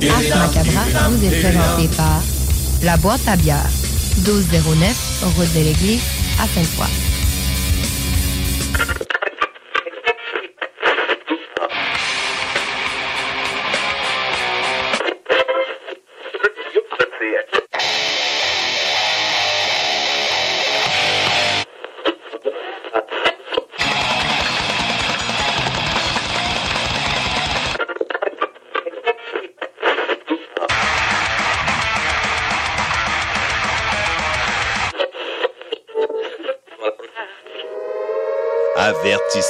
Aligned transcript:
Macabra 0.00 1.08
vous 1.08 1.24
est 1.24 1.40
présenté 1.40 1.96
par 1.96 2.20
La 2.82 2.96
Boîte 2.96 3.20
à 3.28 3.36
bière, 3.36 3.70
1209, 4.26 5.24
route 5.36 5.54
de 5.54 5.60
l'église, 5.60 6.02
à 6.40 6.48
Sainte-Foy. 6.48 6.88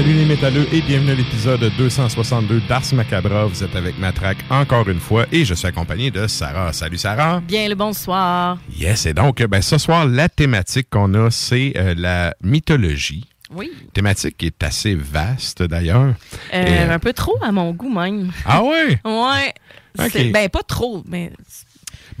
Salut 0.00 0.14
les 0.14 0.24
métalleux 0.24 0.66
et 0.72 0.80
bienvenue 0.80 1.10
à 1.10 1.14
l'épisode 1.14 1.60
262 1.76 2.62
d'Ars 2.66 2.94
Macabra. 2.94 3.44
Vous 3.44 3.62
êtes 3.62 3.76
avec 3.76 3.98
Matraque 3.98 4.38
encore 4.48 4.88
une 4.88 4.98
fois 4.98 5.26
et 5.30 5.44
je 5.44 5.52
suis 5.52 5.66
accompagné 5.68 6.10
de 6.10 6.26
Sarah. 6.26 6.72
Salut 6.72 6.96
Sarah. 6.96 7.42
Bien 7.42 7.68
le 7.68 7.74
bonsoir. 7.74 8.56
Yes, 8.78 9.04
et 9.04 9.12
donc 9.12 9.42
ben, 9.42 9.60
ce 9.60 9.76
soir, 9.76 10.06
la 10.06 10.30
thématique 10.30 10.88
qu'on 10.88 11.12
a, 11.12 11.30
c'est 11.30 11.74
euh, 11.76 11.94
la 11.98 12.34
mythologie. 12.42 13.26
Oui. 13.54 13.70
Thématique 13.92 14.38
qui 14.38 14.46
est 14.46 14.62
assez 14.62 14.94
vaste 14.94 15.64
d'ailleurs. 15.64 16.14
Euh, 16.54 16.64
Et, 16.66 16.78
euh, 16.88 16.94
Un 16.94 16.98
peu 16.98 17.12
trop 17.12 17.36
à 17.42 17.52
mon 17.52 17.72
goût 17.72 17.92
même. 17.92 18.32
Ah 18.46 18.62
ouais? 18.62 18.98
Ouais. 19.04 19.52
Ben, 20.32 20.48
pas 20.48 20.62
trop, 20.62 21.02
mais 21.06 21.30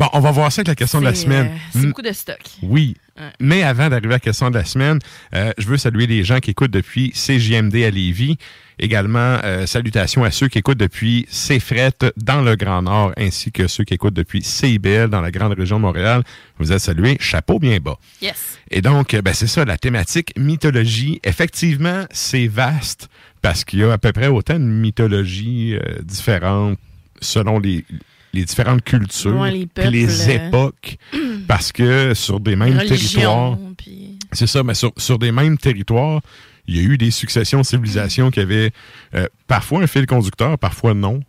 Bon, 0.00 0.08
on 0.14 0.20
va 0.20 0.30
voir 0.30 0.50
ça 0.50 0.60
avec 0.60 0.68
la 0.68 0.74
question 0.74 0.98
de 0.98 1.04
la 1.04 1.14
semaine. 1.14 1.48
euh, 1.48 1.78
c'est 1.78 1.86
beaucoup 1.86 2.00
de 2.00 2.12
stock. 2.12 2.40
Oui. 2.62 2.96
Ouais. 3.18 3.26
Mais 3.38 3.62
avant 3.62 3.90
d'arriver 3.90 4.14
à 4.14 4.16
la 4.16 4.20
question 4.20 4.48
de 4.48 4.54
la 4.54 4.64
semaine, 4.64 4.98
euh, 5.34 5.52
je 5.58 5.66
veux 5.66 5.76
saluer 5.76 6.06
les 6.06 6.24
gens 6.24 6.38
qui 6.38 6.52
écoutent 6.52 6.70
depuis 6.70 7.10
CJMD 7.10 7.74
à 7.84 7.90
Lévis. 7.90 8.38
Également, 8.78 9.36
euh, 9.44 9.66
salutations 9.66 10.24
à 10.24 10.30
ceux 10.30 10.48
qui 10.48 10.56
écoutent 10.56 10.78
depuis 10.78 11.26
CFRET 11.30 12.12
dans 12.16 12.40
le 12.40 12.56
Grand 12.56 12.80
Nord, 12.80 13.12
ainsi 13.18 13.52
que 13.52 13.68
ceux 13.68 13.84
qui 13.84 13.92
écoutent 13.92 14.14
depuis 14.14 14.42
CIBL 14.42 15.10
dans 15.10 15.20
la 15.20 15.30
grande 15.30 15.52
région 15.52 15.76
de 15.76 15.82
Montréal. 15.82 16.22
Vous 16.58 16.72
êtes 16.72 16.78
salués. 16.78 17.18
Chapeau 17.20 17.58
bien 17.58 17.76
bas. 17.76 17.98
Yes. 18.22 18.58
Et 18.70 18.80
donc, 18.80 19.14
ben, 19.14 19.34
c'est 19.34 19.48
ça, 19.48 19.66
la 19.66 19.76
thématique 19.76 20.32
mythologie. 20.38 21.20
Effectivement, 21.24 22.06
c'est 22.10 22.46
vaste 22.46 23.10
parce 23.42 23.64
qu'il 23.66 23.80
y 23.80 23.84
a 23.84 23.92
à 23.92 23.98
peu 23.98 24.12
près 24.12 24.28
autant 24.28 24.54
de 24.54 24.64
mythologies 24.64 25.74
euh, 25.74 25.98
différentes 26.02 26.78
selon 27.20 27.58
les, 27.58 27.84
les 28.32 28.44
différentes 28.44 28.82
cultures, 28.82 29.36
Ouais, 29.38 29.50
les 29.90 30.28
euh, 30.28 30.48
époques, 30.48 30.96
parce 31.48 31.72
que 31.72 32.14
sur 32.14 32.40
des 32.40 32.56
mêmes 32.56 32.78
territoires, 32.78 33.58
puis... 33.76 34.18
c'est 34.32 34.46
ça, 34.46 34.62
mais 34.62 34.74
sur, 34.74 34.92
sur 34.96 35.18
des 35.18 35.32
mêmes 35.32 35.58
territoires, 35.58 36.20
il 36.66 36.76
y 36.76 36.80
a 36.80 36.82
eu 36.82 36.96
des 36.98 37.10
successions 37.10 37.60
de 37.60 37.66
civilisations 37.66 38.30
qui 38.30 38.38
avaient 38.40 38.70
euh, 39.14 39.26
parfois 39.48 39.82
un 39.82 39.86
fil 39.86 40.06
conducteur, 40.06 40.58
parfois 40.58 40.94
non. 40.94 41.20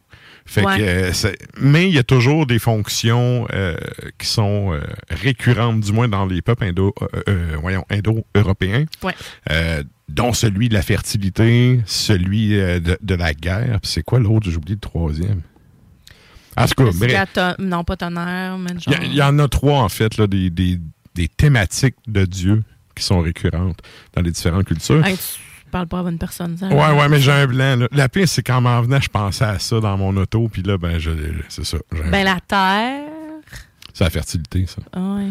Fait 0.45 0.66
Ouais. 0.66 0.78
que, 0.78 0.81
euh, 0.84 1.13
c'est- 1.13 1.38
mais 1.59 1.88
il 1.88 1.94
y 1.94 2.00
a 2.00 2.03
toujours 2.03 2.45
des 2.47 2.57
fonctions 2.59 3.47
euh, 3.53 3.75
qui 4.17 4.28
sont 4.28 4.73
euh, 4.73 4.81
récurrentes, 5.09 5.81
du 5.81 5.91
moins 5.94 6.07
dans 6.07 6.25
les 6.25 6.41
peuples 6.41 6.66
indo, 6.66 6.94
voyons, 7.61 7.85
indo-européens, 7.91 8.85
Ouais. 9.03 9.13
euh, 9.51 9.84
dont 10.09 10.34
celui 10.34 10.67
de 10.67 10.73
la 10.73 10.81
fertilité, 10.81 11.79
celui 11.85 12.50
de, 12.50 12.97
de 13.01 13.16
la 13.16 13.34
guerre. 13.34 13.79
Puis 13.81 13.91
c'est 13.91 14.03
quoi 14.03 14.19
l'autre? 14.19 14.50
J'ai 14.50 14.57
oublié 14.57 14.75
le 14.75 14.79
troisième. 14.81 15.41
En 16.57 16.66
tout 16.66 16.84
cas, 16.84 16.91
bref. 16.94 17.29
ton- 17.34 17.56
Non, 17.59 17.84
pas 17.84 17.95
tonnerre, 17.97 18.57
mais 18.57 18.72
Il 18.72 18.78
y, 18.78 18.95
genre... 18.95 19.03
il 19.03 19.13
y 19.16 19.22
en 19.22 19.39
a 19.39 19.47
trois, 19.47 19.79
en 19.81 19.89
fait, 19.89 20.17
là, 20.17 20.28
des, 20.28 20.50
des, 20.50 20.79
des 21.16 21.28
thématiques 21.28 21.95
de 22.07 22.25
Dieu 22.25 22.64
qui 22.96 23.03
sont 23.03 23.22
récurrentes 23.22 23.79
dans 24.14 24.22
les 24.22 24.31
différentes 24.31 24.66
cultures. 24.66 25.05
Hey, 25.05 25.16
tu 25.16 25.70
parles 25.72 25.87
pas 25.87 25.99
à 25.99 26.03
bonne 26.03 26.17
personne, 26.17 26.58
ça. 26.58 26.67
Ouais, 26.67 26.99
ouais, 26.99 27.09
mais 27.09 27.20
j'ai 27.22 27.31
un 27.31 27.47
blanc. 27.47 27.78
Là. 27.78 27.87
La 27.91 28.09
pire, 28.09 28.28
c'est 28.28 28.43
qu'en 28.43 28.59
m'en 28.61 28.81
venant, 28.81 28.99
je 29.02 29.08
pensais 29.09 29.46
à 29.46 29.59
ça 29.59 29.79
dans 29.79 29.97
mon 29.97 30.16
auto, 30.17 30.49
puis 30.52 30.61
là, 30.61 30.78
ben, 30.78 30.99
je, 30.99 31.11
c'est 31.47 31.64
ça. 31.66 31.78
Ben, 32.11 32.23
la 32.25 32.40
terre... 32.46 33.03
C'est 33.93 34.03
la 34.05 34.09
fertilité, 34.09 34.66
ça. 34.67 34.81
Ah 34.93 35.16
Ouais. 35.17 35.28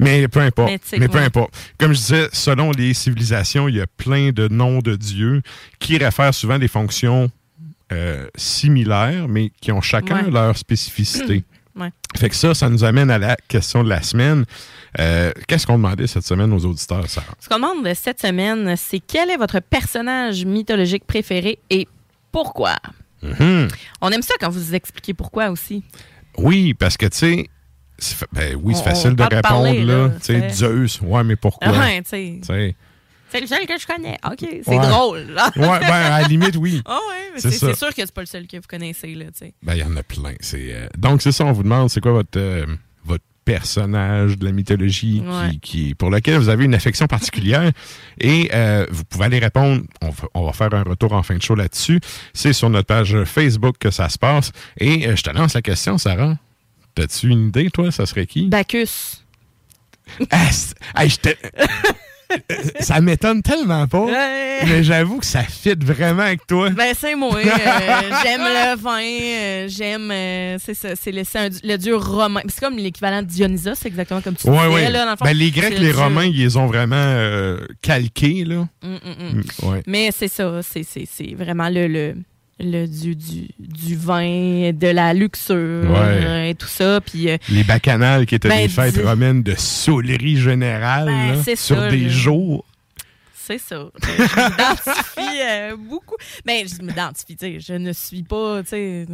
Mais 0.00 0.28
peu 0.28 0.40
importe. 0.40 0.70
Mais 0.96 1.08
peu 1.08 1.18
ouais. 1.18 1.24
importe. 1.24 1.52
Comme 1.76 1.92
je 1.92 1.98
disais, 1.98 2.28
selon 2.32 2.70
les 2.70 2.94
civilisations, 2.94 3.66
il 3.68 3.74
y 3.76 3.80
a 3.80 3.86
plein 3.88 4.30
de 4.30 4.46
noms 4.46 4.78
de 4.78 4.94
dieux 4.94 5.42
qui 5.80 5.98
réfèrent 5.98 6.32
souvent 6.32 6.56
des 6.58 6.68
fonctions 6.68 7.30
euh, 7.92 8.26
similaires, 8.36 9.28
mais 9.28 9.50
qui 9.60 9.72
ont 9.72 9.80
chacun 9.80 10.24
Ouais. 10.24 10.30
leur 10.30 10.56
spécificité. 10.56 11.44
Ouais. 11.78 11.92
Fait 12.16 12.28
que 12.28 12.34
ça, 12.34 12.54
ça 12.54 12.68
nous 12.68 12.82
amène 12.82 13.08
à 13.08 13.18
la 13.18 13.36
question 13.46 13.84
de 13.84 13.88
la 13.88 14.02
semaine. 14.02 14.44
Euh, 14.98 15.30
Qu'est-ce 15.46 15.64
qu'on 15.64 15.74
demandait 15.76 16.08
cette 16.08 16.24
semaine 16.26 16.52
aux 16.52 16.64
auditeurs, 16.64 17.08
Sarah? 17.08 17.28
Ce 17.38 17.48
qu'on 17.48 17.54
demande 17.54 17.84
de 17.88 17.94
cette 17.94 18.20
semaine, 18.20 18.74
c'est 18.76 18.98
quel 18.98 19.30
est 19.30 19.36
votre 19.36 19.60
personnage 19.60 20.44
mythologique 20.44 21.04
préféré 21.06 21.60
et 21.70 21.86
pourquoi? 22.32 22.74
Mhm. 23.22 23.68
On 24.00 24.10
aime 24.10 24.22
ça 24.22 24.34
quand 24.40 24.50
vous 24.50 24.74
expliquez 24.74 25.14
pourquoi 25.14 25.50
aussi. 25.50 25.84
Oui, 26.36 26.74
parce 26.74 26.96
que, 26.96 27.06
tu 27.06 27.16
sais, 27.16 27.48
ben 28.32 28.56
oui, 28.60 28.74
c'est 28.74 28.82
facile 28.82 29.10
on 29.10 29.14
de 29.14 29.22
répondre, 29.22 29.42
parler, 29.42 29.84
là. 29.84 30.08
là, 30.08 30.10
Tu 30.20 30.32
sais, 30.40 30.48
Zeus, 30.48 31.00
ouais, 31.00 31.22
mais 31.22 31.36
pourquoi? 31.36 31.70
Ouais, 31.78 32.02
tu 32.02 32.40
sais. 32.42 32.74
C'est 33.30 33.40
le 33.40 33.46
seul 33.46 33.66
que 33.66 33.78
je 33.78 33.86
connais. 33.86 34.16
OK, 34.24 34.38
c'est 34.40 34.68
Ouais. 34.68 34.78
drôle. 34.88 35.26
là. 35.34 35.50
Ouais, 35.56 35.80
ben, 35.80 35.90
à 35.92 36.20
la 36.22 36.28
limite, 36.28 36.56
oui. 36.56 36.82
Ah 36.86 36.98
ouais, 37.08 37.30
mais 37.34 37.40
C'est 37.40 37.50
c'est 37.50 37.58
ça. 37.58 37.66
c'est 37.68 37.76
sûr 37.78 37.88
que 37.88 37.94
c'est 37.96 38.12
pas 38.12 38.22
le 38.22 38.26
seul 38.26 38.46
que 38.46 38.56
vous 38.56 38.62
connaissez, 38.68 39.14
là, 39.14 39.26
tu 39.26 39.38
sais. 39.46 39.54
Ben, 39.62 39.74
il 39.74 39.80
y 39.80 39.84
en 39.84 39.96
a 39.96 40.02
plein. 40.02 40.34
C'est, 40.40 40.72
euh, 40.72 40.86
Donc, 40.96 41.20
c'est 41.22 41.32
ça, 41.32 41.44
on 41.44 41.52
vous 41.52 41.62
demande, 41.62 41.90
c'est 41.90 42.00
quoi 42.00 42.12
votre, 42.12 42.38
euh, 42.38 42.64
votre 43.04 43.24
personnage 43.44 44.36
de 44.38 44.44
la 44.44 44.52
mythologie 44.52 45.22
Ouais. 45.26 45.50
qui, 45.52 45.60
qui- 45.60 45.94
pour 45.94 46.10
lequel 46.10 46.38
vous 46.38 46.48
avez 46.48 46.64
une 46.64 46.74
affection 46.74 47.06
particulière? 47.06 47.70
Et 48.20 48.50
euh, 48.54 48.86
vous 48.90 49.04
pouvez 49.04 49.24
aller 49.26 49.38
répondre. 49.38 49.82
On, 50.02 50.10
va- 50.10 50.28
on 50.34 50.44
va 50.46 50.52
faire 50.52 50.72
un 50.74 50.82
retour 50.82 51.12
en 51.12 51.22
fin 51.22 51.36
de 51.36 51.42
show 51.42 51.54
là-dessus. 51.54 52.00
C'est 52.34 52.52
sur 52.52 52.70
notre 52.70 52.86
page 52.86 53.24
Facebook 53.24 53.76
que 53.78 53.90
ça 53.90 54.08
se 54.08 54.18
passe. 54.18 54.52
Et 54.78 55.06
euh, 55.08 55.16
je 55.16 55.22
te 55.22 55.30
lance 55.30 55.54
la 55.54 55.62
question, 55.62 55.98
Sarah. 55.98 56.36
T'as-tu 56.94 57.28
une 57.28 57.48
idée, 57.48 57.70
toi? 57.70 57.90
Ça 57.92 58.06
serait 58.06 58.26
qui? 58.26 58.48
Bacchus. 58.48 59.22
Ah, 60.30 60.48
hey, 60.96 61.10
je 61.10 61.16
te- 61.18 61.36
ça 62.80 63.00
m'étonne 63.00 63.42
tellement 63.42 63.86
pas. 63.86 64.00
Ouais. 64.00 64.60
Mais 64.66 64.82
j'avoue 64.82 65.18
que 65.18 65.26
ça 65.26 65.42
fit 65.42 65.74
vraiment 65.80 66.22
avec 66.22 66.46
toi. 66.46 66.70
Ben, 66.70 66.94
c'est 66.98 67.14
moi. 67.14 67.34
euh, 67.36 67.40
j'aime 68.22 68.40
le 68.42 68.76
vin. 68.76 69.00
euh, 69.00 69.68
j'aime. 69.68 70.10
euh, 70.10 70.56
c'est 70.62 70.74
ça. 70.74 70.90
C'est 70.94 71.12
le, 71.12 71.22
le 71.64 71.76
dieu 71.76 71.96
romain. 71.96 72.40
C'est 72.48 72.60
comme 72.60 72.76
l'équivalent 72.76 73.22
de 73.22 73.26
Dionysos, 73.28 73.74
c'est 73.76 73.88
exactement 73.88 74.20
comme 74.20 74.34
tu 74.36 74.48
Ouais, 74.48 74.56
disais. 74.56 74.74
ouais. 74.74 74.90
Là, 74.90 75.04
dans 75.04 75.10
le 75.12 75.16
fond. 75.16 75.24
Ben, 75.24 75.36
les 75.36 75.50
Grecs, 75.50 75.70
le 75.74 75.78
les 75.86 75.92
dieu- 75.92 76.02
Romains, 76.02 76.24
ils 76.26 76.36
les 76.38 76.56
ont 76.56 76.66
vraiment 76.66 76.96
euh, 76.96 77.58
calqués, 77.82 78.44
là. 78.44 78.66
Mm, 78.82 78.88
mm, 78.94 78.98
mm. 79.64 79.68
Ouais. 79.68 79.82
Mais 79.86 80.10
c'est 80.16 80.28
ça. 80.28 80.60
C'est, 80.62 80.82
c'est, 80.82 81.06
c'est 81.10 81.34
vraiment 81.34 81.68
le, 81.68 81.86
le, 81.86 82.14
le 82.60 82.86
dieu 82.86 83.14
du, 83.14 83.48
du 83.58 83.96
vin, 83.96 84.72
de 84.72 84.88
la 84.88 85.14
luxure 85.14 85.88
Ouais. 85.90 85.96
euh, 86.24 86.48
et 86.50 86.54
tout 86.54 86.66
ça. 86.66 87.00
Puis. 87.00 87.28
euh, 87.30 87.38
Les 87.50 87.64
bacchanales 87.64 88.26
qui 88.26 88.34
étaient 88.34 88.48
Ben, 88.48 88.62
des 88.62 88.68
fêtes 88.68 88.96
romaines 89.04 89.42
de 89.42 89.54
saulerie 89.56 90.36
générale 90.36 91.06
Ben, 91.06 91.34
là, 91.36 91.42
sur 91.44 91.56
ça, 91.76 91.88
des 91.88 92.04
là. 92.04 92.08
jours. 92.08 92.64
C'est 93.34 93.58
ça. 93.58 93.88
Je 94.02 94.12
m'identifie 94.50 95.40
euh, 95.42 95.76
beaucoup. 95.76 96.16
Ben, 96.44 96.66
je 96.68 96.82
m'identifie. 96.82 97.60
Je 97.60 97.72
ne 97.72 97.92
suis 97.94 98.22
pas, 98.22 98.62
tu 98.62 98.68
sais. 98.70 99.06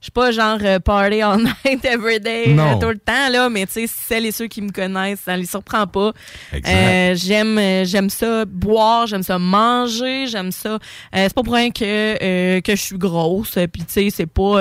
Je 0.00 0.04
suis 0.04 0.12
pas 0.12 0.30
genre 0.30 0.58
euh, 0.62 0.78
party 0.78 1.22
all 1.22 1.38
night 1.64 1.84
every 1.84 2.20
day 2.20 2.54
Non. 2.54 2.76
euh, 2.76 2.80
tout 2.80 2.88
le 2.88 2.98
temps, 2.98 3.28
là, 3.32 3.48
mais 3.50 3.66
tu 3.66 3.72
sais, 3.72 3.86
celles 3.88 4.26
et 4.26 4.30
ceux 4.30 4.46
qui 4.46 4.62
me 4.62 4.70
connaissent, 4.70 5.22
ça 5.24 5.36
les 5.36 5.44
surprend 5.44 5.88
pas. 5.88 6.12
Euh, 6.54 7.14
j'aime 7.16 7.58
euh, 7.58 7.84
j'aime 7.84 8.08
ça 8.08 8.44
boire, 8.44 9.08
j'aime 9.08 9.24
ça 9.24 9.40
manger, 9.40 10.28
j'aime 10.28 10.52
ça. 10.52 10.74
Euh, 10.74 10.78
c'est 11.14 11.34
pas 11.34 11.42
pour 11.42 11.54
rien 11.54 11.72
que, 11.72 11.82
euh, 11.84 12.60
que 12.60 12.76
je 12.76 12.80
suis 12.80 12.96
grosse, 12.96 13.58
puis 13.72 13.82
tu 13.84 13.92
sais, 13.92 14.08
c'est 14.14 14.26
pas. 14.26 14.60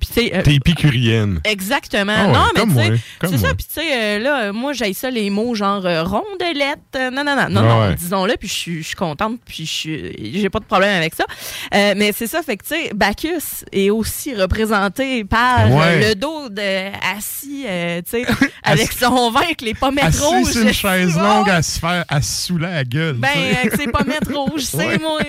puis 0.00 0.08
tu 0.08 0.12
sais. 0.28 0.42
T'es 0.42 0.54
épicurienne. 0.56 1.40
Exactement. 1.44 2.12
Ah 2.16 2.26
ouais, 2.26 2.32
non, 2.32 2.66
mais 2.66 2.90
tu 2.90 2.96
sais, 2.96 3.02
c'est 3.28 3.38
ça. 3.38 3.54
Puis 3.54 3.64
tu 3.72 3.74
sais, 3.80 4.18
là, 4.18 4.52
moi, 4.52 4.72
j'ai 4.72 4.92
ça 4.92 5.08
les 5.08 5.30
mots 5.30 5.54
genre 5.54 5.82
rondelette. 5.84 6.78
non, 7.12 7.22
non, 7.22 7.36
non, 7.36 7.36
non, 7.36 7.42
Ah 7.44 7.48
non. 7.62 7.80
ouais. 7.90 7.94
Disons-le, 7.94 8.34
puis 8.36 8.48
je 8.48 8.54
suis- 8.54 8.84
contente, 8.98 9.38
puis 9.46 9.64
je 9.66 10.10
j'ai 10.32 10.50
pas 10.50 10.58
de 10.58 10.64
problème 10.64 10.96
avec 10.96 11.14
ça. 11.14 11.24
Mais 11.72 12.10
c'est 12.12 12.26
ça, 12.26 12.42
fait 12.42 12.56
que 12.56 12.64
tu 12.64 12.74
sais, 12.74 12.90
Bacchus 12.92 13.64
est 13.70 13.90
aussi 13.90 14.34
représenté 14.48 15.24
par 15.24 15.70
Ouais. 15.70 16.02
euh, 16.02 16.08
le 16.08 16.14
dos 16.14 16.48
de 16.48 16.90
assis, 17.16 17.64
euh, 17.66 18.00
tu 18.02 18.22
sais, 18.22 18.26
avec 18.62 18.92
son 18.92 19.30
vin 19.30 19.40
avec 19.42 19.60
les 19.60 19.74
pommettes 19.74 20.04
Assis 20.04 20.22
rouges. 20.24 20.52
sur 20.52 20.62
une 20.62 20.72
chaise 20.72 21.16
longue 21.16 21.50
à 21.50 21.62
se 21.62 21.78
faire 21.78 22.04
à 22.08 22.22
se 22.22 22.46
saouler 22.46 22.66
la 22.68 22.84
gueule. 22.84 23.14
Ben, 23.16 23.28
avec 23.62 23.76
ses 23.76 23.86
pommettes 23.88 24.28
rouges, 24.32 24.62
c'est 24.62 24.98
moi. 25.00 25.20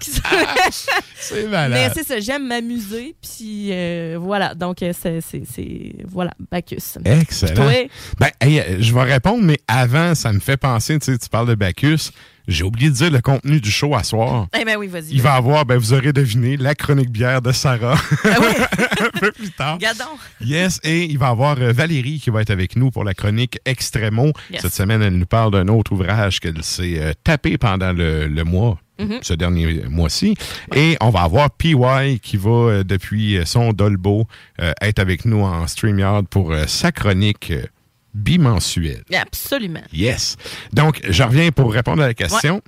se- 0.00 0.20
c'est 1.20 1.42
mais 1.44 1.48
malade. 1.48 1.92
c'est 1.94 2.06
ça, 2.06 2.18
j'aime 2.20 2.46
m'amuser, 2.46 3.14
puis 3.22 3.68
euh, 3.72 4.16
voilà. 4.20 4.54
Donc, 4.54 4.78
c'est, 4.80 5.20
voilà, 6.08 6.32
Bacchus. 6.50 6.98
Excellent. 7.04 7.54
Toi? 7.54 7.88
Ben, 8.18 8.30
hey, 8.40 8.62
je 8.80 8.94
vais 8.94 9.02
répondre, 9.02 9.42
mais 9.42 9.58
avant, 9.68 10.14
ça 10.14 10.32
me 10.32 10.40
fait 10.40 10.56
penser, 10.56 10.98
tu 10.98 11.12
sais, 11.12 11.18
tu 11.18 11.28
parles 11.28 11.48
de 11.48 11.54
Bacchus. 11.54 12.10
J'ai 12.48 12.64
oublié 12.64 12.90
de 12.90 12.94
dire 12.94 13.10
le 13.10 13.20
contenu 13.20 13.60
du 13.60 13.70
show 13.70 13.94
à 13.94 14.02
soir. 14.02 14.48
Eh 14.58 14.64
ben 14.64 14.76
oui, 14.76 14.88
vas-y. 14.88 15.12
Il 15.12 15.22
va 15.22 15.34
avoir, 15.34 15.64
ben, 15.64 15.76
vous 15.78 15.92
aurez 15.92 16.12
deviné, 16.12 16.56
la 16.56 16.74
chronique 16.74 17.10
bière 17.10 17.40
de 17.42 17.52
Sarah 17.52 17.94
Ah 18.24 18.28
oui, 18.40 18.46
un 19.00 19.18
peu 19.20 19.30
plus 19.32 19.50
tard. 19.50 19.78
gadon. 19.78 20.04
Yes, 20.40 20.80
et 20.82 21.04
il 21.04 21.18
va 21.18 21.28
y 21.28 21.30
avoir 21.30 21.56
euh, 21.60 21.72
Valérie 21.72 22.18
qui 22.20 22.30
va 22.30 22.42
être 22.42 22.50
avec 22.50 22.76
nous 22.76 22.90
pour 22.90 23.04
la 23.04 23.14
chronique 23.14 23.58
Extremo. 23.64 24.32
Yes. 24.50 24.62
Cette 24.62 24.74
semaine, 24.74 25.02
elle 25.02 25.16
nous 25.16 25.26
parle 25.26 25.52
d'un 25.52 25.68
autre 25.68 25.92
ouvrage 25.92 26.40
qu'elle 26.40 26.62
s'est 26.62 26.98
euh, 26.98 27.12
tapé 27.24 27.58
pendant 27.58 27.92
le, 27.92 28.26
le 28.26 28.44
mois, 28.44 28.78
Mhm. 28.98 29.18
ce 29.22 29.32
dernier 29.34 29.82
mois-ci. 29.88 30.34
Et 30.76 30.96
on 31.00 31.08
va 31.10 31.22
avoir 31.22 31.50
PY 31.50 31.74
qui 32.22 32.36
va, 32.36 32.50
euh, 32.50 32.84
depuis 32.84 33.38
euh, 33.38 33.44
son 33.46 33.72
Dolbo, 33.72 34.26
euh, 34.60 34.72
être 34.80 34.98
avec 35.00 35.24
nous 35.24 35.40
en 35.40 35.66
StreamYard 35.66 36.28
pour 36.28 36.52
euh, 36.52 36.66
sa 36.68 36.92
chronique 36.92 37.52
bimensuelle. 38.14 39.02
Absolument. 39.14 39.82
Yes. 39.92 40.36
Donc, 40.72 41.00
je 41.08 41.22
reviens 41.22 41.50
pour 41.50 41.72
répondre 41.72 42.02
à 42.02 42.06
la 42.08 42.14
question. 42.14 42.62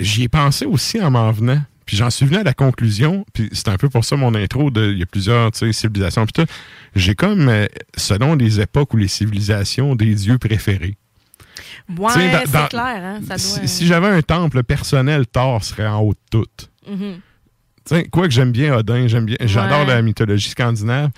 J'y 0.00 0.24
ai 0.24 0.28
pensé 0.28 0.64
aussi 0.66 1.00
en 1.00 1.10
m'en 1.10 1.30
venant. 1.32 1.62
Puis 1.84 1.96
j'en 1.96 2.10
suis 2.10 2.24
venu 2.26 2.38
à 2.38 2.44
la 2.44 2.54
conclusion, 2.54 3.26
puis 3.34 3.48
c'est 3.52 3.68
un 3.68 3.76
peu 3.76 3.88
pour 3.88 4.04
ça 4.04 4.16
mon 4.16 4.34
intro 4.36 4.70
de 4.70 4.92
il 4.92 4.98
y 4.98 5.02
a 5.02 5.06
plusieurs 5.06 5.50
civilisations 5.54 6.24
puis 6.26 6.44
tout. 6.44 6.50
J'ai 6.94 7.14
comme 7.16 7.48
euh, 7.48 7.66
selon 7.96 8.36
les 8.36 8.60
époques 8.60 8.94
ou 8.94 8.96
les 8.96 9.08
civilisations 9.08 9.96
des 9.96 10.14
dieux 10.14 10.38
préférés. 10.38 10.96
Ouais, 11.98 12.12
c'est 12.46 12.68
clair, 12.68 13.00
hein? 13.04 13.20
Ça 13.26 13.36
Si, 13.36 13.58
doit... 13.58 13.66
si 13.66 13.86
j'avais 13.86 14.06
un 14.06 14.22
temple 14.22 14.62
personnel, 14.62 15.26
Thor 15.26 15.62
serait 15.64 15.86
en 15.86 16.00
haut 16.00 16.14
de 16.14 16.18
tout. 16.30 16.46
Sais, 17.84 18.04
quoi 18.04 18.28
que 18.28 18.32
j'aime 18.32 18.52
bien 18.52 18.74
Odin, 18.76 19.08
j'aime 19.08 19.26
bien, 19.26 19.36
j'adore 19.40 19.80
Ouais. 19.80 19.86
la 19.86 20.02
mythologie 20.02 20.50
scandinave. 20.50 21.10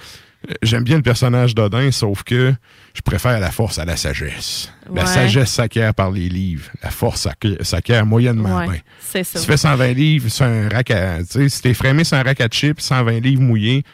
J'aime 0.62 0.84
bien 0.84 0.96
le 0.96 1.02
personnage 1.02 1.54
d'Odin, 1.54 1.90
sauf 1.90 2.22
que 2.22 2.54
je 2.94 3.00
préfère 3.02 3.40
la 3.40 3.50
force 3.50 3.78
à 3.78 3.84
la 3.84 3.96
sagesse. 3.96 4.70
La 4.92 5.06
sagesse 5.06 5.50
s'acquiert 5.50 5.94
par 5.94 6.10
les 6.10 6.28
livres. 6.28 6.70
La 6.82 6.90
force 6.90 7.26
s'acquiert- 7.62 8.04
moyennement 8.06 8.58
Ouais, 8.58 8.66
bien. 8.68 8.78
c'est 9.00 9.24
ça. 9.24 9.38
Si 9.38 9.46
tu 9.46 9.50
fais 9.52 9.56
120 9.56 9.92
livres 9.92 10.28
sur 10.28 10.44
un 10.44 10.68
rack 10.68 10.90
à... 10.90 11.24
Si 11.24 11.62
t'es 11.62 11.72
frémé 11.74 12.04
sur 12.04 12.16
un 12.18 12.22
rack 12.22 12.40
à 12.40 12.48
chips, 12.48 12.80
120 12.80 13.20
livres 13.20 13.42
mouillés, 13.42 13.84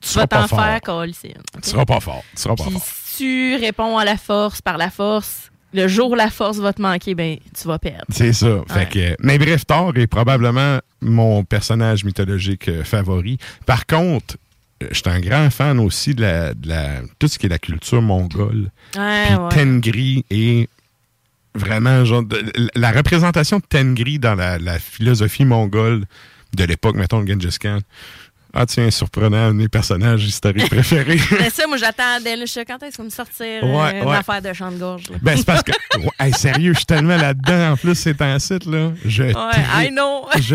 tu 0.00 0.14
vas 0.18 0.26
pas 0.26 0.46
t'en 0.46 0.56
faire, 0.56 0.80
Colicine. 0.82 1.34
Tu 1.62 1.70
seras 1.70 1.84
pas 1.84 2.00
fort. 2.00 2.22
Tu 2.34 2.42
seras 2.42 2.54
pas 2.54 2.64
Puis 2.64 2.72
fort. 2.72 2.82
si 3.04 3.16
tu 3.18 3.56
réponds 3.56 3.98
à 3.98 4.04
la 4.04 4.16
force 4.16 4.62
par 4.62 4.78
la 4.78 4.90
force, 4.90 5.50
le 5.72 5.88
jour 5.88 6.10
où 6.10 6.14
la 6.14 6.30
force 6.30 6.58
va 6.58 6.72
te 6.72 6.80
manquer, 6.80 7.14
ben 7.14 7.36
tu 7.58 7.66
vas 7.68 7.78
perdre. 7.78 8.04
C'est 8.10 8.32
ça. 8.32 8.62
Fait 8.68 8.74
Ouais. 8.78 8.86
que, 8.86 9.16
mais 9.20 9.36
bref, 9.38 9.66
Thor 9.66 9.92
est 9.96 10.06
probablement 10.06 10.78
mon 11.02 11.44
personnage 11.44 12.04
mythologique 12.04 12.68
euh, 12.68 12.84
favori. 12.84 13.36
Par 13.66 13.84
contre, 13.86 14.36
je 14.80 14.94
suis 14.94 15.02
un 15.08 15.20
grand 15.20 15.50
fan 15.50 15.78
aussi 15.80 16.14
de 16.14 16.22
la, 16.22 16.54
de 16.54 16.68
la 16.68 17.00
tout 17.18 17.28
ce 17.28 17.38
qui 17.38 17.46
est 17.46 17.48
la 17.48 17.58
culture 17.58 18.02
mongole. 18.02 18.70
Ouais, 18.96 19.24
Puis 19.26 19.34
ouais. 19.36 19.48
Tengri 19.50 20.24
est 20.30 20.68
vraiment 21.54 22.04
genre 22.04 22.22
de- 22.22 22.44
la 22.74 22.92
représentation 22.92 23.58
de 23.58 23.64
Tengri 23.68 24.18
dans 24.18 24.34
la, 24.34 24.58
la 24.58 24.78
philosophie 24.78 25.44
mongole 25.46 26.04
de 26.54 26.64
l'époque, 26.64 26.96
mettons 26.96 27.20
le 27.20 27.26
Genghis 27.26 27.56
Khan. 27.58 27.78
Ah 28.58 28.64
tiens, 28.64 28.90
surprenant, 28.90 29.36
un 29.36 29.48
de 29.50 29.56
mes 29.58 29.68
personnages 29.68 30.24
historiques 30.24 30.70
préférés. 30.70 31.20
Mais 31.32 31.50
ça, 31.50 31.66
moi, 31.66 31.76
j'attendais. 31.76 32.36
Je 32.40 32.46
sais 32.46 32.64
quand 32.64 32.82
est-ce 32.82 32.96
qu'on 32.96 33.04
me 33.04 33.10
sortir 33.10 33.62
euh, 33.62 33.66
Ouais, 33.66 34.00
une 34.00 34.08
ouais. 34.08 34.16
affaire 34.16 34.40
de 34.40 34.52
chant 34.54 34.70
de 34.70 34.78
gorge. 34.78 35.10
là. 35.10 35.16
ben 35.20 35.36
c'est 35.36 35.44
parce 35.44 35.62
que 35.62 35.72
ouais, 35.98 36.08
hey, 36.18 36.32
sérieux, 36.32 36.72
je 36.72 36.78
suis 36.78 36.86
tellement 36.86 37.16
là-dedans 37.18 37.72
en 37.72 37.76
plus 37.76 37.94
c'est 37.94 38.20
un 38.22 38.38
site 38.38 38.64
là. 38.64 38.92
Je 39.04 39.24
Ouais, 39.24 39.32
I 39.34 39.90
know. 39.90 40.26
je. 40.40 40.54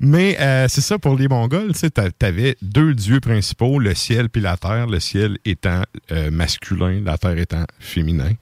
Mais 0.00 0.36
euh, 0.40 0.66
c'est 0.68 0.80
ça 0.80 0.98
pour 0.98 1.14
les 1.14 1.28
Mongols, 1.28 1.72
tu 1.74 1.80
sais, 1.80 1.90
t'avais 1.90 2.56
deux 2.62 2.94
dieux 2.94 3.20
principaux, 3.20 3.78
le 3.78 3.94
ciel 3.94 4.30
puis 4.30 4.40
la 4.40 4.56
terre, 4.56 4.86
le 4.86 4.98
ciel 4.98 5.36
étant 5.44 5.82
euh, 6.10 6.30
masculin, 6.30 7.02
la 7.04 7.18
terre 7.18 7.36
étant 7.36 7.66
féminin. 7.78 8.32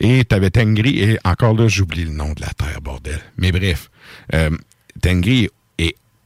Et 0.00 0.24
t'avais 0.24 0.50
Tengri, 0.50 0.98
et 1.00 1.18
encore 1.24 1.54
là, 1.54 1.68
j'oublie 1.68 2.04
le 2.04 2.10
nom 2.10 2.32
de 2.32 2.40
la 2.40 2.48
terre, 2.48 2.80
bordel. 2.82 3.20
Mais 3.38 3.52
bref, 3.52 3.88
euh, 4.34 4.50
Tengri 5.00 5.44
est, 5.44 5.50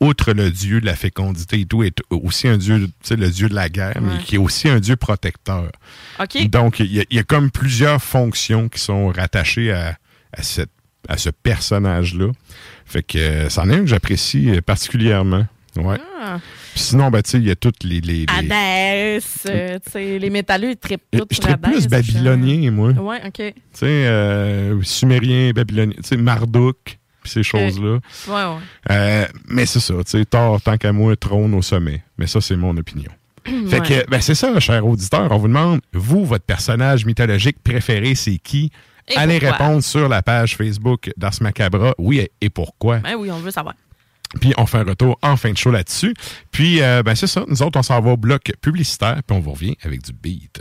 outre 0.01 0.33
le 0.33 0.51
dieu 0.51 0.81
de 0.81 0.87
la 0.87 0.97
fécondité 0.97 1.61
et 1.61 1.65
tout, 1.67 1.83
est 1.83 1.99
aussi 2.11 2.49
un 2.49 2.57
dieu, 2.57 2.87
tu 2.87 2.93
sais, 3.03 3.17
le 3.17 3.29
dieu 3.31 3.49
de 3.49 3.55
la 3.55 3.69
guerre, 3.69 4.01
mais 4.01 4.19
qui 4.25 4.37
est 4.37 4.39
aussi 4.39 4.69
un 4.69 4.81
dieu 4.81 4.97
protecteur. 4.97 5.71
OK. 6.19 6.49
Donc, 6.49 6.81
il 6.81 6.93
y, 6.93 7.01
a- 7.01 7.05
il 7.11 7.17
y 7.17 7.19
a 7.19 7.23
comme 7.23 7.51
plusieurs 7.51 8.03
fonctions 8.03 8.69
qui 8.69 8.81
sont 8.81 9.09
rattachées 9.09 9.73
à, 9.73 9.97
à, 10.33 10.43
cette, 10.43 10.71
à 11.09 11.17
ce 11.19 11.29
personnage-là. 11.31 12.29
Fait 12.87 13.03
que 13.03 13.19
euh, 13.19 13.49
c'en 13.51 13.69
est 13.71 13.75
un 13.77 13.81
que 13.81 13.87
j'apprécie 13.87 14.51
euh, 14.51 14.61
particulièrement. 14.63 15.47
Ouais. 15.77 15.99
Ah. 16.21 16.39
Puis 16.73 16.81
sinon, 16.83 17.11
ben, 17.11 17.23
tu 17.23 17.31
sais, 17.31 17.39
il 17.39 17.47
y 17.47 17.51
a 17.51 17.55
toutes 17.57 17.85
les. 17.85 18.01
les, 18.01 18.21
les- 18.21 18.27
Hadès, 18.29 19.21
euh, 19.49 19.79
tu 19.85 19.91
sais, 19.93 20.19
les 20.19 20.31
métalleux, 20.31 20.71
ils 20.71 20.77
trippent 20.77 21.03
Euh, 21.15 21.19
tout 21.21 21.27
Je 21.31 21.41
plus 21.57 21.83
je- 21.83 21.89
babylonien, 21.89 22.71
moi. 22.73 22.91
Ouais, 22.93 23.21
OK. 23.25 23.35
Tu 23.37 23.53
sais, 23.75 23.87
euh, 23.87 24.83
sumérien, 24.83 25.53
babylonien. 25.53 25.93
Tu 25.97 26.03
sais, 26.09 26.17
Marduk, 26.17 26.99
puis 27.23 27.31
ces 27.31 27.43
choses-là. 27.43 27.99
Ouais, 28.29 28.35
ouais. 28.35 28.61
Euh, 28.91 29.27
mais 29.49 29.67
c'est 29.67 29.81
ça, 29.81 29.95
tu 30.05 30.11
sais, 30.19 30.25
tant 30.25 30.59
qu'à 30.79 30.93
moi, 30.93 31.17
trône 31.17 31.55
au 31.55 31.63
sommet. 31.63 32.03
Mais 32.19 32.27
ça, 32.27 32.41
c'est 32.41 32.57
mon 32.57 32.77
opinion. 32.77 33.11
Fait 33.69 33.81
que, 33.81 34.11
ben, 34.11 34.21
c'est 34.21 34.35
ça, 34.35 34.59
cher 34.61 34.87
auditeur. 34.87 35.31
On 35.33 35.39
vous 35.39 35.49
demande, 35.49 35.81
vous, 35.93 36.25
votre 36.25 36.45
personnage 36.45 37.05
mythologique 37.07 37.57
préféré, 37.63 38.15
c'est 38.15 38.39
qui? 38.39 38.71
Et 39.09 39.17
Allez 39.17 39.41
pourquoi? 39.41 39.57
répondre 39.67 39.83
sur 39.83 40.09
la 40.09 40.23
page 40.23 40.57
Facebook 40.57 41.11
d'Ars 41.17 41.33
Macabra. 41.41 41.95
Oui, 41.99 42.19
et- 42.19 42.31
et 42.41 42.51
pourquoi? 42.51 42.99
Ben 42.99 43.15
oui, 43.17 43.31
on 43.31 43.39
veut 43.39 43.51
savoir. 43.51 43.75
Puis 44.41 44.53
on 44.59 44.67
fait 44.67 44.79
un 44.79 44.85
retour 44.85 45.19
en 45.23 45.37
fin 45.37 45.51
de 45.51 45.57
show 45.57 45.73
là-dessus. 45.73 46.15
Puis 46.53 46.81
euh, 46.81 47.03
ben 47.03 47.17
c'est 47.17 47.27
ça, 47.27 47.45
nous 47.49 47.63
autres 47.63 47.77
on 47.81 47.83
s'en 47.83 48.01
va 48.01 48.13
au 48.13 48.17
bloc 48.17 48.53
publicitaire 48.61 49.21
puis 49.27 49.37
on 49.37 49.41
vous 49.41 49.51
revient 49.51 49.77
avec 49.83 50.03
du 50.03 50.13
beat. 50.13 50.61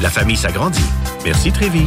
La 0.00 0.10
famille 0.10 0.36
s'agrandit. 0.36 0.80
Merci 1.24 1.52
Trévis. 1.52 1.86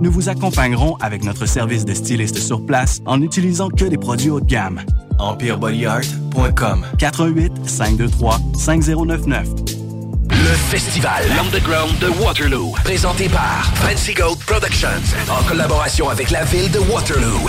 Nous 0.00 0.10
vous 0.10 0.28
accompagnerons 0.28 0.96
avec 1.00 1.24
notre 1.24 1.46
service 1.46 1.84
de 1.84 1.94
styliste 1.94 2.38
sur 2.38 2.64
place 2.64 3.00
en 3.06 3.18
n'utilisant 3.18 3.68
que 3.68 3.84
des 3.84 3.98
produits 3.98 4.30
haut 4.30 4.40
de 4.40 4.46
gamme. 4.46 4.80
EmpireBodyArt.com 5.18 6.86
418 6.98 7.68
523 7.68 8.40
5099 8.58 9.48
Le 10.30 10.34
festival 10.70 11.24
L'Underground 11.36 11.98
de 12.00 12.08
Waterloo, 12.24 12.72
présenté 12.84 13.28
par 13.28 13.70
Fancy 13.76 14.14
Gold 14.14 14.38
Productions, 14.38 14.88
en 15.30 15.42
collaboration 15.48 16.08
avec 16.08 16.30
la 16.30 16.44
ville 16.44 16.70
de 16.70 16.78
Waterloo. 16.78 17.48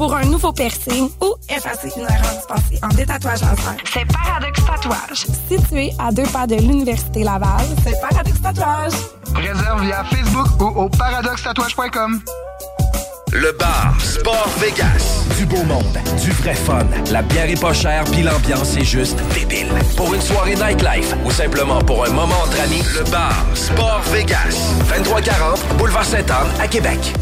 pour 0.00 0.16
un 0.16 0.24
nouveau 0.24 0.50
piercing 0.50 1.10
ou 1.20 1.34
effacer 1.54 1.92
une 1.94 2.04
erreur 2.04 2.34
dispensée 2.34 2.80
en 2.82 2.88
détatouage 2.88 3.42
laser, 3.42 3.76
c'est 3.92 4.06
Paradox 4.06 4.64
Tatouage. 4.64 5.26
Situé 5.46 5.92
à 5.98 6.10
deux 6.10 6.22
pas 6.22 6.46
de 6.46 6.54
l'Université 6.54 7.22
Laval, 7.22 7.66
c'est 7.84 8.00
Paradox 8.00 8.40
Tatouage. 8.40 8.92
Réserve 9.34 9.82
via 9.82 10.02
Facebook 10.04 10.46
ou 10.58 10.80
au 10.80 10.88
paradoxtatouage.com. 10.88 12.18
Le 13.32 13.52
bar 13.58 13.94
Sport 14.00 14.48
Vegas. 14.56 15.26
Du 15.36 15.44
beau 15.44 15.62
monde, 15.64 15.98
du 16.24 16.30
vrai 16.30 16.54
fun. 16.54 16.86
La 17.12 17.20
bière 17.20 17.50
est 17.50 17.60
pas 17.60 17.74
chère, 17.74 18.04
puis 18.04 18.22
l'ambiance 18.22 18.78
est 18.78 18.84
juste 18.84 19.18
débile. 19.34 19.68
Pour 19.98 20.14
une 20.14 20.22
soirée 20.22 20.54
nightlife 20.54 21.14
ou 21.26 21.30
simplement 21.30 21.80
pour 21.80 22.06
un 22.06 22.10
moment 22.10 22.40
entre 22.42 22.58
amis, 22.62 22.82
le 22.96 23.04
bar 23.10 23.44
Sport 23.52 24.00
Vegas. 24.12 24.56
2340 24.88 25.76
Boulevard 25.76 26.06
Sainte-Anne 26.06 26.48
à 26.58 26.66
Québec. 26.68 27.12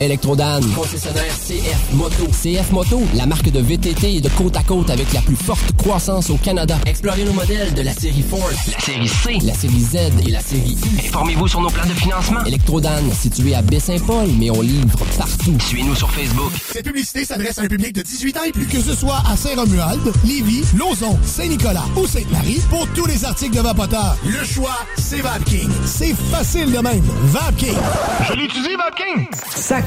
Electrodan, 0.00 0.60
concessionnaire 0.74 1.30
CF 1.46 1.92
Moto. 1.92 2.26
CF 2.28 2.72
Moto, 2.72 3.02
la 3.14 3.26
marque 3.26 3.50
de 3.50 3.60
VTT 3.60 4.16
et 4.16 4.20
de 4.22 4.30
côte 4.30 4.56
à 4.56 4.62
côte 4.62 4.88
avec 4.88 5.12
la 5.12 5.20
plus 5.20 5.36
forte 5.36 5.76
croissance 5.76 6.30
au 6.30 6.36
Canada. 6.38 6.78
Explorez 6.86 7.24
nos 7.24 7.34
modèles 7.34 7.74
de 7.74 7.82
la 7.82 7.92
série 7.92 8.22
Force, 8.22 8.68
la 8.72 8.80
série 8.80 9.08
C, 9.08 9.38
la 9.42 9.52
série 9.52 9.80
Z 9.80 9.96
et 10.26 10.30
la 10.30 10.40
série 10.40 10.78
U. 10.82 11.06
Informez-vous 11.06 11.48
sur 11.48 11.60
nos 11.60 11.68
plans 11.68 11.86
de 11.86 11.92
financement. 11.92 12.42
Electrodan, 12.46 13.02
situé 13.12 13.54
à 13.54 13.60
Baie-Saint-Paul, 13.60 14.26
mais 14.38 14.50
on 14.50 14.62
livre 14.62 15.04
partout. 15.18 15.58
Suivez-nous 15.60 15.94
sur 15.94 16.10
Facebook. 16.10 16.52
Cette 16.72 16.86
publicité 16.86 17.26
s'adresse 17.26 17.58
à 17.58 17.62
un 17.62 17.66
public 17.68 17.94
de 17.94 18.00
18 18.00 18.36
ans 18.38 18.44
et 18.46 18.52
plus. 18.52 18.66
Que 18.68 18.80
ce 18.80 18.94
soit 18.94 19.22
à 19.30 19.36
Saint-Romuald, 19.36 20.00
Lévis, 20.24 20.64
Lauson, 20.78 21.18
Saint-Nicolas 21.24 21.84
ou 21.96 22.06
Sainte-Marie, 22.06 22.62
pour 22.70 22.86
tous 22.94 23.04
les 23.04 23.26
articles 23.26 23.54
de 23.54 23.60
Vapoteur, 23.60 24.16
le 24.24 24.42
choix, 24.46 24.78
c'est 24.96 25.20
VapKing. 25.20 25.68
C'est 25.84 26.14
facile 26.30 26.72
de 26.72 26.78
même. 26.78 27.04
VapKing. 27.24 27.76
Je 28.28 28.32
l'utilise, 28.32 28.78
VapKing. 28.78 29.26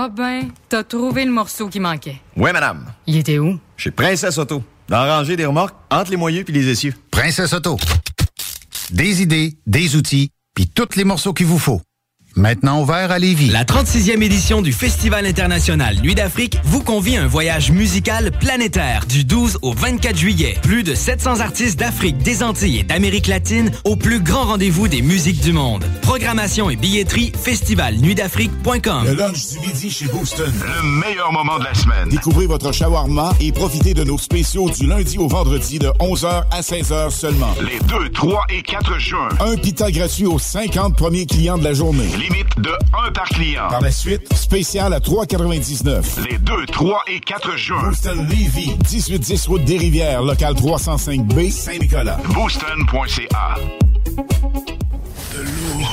Ah 0.00 0.08
ben, 0.08 0.52
t'as 0.68 0.84
trouvé 0.84 1.24
le 1.24 1.32
morceau 1.32 1.68
qui 1.68 1.80
manquait. 1.80 2.20
Oui, 2.36 2.52
madame. 2.52 2.86
Il 3.08 3.16
était 3.16 3.40
où? 3.40 3.58
Chez 3.76 3.90
Princesse 3.90 4.38
Auto. 4.38 4.62
Dans 4.88 5.02
la 5.02 5.16
rangée 5.16 5.34
des 5.34 5.44
remorques, 5.44 5.74
entre 5.90 6.12
les 6.12 6.16
moyeux 6.16 6.44
puis 6.44 6.54
les 6.54 6.68
essieux. 6.68 6.94
Princesse 7.10 7.52
Auto. 7.52 7.76
Des 8.92 9.22
idées, 9.22 9.58
des 9.66 9.96
outils, 9.96 10.30
puis 10.54 10.68
tous 10.68 10.94
les 10.94 11.02
morceaux 11.02 11.32
qu'il 11.32 11.46
vous 11.46 11.58
faut. 11.58 11.80
Maintenant 12.36 12.82
ouvert 12.82 13.10
à 13.10 13.18
Lévis. 13.18 13.48
La 13.50 13.64
36e 13.64 14.22
édition 14.22 14.62
du 14.62 14.72
Festival 14.72 15.26
international 15.26 15.96
Nuit 16.02 16.14
d'Afrique 16.14 16.58
vous 16.62 16.82
convie 16.82 17.16
à 17.16 17.22
un 17.24 17.26
voyage 17.26 17.72
musical 17.72 18.30
planétaire 18.30 19.06
du 19.08 19.24
12 19.24 19.58
au 19.62 19.72
24 19.72 20.16
juillet. 20.16 20.56
Plus 20.62 20.84
de 20.84 20.94
700 20.94 21.40
artistes 21.40 21.78
d'Afrique, 21.78 22.18
des 22.18 22.42
Antilles 22.44 22.78
et 22.78 22.82
d'Amérique 22.84 23.26
latine 23.26 23.72
au 23.84 23.96
plus 23.96 24.20
grand 24.20 24.44
rendez-vous 24.44 24.86
des 24.86 25.02
musiques 25.02 25.40
du 25.40 25.52
monde. 25.52 25.84
Programmation 26.02 26.70
et 26.70 26.76
billetterie 26.76 27.32
festivalnuitdafrique.com. 27.42 29.04
Le 29.06 29.14
lunch 29.14 29.48
du 29.48 29.58
midi 29.66 29.90
chez 29.90 30.06
Booston. 30.06 30.52
Le 30.62 30.82
meilleur 31.00 31.32
moment 31.32 31.58
de 31.58 31.64
la 31.64 31.74
semaine. 31.74 32.08
Découvrez 32.08 32.46
votre 32.46 32.72
shawarma 32.72 33.32
et 33.40 33.50
profitez 33.50 33.94
de 33.94 34.04
nos 34.04 34.18
spéciaux 34.18 34.70
du 34.70 34.86
lundi 34.86 35.18
au 35.18 35.26
vendredi 35.26 35.80
de 35.80 35.88
11h 35.98 36.44
à 36.52 36.60
16h 36.60 37.10
seulement. 37.10 37.54
Les 37.60 37.80
2, 37.88 38.10
3 38.10 38.44
et 38.50 38.62
4 38.62 38.98
juin. 39.00 39.28
Un 39.40 39.56
pita 39.56 39.90
gratuit 39.90 40.26
aux 40.26 40.38
50 40.38 40.94
premiers 40.94 41.26
clients 41.26 41.58
de 41.58 41.64
la 41.64 41.74
journée. 41.74 42.06
Limite 42.18 42.58
de 42.58 42.70
1 43.08 43.12
par 43.12 43.28
client. 43.28 43.68
Par 43.70 43.80
la 43.80 43.92
suite, 43.92 44.34
spécial 44.34 44.92
à 44.92 44.98
3,99. 44.98 46.28
Les 46.28 46.38
2, 46.38 46.66
3 46.66 47.02
et 47.06 47.20
4 47.20 47.56
juin. 47.56 47.80
Booston 47.84 48.26
Levy, 48.28 48.72
1810 48.90 49.46
route 49.46 49.64
des 49.64 49.78
Rivières, 49.78 50.22
local 50.22 50.54
305B, 50.54 51.52
Saint-Nicolas. 51.52 52.18
Booston.ca. 52.34 53.54
De 55.32 55.42
l'eau. 55.42 55.86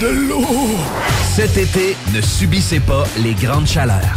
De 0.00 0.28
l'eau. 0.28 0.78
Cet 1.34 1.58
été, 1.58 1.94
ne 2.14 2.22
subissez 2.22 2.80
pas 2.80 3.04
les 3.18 3.34
grandes 3.34 3.66
chaleurs. 3.66 4.16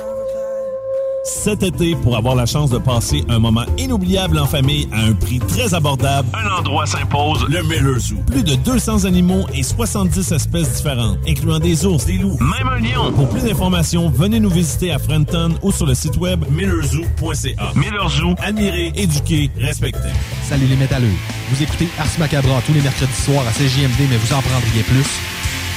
Cet 1.23 1.61
été, 1.61 1.95
pour 1.95 2.17
avoir 2.17 2.33
la 2.35 2.47
chance 2.47 2.71
de 2.71 2.79
passer 2.79 3.23
un 3.29 3.37
moment 3.37 3.65
inoubliable 3.77 4.39
en 4.39 4.47
famille 4.47 4.87
à 4.91 5.01
un 5.01 5.13
prix 5.13 5.37
très 5.37 5.71
abordable, 5.75 6.27
Un 6.33 6.59
endroit 6.59 6.87
s'impose, 6.87 7.45
le 7.47 7.61
Miller 7.61 7.99
Zoo. 7.99 8.15
plus 8.25 8.43
de 8.43 8.55
200 8.55 9.05
animaux 9.05 9.45
et 9.53 9.61
70 9.61 10.31
espèces 10.31 10.73
différentes, 10.77 11.19
incluant 11.27 11.59
des 11.59 11.85
ours, 11.85 12.05
des 12.05 12.17
loups. 12.17 12.39
Même 12.39 12.67
un 12.67 12.79
lion. 12.79 13.11
Pour 13.11 13.29
plus 13.29 13.43
d'informations, 13.43 14.09
venez 14.09 14.39
nous 14.39 14.49
visiter 14.49 14.91
à 14.91 14.97
Frenton 14.97 15.53
ou 15.61 15.71
sur 15.71 15.85
le 15.85 15.93
site 15.93 16.17
web 16.17 16.43
millerzoo.ca. 16.49 17.71
Miller 17.75 18.09
Zoo. 18.09 18.33
Admirer, 18.39 18.91
éduquer, 18.95 19.51
respecter. 19.59 20.09
Salut 20.49 20.65
les 20.65 20.75
métalleux. 20.75 21.13
Vous 21.51 21.61
écoutez 21.61 21.87
Ars 21.99 22.07
Macabra 22.17 22.61
tous 22.65 22.73
les 22.73 22.81
mercredis 22.81 23.13
soirs 23.13 23.45
à 23.47 23.51
CJMD, 23.51 24.07
mais 24.09 24.17
vous 24.17 24.33
en 24.33 24.41
prendriez 24.41 24.81
plus? 24.83 25.05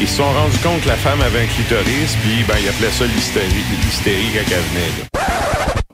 ils 0.00 0.08
se 0.08 0.16
sont 0.16 0.32
rendus 0.32 0.58
compte 0.58 0.82
que 0.82 0.88
la 0.88 0.96
femme 0.96 1.20
avait 1.20 1.40
un 1.40 1.46
clitoris, 1.46 2.16
puis 2.22 2.44
ben, 2.46 2.54
ils 2.60 2.68
appelaient 2.68 2.90
ça 2.90 3.04
l'hystérie, 3.06 4.30
quand 4.34 4.40
elle 4.50 4.62
venait. 4.72 5.08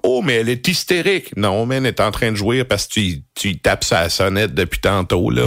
Oh, 0.03 0.23
mais 0.23 0.35
elle 0.35 0.49
est 0.49 0.67
hystérique. 0.67 1.37
Non, 1.37 1.67
mais 1.67 1.77
elle 1.77 1.87
est 1.87 2.01
en 2.01 2.11
train 2.11 2.31
de 2.31 2.37
jouir 2.37 2.67
parce 2.67 2.87
que 2.87 2.95
tu, 2.95 3.23
tu 3.35 3.59
tapes 3.59 3.85
sa 3.85 4.09
sonnette 4.09 4.55
depuis 4.55 4.81
tantôt, 4.81 5.31
là. 5.31 5.45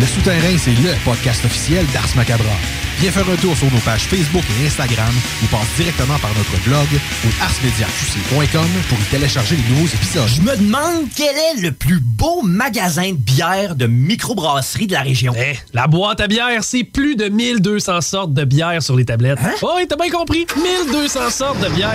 Le 0.00 0.06
Souterrain, 0.06 0.56
c'est 0.56 0.70
le 0.70 0.94
podcast 1.04 1.44
officiel 1.44 1.84
d'Ars 1.92 2.16
Macabra. 2.16 2.54
Viens 3.00 3.12
faire 3.12 3.30
un 3.30 3.36
tour 3.36 3.56
sur 3.56 3.70
nos 3.70 3.78
pages 3.78 4.02
Facebook 4.02 4.42
et 4.60 4.66
Instagram 4.66 5.14
ou 5.44 5.46
passe 5.46 5.68
directement 5.76 6.18
par 6.18 6.30
notre 6.34 6.60
blog 6.64 6.86
ou 7.24 7.28
arsmediaqc.com 7.40 8.68
pour 8.88 8.98
y 8.98 9.04
télécharger 9.04 9.54
les 9.54 9.62
nouveaux 9.72 9.86
épisodes. 9.86 10.26
Je 10.26 10.40
me 10.40 10.56
demande 10.56 11.04
quel 11.14 11.36
est 11.36 11.60
le 11.62 11.70
plus 11.70 12.00
beau 12.00 12.42
magasin 12.42 13.12
de 13.12 13.16
bière 13.16 13.76
de 13.76 13.86
microbrasserie 13.86 14.88
de 14.88 14.94
la 14.94 15.02
région. 15.02 15.32
Eh, 15.38 15.56
la 15.74 15.86
boîte 15.86 16.20
à 16.20 16.26
bière, 16.26 16.64
c'est 16.64 16.82
plus 16.82 17.14
de 17.14 17.28
1200 17.28 18.00
sortes 18.00 18.34
de 18.34 18.42
bière 18.42 18.82
sur 18.82 18.96
les 18.96 19.04
tablettes. 19.04 19.38
Hein? 19.44 19.54
Oh, 19.62 19.74
oui, 19.76 19.86
t'as 19.88 19.94
bien 19.94 20.10
compris. 20.10 20.44
1200 20.56 21.30
sortes 21.30 21.60
de 21.60 21.68
bière. 21.68 21.94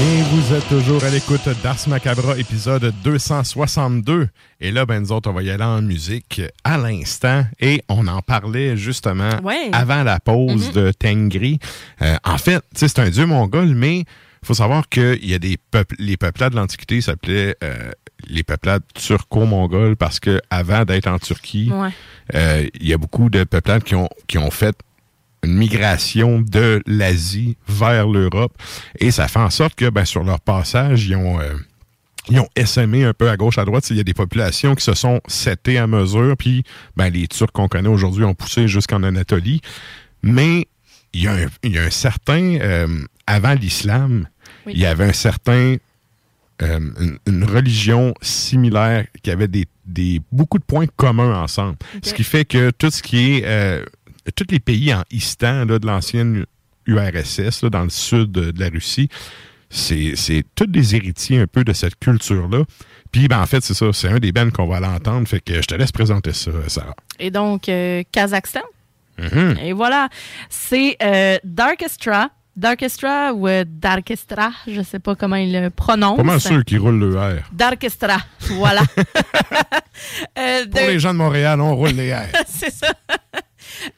Et 0.00 0.22
vous 0.30 0.54
êtes 0.54 0.68
toujours 0.68 1.02
à 1.02 1.10
l'écoute 1.10 1.48
d'Ars 1.62 1.88
Macabra, 1.88 2.38
épisode 2.38 2.94
262. 3.02 4.28
Et 4.60 4.70
là, 4.70 4.86
ben, 4.86 5.00
nous 5.00 5.10
autres, 5.12 5.28
on 5.28 5.32
va 5.32 5.42
y 5.42 5.50
aller 5.50 5.64
en 5.64 5.82
musique 5.82 6.40
à 6.62 6.78
l'instant. 6.78 7.44
Et 7.60 7.82
on 7.88 8.06
en 8.06 8.22
parlait 8.22 8.76
justement 8.76 9.30
Ouais. 9.42 9.68
avant 9.72 10.04
la 10.04 10.20
pause 10.20 10.68
Mhm. 10.68 10.72
de 10.72 10.92
Tengri. 10.92 11.58
Euh, 12.02 12.16
en 12.24 12.38
fait, 12.38 12.62
c'est 12.74 12.98
un 13.00 13.10
dieu 13.10 13.26
mongol, 13.26 13.74
mais 13.74 13.98
il 13.98 14.06
faut 14.46 14.54
savoir 14.54 14.88
qu'il 14.88 15.24
y 15.28 15.34
a 15.34 15.38
des 15.40 15.56
peuples, 15.70 15.96
les 15.98 16.16
peuplades 16.16 16.52
de 16.52 16.56
l'Antiquité 16.58 17.00
s'appelaient 17.00 17.56
euh, 17.64 17.90
les 18.28 18.44
peuplades 18.44 18.82
turco-mongols 18.94 19.96
parce 19.96 20.20
que 20.20 20.40
avant 20.50 20.84
d'être 20.84 21.08
en 21.08 21.18
Turquie, 21.18 21.70
Ouais. 21.72 21.90
euh, 22.34 22.66
il 22.80 22.86
y 22.86 22.92
a 22.92 22.98
beaucoup 22.98 23.30
de 23.30 23.42
peuplades 23.44 23.82
qui 23.82 23.96
ont, 23.96 24.08
qui 24.28 24.38
ont 24.38 24.50
fait 24.52 24.76
une 25.44 25.54
migration 25.54 26.40
de 26.40 26.82
l'Asie 26.86 27.56
vers 27.68 28.08
l'Europe. 28.08 28.52
Et 28.98 29.10
ça 29.10 29.28
fait 29.28 29.38
en 29.38 29.50
sorte 29.50 29.74
que 29.74 29.88
ben, 29.90 30.04
sur 30.04 30.24
leur 30.24 30.40
passage, 30.40 31.06
ils 31.06 31.16
ont, 31.16 31.40
euh, 31.40 31.54
ils 32.28 32.40
ont 32.40 32.48
essaimé 32.56 33.04
un 33.04 33.14
peu 33.14 33.30
à 33.30 33.36
gauche, 33.36 33.58
à 33.58 33.64
droite. 33.64 33.88
Il 33.90 33.96
y 33.96 34.00
a 34.00 34.04
des 34.04 34.14
populations 34.14 34.74
qui 34.74 34.84
se 34.84 34.94
sont 34.94 35.20
setées 35.28 35.78
à 35.78 35.86
mesure. 35.86 36.36
Puis 36.36 36.64
ben, 36.96 37.08
les 37.08 37.28
Turcs 37.28 37.52
qu'on 37.52 37.68
connaît 37.68 37.88
aujourd'hui 37.88 38.24
ont 38.24 38.34
poussé 38.34 38.68
jusqu'en 38.68 39.02
Anatolie. 39.02 39.60
Mais 40.22 40.66
il 41.12 41.22
y 41.22 41.28
a 41.28 41.32
un, 41.32 41.46
il 41.62 41.72
y 41.72 41.78
a 41.78 41.84
un 41.84 41.90
certain... 41.90 42.56
euh, 42.60 43.04
avant 43.26 43.54
l'islam, 43.54 44.26
Oui. 44.66 44.72
il 44.74 44.80
y 44.80 44.86
avait 44.86 45.04
un 45.04 45.12
certain... 45.12 45.76
euh, 46.62 46.80
une, 47.00 47.18
une 47.26 47.44
religion 47.44 48.12
similaire 48.20 49.06
qui 49.22 49.30
avait 49.30 49.46
des, 49.48 49.66
des, 49.86 50.20
beaucoup 50.32 50.58
de 50.58 50.64
points 50.64 50.86
communs 50.96 51.40
ensemble. 51.40 51.76
Ce 52.02 52.12
qui 52.12 52.24
fait 52.24 52.44
que 52.44 52.70
tout 52.70 52.90
ce 52.90 53.02
qui 53.02 53.36
est... 53.36 53.42
euh, 53.44 53.84
tous 54.34 54.46
les 54.50 54.60
pays 54.60 54.92
en 54.92 55.02
Istan 55.10 55.64
là, 55.64 55.78
de 55.78 55.86
l'ancienne 55.86 56.44
URSS, 56.86 57.62
là, 57.62 57.70
dans 57.70 57.84
le 57.84 57.90
sud 57.90 58.32
de, 58.32 58.52
la 58.58 58.68
Russie, 58.68 59.08
c'est 59.70 60.14
tous 60.54 60.66
des 60.66 60.96
héritiers 60.96 61.40
un 61.40 61.46
peu 61.46 61.64
de 61.64 61.72
cette 61.72 61.98
culture-là. 61.98 62.64
Puis, 63.12 63.28
ben, 63.28 63.40
en 63.40 63.46
fait, 63.46 63.62
c'est 63.62 63.74
ça, 63.74 63.86
c'est 63.92 64.08
un 64.08 64.18
des 64.18 64.32
bands 64.32 64.50
qu'on 64.50 64.66
va 64.66 64.76
aller 64.76 64.86
entendre. 64.86 65.26
Fait 65.28 65.40
que 65.40 65.54
je 65.54 65.66
te 65.66 65.74
laisse 65.74 65.92
présenter 65.92 66.32
ça, 66.32 66.50
Sarah. 66.68 66.94
Et 67.18 67.30
donc, 67.30 67.68
euh, 67.68 68.02
Kazakhstan. 68.12 68.60
Mhm. 69.18 69.56
Et 69.62 69.72
voilà, 69.72 70.08
c'est 70.48 70.96
euh, 71.02 71.38
Darkestra. 71.44 72.30
Darkestra 72.56 73.32
ou 73.34 73.46
euh, 73.46 73.64
Darkestra, 73.64 74.50
je 74.66 74.82
sais 74.82 74.98
pas 74.98 75.14
comment 75.14 75.36
il 75.36 75.52
le 75.52 75.70
prononce. 75.70 76.18
Mal 76.24 76.40
sûr 76.40 76.64
qu'ils 76.64 76.80
roulent 76.80 76.98
le 76.98 77.16
R? 77.16 77.44
Darkestra, 77.52 78.18
voilà. 78.40 78.82
Pour 78.96 79.04
de- 80.34 80.88
les 80.88 80.98
gens 80.98 81.12
de 81.12 81.18
Montréal, 81.18 81.60
on 81.60 81.76
roule 81.76 81.90
les 81.90 82.12
R. 82.12 82.26
c'est 82.48 82.72
ça. 82.72 82.92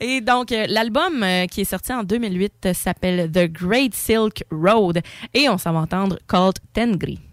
Et 0.01 0.21
donc, 0.21 0.53
euh, 0.53 0.67
l'album 0.69 1.23
euh, 1.23 1.47
qui 1.47 1.63
est 1.63 1.65
sorti 1.65 1.93
en 1.93 2.05
2008 2.05 2.67
euh, 2.67 2.75
s'appelle 2.75 3.31
The 3.31 3.51
Great 3.51 3.95
Silk 3.95 4.45
Road 4.51 5.01
et 5.35 5.49
on 5.49 5.59
s'en 5.59 5.73
va 5.73 5.81
entendre 5.81 6.19
Called 6.29 6.59
Tengri. 6.73 7.30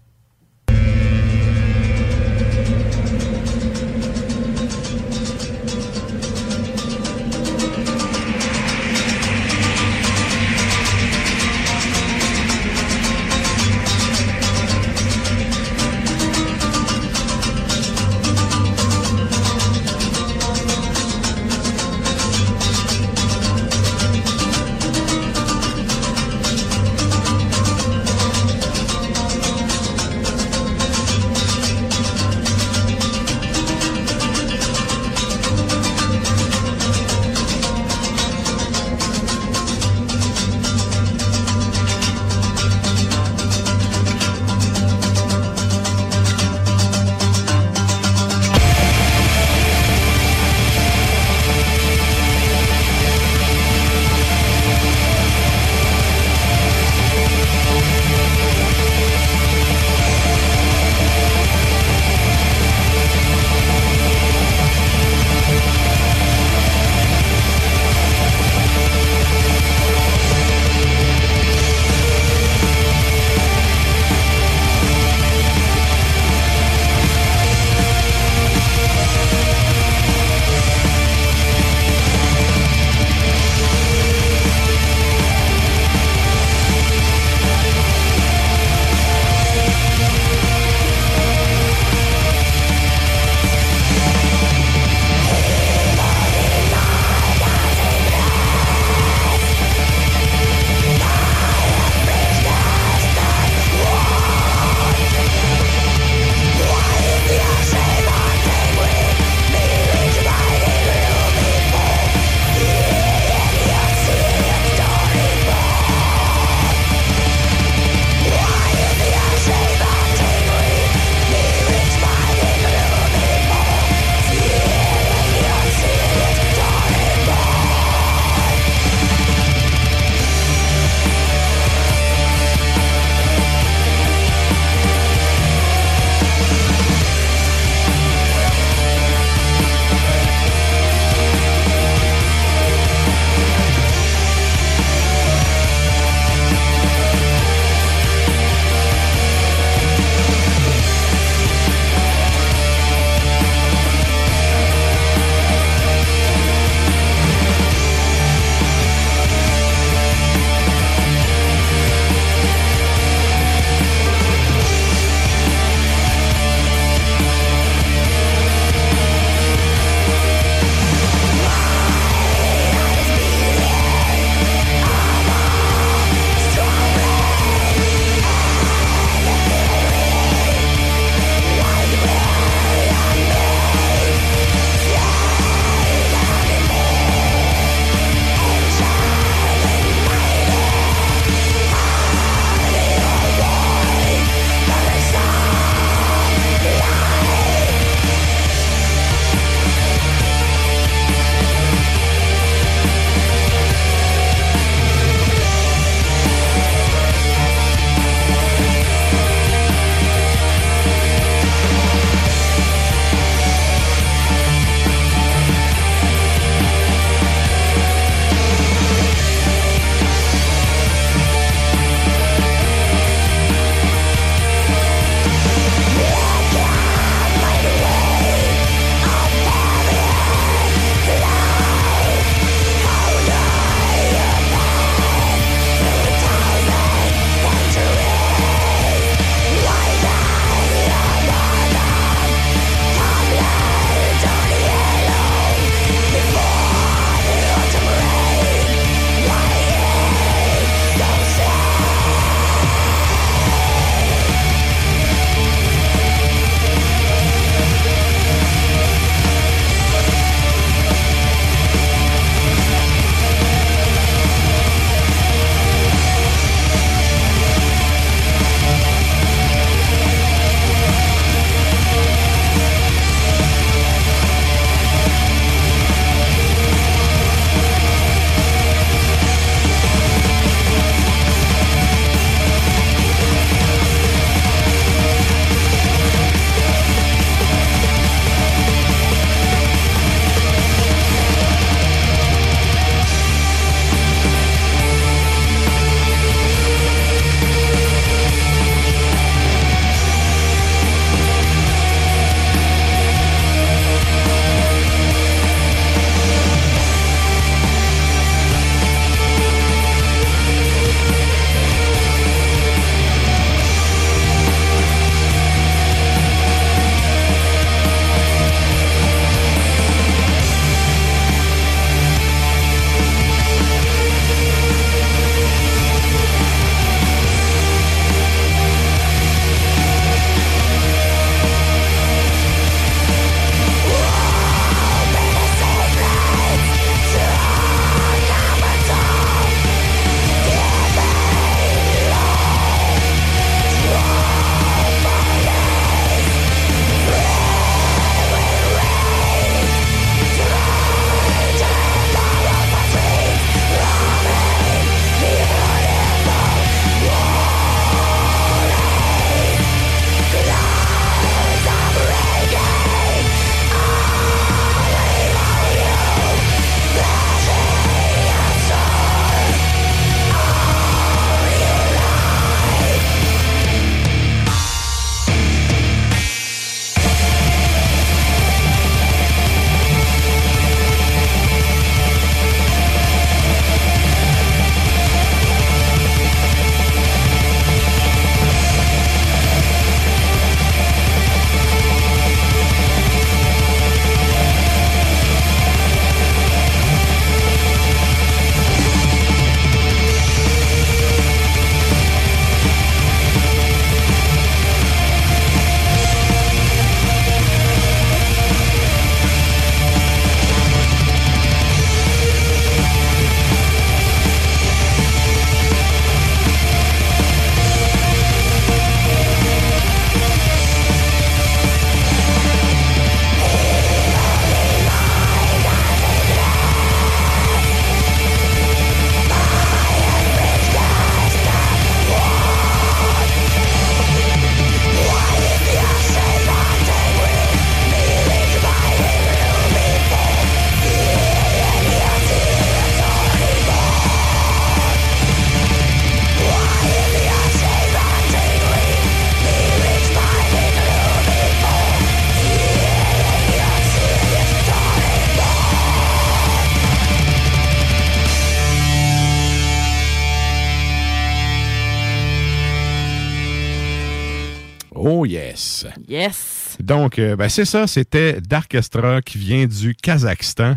Donc, 467.07 467.19
euh, 467.19 467.37
ben, 467.37 467.47
c'est 467.47 467.63
ça, 467.63 467.87
c'était 467.87 468.41
Darkestra 468.41 469.21
qui 469.21 469.37
vient 469.37 469.65
du 469.65 469.95
Kazakhstan. 469.95 470.75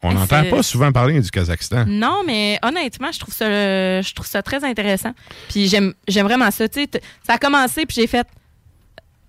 On 0.00 0.12
n'entend 0.12 0.44
pas 0.44 0.62
souvent 0.62 0.92
parler 0.92 1.20
du 1.20 1.28
Kazakhstan. 1.28 1.86
Non, 1.88 2.22
mais 2.24 2.56
honnêtement, 2.62 3.10
je 3.10 3.18
trouve 3.18 3.34
ça, 3.34 3.46
je 4.00 4.14
trouve 4.14 4.26
ça 4.28 4.42
très 4.44 4.62
intéressant. 4.62 5.12
Puis 5.48 5.66
j'aime, 5.66 5.92
vraiment 6.08 6.52
ça. 6.52 6.68
Tu 6.68 6.82
sais, 6.82 6.86
t- 6.86 7.00
ça 7.26 7.32
a 7.32 7.38
commencé, 7.38 7.84
puis 7.84 7.96
j'ai 7.96 8.06
fait. 8.06 8.28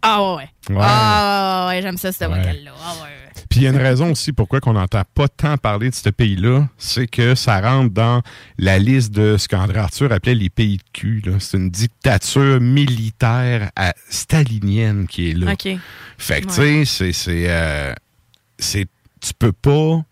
Ah 0.04 0.36
ouais, 0.36 0.48
ouais. 0.70 0.76
Ah 0.80 1.66
ouais, 1.70 1.76
ouais, 1.78 1.82
j'aime 1.82 1.98
ça, 1.98 2.12
ce 2.12 2.24
vocal-là. 2.26 2.72
Ah 2.86 2.94
ouais, 2.94 3.02
ouais. 3.02 3.27
Puis 3.50 3.62
il 3.62 3.64
y 3.64 3.68
a 3.68 3.70
une 3.72 3.78
raison 3.78 4.12
aussi 4.12 4.34
pourquoi 4.34 4.60
on 4.66 4.74
n'entend 4.74 5.04
pas 5.14 5.28
tant 5.28 5.58
parler 5.58 5.90
de 5.90 5.96
ce 5.96 6.10
pays-là, 6.10 6.68
c'est 6.78 7.08
que 7.08 7.36
ça 7.36 7.62
rentre 7.62 7.94
dans 7.94 8.22
la 8.58 8.78
liste 8.80 9.12
de 9.14 9.38
ce 9.38 9.48
qu'André 9.48 9.80
Arthur 9.80 10.12
appelait 10.12 10.36
les 10.36 10.50
pays 10.50 10.78
de 10.78 10.84
cul. 10.94 11.24
C'est 11.40 11.58
une 11.58 11.70
dictature 11.70 12.60
militaire 12.60 13.72
à- 13.76 13.94
stalinienne 14.10 15.08
qui 15.08 15.32
est 15.32 15.34
là. 15.34 15.54
OK. 15.54 15.68
Fait 16.18 16.42
que, 16.42 16.48
Ouais. 16.60 16.80
tu 16.80 16.86
sais, 16.86 17.12
c'est- 17.14 17.46
euh, 17.50 17.94
c'est- 18.60 18.88
tu 19.22 19.34
peux 19.38 19.52
pas 19.54 20.04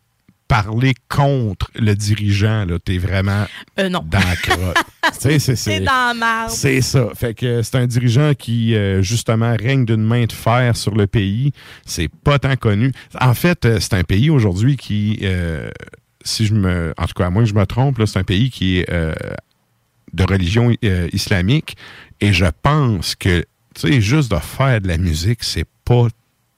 parler 0.48 0.94
contre 1.10 1.72
le 1.76 1.96
dirigeant, 1.96 2.66
là. 2.66 2.78
T'es 2.80 2.98
vraiment 2.98 3.46
Euh, 3.80 3.90
non. 3.90 4.04
dans 4.10 4.20
la 4.20 4.36
crotte. 4.36 4.78
C'est- 5.20 5.40
C'est 5.40 5.56
c'est- 5.56 5.80
dans 5.82 6.48
c'est 6.50 6.82
ça. 6.82 7.10
Fait 7.16 7.34
que 7.34 7.62
c'est 7.62 7.76
un 7.78 7.86
dirigeant 7.88 8.34
qui, 8.34 8.76
euh, 8.76 9.02
justement, 9.02 9.56
règne 9.60 9.86
d'une 9.86 10.04
main 10.04 10.26
de 10.26 10.32
fer 10.32 10.76
sur 10.76 10.96
le 10.96 11.06
pays. 11.08 11.52
C'est 11.86 12.10
pas 12.24 12.40
tant 12.40 12.56
connu. 12.56 12.92
En 13.22 13.34
fait, 13.34 13.66
euh, 13.66 13.80
c'est 13.80 13.94
un 13.94 14.04
pays 14.04 14.30
aujourd'hui 14.30 14.78
qui, 14.78 15.20
euh, 15.24 15.70
si 16.24 16.46
je 16.48 16.54
me. 16.56 16.94
En 16.98 17.06
tout 17.06 17.14
cas, 17.14 17.28
à 17.28 17.30
moins 17.30 17.44
que 17.44 17.50
je 17.50 17.54
me 17.56 17.66
trompe, 17.66 17.98
là, 18.00 18.06
c'est 18.08 18.18
un 18.20 18.24
pays 18.24 18.50
qui 18.50 18.80
est 18.80 18.90
de 20.14 20.24
religion 20.24 20.72
islamique. 21.14 21.76
Et 22.22 22.34
je 22.34 22.46
pense 22.64 23.16
que, 23.16 23.42
tu 23.76 23.82
sais, 23.92 24.02
juste 24.02 24.32
de 24.32 24.38
faire 24.40 24.82
de 24.82 24.88
la 24.88 24.98
musique, 24.98 25.44
c'est 25.44 25.68
pas 25.84 26.08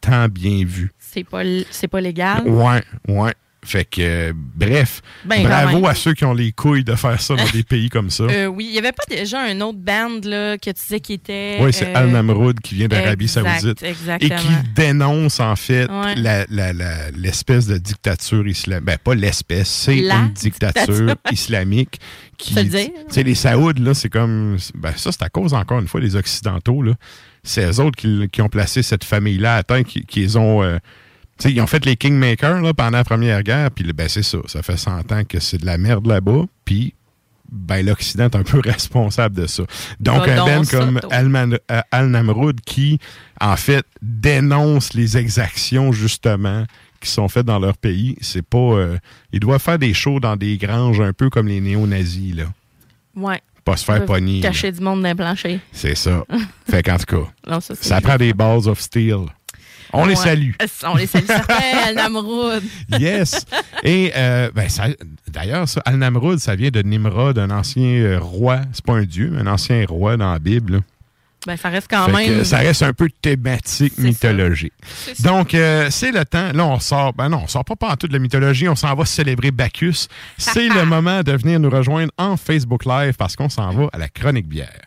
tant 0.01 0.27
bien 0.29 0.63
vu. 0.63 0.91
C'est 0.99 1.23
pas, 1.23 1.41
c'est 1.71 1.87
pas 1.87 1.99
légal. 2.01 2.47
Ouais, 2.47 2.83
ouais. 3.07 3.33
Fait 3.69 3.83
que, 3.83 3.99
euh, 4.01 4.33
bref, 4.33 5.01
Ben, 5.25 5.43
bravo 5.43 5.87
à 5.87 5.93
ceux 5.93 6.13
qui 6.13 6.23
ont 6.23 6.33
les 6.33 6.53
couilles 6.53 6.85
de 6.85 6.95
faire 6.95 7.19
ça 7.19 7.35
dans 7.35 7.49
des 7.49 7.63
pays 7.67 7.89
comme 7.89 8.09
ça. 8.09 8.23
Euh, 8.23 8.45
oui, 8.45 8.65
il 8.69 8.73
y 8.73 8.77
avait 8.79 8.93
pas 8.93 9.03
déjà 9.09 9.41
un 9.41 9.59
autre 9.59 9.79
band 9.79 10.21
là, 10.23 10.57
que 10.57 10.69
tu 10.69 10.79
disais 10.81 10.99
qui 11.01 11.13
était. 11.13 11.57
Oui, 11.59 11.73
c'est 11.73 11.87
euh, 11.89 11.97
Al 11.97 12.07
Namroud 12.11 12.61
qui 12.61 12.75
vient 12.75 12.87
d'Arabie 12.87 13.27
Saoudite 13.27 13.83
et 13.83 13.87
exactement. 13.89 14.35
qui 14.39 14.47
dénonce 14.73 15.41
en 15.41 15.57
fait 15.57 15.91
Ouais. 15.91 16.15
la- 16.15 16.45
la- 16.49 16.71
la- 16.71 17.11
l'espèce 17.11 17.67
de 17.67 17.77
dictature 17.77 18.47
islamique. 18.47 18.85
Ben, 18.85 18.97
pas 19.03 19.15
l'espèce, 19.15 19.67
c'est 19.67 19.95
La 19.97 20.15
une 20.15 20.29
dictature 20.31 20.85
dictature. 20.85 21.15
islamique 21.31 21.99
qui. 22.37 22.53
Faut 22.53 22.59
le 22.61 22.65
dire. 22.67 22.89
Tu 23.11 23.21
les 23.23 23.35
Saouds, 23.35 23.73
là, 23.79 23.93
c'est 23.93 24.09
comme. 24.09 24.55
Ben, 24.75 24.93
ça, 24.95 25.11
c'est 25.11 25.23
à 25.23 25.29
cause, 25.29 25.53
encore 25.53 25.79
une 25.79 25.89
fois, 25.89 25.99
des 25.99 26.15
Occidentaux, 26.15 26.81
là. 26.83 26.93
C'est 27.43 27.65
eux 27.65 27.79
autres 27.81 27.97
qui, 27.97 28.29
qui 28.31 28.41
ont 28.41 28.49
placé 28.49 28.81
cette 28.81 29.03
famille-là 29.03 29.55
à 29.57 29.63
terre, 29.63 29.83
qui, 29.83 30.05
qui 30.05 30.21
les 30.21 30.37
ont. 30.37 30.63
Ils 31.45 31.61
ont 31.61 31.67
fait 31.67 31.85
les 31.85 31.95
Kingmakers 31.95 32.61
là, 32.61 32.73
pendant 32.73 32.97
la 32.97 33.03
Première 33.03 33.43
Guerre, 33.43 33.71
puis 33.71 33.83
ben, 33.93 34.07
c'est 34.09 34.23
ça. 34.23 34.39
Ça 34.47 34.63
fait 34.63 34.77
100 34.77 35.11
ans 35.11 35.23
que 35.23 35.39
c'est 35.39 35.57
de 35.57 35.65
la 35.65 35.77
merde 35.77 36.07
là-bas, 36.07 36.45
puis 36.65 36.93
ben, 37.51 37.85
l'Occident 37.85 38.25
est 38.25 38.35
un 38.35 38.43
peu 38.43 38.59
responsable 38.63 39.35
de 39.35 39.47
ça. 39.47 39.63
Donc, 39.99 40.27
un 40.27 40.45
Ben 40.45 40.65
comme. 40.65 40.99
Alman- 41.11 41.57
euh, 41.71 41.81
Al-Namroud 41.91 42.59
qui, 42.61 42.99
en 43.39 43.55
fait, 43.55 43.85
dénonce 44.01 44.93
les 44.93 45.17
exactions, 45.17 45.91
justement, 45.91 46.65
qui 46.99 47.09
sont 47.09 47.27
faites 47.29 47.45
dans 47.45 47.59
leur 47.59 47.77
pays. 47.77 48.17
C'est 48.21 48.41
pas. 48.45 48.57
euh, 48.57 48.97
ils 49.31 49.39
doivent 49.39 49.61
faire 49.61 49.79
des 49.79 49.93
shows 49.93 50.19
dans 50.19 50.35
des 50.35 50.57
granges 50.57 50.99
un 50.99 51.13
peu 51.13 51.29
comme 51.29 51.47
les 51.47 51.61
néo-nazis, 51.61 52.35
là. 52.35 52.45
Ouais. 53.15 53.39
Pas 53.63 53.75
se 53.77 53.83
faire 53.85 54.05
pogner. 54.05 54.41
là. 54.41 54.49
Cacher 54.49 54.71
du 54.71 54.81
monde 54.81 55.03
le 55.03 55.13
plancher. 55.13 55.59
C'est 55.73 55.95
ça. 55.95 56.23
fait 56.69 56.83
qu'en 56.83 56.97
tout 56.97 57.05
cas, 57.17 57.31
Non, 57.49 57.59
ça, 57.59 57.75
ça 57.75 57.99
prend 58.01 58.15
des 58.17 58.33
balls 58.33 58.67
of 58.69 58.79
steel. 58.79 59.25
On 60.03 60.05
les 60.05 60.15
salue. 60.15 60.51
On 60.83 60.95
les 60.95 61.07
salue 61.07 61.25
certains, 61.25 61.77
Al 61.87 61.95
Namroud. 61.95 62.63
Yes. 62.99 63.45
Et 63.83 64.11
euh, 64.15 64.49
ben, 64.53 64.67
d'ailleurs, 65.27 65.67
ça, 65.67 65.81
Al-Namroud, 65.85 66.39
ça 66.39 66.55
vient 66.55 66.69
de 66.69 66.81
Nimrod, 66.81 67.37
un 67.37 67.49
ancien 67.51 67.83
euh, 67.83 68.19
roi. 68.19 68.61
C'est 68.73 68.85
pas 68.85 68.93
un 68.93 69.03
dieu, 69.03 69.29
mais 69.33 69.41
un 69.41 69.47
ancien 69.47 69.85
roi 69.87 70.17
dans 70.17 70.31
la 70.31 70.39
Bible. 70.39 70.73
là. 70.73 70.79
Ben, 71.45 71.55
ça 71.55 71.69
reste 71.69 71.87
quand 71.89 72.05
Fait 72.07 72.11
même. 72.29 72.43
ça 72.43 72.57
reste 72.57 72.83
un 72.83 72.91
peu 72.91 73.07
thématique 73.21 73.97
mythologique. 73.99 74.73
Donc, 75.21 75.53
euh, 75.53 75.87
c'est 75.89 76.11
le 76.11 76.25
temps. 76.25 76.51
Là, 76.53 76.65
on 76.65 76.79
sort. 76.79 77.13
Ben 77.13 77.29
non, 77.29 77.41
on 77.43 77.47
sort 77.47 77.63
pas 77.63 77.75
partout 77.77 78.07
de 78.07 78.13
la 78.13 78.19
mythologie. 78.19 78.67
On 78.67 78.75
s'en 78.75 78.93
va 78.95 79.05
célébrer 79.05 79.51
Bacchus. 79.51 80.07
C'est 80.37 80.67
le 80.75 80.83
moment 80.83 81.21
de 81.23 81.31
venir 81.31 81.59
nous 81.59 81.69
rejoindre 81.69 82.11
en 82.17 82.35
Facebook 82.35 82.83
Live 82.85 83.13
parce 83.17 83.35
qu'on 83.37 83.49
s'en 83.49 83.69
va 83.71 83.87
à 83.93 83.97
la 83.97 84.09
chronique 84.09 84.47
bière. 84.49 84.86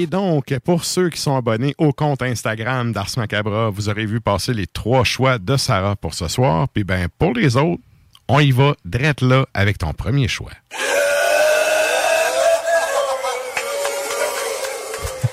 Et 0.00 0.06
donc, 0.06 0.58
pour 0.64 0.86
ceux 0.86 1.10
qui 1.10 1.20
sont 1.20 1.36
abonnés 1.36 1.74
au 1.76 1.92
compte 1.92 2.22
Instagram 2.22 2.90
d'Ars 2.90 3.10
Macabra, 3.18 3.68
vous 3.68 3.90
aurez 3.90 4.06
vu 4.06 4.18
passer 4.18 4.54
les 4.54 4.66
trois 4.66 5.04
choix 5.04 5.36
de 5.36 5.58
Sarah 5.58 5.94
pour 5.94 6.14
ce 6.14 6.26
soir. 6.26 6.70
Puis 6.70 6.84
ben, 6.84 7.08
pour 7.18 7.34
les 7.34 7.58
autres, 7.58 7.82
on 8.26 8.40
y 8.40 8.50
va 8.50 8.74
direct 8.86 9.20
là 9.20 9.44
avec 9.52 9.76
ton 9.76 9.92
premier 9.92 10.26
choix. 10.26 10.52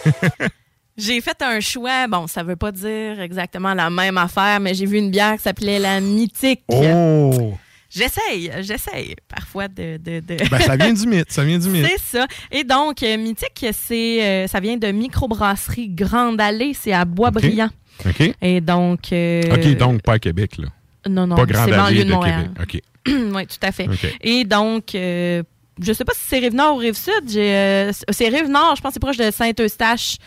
J'ai 0.97 1.21
fait 1.21 1.41
un 1.41 1.61
choix. 1.61 2.09
Bon, 2.09 2.27
ça 2.27 2.43
veut 2.43 2.57
pas 2.57 2.73
dire 2.73 3.21
exactement 3.21 3.73
la 3.73 3.89
même 3.89 4.17
affaire, 4.17 4.59
mais 4.59 4.73
j'ai 4.73 4.85
vu 4.85 4.97
une 4.97 5.11
bière 5.11 5.37
qui 5.37 5.43
s'appelait 5.43 5.79
la 5.79 6.01
Mythique. 6.01 6.63
Oh! 6.67 7.53
J'essaye, 7.89 8.51
j'essaye 8.61 9.15
parfois 9.27 9.67
de. 9.67 9.97
de, 9.97 10.19
de- 10.19 10.49
Ben, 10.49 10.59
ça 10.59 10.75
vient 10.75 10.93
du 10.93 11.07
mythe, 11.07 11.31
ça 11.31 11.43
vient 11.43 11.57
du 11.57 11.69
mythe. 11.69 11.85
C'est 11.87 12.17
ça. 12.19 12.27
Et 12.51 12.63
donc, 12.63 13.01
euh, 13.03 13.17
Mythique, 13.17 13.65
c'est, 13.73 14.23
euh, 14.25 14.47
ça 14.47 14.59
vient 14.59 14.77
de 14.77 14.87
microbrasserie 14.87 15.89
Grande 15.89 16.39
Allée. 16.41 16.73
C'est 16.73 16.93
à 16.93 17.05
Boisbriand. 17.05 17.69
OK. 18.05 18.31
Et 18.41 18.61
donc. 18.61 19.11
euh, 19.13 19.41
OK, 19.53 19.77
donc 19.77 20.01
pas 20.01 20.13
à 20.13 20.19
Québec, 20.19 20.57
là. 20.57 20.67
Non, 21.09 21.25
non, 21.27 21.35
pas 21.35 21.43
c'est 21.47 21.53
Grande 21.53 21.73
Allée 21.73 22.03
de 22.03 22.09
de 22.09 22.13
Montréal. 22.13 22.49
Québec. 22.67 22.81
OK. 23.07 23.13
oui, 23.35 23.47
tout 23.47 23.55
à 23.65 23.71
fait. 23.71 23.87
OK. 23.87 24.17
Et 24.21 24.43
donc, 24.43 24.93
euh, 24.93 25.41
je 25.81 25.93
sais 25.93 26.03
pas 26.03 26.13
si 26.13 26.21
c'est 26.27 26.39
Rive-Nord 26.39 26.75
ou 26.75 26.79
Rive-Sud. 26.79 27.37
euh, 27.37 27.91
c'est 28.09 28.27
Rive-Nord, 28.27 28.75
je 28.75 28.81
pense 28.81 28.89
que 28.89 28.93
c'est 28.95 28.99
proche 28.99 29.17
de 29.17 29.31
Saint-Eustache. 29.31 30.17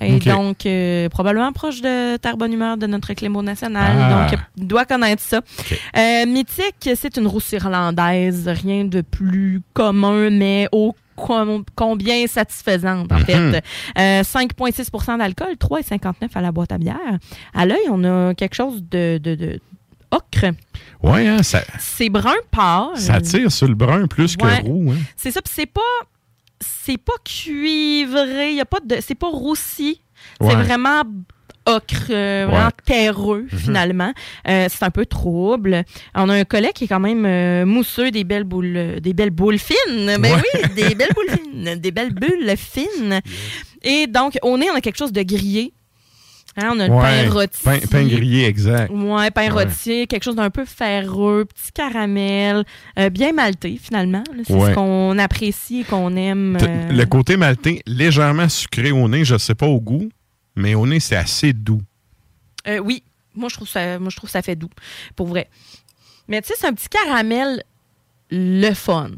Et 0.00 0.18
donc, 0.18 0.66
euh, 0.66 1.08
probablement 1.08 1.52
proche 1.52 1.80
de 1.80 2.16
Terre 2.18 2.36
Bonne 2.36 2.52
Humeur 2.52 2.76
de 2.76 2.86
notre 2.86 3.14
Clémo 3.14 3.42
national. 3.42 3.96
Ah. 3.98 4.26
Donc, 4.30 4.40
il 4.58 4.66
doit 4.66 4.84
connaître 4.84 5.22
ça. 5.22 5.40
Euh, 5.96 6.26
Mythique, 6.26 6.90
c'est 6.94 7.16
une 7.16 7.26
rousse 7.26 7.52
irlandaise. 7.52 8.46
Rien 8.48 8.84
de 8.84 9.00
plus 9.00 9.62
commun, 9.72 10.30
mais 10.30 10.68
com- 11.16 11.64
combien 11.74 12.26
satisfaisante, 12.26 13.10
en 13.10 13.18
Mhm. 13.18 13.24
fait. 13.24 13.64
Euh, 13.98 14.22
5,6% 14.22 15.16
d'alcool, 15.16 15.56
3,59 15.58 16.36
à 16.36 16.40
la 16.42 16.52
boîte 16.52 16.72
à 16.72 16.78
bière. 16.78 16.96
À 17.54 17.64
l'œil, 17.64 17.88
on 17.90 18.04
a 18.04 18.34
quelque 18.34 18.54
chose 18.54 18.82
de, 18.90 19.18
de, 19.18 19.34
de 19.34 19.60
ocre. 20.10 20.52
Ouais, 21.02 21.26
hein, 21.26 21.42
ça, 21.42 21.62
C'est 21.78 22.10
brun 22.10 22.34
pâle. 22.50 22.96
ça 22.96 23.20
tire 23.20 23.50
sur 23.50 23.66
le 23.68 23.74
brun 23.74 24.06
plus 24.06 24.36
Ouais. 24.42 24.60
que 24.60 24.66
roux. 24.66 24.92
Hein. 24.92 24.98
C'est 25.16 25.30
ça, 25.30 25.40
puis 25.40 25.52
c'est 25.54 25.66
pas 25.66 25.80
c'est 26.86 26.98
pas 26.98 27.12
cuivré, 27.24 28.54
y 28.54 28.60
a 28.60 28.64
pas 28.64 28.80
de 28.80 28.96
c'est 29.00 29.14
pas 29.14 29.28
roussi. 29.28 30.00
Ouais. 30.40 30.50
C'est 30.50 30.56
vraiment 30.56 31.02
ocre, 31.68 32.10
euh, 32.10 32.46
vraiment 32.48 32.66
Ouais. 32.66 32.72
terreux 32.84 33.46
Mhm. 33.52 33.58
finalement. 33.58 34.12
Euh, 34.48 34.66
c'est 34.70 34.84
un 34.84 34.90
peu 34.90 35.04
trouble. 35.04 35.82
On 36.14 36.28
a 36.28 36.34
un 36.34 36.44
collet 36.44 36.70
qui 36.72 36.84
est 36.84 36.88
quand 36.88 37.00
même 37.00 37.26
euh, 37.26 37.66
mousseux, 37.66 38.10
des 38.12 38.22
belles 38.24 38.44
boules, 38.44 39.00
des 39.00 39.12
belles 39.14 39.30
boules 39.30 39.58
fines. 39.58 39.76
Ben 40.06 40.22
Ouais. 40.22 40.42
oui, 40.54 40.60
des 40.76 40.94
belles 40.94 41.12
boules 41.14 41.30
fines, 41.42 41.74
des 41.80 41.90
belles 41.90 42.14
bulles 42.14 42.54
fines. 42.56 43.20
Et 43.82 44.06
donc 44.06 44.38
au 44.42 44.56
nez, 44.56 44.68
on 44.70 44.74
a 44.76 44.80
quelque 44.80 44.98
chose 44.98 45.12
de 45.12 45.22
grillé. 45.22 45.72
Hein, 46.58 46.70
on 46.74 46.80
a 46.80 46.88
le 46.88 46.94
pain 46.94 47.30
rôti. 47.32 47.60
pain- 47.62 47.78
pain 47.90 48.06
grillé, 48.06 48.46
exact. 48.46 48.90
Ouais, 48.90 49.30
pain 49.30 49.52
Ouais. 49.54 49.64
rôti, 49.64 50.06
quelque 50.06 50.22
chose 50.24 50.36
d'un 50.36 50.48
peu 50.50 50.64
ferreux, 50.64 51.44
petit 51.44 51.70
caramel, 51.72 52.64
euh, 52.98 53.10
bien 53.10 53.32
malté 53.32 53.78
finalement. 53.82 54.24
C'est 54.46 54.54
Ouais. 54.54 54.70
ce 54.70 54.74
qu'on 54.74 55.18
apprécie 55.18 55.80
et 55.80 55.84
qu'on 55.84 56.16
aime. 56.16 56.56
Euh, 56.62 56.88
Le 56.90 57.04
côté 57.04 57.36
maltais, 57.36 57.82
légèrement 57.86 58.48
sucré 58.48 58.90
au 58.90 59.06
nez, 59.08 59.24
je 59.24 59.34
ne 59.34 59.38
sais 59.38 59.54
pas 59.54 59.66
au 59.66 59.80
goût, 59.80 60.08
mais 60.54 60.74
au 60.74 60.86
nez, 60.86 61.00
c'est 61.00 61.16
assez 61.16 61.52
doux. 61.52 61.82
euh, 62.68 62.78
oui, 62.78 63.02
moi 63.34 63.48
je 63.50 63.54
trouve 63.56 63.68
ça, 63.68 63.98
moi 63.98 64.08
je 64.10 64.16
trouve 64.16 64.30
ça 64.30 64.40
fait 64.42 64.56
doux, 64.56 64.70
pour 65.14 65.26
vrai. 65.28 65.48
Mais 66.26 66.40
tu 66.42 66.48
sais, 66.48 66.54
c'est 66.58 66.66
un 66.66 66.72
petit 66.72 66.88
caramel 66.88 67.62
le 68.30 68.72
fun. 68.74 69.10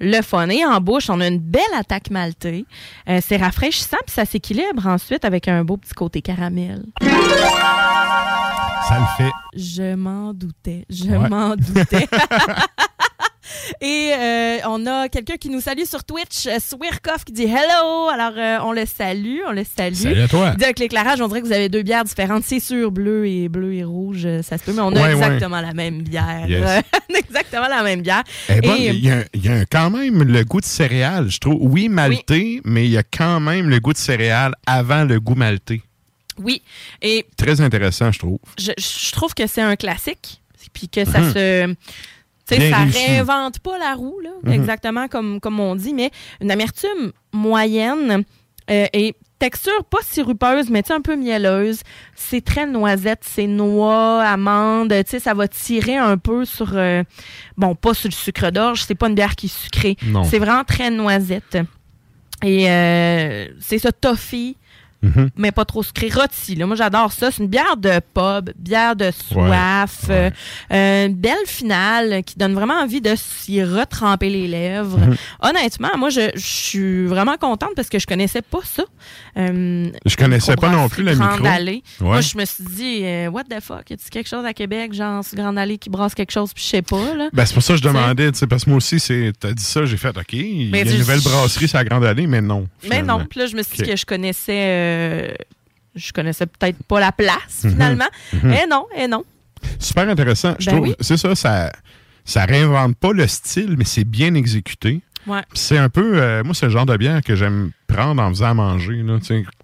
Le 0.00 0.20
fun. 0.22 0.48
Et 0.48 0.64
en 0.64 0.80
bouche, 0.80 1.08
on 1.10 1.20
a 1.20 1.26
une 1.28 1.38
belle 1.38 1.62
attaque 1.76 2.10
maltée. 2.10 2.66
Euh, 3.08 3.20
c'est 3.26 3.36
rafraîchissant, 3.36 3.96
puis 4.06 4.14
ça 4.14 4.24
s'équilibre 4.24 4.86
ensuite 4.86 5.24
avec 5.24 5.48
un 5.48 5.64
beau 5.64 5.76
petit 5.76 5.94
côté 5.94 6.22
caramel. 6.22 6.84
Ça 7.00 8.98
le 9.00 9.06
fait. 9.24 9.30
Je 9.54 9.94
m'en 9.94 10.32
doutais. 10.32 10.84
Je 10.88 11.04
Ouais. 11.10 11.28
m'en 11.28 11.56
doutais. 11.56 12.08
Et 13.80 14.12
euh, 14.16 14.58
on 14.66 14.86
a 14.86 15.08
quelqu'un 15.08 15.36
qui 15.36 15.48
nous 15.50 15.60
salue 15.60 15.84
sur 15.84 16.04
Twitch, 16.04 16.46
euh, 16.46 16.58
Swirkoff, 16.60 17.24
qui 17.24 17.32
dit 17.32 17.44
hello. 17.44 18.08
Alors, 18.12 18.32
euh, 18.36 18.58
on 18.62 18.72
le 18.72 18.84
salue, 18.86 19.38
on 19.46 19.52
le 19.52 19.64
salue. 19.64 19.94
Salut 19.94 20.20
à 20.22 20.28
toi. 20.28 20.50
Il 20.54 20.58
dit 20.58 20.64
avec 20.64 20.78
l'éclairage, 20.78 21.20
on 21.20 21.28
dirait 21.28 21.42
que 21.42 21.46
vous 21.46 21.52
avez 21.52 21.68
deux 21.68 21.82
bières 21.82 22.04
différentes. 22.04 22.44
C'est 22.44 22.60
sûr, 22.60 22.90
bleu 22.90 23.26
et 23.26 23.48
bleu 23.48 23.74
et 23.74 23.84
rouge, 23.84 24.26
ça 24.42 24.58
se 24.58 24.64
peut, 24.64 24.72
mais 24.72 24.80
on 24.82 24.94
a 24.94 25.02
Ouais, 25.02 25.12
exactement 25.12 25.60
la 25.60 25.72
même 25.72 26.02
bière. 26.02 26.46
Yes. 26.48 26.82
on 27.10 27.14
a 27.14 27.18
exactement 27.18 27.68
la 27.68 27.82
même 27.82 28.02
bière. 28.02 28.22
Eh 28.48 28.58
Et- 28.66 28.88
il 28.90 29.04
y 29.04 29.10
a, 29.10 29.24
il 29.34 29.44
y 29.44 29.48
a 29.48 29.64
quand 29.66 29.90
même 29.90 30.22
le 30.22 30.44
goût 30.44 30.60
de 30.60 30.66
céréales, 30.66 31.30
je 31.30 31.38
trouve. 31.38 31.58
Oui, 31.60 31.88
maltais, 31.88 32.60
mais 32.64 32.84
il 32.84 32.90
y 32.90 32.98
a 32.98 33.02
quand 33.02 33.40
même 33.40 33.68
le 33.68 33.78
goût 33.80 33.92
de 33.92 33.98
céréales 33.98 34.54
avant 34.66 35.04
le 35.04 35.20
goût 35.20 35.34
maltais. 35.34 35.82
oui, 36.38 36.62
et 37.02 37.26
Très 37.36 37.60
intéressant, 37.60 38.12
je 38.12 38.18
trouve. 38.18 38.38
je, 38.58 38.72
je 38.78 39.12
trouve 39.12 39.34
que 39.34 39.46
c'est 39.46 39.62
un 39.62 39.76
classique, 39.76 40.40
puis 40.72 40.88
que 40.88 41.04
ça 41.04 41.20
Mhm. 41.20 41.32
se... 41.32 41.74
Tu 42.48 42.54
sais, 42.54 42.60
Bien 42.60 42.70
ça 42.70 42.82
réussi. 42.84 42.98
réinvente 43.06 43.58
pas 43.58 43.76
la 43.78 43.94
roue, 43.94 44.20
là, 44.22 44.30
Mhm. 44.44 44.52
exactement 44.52 45.08
comme, 45.08 45.40
comme 45.40 45.58
on 45.60 45.74
dit, 45.74 45.92
mais 45.94 46.10
une 46.40 46.50
amertume 46.50 47.12
moyenne 47.32 48.24
euh, 48.70 48.86
et 48.92 49.14
texture 49.38 49.84
pas 49.84 49.98
sirupeuse, 50.02 50.70
mais 50.70 50.82
un 50.90 51.00
peu 51.00 51.14
mielleuse. 51.16 51.80
C'est 52.14 52.44
très 52.44 52.66
noisette, 52.66 53.20
c'est 53.22 53.46
noix, 53.46 54.22
amande, 54.22 54.92
tu 55.04 55.10
sais, 55.10 55.18
ça 55.20 55.34
va 55.34 55.46
tirer 55.48 55.96
un 55.96 56.16
peu 56.18 56.44
sur... 56.44 56.70
euh, 56.74 57.02
bon, 57.56 57.74
pas 57.74 57.94
sur 57.94 58.08
le 58.08 58.14
sucre 58.14 58.50
d'orge, 58.50 58.84
c'est 58.86 58.94
pas 58.94 59.08
une 59.08 59.14
bière 59.14 59.36
qui 59.36 59.46
est 59.46 59.48
sucrée. 59.62 59.96
C'est 60.24 60.38
vraiment 60.38 60.64
très 60.64 60.90
noisette. 60.90 61.58
Et 62.44 62.70
euh, 62.70 63.46
c'est 63.60 63.78
ça, 63.78 63.92
toffee, 63.92 64.56
Mhm. 65.06 65.30
mais 65.36 65.52
pas 65.52 65.64
trop 65.64 65.82
sucré. 65.82 66.08
Rôti, 66.12 66.54
là. 66.56 66.66
Moi, 66.66 66.76
j'adore 66.76 67.12
ça. 67.12 67.30
C'est 67.30 67.42
une 67.42 67.48
bière 67.48 67.76
de 67.76 68.00
pub, 68.14 68.50
bière 68.58 68.96
de 68.96 69.10
soif. 69.10 70.06
euh, 70.10 70.30
euh, 70.72 71.06
une 71.06 71.14
belle 71.14 71.34
finale 71.46 72.22
qui 72.24 72.36
donne 72.36 72.54
vraiment 72.54 72.74
envie 72.80 73.00
de 73.00 73.14
s'y 73.16 73.62
retremper 73.62 74.30
les 74.30 74.46
lèvres. 74.48 74.98
Mhm. 74.98 75.16
Honnêtement, 75.42 75.90
moi, 75.98 76.10
je, 76.10 76.30
je 76.34 76.40
suis 76.46 77.06
vraiment 77.06 77.36
contente 77.36 77.70
parce 77.76 77.88
que 77.88 77.98
je 77.98 78.06
connaissais 78.06 78.42
pas 78.42 78.60
ça. 78.64 78.84
Euh, 79.38 79.90
Je 80.04 80.16
connaissais 80.16 80.56
pas 80.56 80.70
non 80.70 80.88
plus 80.88 81.02
la 81.02 81.14
Grande 81.14 81.32
micro. 81.40 81.46
Allée. 81.46 81.82
Ouais. 82.00 82.06
Moi, 82.06 82.20
je 82.20 82.36
me 82.38 82.44
suis 82.44 82.64
dit, 82.64 83.00
euh, 83.04 83.28
what 83.28 83.44
the 83.44 83.60
fuck, 83.60 83.90
y 83.90 83.94
a-t-il 83.94 84.10
quelque 84.10 84.28
chose 84.28 84.44
à 84.44 84.52
Québec, 84.54 84.92
genre, 84.92 85.24
ce 85.24 85.36
Grande 85.36 85.58
Allée 85.58 85.78
qui 85.78 85.90
brasse 85.90 86.14
quelque 86.14 86.32
chose, 86.32 86.52
puis 86.54 86.62
je 86.64 86.68
sais 86.68 86.82
pas, 86.82 87.14
là. 87.14 87.28
Ben, 87.32 87.44
c'est 87.46 87.54
pour 87.54 87.62
ça 87.62 87.74
que 87.74 87.78
je 87.80 87.84
demandais, 87.84 88.32
tu 88.32 88.38
sais, 88.38 88.46
parce 88.46 88.64
que 88.64 88.70
moi 88.70 88.78
aussi, 88.78 88.98
c'est, 89.00 89.32
t'as 89.38 89.52
dit 89.52 89.62
ça, 89.62 89.84
j'ai 89.84 89.96
fait, 89.96 90.16
OK, 90.16 90.32
il 90.32 90.74
y 90.74 90.78
a 90.78 90.82
une 90.82 90.98
nouvelle 90.98 91.20
brasserie 91.20 91.68
sur 91.68 91.78
la 91.78 91.84
Grande 91.84 92.04
Allée, 92.04 92.26
mais 92.26 92.40
non. 92.40 92.66
Mais 92.88 93.02
non, 93.02 93.24
puis 93.28 93.40
là, 93.40 93.46
je 93.46 93.56
me 93.56 93.62
suis 93.62 93.76
dit 93.76 93.82
que 93.90 93.96
je 93.96 94.06
connaissais. 94.06 94.52
Euh, 94.96 95.34
je 95.94 96.12
connaissais 96.12 96.46
peut-être 96.46 96.82
pas 96.84 97.00
la 97.00 97.12
place, 97.12 97.64
Mhm. 97.64 97.70
finalement. 97.70 98.08
Mhm. 98.32 98.54
Eh 98.62 98.66
non, 98.68 98.86
eh 98.96 99.06
non. 99.08 99.24
Super 99.78 100.08
intéressant. 100.08 100.54
Je 100.58 100.66
Ben 100.66 100.76
trouve, 100.76 100.88
oui. 100.88 100.94
c'est 101.00 101.16
ça, 101.16 101.34
ça, 101.34 101.72
ça 102.24 102.44
réinvente 102.44 102.96
pas 102.96 103.12
le 103.12 103.26
style, 103.26 103.74
mais 103.78 103.84
c'est 103.84 104.04
bien 104.04 104.34
exécuté. 104.34 105.00
Ouais. 105.26 105.40
C'est 105.54 105.78
un 105.78 105.88
peu, 105.88 106.20
euh, 106.22 106.44
moi, 106.44 106.54
c'est 106.54 106.66
le 106.66 106.72
genre 106.72 106.86
de 106.86 106.96
bière 106.96 107.20
que 107.20 107.34
j'aime 107.34 107.72
prendre 107.88 108.22
en 108.22 108.28
faisant 108.28 108.50
à 108.50 108.54
manger, 108.54 109.02
là, 109.02 109.18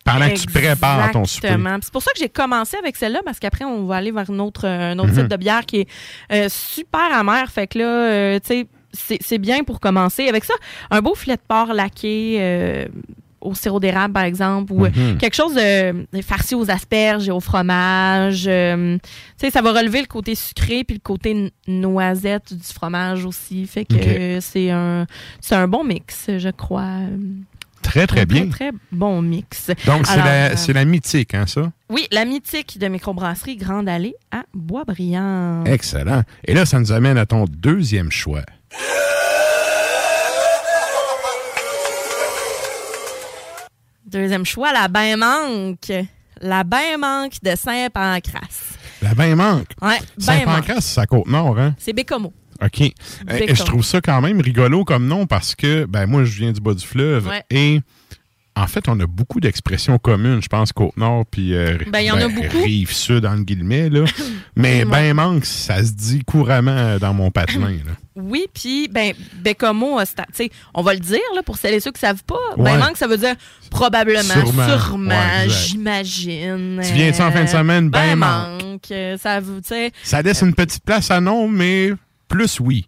pendant 0.05 0.29
que 0.29 0.35
tu 0.41 0.47
prépares 0.49 1.13
ton 1.13 1.25
souper. 1.25 1.47
Exactement. 1.49 1.79
C'est 1.83 1.93
pour 1.93 2.03
ça 2.03 2.11
que 2.13 2.19
j'ai 2.19 2.29
commencé 2.29 2.77
avec 2.79 2.97
celle-là, 2.97 3.21
parce 3.25 3.39
qu'après, 3.39 3.65
on 3.65 3.87
va 3.87 3.97
aller 3.97 4.11
vers 4.11 4.29
une 4.29 4.41
autre, 4.41 4.67
euh, 4.67 4.93
un 4.93 4.99
autre 4.99 5.11
Mhm. 5.13 5.19
type 5.19 5.29
de 5.29 5.37
bière 5.37 5.65
qui 5.65 5.81
est 5.83 5.89
euh, 6.33 6.49
super 6.49 7.13
amère. 7.17 7.49
Fait 7.53 7.69
que 7.69 7.79
là, 7.79 7.85
euh, 7.85 8.39
tu 8.41 8.47
sais, 8.49 8.67
c'est- 8.93 9.19
c'est 9.21 9.39
bien 9.39 9.63
pour 9.63 9.79
commencer. 9.79 10.27
Avec 10.29 10.45
ça, 10.45 10.55
un 10.91 11.01
beau 11.01 11.15
filet 11.15 11.37
de 11.37 11.43
porc 11.47 11.73
laqué. 11.73 12.89
Au 13.43 13.55
sirop 13.55 13.81
d'érable, 13.81 14.15
par 14.15 14.25
exemple, 14.25 14.73
ou 14.73 14.85
euh, 14.87 14.91
Mhm. 14.95 15.19
quelque 15.19 15.35
chose 15.35 15.55
de 15.55 16.07
de 16.17 16.23
farci 16.23 16.55
aux 16.55 16.71
asperges 16.71 17.29
et 17.29 17.33
au 17.33 17.41
fromage. 17.41 18.45
euh, 18.47 18.97
tu 18.99 19.11
sais, 19.47 19.51
ça 19.51 19.61
va 19.63 19.73
relever 19.73 20.01
le 20.01 20.07
côté 20.07 20.35
sucré 20.35 20.85
puis 20.85 20.97
le 20.97 21.01
côté 21.03 21.53
noisette 21.69 22.53
du 22.55 22.63
fromage 22.73 23.25
aussi. 23.25 23.67
Fait 23.67 23.85
que 23.85 24.39
c'est 24.41 24.71
un, 24.71 25.07
c'est 25.41 25.55
un 25.55 25.69
bon 25.69 25.85
mix, 25.85 26.27
je 26.39 26.49
crois. 26.51 26.99
Très, 27.83 28.07
très 28.07 28.21
Un 28.21 28.25
bien. 28.27 28.47
Très, 28.49 28.71
très 28.71 28.79
bon 28.93 29.21
mix. 29.23 29.71
Donc, 29.87 30.07
c'est 30.07 30.17
la, 30.17 30.51
euh, 30.53 30.73
la 30.73 30.85
mythique, 30.85 31.35
hein, 31.35 31.47
ça? 31.49 31.73
oui, 31.91 32.07
la 32.13 32.25
mythique 32.25 32.79
de 32.79 32.87
microbrasserie 32.87 33.57
Grande 33.57 33.89
Allée 33.89 34.15
à 34.31 34.45
Boisbriand. 34.55 35.65
Excellent. 35.65 36.23
Et 36.45 36.55
là, 36.55 36.65
ça 36.65 36.79
nous 36.79 36.93
amène 36.93 37.19
à 37.19 37.27
ton 37.27 37.45
deuxième 37.49 38.11
choix. 38.13 38.43
Deuxième 44.13 44.45
choix, 44.45 44.73
la 44.73 44.89
bain 44.89 45.17
manque. 45.17 45.91
La 46.41 46.65
bain 46.65 46.99
manque 46.99 47.35
de 47.43 47.55
Saint-Pancras. 47.57 48.77
La 49.01 49.15
bain 49.15 49.35
manque? 49.35 49.69
Ouais, 49.81 49.99
Saint-Pancras, 50.19 50.81
c'est 50.83 51.01
à 51.01 51.07
Côte-Nord, 51.07 51.59
hein? 51.59 51.75
C'est 51.79 51.93
Bécomo. 51.93 52.33
OK. 52.63 52.81
Euh, 52.83 52.91
Bécon. 53.39 53.55
je 53.55 53.63
trouve 53.65 53.85
ça 53.85 54.01
quand 54.01 54.21
même 54.21 54.41
rigolo 54.41 54.85
comme 54.85 55.07
nom 55.07 55.27
parce 55.27 55.55
que, 55.55 55.85
ben, 55.87 56.07
moi, 56.07 56.25
je 56.25 56.39
viens 56.39 56.53
du 56.53 56.61
bas 56.61 56.75
du 56.75 56.87
fleuve 56.87 57.27
Ouais. 57.27 57.43
et 57.51 57.81
en 58.55 58.67
fait, 58.67 58.87
on 58.89 58.99
a 59.01 59.07
beaucoup 59.07 59.41
d'expressions 59.41 59.99
communes, 59.99 60.43
je 60.43 60.49
pense, 60.49 60.73
Côte-Nord 60.73 61.25
puis 61.31 61.55
euh, 61.55 61.79
Ben, 61.91 62.01
il 62.01 62.07
y 62.07 62.11
en 62.11 62.19
a 62.19 62.29
beaucoup. 62.29 62.63
Rive-Sud, 62.63 63.25
entre 63.25 63.43
guillemets, 63.45 63.89
là. 63.89 64.05
Mais 64.57 64.85
ben 64.85 65.15
manque, 65.15 65.47
ça 65.47 65.83
se 65.83 65.93
dit 65.93 66.23
couramment 66.25 66.71
euh, 66.71 66.99
dans 66.99 67.15
mon 67.15 67.31
patelin, 67.31 67.71
là. 67.71 67.93
Oui, 68.15 68.45
puis 68.53 68.89
ben 68.89 69.15
Bécomo, 69.37 69.99
on 70.75 70.83
va 70.83 70.93
le 70.93 71.01
dire 71.01 71.19
là, 71.35 71.43
pour 71.43 71.57
celles 71.57 71.73
et 71.73 71.81
ceux 71.81 71.93
qui 71.93 72.01
savent 72.01 72.23
pas. 72.25 72.35
Ouais. 72.59 72.65
Ben 72.65 72.79
manque, 72.79 72.99
ça 72.99 73.07
veut 73.07 73.17
dire 73.17 73.35
probablement, 73.71 74.21
Sûrement. 74.23 74.69
sûrement, 74.79 75.09
Ouais, 75.09 75.45
exact. 75.45 75.67
j'imagine. 75.69 76.81
Tu 76.87 76.93
viens-tu 76.93 77.23
en 77.23 77.33
fin 77.33 77.45
de 77.45 77.49
semaine? 77.49 77.89
Ben 77.89 78.17
manque. 78.17 78.91
euh, 78.91 79.17
Ça 79.17 79.41
vous, 79.41 79.61
Ça 80.03 80.21
laisse 80.21 80.43
une 80.43 80.55
petite 80.55 80.85
place 80.85 81.11
à 81.11 81.23
non, 81.23 81.49
mais 81.49 81.93
plus 82.29 82.61
oui. 82.61 82.87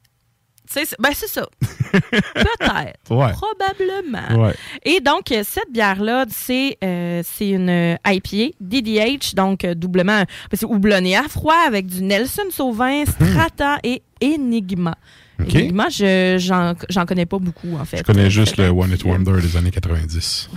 Ben 0.99 1.11
c'est 1.15 1.29
ça. 1.29 1.47
Peut-être. 1.93 3.11
Ouais. 3.11 3.33
Probablement. 3.33 4.45
Ouais. 4.47 4.55
Et 4.85 5.01
donc, 5.01 5.31
euh, 5.33 5.43
cette 5.47 5.71
bière-là, 5.73 6.27
c'est 6.29 6.77
euh, 6.83 7.23
une 7.41 7.69
euh, 7.69 7.97
IPA, 8.07 8.55
DDH, 8.61 9.35
donc 9.35 9.65
euh, 9.65 9.75
doublement, 9.75 10.25
c'est 10.53 10.65
houblonné 10.67 11.17
à 11.17 11.25
froid 11.25 11.55
avec 11.67 11.87
du 11.87 12.03
Nelson 12.03 12.43
Sauvin, 12.51 13.05
Strata 13.07 13.79
et 13.83 14.03
Enigma. 14.23 14.95
Hmm. 15.39 15.43
OK. 15.45 15.55
Enigma, 15.55 15.89
je- 15.89 16.37
j'en 16.39 16.75
j'en 16.89 17.07
connais 17.07 17.27
pas 17.27 17.39
beaucoup, 17.39 17.75
en 17.77 17.85
fait. 17.85 17.99
Je 17.99 18.03
connais 18.03 18.31
juste 18.31 18.57
le 18.57 18.69
One 18.69 18.93
It 18.93 19.05
Wonder 19.05 19.41
des 19.41 19.57
années 19.57 19.71
90. 19.73 20.51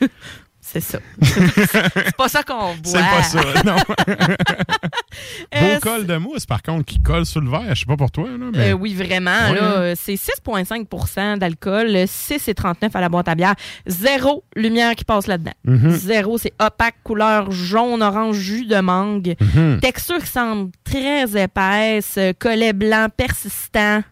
C'est 0.70 0.80
ça. 0.80 0.98
c'est 1.22 2.14
pas 2.16 2.28
ça 2.28 2.42
qu'on 2.42 2.74
boit. 2.74 2.76
C'est 2.84 2.98
pas 2.98 3.22
ça, 3.22 3.40
non. 3.64 3.76
Beau 5.60 5.80
col 5.80 6.06
de 6.06 6.16
mousse, 6.18 6.44
par 6.44 6.62
contre, 6.62 6.84
qui 6.84 7.00
colle 7.00 7.24
sur 7.24 7.40
le 7.40 7.48
verre. 7.48 7.74
Je 7.74 7.80
sais 7.80 7.86
pas 7.86 7.96
pour 7.96 8.10
toi, 8.10 8.28
là, 8.28 8.50
mais... 8.52 8.70
Euh, 8.70 8.72
oui, 8.74 8.92
vraiment. 8.92 9.30
Là, 9.30 9.78
hein. 9.78 9.94
c'est 9.96 10.16
6,5% 10.16 11.38
d'alcool, 11.38 11.86
6,39 11.86 12.90
à 12.92 13.00
la 13.00 13.08
boîte 13.08 13.28
à 13.28 13.34
bière. 13.34 13.54
Zéro 13.86 14.44
lumière 14.56 14.94
qui 14.94 15.06
passe 15.06 15.26
là-dedans. 15.26 15.54
Mhm. 15.64 15.90
Zéro, 15.90 16.36
c'est 16.36 16.52
opaque, 16.60 16.96
couleur 17.02 17.50
jaune, 17.50 18.02
orange, 18.02 18.36
jus 18.36 18.66
de 18.66 18.80
mangue. 18.80 19.36
Mhm. 19.40 19.80
Texture 19.80 20.18
qui 20.18 20.26
semble 20.26 20.70
très 20.84 21.42
épaisse, 21.42 22.16
euh, 22.18 22.34
collet 22.38 22.74
blanc 22.74 23.06
persistant. 23.16 24.02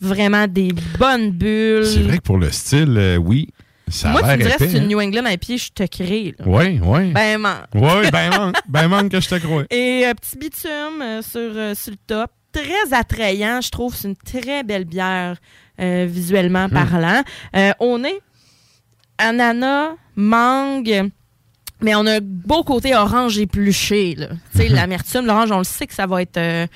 Vraiment 0.00 0.48
des 0.48 0.72
bonnes 0.98 1.30
bulles. 1.30 1.86
C'est 1.86 2.02
vrai 2.02 2.18
que 2.18 2.24
pour 2.24 2.38
le 2.38 2.50
style, 2.50 2.96
euh, 2.98 3.16
oui, 3.18 3.50
ça 3.92 4.08
Moi, 4.10 4.22
tu 4.22 4.28
me 4.28 4.36
dirais 4.36 4.54
c'est 4.58 4.72
une 4.72 4.84
hein? 4.84 4.86
New 4.86 5.00
England 5.00 5.24
à 5.26 5.36
pied, 5.36 5.58
je 5.58 5.70
te 5.70 5.84
crée. 5.86 6.34
Oui, 6.44 6.80
oui. 6.82 7.12
Ben, 7.12 7.38
man. 7.38 7.58
Oui, 7.74 8.10
ben 8.10 8.30
manque, 8.30 8.56
ben 8.68 8.88
manque 8.88 9.10
que 9.10 9.20
je 9.20 9.28
te 9.28 9.34
crois. 9.36 9.64
Et 9.70 10.04
euh, 10.06 10.14
petit 10.14 10.36
bitume 10.38 11.00
euh, 11.02 11.22
sur, 11.22 11.40
euh, 11.40 11.74
sur 11.74 11.92
le 11.92 11.98
top. 12.06 12.30
Très 12.52 12.92
attrayant, 12.96 13.60
je 13.62 13.70
trouve. 13.70 13.94
C'est 13.94 14.08
une 14.08 14.16
très 14.16 14.62
belle 14.62 14.84
bière 14.84 15.36
euh, 15.80 16.06
visuellement 16.08 16.66
Hmm. 16.68 16.72
parlant. 16.72 17.22
On 17.80 18.04
est 18.04 18.20
ananas, 19.18 19.92
mangue. 20.16 21.10
Mais 21.80 21.94
on 21.96 22.06
a 22.06 22.16
un 22.16 22.20
beau 22.20 22.62
côté 22.62 22.94
orange 22.94 23.38
épluché. 23.38 24.14
Tu 24.16 24.58
sais, 24.58 24.68
Mhm. 24.68 24.74
l'amertume, 24.76 25.26
l'orange, 25.26 25.50
on 25.50 25.58
le 25.58 25.64
sait 25.64 25.86
que 25.86 25.94
ça 25.94 26.06
va 26.06 26.22
être. 26.22 26.68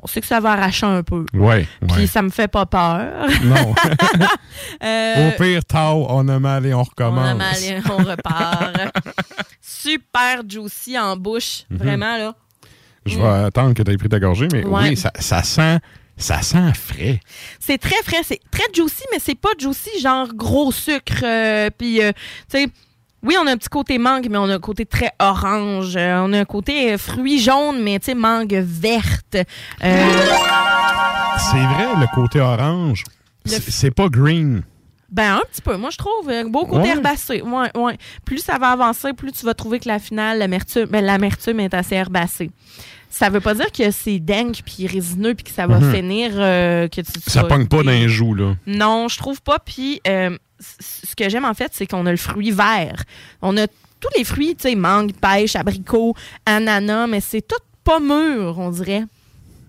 On 0.00 0.06
sait 0.06 0.20
que 0.20 0.26
ça 0.26 0.40
va 0.40 0.52
arracher 0.52 0.86
un 0.86 1.02
peu. 1.02 1.26
Ouais, 1.34 1.66
Puis 1.88 1.96
ouais. 2.02 2.06
ça 2.06 2.22
me 2.22 2.30
fait 2.30 2.48
pas 2.48 2.66
peur. 2.66 3.26
Non. 3.44 3.74
Euh, 4.82 5.28
Au 5.30 5.42
pire, 5.42 5.64
tau, 5.64 6.06
on 6.08 6.28
a 6.28 6.38
mal 6.38 6.66
et 6.66 6.74
on 6.74 6.80
on 6.80 6.82
recommence. 6.82 7.28
a 7.28 7.34
mal 7.34 7.56
et 7.62 7.78
on 7.90 7.96
repart. 7.96 8.76
Super 9.60 10.42
juicy 10.48 10.98
en 10.98 11.16
bouche. 11.16 11.64
Mhm. 11.70 11.78
Vraiment, 11.78 12.16
là. 12.18 12.34
Je 13.06 13.18
vais 13.18 13.26
attendre 13.26 13.74
que 13.74 13.82
tu 13.82 13.90
aies 13.90 13.96
pris 13.96 14.08
ta 14.08 14.20
gorgée, 14.20 14.48
mais 14.52 14.64
Ouais. 14.64 14.90
oui, 14.90 14.96
ça, 14.96 15.10
ça 15.18 15.42
sent 15.42 15.78
ça 16.16 16.42
sent 16.42 16.72
frais. 16.74 17.18
C'est 17.58 17.78
très 17.78 18.00
frais, 18.04 18.22
c'est 18.22 18.40
très 18.50 18.64
juicy, 18.74 19.02
mais 19.12 19.18
c'est 19.18 19.34
pas 19.34 19.48
juicy, 19.58 20.00
genre 20.00 20.28
gros 20.34 20.70
sucre. 20.70 21.22
euh, 21.24 21.70
Puis, 21.76 22.02
euh, 22.02 22.12
tu 22.50 22.58
sais, 22.58 22.66
oui, 23.22 23.36
on 23.40 23.46
a 23.46 23.52
un 23.52 23.56
petit 23.56 23.68
côté 23.68 23.98
mangue, 23.98 24.28
mais 24.30 24.38
on 24.38 24.48
a 24.48 24.54
un 24.54 24.58
côté 24.60 24.84
très 24.86 25.12
orange. 25.20 25.94
Euh, 25.96 26.22
on 26.24 26.32
a 26.32 26.40
un 26.40 26.44
côté 26.44 26.92
euh, 26.92 26.98
fruits 26.98 27.38
jaunes, 27.40 27.82
mais 27.82 27.98
tu 27.98 28.06
sais, 28.06 28.14
mangue 28.14 28.54
verte. 28.54 29.36
Euh, 29.84 30.06
C'est 31.38 31.56
vrai, 31.64 31.86
le 32.00 32.06
côté 32.14 32.40
orange, 32.40 33.04
c'est 33.44 33.62
c'est 33.70 33.90
pas 33.90 34.08
green. 34.08 34.62
ben, 35.10 35.34
un 35.36 35.42
petit 35.50 35.62
peu, 35.62 35.76
moi, 35.76 35.90
je 35.90 35.98
trouve. 35.98 36.30
Beau 36.50 36.64
côté 36.66 36.82
Ouais. 36.82 36.88
herbacé. 36.90 37.42
Ouais, 37.42 37.70
ouais. 37.76 37.98
Plus 38.24 38.38
ça 38.38 38.58
va 38.58 38.68
avancer, 38.70 39.12
plus 39.12 39.32
tu 39.32 39.44
vas 39.44 39.54
trouver 39.54 39.78
que 39.80 39.88
la 39.88 39.98
finale, 39.98 40.38
l'amertume, 40.38 40.86
ben, 40.86 41.04
l'amertume 41.04 41.60
est 41.60 41.74
assez 41.74 41.94
herbacée. 41.96 42.50
ça 43.10 43.28
veut 43.28 43.40
pas 43.40 43.52
dire 43.54 43.70
que 43.70 43.90
c'est 43.90 44.18
dingue 44.20 44.56
puis 44.64 44.86
résineux 44.86 45.34
puis 45.34 45.44
que 45.44 45.50
ça 45.50 45.66
va 45.66 45.78
Mhm. 45.80 45.94
finir 45.94 46.30
que 46.32 46.86
tu, 47.02 47.02
tu 47.02 47.30
Ça 47.30 47.44
pogne 47.44 47.66
pas 47.68 47.82
dans 47.82 47.90
les 47.90 48.08
joues, 48.08 48.34
là. 48.34 48.54
Non, 48.66 49.06
je 49.08 49.18
trouve 49.18 49.42
pas. 49.42 49.58
Puis 49.58 50.00
ce 50.80 51.14
que 51.16 51.28
j'aime 51.28 51.44
en 51.44 51.54
fait, 51.54 51.72
c'est 51.72 51.86
qu'on 51.86 52.06
a 52.06 52.10
le 52.10 52.16
fruit 52.16 52.50
vert. 52.50 53.02
On 53.40 53.56
a 53.56 53.66
tous 53.66 54.08
les 54.16 54.24
fruits, 54.24 54.56
tu 54.56 54.68
sais, 54.68 54.74
mangue, 54.74 55.12
pêche, 55.12 55.56
abricot, 55.56 56.14
ananas, 56.44 57.06
mais 57.06 57.20
c'est 57.20 57.42
tout 57.42 57.56
pas 57.84 58.00
mûr, 58.00 58.58
on 58.58 58.70
dirait. 58.70 59.04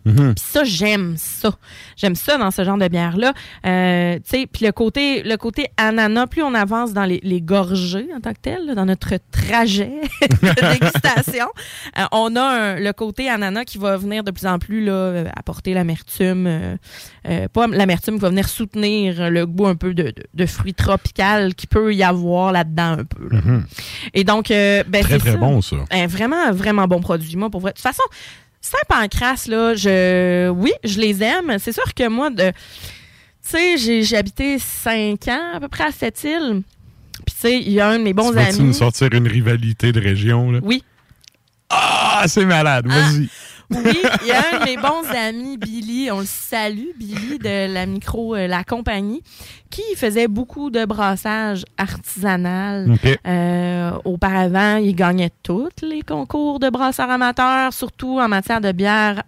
Mhm. 0.06 0.34
Puis 0.36 0.44
ça, 0.46 0.64
j'aime 0.64 1.16
ça. 1.18 1.52
J'aime 1.96 2.16
ça 2.16 2.38
dans 2.38 2.52
ce 2.52 2.64
genre 2.64 2.78
de 2.78 2.88
bière-là. 2.88 3.34
Euh, 3.66 4.16
tu 4.16 4.22
sais, 4.26 4.48
puis 4.52 4.66
le 4.66 4.72
côté, 4.72 5.24
le 5.24 5.38
côté 5.38 5.68
ananas, 5.78 6.28
plus 6.28 6.44
on 6.44 6.54
avance 6.54 6.94
dans 6.94 7.06
les, 7.06 7.20
les 7.24 7.42
gorgées 7.42 8.08
en 8.16 8.20
tant 8.20 8.34
que 8.34 8.40
tel, 8.42 8.66
là, 8.66 8.76
dans 8.76 8.86
notre 8.86 9.14
trajet 9.32 10.02
de 10.22 10.74
dégustation, 10.74 11.48
euh, 11.98 12.04
on 12.12 12.36
a 12.36 12.42
un- 12.42 12.80
le 12.80 12.92
côté 12.94 13.30
ananas 13.30 13.64
qui 13.66 13.78
va 13.78 13.96
venir 13.98 14.24
de 14.24 14.32
plus 14.32 14.46
en 14.46 14.60
plus 14.60 14.84
là, 14.84 14.92
euh, 14.92 15.26
apporter 15.36 15.74
l'amertume. 15.74 16.48
euh, 16.48 17.48
pas 17.54 17.68
l'amertume, 17.68 18.16
qui 18.16 18.22
va 18.22 18.30
venir 18.30 18.50
soutenir 18.50 19.30
le 19.30 19.46
goût 19.46 19.68
un 19.68 19.76
peu 19.76 19.94
de, 19.94 20.04
de, 20.04 20.14
de 20.34 20.46
fruits 20.46 20.74
tropicales 20.74 21.56
qui 21.56 21.68
peut 21.68 21.94
y 21.94 22.04
avoir 22.04 22.52
là-dedans 22.52 22.98
un 23.00 23.04
peu. 23.06 23.28
là. 23.32 23.42
Mhm. 23.44 23.66
Et 24.14 24.24
donc, 24.24 24.50
ben, 24.50 24.84
Très, 24.92 25.04
c'est 25.04 25.20
très 25.20 25.32
ça. 25.32 25.38
bon, 25.38 25.62
ça. 25.62 25.78
Un 25.92 26.08
vraiment, 26.08 26.52
vraiment 26.52 26.88
bon 26.88 27.00
produit. 27.00 27.36
Moi, 27.38 27.50
pour 27.50 27.62
vrai. 27.62 27.72
De 27.72 27.76
toute 27.76 27.84
façon, 27.84 28.04
Saint-Pancras, 28.64 29.46
là, 29.48 29.76
je, 29.76 30.50
oui, 30.50 30.72
je 30.86 31.00
les 31.00 31.22
aime. 31.22 31.58
C'est 31.60 31.74
sûr 31.74 31.94
que 31.94 32.08
moi, 32.08 32.30
de, 32.30 32.50
tu 32.50 32.54
sais, 33.42 33.78
j'ai, 33.78 34.04
j'ai 34.04 34.16
habité 34.16 34.58
cinq 34.58 35.28
ans 35.28 35.52
à 35.56 35.60
peu 35.60 35.68
près 35.68 35.84
à 35.84 35.92
cette 35.92 36.24
île. 36.24 36.64
Puis, 37.26 37.36
tu 37.36 37.42
sais, 37.42 37.60
il 37.60 37.72
y 37.72 37.82
a 37.82 37.90
un 37.90 38.00
de 38.00 38.04
mes 38.04 38.14
bons 38.14 38.32
tu 38.32 38.40
amis. 38.40 38.60
nous 38.60 38.74
sortir 38.74 39.10
une 39.12 39.28
rivalité 39.28 39.92
de 39.92 40.00
région, 40.00 40.52
là? 40.52 40.60
Oui. 40.64 40.82
Ah, 41.70 42.24
c'est 42.28 42.46
malade, 42.46 42.88
vas-y. 42.88 43.28
Oui, 43.86 44.02
il 44.22 44.28
y 44.28 44.32
a 44.32 44.44
un 44.54 44.60
de 44.60 44.66
mes 44.66 44.78
bons 44.78 45.10
amis, 45.16 45.58
Billy, 45.58 46.12
on 46.12 46.20
le 46.20 46.26
salue, 46.26 46.90
Billy 46.98 47.40
de 47.40 47.74
la 47.74 47.86
micro, 47.86 48.36
euh, 48.36 48.48
la 48.48 48.64
compagnie, 48.64 49.22
qui 49.70 49.82
faisait 49.96 50.28
beaucoup 50.28 50.70
de 50.70 50.86
brassage 50.86 51.66
artisanal. 51.78 52.88
Euh, 53.26 53.92
auparavant, 54.06 54.78
il 54.78 54.96
gagnait 54.96 55.32
tous 55.42 55.70
les 55.82 56.02
concours 56.02 56.60
de 56.60 56.70
brasseurs 56.70 57.10
amateurs, 57.10 57.74
surtout 57.74 58.20
en 58.20 58.28
matière 58.28 58.62
de 58.62 58.72
bière 58.72 59.24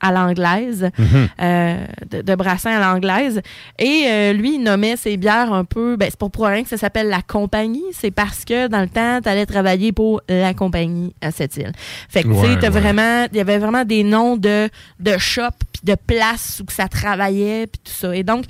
à, 0.00 0.12
l'anglaise, 0.12 0.90
Mhm. 0.98 1.28
euh, 1.40 1.86
de, 2.10 2.22
de 2.22 2.34
brassin 2.34 2.70
à 2.70 2.92
l'anglaise. 2.92 3.40
Et 3.78 4.04
euh, 4.08 4.32
lui, 4.32 4.56
il 4.56 4.62
nommait 4.62 4.96
ses 4.96 5.16
bières 5.16 5.52
un 5.52 5.64
peu, 5.64 5.96
ben, 5.96 6.08
c'est 6.10 6.18
pas 6.18 6.28
pour 6.28 6.46
rien 6.46 6.62
que 6.62 6.68
ça 6.68 6.76
s'appelle 6.76 7.08
la 7.08 7.22
compagnie, 7.22 7.82
c'est 7.92 8.10
parce 8.10 8.44
que 8.44 8.68
dans 8.68 8.80
le 8.80 8.88
temps, 8.88 9.20
tu 9.22 9.28
allais 9.28 9.46
travailler 9.46 9.92
pour 9.92 10.20
la 10.28 10.54
compagnie 10.54 11.14
à 11.20 11.30
cette 11.30 11.56
île. 11.56 11.72
Fait 12.08 12.22
que, 12.22 12.28
tu 12.28 12.34
sais, 12.34 12.58
Ouais, 12.60 12.68
vraiment, 12.68 13.26
il 13.32 13.36
y 13.36 13.40
avait 13.40 13.58
vraiment 13.58 13.84
des 13.84 14.02
noms 14.04 14.36
de, 14.36 14.68
de 15.00 15.18
shop 15.18 15.50
puis 15.72 15.82
de 15.84 15.94
places 15.94 16.60
où 16.60 16.64
que 16.64 16.72
ça 16.72 16.88
travaillait 16.88 17.66
puis 17.66 17.80
tout 17.84 17.92
ça. 17.92 18.14
Et 18.16 18.22
donc, 18.22 18.44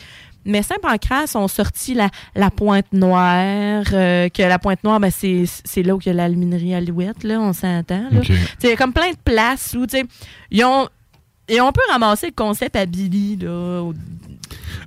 mais 0.46 0.62
Saint-Pancras 0.62 1.32
ont 1.36 1.48
sorti 1.48 1.94
la, 1.94 2.10
la 2.34 2.50
Pointe 2.50 2.92
Noire, 2.92 3.84
euh, 3.92 4.28
que 4.28 4.42
la 4.42 4.58
Pointe 4.58 4.84
Noire, 4.84 5.00
ben, 5.00 5.10
c'est 5.10 5.44
c'est 5.46 5.82
là 5.82 5.94
où 5.94 6.00
il 6.00 6.08
y 6.08 6.10
a 6.10 6.12
l'alminerie 6.12 6.74
Alouette, 6.74 7.24
là, 7.24 7.40
on 7.40 7.52
s'entend. 7.54 8.04
Il 8.62 8.68
y 8.68 8.72
a 8.72 8.76
comme 8.76 8.92
plein 8.92 9.10
de 9.10 9.16
places 9.24 9.74
où, 9.78 9.86
tu 9.86 9.96
sais, 9.98 10.04
ils 10.50 10.62
ont, 10.64 10.86
et 11.48 11.60
on 11.60 11.72
peut 11.72 11.82
ramasser 11.90 12.26
le 12.28 12.32
concept 12.32 12.76
à 12.76 12.86
Billy, 12.86 13.36
là, 13.36 13.82
au- 13.82 13.94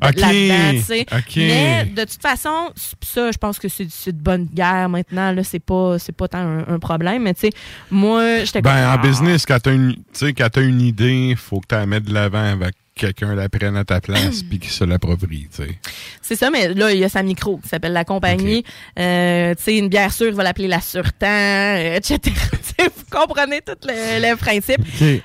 OK. 0.03 0.15
là-dedans, 0.15 0.77
tu 0.79 0.81
sais. 0.83 1.05
OK. 1.11 1.35
Mais 1.37 1.85
de 1.85 2.01
toute 2.03 2.21
façon, 2.21 2.69
ça, 3.01 3.31
je 3.31 3.37
pense 3.37 3.57
que 3.57 3.67
c'est 3.67 4.11
de 4.15 4.21
bonne 4.21 4.45
guerre 4.45 4.89
maintenant. 4.89 5.31
Là, 5.31 5.43
c'est 5.43 5.59
pas, 5.59 5.97
c'est 5.97 6.11
pas 6.11 6.27
tant 6.27 6.39
un, 6.39 6.67
un 6.67 6.79
problème. 6.79 7.23
Mais 7.23 7.33
tu 7.33 7.41
sais, 7.41 7.49
moi, 7.89 8.43
j'étais 8.43 8.61
comme, 8.61 8.71
Ben, 8.71 8.89
en 8.89 8.93
ah, 8.93 8.97
business, 8.97 9.45
quand 9.45 9.59
t'as 9.59 9.73
une, 9.73 9.95
quand 10.19 10.49
t'as 10.51 10.61
une 10.61 10.81
idée, 10.81 11.35
faut 11.37 11.59
que 11.59 11.67
tu 11.69 11.75
la 11.75 11.85
mettes 11.85 12.03
de 12.05 12.13
l'avant 12.13 12.43
avec 12.43 12.75
quelqu'un 12.97 13.35
la 13.35 13.47
prenne 13.49 13.77
à 13.77 13.85
ta 13.85 14.01
place 14.01 14.43
puis 14.49 14.59
qui 14.59 14.69
se 14.69 14.83
l'approprie, 14.83 15.47
tu 15.55 15.63
sais. 15.63 15.69
C'est 16.21 16.35
ça, 16.35 16.49
mais 16.49 16.73
là, 16.73 16.91
il 16.91 16.99
y 16.99 17.03
a 17.05 17.09
sa 17.09 17.23
micro 17.23 17.57
qui 17.57 17.69
s'appelle 17.69 17.93
La 17.93 18.03
Compagnie. 18.03 18.63
Euh, 18.99 19.55
tu 19.55 19.63
sais, 19.63 19.77
une 19.77 19.87
bière 19.89 20.11
sûre, 20.11 20.27
il 20.27 20.33
va 20.33 20.43
l'appeler 20.43 20.67
La 20.67 20.81
Surtemps, 20.81 21.25
euh, 21.27 21.95
etc. 21.95 22.19
Vous 22.79 23.03
comprenez 23.09 23.61
tout 23.61 23.73
le, 23.87 24.29
le 24.29 24.35
principe. 24.35 24.81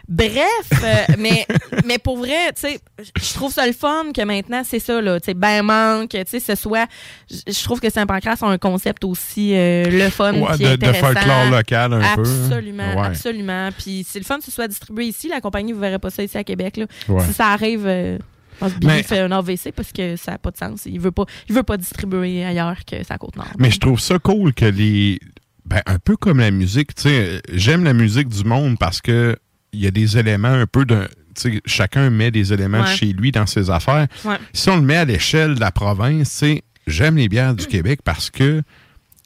Bref, 0.08 0.42
euh, 0.84 0.94
mais, 1.18 1.46
mais 1.84 1.98
pour 1.98 2.16
vrai, 2.18 2.52
tu 2.54 2.62
sais, 2.68 2.80
je 2.98 3.34
trouve 3.34 3.52
ça 3.52 3.66
le 3.66 3.72
fun 3.72 4.04
que 4.14 4.22
maintenant, 4.22 4.62
c'est 4.64 4.78
ça, 4.78 5.00
là, 5.00 5.20
tu 5.20 5.26
sais, 5.26 5.34
ben 5.34 5.62
manque, 5.62 6.10
tu 6.10 6.22
sais, 6.26 6.40
ce 6.40 6.54
soit... 6.54 6.86
Je 7.30 7.64
trouve 7.64 7.80
que 7.80 7.90
Saint-Pancras 7.90 8.36
a 8.42 8.46
un 8.46 8.58
concept 8.58 9.04
aussi 9.04 9.54
euh, 9.54 9.84
le 9.90 10.08
fun 10.10 10.32
Ouais, 10.34 10.48
puis 10.56 10.58
de- 10.64 10.68
de 10.68 10.72
intéressant. 10.86 11.06
folklore 11.08 11.50
local 11.50 11.92
un 11.94 12.14
peu. 12.16 12.20
Absolument, 12.22 12.94
Ouais. 13.00 13.06
absolument. 13.06 13.68
Puis 13.78 14.06
c'est 14.08 14.18
le 14.18 14.24
fun 14.24 14.38
que 14.38 14.44
ce 14.44 14.50
soit 14.50 14.68
distribué 14.68 15.06
ici. 15.06 15.28
La 15.28 15.40
compagnie, 15.40 15.72
vous 15.72 15.80
verrez 15.80 15.98
pas 15.98 16.10
ça 16.10 16.22
ici 16.22 16.36
à 16.38 16.44
Québec, 16.44 16.76
là. 16.76 16.86
Ouais. 17.08 17.24
Si 17.26 17.32
ça 17.34 17.48
arrive... 17.62 17.86
euh, 17.86 18.18
Billy 18.60 18.86
Mais- 18.86 19.02
fait 19.02 19.18
un 19.18 19.32
AVC 19.32 19.72
parce 19.74 19.90
que 19.92 20.14
ça 20.16 20.32
n'a 20.32 20.38
pas 20.38 20.50
de 20.52 20.56
sens. 20.56 20.82
Il 20.86 21.00
veut 21.00 21.10
pas, 21.10 21.24
il 21.48 21.54
veut 21.54 21.64
pas 21.64 21.76
distribuer 21.76 22.44
ailleurs 22.44 22.84
que 22.84 23.02
sa 23.02 23.18
côte 23.18 23.34
nord. 23.36 23.48
Mais 23.58 23.70
je 23.72 23.80
trouve 23.80 23.98
ça 23.98 24.18
cool 24.20 24.52
que 24.54 24.66
les. 24.66 25.18
Ben, 25.64 25.80
un 25.86 25.98
peu 25.98 26.16
comme 26.16 26.38
la 26.38 26.50
musique, 26.52 26.94
tu 26.94 27.02
sais, 27.02 27.40
j'aime 27.52 27.82
la 27.82 27.92
musique 27.92 28.28
du 28.28 28.44
monde 28.44 28.76
parce 28.78 29.00
que 29.00 29.36
il 29.72 29.80
y 29.80 29.86
a 29.86 29.90
des 29.90 30.16
éléments 30.18 30.48
un 30.52 30.66
peu 30.66 30.84
de. 30.84 31.08
Tu 31.34 31.54
sais, 31.54 31.60
chacun 31.66 32.10
met 32.10 32.30
des 32.30 32.52
éléments 32.52 32.82
Ouais. 32.82 32.94
chez 32.94 33.06
lui 33.06 33.32
dans 33.32 33.46
ses 33.46 33.68
affaires. 33.70 34.06
Ouais. 34.24 34.36
Si 34.52 34.68
on 34.68 34.76
le 34.76 34.82
met 34.82 34.96
à 34.96 35.04
l'échelle 35.06 35.54
de 35.56 35.60
la 35.60 35.72
province, 35.72 36.30
tu 36.30 36.36
sais, 36.36 36.62
j'aime 36.86 37.16
les 37.16 37.28
bières 37.28 37.54
du 37.54 37.66
Québec 37.66 38.00
parce 38.04 38.28
que 38.30 38.62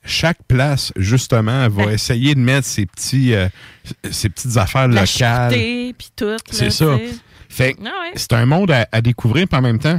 chaque 0.04 0.38
place, 0.46 0.92
justement, 0.96 1.68
va 1.68 1.86
Ouais. 1.86 1.94
essayer 1.94 2.34
de 2.34 2.40
mettre 2.40 2.66
ses, 2.66 2.86
petits, 2.86 3.34
euh, 3.34 3.48
ses 4.10 4.28
petites 4.28 4.56
affaires 4.56 4.86
La 4.88 5.00
locales. 5.02 5.50
puis 5.98 6.08
tout. 6.14 6.36
C'est 6.50 6.70
ça. 6.70 6.96
Fait 7.48 7.76
Ah 7.80 7.84
ouais. 7.84 8.12
c'est 8.16 8.32
un 8.32 8.46
monde 8.46 8.70
à, 8.70 8.88
à 8.92 9.00
découvrir, 9.00 9.46
puis 9.48 9.58
en 9.58 9.62
même 9.62 9.78
temps, 9.78 9.98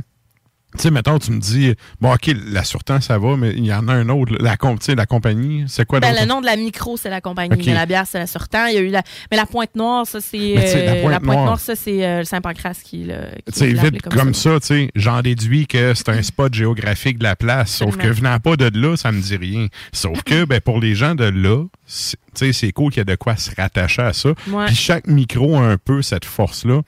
tu 0.76 0.82
sais, 0.84 0.92
mettons, 0.92 1.18
tu 1.18 1.32
me 1.32 1.40
dis, 1.40 1.74
bon, 2.02 2.14
OK, 2.14 2.30
la 2.52 2.64
Surtemps, 2.66 3.00
ça 3.00 3.18
va, 3.18 3.38
mais 3.38 3.52
il 3.52 3.66
y 3.66 3.74
en 3.74 3.88
a 3.88 3.94
un 3.94 4.10
autre, 4.10 4.34
la, 4.38 4.58
la 4.96 5.06
compagnie, 5.06 5.64
c'est 5.68 5.86
quoi 5.86 6.02
Ben, 6.02 6.14
le 6.14 6.26
nom 6.28 6.42
de 6.42 6.46
la 6.46 6.58
micro, 6.58 6.98
c'est 6.98 7.10
la 7.10 7.22
compagnie. 7.22 7.64
Mais 7.66 7.74
la 7.74 7.86
bière, 7.86 8.04
c'est 8.06 8.20
la 8.20 8.28
Surtemps. 8.28 8.66
Il 8.68 8.74
y 8.76 8.78
a 8.78 8.82
eu 8.82 8.90
la... 8.90 9.02
Mais 9.32 9.38
la 9.38 9.46
Pointe 9.46 9.74
Noire, 9.76 10.06
ça, 10.06 10.20
c'est. 10.20 10.38
Sais, 10.38 10.86
la 10.86 10.92
euh, 10.96 11.02
Pointe 11.04 11.24
Noire- 11.24 11.60
ça, 11.60 11.74
c'est 11.76 12.06
euh, 12.06 12.20
le 12.20 12.26
Saint-Pancras 12.26 12.80
qui 12.84 13.06
l'a. 13.06 13.30
qui 13.46 13.54
Tu 13.54 13.60
sais, 13.60 13.68
vite 13.74 14.02
comme 14.10 14.34
ça, 14.34 14.60
tu 14.60 14.68
sais, 14.68 14.92
j'en 14.94 15.22
déduis 15.22 15.68
que 15.68 15.94
c'est 15.96 16.10
un 16.10 16.22
spot 16.22 16.54
géographique 16.54 17.18
de 17.18 17.24
la 17.24 17.38
place. 17.38 17.72
Sauf 17.72 17.96
que 17.96 18.08
venant 18.08 18.38
pas 18.40 18.58
de 18.58 18.70
là, 18.78 18.98
ça 18.98 19.14
me 19.14 19.22
dit 19.22 19.38
rien. 19.38 19.68
Sauf 19.94 20.22
que, 20.24 20.44
ben, 20.44 20.60
pour 20.60 20.82
les 20.82 20.96
gens 20.96 21.16
de 21.16 21.24
là, 21.26 21.64
c'est- 21.86 22.18
tu 22.36 22.46
sais, 22.48 22.54
c'est 22.54 22.72
cool 22.74 22.92
qu'il 22.92 23.00
y 23.00 23.02
a 23.02 23.06
de 23.06 23.16
quoi 23.16 23.38
se 23.38 23.50
rattacher 23.56 24.02
à 24.02 24.14
ça. 24.14 24.30
Ouais. 24.50 24.66
Puis 24.66 24.76
chaque 24.76 25.08
micro 25.08 25.56
a 25.58 25.62
un 25.62 25.78
peu 25.78 26.02
cette 26.02 26.26
force-là. 26.26 26.82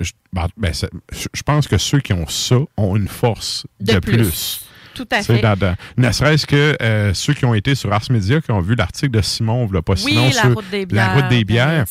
Je, 0.00 0.12
ben, 0.32 0.46
ben, 0.56 0.72
je- 1.12 1.42
pense 1.42 1.68
que 1.68 1.78
ceux 1.78 2.00
qui 2.00 2.12
ont 2.12 2.26
ça 2.26 2.56
ont 2.76 2.96
une 2.96 3.08
force 3.08 3.66
de, 3.80 3.94
De 3.94 3.98
plus. 4.00 4.16
plus. 4.16 4.60
Tout 4.94 5.08
à 5.10 5.22
fait. 5.22 5.40
dans- 5.40 5.56
dans- 5.56 5.76
ne 5.96 6.12
serait-ce 6.12 6.46
que 6.46 6.76
euh, 6.80 7.12
ceux 7.14 7.34
qui 7.34 7.44
ont 7.44 7.54
été 7.54 7.74
sur 7.74 7.92
Ars 7.92 8.04
Media, 8.10 8.40
qui 8.40 8.52
ont 8.52 8.60
vu 8.60 8.74
l'article 8.76 9.10
de 9.10 9.22
Simon, 9.22 9.68
là, 9.72 9.82
pas 9.82 9.94
Oui, 9.94 10.12
sinon, 10.12 10.24
la 10.26 10.30
sur 10.32 10.54
route 10.54 10.70
des 10.70 10.80
la 10.80 10.86
bières, 10.86 11.14
route 11.14 11.28
des 11.28 11.44
bières. 11.44 11.84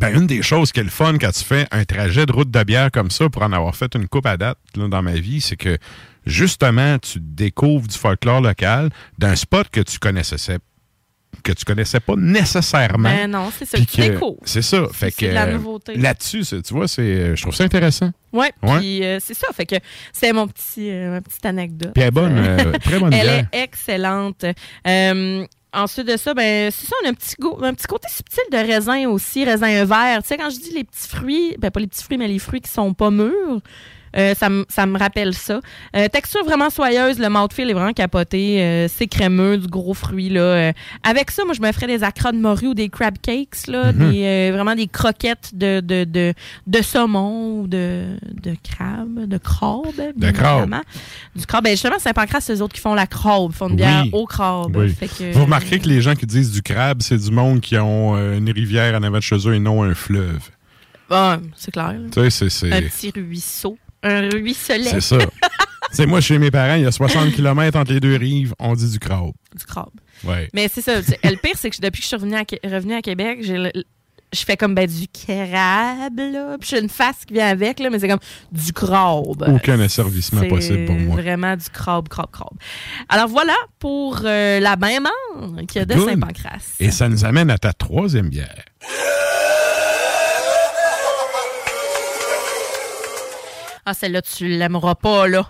Ben, 0.00 0.14
une 0.18 0.26
des 0.26 0.40
choses 0.42 0.72
qui 0.72 0.80
est 0.80 0.84
le 0.84 0.88
fun 0.88 1.18
quand 1.18 1.30
tu 1.32 1.44
fais 1.44 1.66
un 1.70 1.84
trajet 1.84 2.24
de 2.24 2.32
route 2.32 2.50
de 2.50 2.64
bière 2.64 2.90
comme 2.90 3.10
ça, 3.10 3.28
pour 3.28 3.42
en 3.42 3.52
avoir 3.52 3.76
fait 3.76 3.94
une 3.94 4.08
coupe 4.08 4.24
à 4.24 4.38
date 4.38 4.56
là, 4.76 4.88
dans 4.88 5.02
ma 5.02 5.12
vie, 5.12 5.42
c'est 5.42 5.56
que 5.56 5.76
justement, 6.24 6.98
tu 6.98 7.18
découvres 7.20 7.86
du 7.86 7.96
folklore 7.98 8.40
local 8.40 8.88
d'un 9.18 9.36
spot 9.36 9.68
que 9.70 9.80
tu 9.80 9.98
connaissais 9.98 10.38
que 11.42 11.52
tu 11.52 11.64
connaissais 11.64 12.00
pas 12.00 12.14
nécessairement. 12.16 13.08
Ben 13.10 13.30
non, 13.30 13.50
c'est 13.56 13.64
ça. 13.64 13.78
Tu 13.78 14.00
découvres. 14.00 14.38
C'est 14.44 14.62
ça. 14.62 14.86
Fait 14.92 15.10
que 15.10 15.26
la 15.26 15.46
euh, 15.46 15.52
nouveauté. 15.54 15.96
là-dessus, 15.96 16.42
tu 16.44 16.74
vois, 16.74 16.86
c'est, 16.88 17.34
je 17.34 17.42
trouve 17.42 17.54
ça 17.54 17.64
intéressant. 17.64 18.10
Ouais. 18.32 18.52
puis 18.78 19.04
euh, 19.04 19.18
c'est 19.20 19.34
ça. 19.34 19.48
Fait 19.52 19.66
que 19.66 19.76
c'est 20.12 20.32
mon 20.32 20.46
petit, 20.48 20.90
euh, 20.90 21.10
ma 21.10 21.20
petite 21.20 21.44
anecdote. 21.44 21.92
Puis 21.94 22.02
elle 22.02 22.08
est 22.08 22.10
bonne, 22.12 22.38
euh, 22.38 22.72
très 22.82 22.98
bonne 22.98 23.12
Elle 23.12 23.26
bière. 23.26 23.46
est 23.52 23.62
excellente. 23.62 24.44
Euh, 24.86 25.44
ensuite 25.72 26.06
de 26.06 26.16
ça, 26.16 26.32
ben 26.34 26.70
c'est 26.70 26.86
ça, 26.86 26.94
on 27.02 27.06
a 27.06 27.10
un 27.10 27.14
petit 27.14 27.34
un 27.62 27.74
petit 27.74 27.86
côté 27.86 28.08
subtil 28.08 28.44
de 28.52 28.56
raisin 28.58 29.08
aussi, 29.08 29.44
raisin 29.44 29.84
vert. 29.84 30.22
Tu 30.22 30.28
sais, 30.28 30.36
quand 30.36 30.50
je 30.50 30.60
dis 30.60 30.72
les 30.74 30.84
petits 30.84 31.08
fruits, 31.08 31.56
ben 31.58 31.70
pas 31.70 31.80
les 31.80 31.86
petits 31.86 32.04
fruits, 32.04 32.18
mais 32.18 32.28
les 32.28 32.38
fruits 32.38 32.60
qui 32.60 32.70
sont 32.70 32.94
pas 32.94 33.10
mûrs. 33.10 33.60
Euh, 34.16 34.34
ça, 34.34 34.48
me- 34.48 34.64
ça 34.68 34.86
me 34.86 34.98
rappelle 34.98 35.34
ça. 35.34 35.60
Euh, 35.96 36.08
texture 36.08 36.44
vraiment 36.44 36.70
soyeuse, 36.70 37.18
le 37.18 37.28
mouthfeel 37.28 37.70
est 37.70 37.74
vraiment 37.74 37.92
capoté. 37.92 38.62
euh, 38.62 38.88
c'est 38.88 39.06
crémeux, 39.06 39.58
du 39.58 39.66
gros 39.66 39.94
fruit. 39.94 40.28
Là. 40.28 40.72
Avec 41.02 41.30
ça, 41.30 41.44
moi, 41.44 41.54
je 41.54 41.60
me 41.60 41.70
ferais 41.72 41.86
des 41.86 42.02
acras 42.04 42.32
de 42.32 42.38
morue 42.38 42.68
ou 42.68 42.74
des 42.74 42.88
crab 42.88 43.16
cakes. 43.20 43.66
Là, 43.68 43.92
Mhm. 43.92 44.10
des, 44.12 44.50
vraiment 44.52 44.74
des 44.74 44.86
croquettes 44.86 45.50
de, 45.54 45.80
de, 45.80 46.04
de, 46.04 46.34
de 46.66 46.82
saumon 46.82 47.60
ou 47.60 47.66
de, 47.66 48.16
de 48.42 48.56
crabe, 48.62 49.26
de 49.26 49.38
crabe. 49.38 49.82
bien 50.16 50.32
crabe. 50.32 50.74
Du 51.36 51.46
crabe. 51.46 51.64
Ben, 51.64 51.70
justement, 51.70 51.98
Saint-Pancras, 51.98 52.40
c'est 52.42 52.54
eux 52.54 52.62
autres 52.62 52.74
qui 52.74 52.80
font 52.80 52.94
la 52.94 53.06
crabe. 53.06 53.52
Font 53.52 53.68
une 53.68 53.76
bière 53.76 54.02
Oui. 54.04 54.10
au 54.12 54.26
crabe. 54.26 54.76
Oui. 54.76 54.90
Fait 54.90 55.08
que- 55.08 55.32
Vous 55.32 55.44
remarquerez 55.44 55.78
que 55.78 55.88
les 55.88 56.00
gens 56.00 56.14
qui 56.14 56.26
disent 56.26 56.52
du 56.52 56.62
crabe, 56.62 57.02
c'est 57.02 57.18
du 57.18 57.30
monde 57.30 57.60
qui 57.60 57.76
ont 57.78 58.16
une 58.16 58.50
rivière 58.50 58.94
en 58.98 59.02
avant 59.02 59.18
de 59.18 59.22
chez 59.22 59.36
eux 59.48 59.54
et 59.54 59.58
non 59.58 59.82
un 59.82 59.94
fleuve. 59.94 60.50
Bon, 61.10 61.40
c'est 61.56 61.70
clair. 61.70 61.94
Un 61.96 62.08
petit 62.08 63.10
ruisseau. 63.14 63.76
Un 64.02 64.28
ruisselet. 64.28 64.84
C'est 64.84 65.00
ça. 65.00 65.18
c'est 65.92 66.06
moi, 66.06 66.20
chez 66.20 66.38
mes 66.38 66.50
parents, 66.50 66.74
il 66.74 66.82
y 66.82 66.86
a 66.86 66.92
60 66.92 67.32
km 67.32 67.78
entre 67.78 67.92
les 67.92 68.00
deux 68.00 68.16
rives, 68.16 68.54
on 68.58 68.74
dit 68.74 68.90
du 68.90 68.98
crabe. 68.98 69.32
Du 69.56 69.64
crabe. 69.64 69.90
Ouais. 70.24 70.48
Mais 70.54 70.68
c'est 70.72 70.82
ça. 70.82 70.96
Le 70.96 71.36
pire, 71.36 71.54
c'est 71.56 71.70
que 71.70 71.80
depuis 71.80 72.00
que 72.00 72.04
je 72.04 72.08
suis 72.08 72.16
revenue 72.16 72.36
à, 72.36 72.44
Qué- 72.44 72.60
revenue 72.64 72.94
à 72.94 73.02
Québec, 73.02 73.38
j'ai 73.42 73.70
je 74.34 74.44
fais 74.44 74.56
comme 74.56 74.74
ben, 74.74 74.86
du 74.86 75.06
crabe, 75.08 76.18
là. 76.18 76.56
Puis 76.58 76.70
j'ai 76.70 76.80
une 76.80 76.88
face 76.88 77.24
qui 77.26 77.34
vient 77.34 77.48
avec, 77.48 77.78
là, 77.78 77.90
mais 77.90 77.98
c'est 77.98 78.08
comme 78.08 78.18
du 78.50 78.72
crabe. 78.72 79.44
Aucun 79.46 79.78
asservissement 79.80 80.46
possible 80.48 80.86
pour 80.86 80.94
moi. 80.94 81.16
vraiment 81.16 81.56
du 81.56 81.68
crabe, 81.68 82.08
crabe, 82.08 82.30
crabe. 82.30 82.56
Alors 83.08 83.28
voilà 83.28 83.54
pour 83.78 84.22
euh, 84.24 84.58
la 84.58 84.76
bain 84.76 84.98
qui 85.68 85.78
a 85.78 85.84
de. 85.84 85.94
Saint-Pancras. 85.94 86.76
Et 86.80 86.90
ça 86.90 87.08
nous 87.08 87.24
amène 87.24 87.50
à 87.50 87.58
ta 87.58 87.72
troisième 87.72 88.28
bière. 88.28 88.64
Ah, 93.84 93.94
celle-là, 93.94 94.22
tu 94.22 94.46
l'aimeras 94.48 94.94
pas, 94.94 95.26
là. 95.26 95.48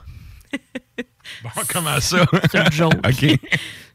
Bon, 1.42 1.50
comment 1.68 2.00
ça? 2.00 2.24
C'est 2.50 2.58
une 2.58 2.72
joke. 2.72 2.94
OK. 3.06 3.38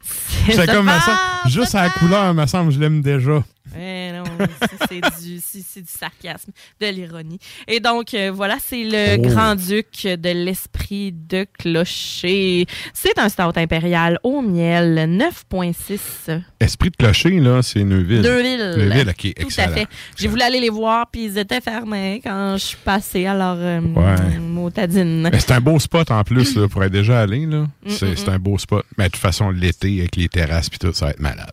C'est 0.02 0.66
comme 0.66 0.88
ça. 0.88 1.18
Juste 1.46 1.74
à 1.74 1.84
la 1.84 1.90
couleur, 1.90 2.32
me 2.34 2.46
semble, 2.46 2.72
je 2.72 2.80
l'aime 2.80 3.00
déjà. 3.02 3.42
Eh 3.78 4.12
non, 4.12 4.24
c'est 4.88 5.00
du, 5.22 5.40
sarcasme, 5.86 6.52
de 6.80 6.86
l'ironie. 6.86 7.38
Et 7.66 7.80
donc, 7.80 8.14
euh, 8.14 8.30
voilà, 8.34 8.56
c'est 8.64 8.82
le 8.82 9.16
Oh. 9.18 9.22
grand-duc 9.28 10.04
de 10.04 10.30
l'esprit 10.30 11.12
de 11.12 11.46
clocher. 11.58 12.64
C'est 12.94 13.18
un 13.18 13.28
stout 13.28 13.52
impérial 13.56 14.18
au 14.22 14.40
miel, 14.40 15.06
9,6. 15.06 16.40
Esprit 16.60 16.90
de 16.90 16.96
clocher, 16.96 17.38
là, 17.40 17.60
c'est 17.62 17.84
Neuville. 17.84 18.22
Neuville. 18.22 18.74
Neuville, 18.78 19.08
OK, 19.10 19.34
Tout 19.34 19.42
excellent. 19.46 19.72
à 19.72 19.74
fait. 19.74 19.86
J'ai 20.16 20.28
voulu 20.28 20.42
aller 20.42 20.60
les 20.60 20.70
voir, 20.70 21.06
puis 21.10 21.24
ils 21.26 21.36
étaient 21.38 21.60
fermés 21.60 22.22
quand 22.24 22.56
je 22.56 22.64
suis 22.64 22.78
passée. 22.82 23.26
Alors, 23.26 23.56
euh, 23.58 23.80
Ouais. 23.80 24.38
C'est 24.74 25.50
un 25.52 25.60
beau 25.60 25.78
spot 25.78 26.10
en 26.10 26.22
plus, 26.24 26.56
là, 26.56 26.68
pour 26.68 26.82
être 26.84 26.92
déjà 26.92 27.20
allé, 27.20 27.46
là. 27.46 27.60
Mm, 27.62 27.68
C'est 27.88 28.10
mm, 28.12 28.16
c'est 28.16 28.28
un 28.28 28.38
beau 28.38 28.58
spot. 28.58 28.84
Mais 28.96 29.06
de 29.06 29.10
toute 29.12 29.20
façon, 29.22 29.50
l'été, 29.50 30.00
avec 30.00 30.16
les 30.16 30.28
terrasses 30.28 30.68
puis 30.68 30.78
tout, 30.78 30.92
ça 30.92 31.06
va 31.06 31.10
être 31.12 31.20
malade. 31.20 31.50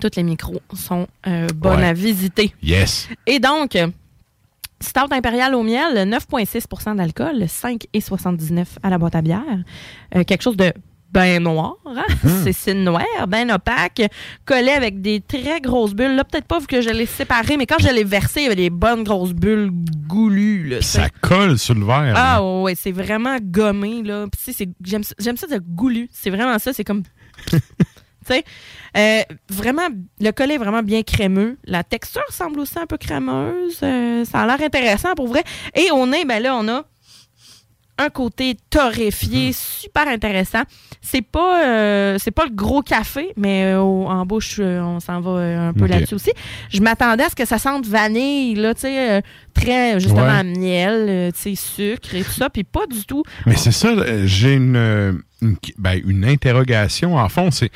Tous 0.00 0.10
les 0.16 0.22
micros 0.22 0.60
sont 0.74 1.06
euh, 1.26 1.48
bonnes 1.54 1.80
Ouais. 1.80 1.86
à 1.88 1.92
visiter. 1.92 2.54
Yes. 2.62 3.08
Et 3.26 3.40
donc, 3.40 3.74
euh, 3.76 3.88
Stout 4.80 5.12
impérial 5.12 5.56
au 5.56 5.64
miel, 5.64 6.08
9,6% 6.08 6.94
d'alcool, 6.94 7.46
5,79 7.48 8.64
à 8.84 8.90
la 8.90 8.98
boîte 8.98 9.16
à 9.16 9.22
bière. 9.22 9.42
Euh, 10.14 10.22
quelque 10.22 10.42
chose 10.42 10.56
de 10.56 10.72
ben 11.10 11.42
noir, 11.42 11.76
hein? 11.86 12.04
Mhm. 12.22 12.40
c'est 12.44 12.52
c'est 12.52 12.74
noir, 12.74 13.02
ben 13.28 13.50
opaque, 13.50 14.02
collé 14.44 14.70
avec 14.70 15.00
des 15.00 15.20
très 15.20 15.60
grosses 15.60 15.94
bulles. 15.94 16.14
Là, 16.16 16.24
peut-être 16.24 16.46
pas 16.46 16.58
vu 16.58 16.66
que 16.66 16.80
je 16.80 16.90
l'ai 16.90 17.06
séparé, 17.06 17.56
mais 17.56 17.66
quand 17.66 17.78
je 17.80 17.88
l'ai 17.88 18.04
versé, 18.04 18.40
il 18.40 18.42
y 18.44 18.46
avait 18.46 18.56
des 18.56 18.70
bonnes 18.70 19.04
grosses 19.04 19.32
bulles 19.32 19.70
goulues. 20.06 20.68
là, 20.68 20.82
ça 20.82 21.08
colle 21.20 21.58
sur 21.58 21.74
le 21.74 21.84
verre. 21.86 22.14
Ah 22.16 22.36
là. 22.36 22.60
ouais, 22.62 22.74
c'est 22.74 22.92
vraiment 22.92 23.36
gommé 23.40 24.02
là. 24.02 24.26
Puis 24.30 24.52
c'est- 24.54 24.68
j'aime 24.84 25.02
ça- 25.04 25.14
j'aime 25.18 25.36
ça 25.36 25.46
de 25.46 25.58
goulu. 25.58 26.08
C'est 26.12 26.30
vraiment 26.30 26.58
ça, 26.58 26.72
c'est 26.72 26.84
comme 26.84 27.02
euh, 28.96 29.22
vraiment 29.48 29.88
le 30.20 30.30
collet 30.32 30.54
est 30.54 30.58
vraiment 30.58 30.82
bien 30.82 31.02
crémeux. 31.02 31.56
La 31.64 31.82
texture 31.84 32.22
semble 32.30 32.60
aussi 32.60 32.78
un 32.78 32.86
peu 32.86 32.98
crémeuse. 32.98 33.78
Euh, 33.82 34.24
ça 34.24 34.40
a 34.40 34.46
l'air 34.46 34.60
intéressant 34.62 35.14
pour 35.14 35.28
vrai. 35.28 35.42
Et 35.74 35.90
au 35.90 36.06
nez, 36.06 36.24
ben 36.26 36.42
là 36.42 36.54
on 36.56 36.68
a 36.68 36.84
un 37.98 38.10
côté 38.10 38.56
torréfié, 38.70 39.52
super 39.52 40.06
intéressant. 40.06 40.62
C'est 41.02 41.22
pas 41.22 41.64
euh, 41.66 42.16
c'est 42.18 42.30
pas 42.30 42.44
le 42.44 42.54
gros 42.54 42.82
café, 42.82 43.32
mais 43.36 43.64
euh, 43.74 43.80
en 43.80 44.24
bouche 44.24 44.56
euh, 44.60 44.80
on 44.80 45.00
s'en 45.00 45.20
va 45.20 45.68
un 45.68 45.72
peu 45.72 45.86
là-dessus 45.86 46.14
aussi. 46.14 46.30
Je 46.70 46.80
m'attendais 46.80 47.24
à 47.24 47.28
ce 47.28 47.34
que 47.34 47.44
ça 47.44 47.58
sente 47.58 47.86
vanille 47.86 48.54
là, 48.54 48.74
tu 48.74 48.82
sais 48.82 49.22
très 49.52 49.98
justement 50.00 50.22
Ouais. 50.28 50.44
miel, 50.44 51.32
tu 51.32 51.40
sais 51.40 51.54
sucre 51.54 52.14
et 52.14 52.22
tout 52.22 52.30
ça, 52.30 52.48
puis 52.50 52.64
pas 52.64 52.86
du 52.86 53.04
tout. 53.04 53.22
Mais 53.46 53.56
c'est 53.56 53.72
ça, 53.72 53.92
j'ai 54.24 54.54
une, 54.54 55.22
une, 55.42 55.56
ben, 55.78 56.00
une 56.06 56.24
interrogation. 56.24 57.16
En 57.16 57.28
fond, 57.28 57.50
c'est 57.50 57.70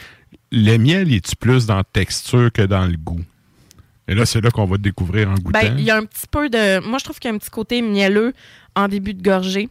le 0.50 0.76
miel, 0.76 1.12
est-tu 1.12 1.34
plus 1.34 1.66
dans 1.66 1.76
la 1.76 1.84
texture 1.84 2.52
que 2.52 2.62
dans 2.62 2.86
le 2.86 2.96
goût? 2.96 3.20
Et 4.08 4.14
là, 4.14 4.26
c'est 4.26 4.40
là 4.40 4.50
qu'on 4.50 4.66
va 4.66 4.76
découvrir 4.78 5.30
en 5.30 5.34
goûtant. 5.34 5.60
Ben 5.60 5.74
il 5.78 5.84
y 5.84 5.90
a 5.90 5.96
un 5.96 6.04
petit 6.04 6.26
peu 6.30 6.48
de 6.48 6.80
moi 6.86 6.98
je 6.98 7.04
trouve 7.04 7.18
qu'il 7.18 7.30
y 7.30 7.32
a 7.32 7.34
un 7.34 7.38
petit 7.38 7.50
côté 7.50 7.82
mielleux 7.82 8.34
en 8.76 8.86
début 8.88 9.14
de 9.14 9.22
gorgée. 9.22 9.68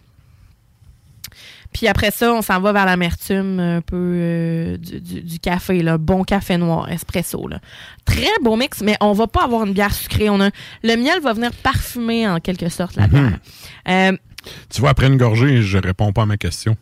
Puis 1.74 1.88
après 1.88 2.12
ça, 2.12 2.34
on 2.34 2.42
s'en 2.42 2.60
va 2.60 2.74
vers 2.74 2.86
l'amertume 2.86 3.60
un 3.60 3.82
peu 3.82 3.96
euh, 3.98 4.78
du, 4.78 5.00
du- 5.00 5.22
du 5.22 5.40
café, 5.40 5.82
là, 5.82 5.98
bon 5.98 6.24
café 6.24 6.58
noir, 6.58 6.90
espresso. 6.92 7.48
Là. 7.48 7.60
Très 8.06 8.28
beau 8.42 8.56
mix, 8.58 8.82
mais 8.82 8.98
on 9.00 9.14
va 9.14 9.28
pas 9.28 9.44
avoir 9.46 9.66
une 9.66 9.74
bière 9.74 9.94
sucrée. 9.94 10.30
On 10.30 10.42
a, 10.42 10.50
le 10.84 10.96
miel 10.98 11.22
va 11.22 11.34
venir 11.34 11.52
parfumer 11.54 12.28
en 12.28 12.40
quelque 12.40 12.68
sorte 12.70 12.96
la 12.98 13.08
Mhm. 13.08 13.10
bière. 13.14 13.40
Euh, 13.88 14.18
Tu 14.70 14.82
vois, 14.82 14.90
après 14.90 15.08
une 15.08 15.18
gorgée, 15.18 15.62
je 15.62 15.78
réponds 15.78 16.12
pas 16.12 16.24
à 16.24 16.26
ma 16.26 16.38
question. 16.38 16.76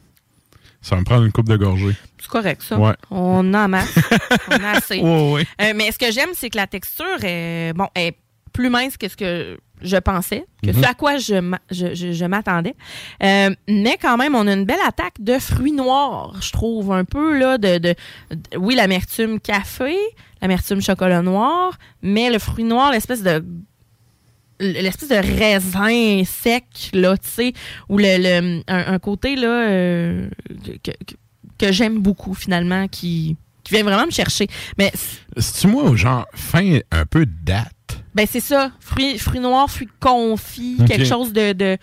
Ça 0.82 0.96
va 0.96 1.02
me 1.02 1.06
prendre 1.06 1.26
une 1.26 1.32
coupe 1.34 1.50
de 1.50 1.58
gorgée. 1.58 1.94
c'est 2.20 2.30
correct, 2.30 2.62
ça. 2.64 2.78
Ouais. 2.80 2.94
On 3.12 3.54
en 3.54 3.68
masse. 3.68 3.94
on 4.50 4.64
a 4.64 4.70
assez. 4.78 5.00
Ouais, 5.02 5.32
ouais. 5.34 5.46
Euh, 5.62 5.74
mais 5.76 5.92
ce 5.92 6.00
que 6.00 6.10
j'aime, 6.12 6.30
c'est 6.34 6.50
que 6.50 6.58
la 6.58 6.68
texture 6.68 7.18
est, 7.24 7.74
bon, 7.74 7.88
est 7.96 8.16
plus 8.60 8.70
mince 8.70 8.98
que 8.98 9.08
ce 9.08 9.16
que 9.16 9.58
je 9.82 9.96
pensais, 9.98 10.44
que 10.62 10.72
Mhm. 10.72 10.82
ce 10.84 10.86
à 10.90 10.94
quoi 10.94 11.18
je, 11.18 11.36
je, 11.72 11.94
je- 11.96 12.12
je 12.12 12.26
m'attendais. 12.26 12.76
Euh, 13.24 13.50
mais 13.70 13.96
quand 14.02 14.18
même, 14.18 14.36
on 14.36 14.46
a 14.48 14.54
une 14.54 14.66
belle 14.66 14.84
attaque 14.86 15.16
de 15.22 15.40
fruits 15.40 15.72
noirs, 15.72 16.36
je 16.42 16.52
trouve, 16.52 16.92
un 16.92 17.06
peu, 17.06 17.38
là, 17.40 17.58
de, 17.58 17.78
de, 17.78 17.96
de- 18.32 18.58
oui, 18.58 18.76
l'amertume 18.76 19.40
café, 19.40 19.96
l'amertume 20.42 20.82
chocolat 20.82 21.22
noir, 21.22 21.78
mais 22.02 22.30
le 22.30 22.38
fruit 22.40 22.66
noir, 22.66 22.92
l'espèce 22.92 23.24
de 23.24 23.42
l'espèce 24.60 25.08
de 25.08 25.16
raisin 25.16 26.24
sec, 26.26 26.66
là, 26.94 27.16
tu 27.18 27.30
sais, 27.30 27.54
ou 27.88 27.98
le, 27.98 28.18
le- 28.18 28.62
un, 28.68 28.94
un 28.94 29.00
côté, 29.00 29.38
là, 29.38 29.48
euh, 29.70 30.30
que, 30.84 30.92
que- 30.92 31.16
que 31.58 31.72
j'aime 31.72 32.00
beaucoup, 32.00 32.34
finalement, 32.34 32.90
qui, 32.90 33.38
qui 33.64 33.74
vient 33.74 33.84
vraiment 33.84 34.06
me 34.06 34.12
chercher. 34.12 34.48
Mais 34.78 34.92
C'est-tu 35.38 35.68
moi, 35.68 35.96
genre, 35.96 36.26
fin 36.34 36.80
un 36.92 37.06
peu 37.06 37.26
date? 37.26 37.72
Ben 38.16 38.26
c'est 38.30 38.40
ça, 38.40 38.72
fruits, 38.80 39.18
fruits 39.18 39.40
noirs, 39.40 39.70
fruits 39.70 39.90
confits, 40.00 40.78
quelque 40.88 41.06
chose 41.06 41.32
de... 41.34 41.54
de 41.54 41.78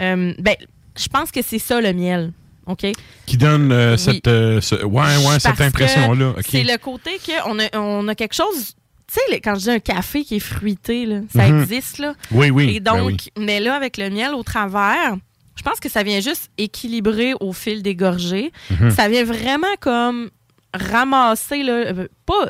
euh, 0.00 0.32
ben, 0.38 0.54
je 0.98 1.08
pense 1.08 1.30
que 1.30 1.40
c'est 1.42 1.58
ça 1.58 1.80
le 1.80 1.92
miel, 1.92 2.32
OK? 2.66 2.86
Qui 3.26 3.36
donne 3.36 3.72
euh, 3.72 3.92
Oui. 3.92 3.98
cette, 3.98 4.26
euh, 4.28 4.60
ce- 4.60 4.84
ouais, 4.84 5.16
ouais, 5.26 5.38
cette 5.40 5.60
impression-là. 5.60 6.34
C'est 6.46 6.64
le 6.64 6.76
côté 6.78 7.12
qu'on 7.24 7.58
a, 7.58 7.78
on 7.78 8.06
a 8.08 8.14
quelque 8.14 8.34
chose... 8.34 8.74
Tu 9.12 9.20
sais, 9.30 9.40
quand 9.40 9.54
je 9.56 9.60
dis 9.60 9.70
un 9.70 9.78
café 9.78 10.24
qui 10.24 10.36
est 10.36 10.40
fruité, 10.40 11.04
là, 11.06 11.20
ça 11.34 11.46
Mhm. 11.48 11.62
existe, 11.62 11.98
là. 11.98 12.14
Oui, 12.30 12.50
oui, 12.50 12.76
Et 12.76 12.80
ben 12.80 12.96
donc, 12.96 13.06
oui. 13.10 13.16
mais 13.38 13.60
là, 13.60 13.74
avec 13.74 13.96
le 13.98 14.08
miel 14.10 14.32
au 14.34 14.42
travers, 14.42 15.16
je 15.54 15.62
pense 15.62 15.80
que 15.80 15.90
ça 15.90 16.02
vient 16.02 16.20
juste 16.20 16.50
équilibrer 16.56 17.34
au 17.40 17.52
fil 17.52 17.82
des 17.82 17.94
gorgées. 17.94 18.52
Mhm. 18.70 18.90
Ça 18.90 19.08
vient 19.08 19.24
vraiment 19.24 19.74
comme 19.80 20.30
ramasser, 20.72 21.62
là, 21.62 21.92
pas... 22.26 22.46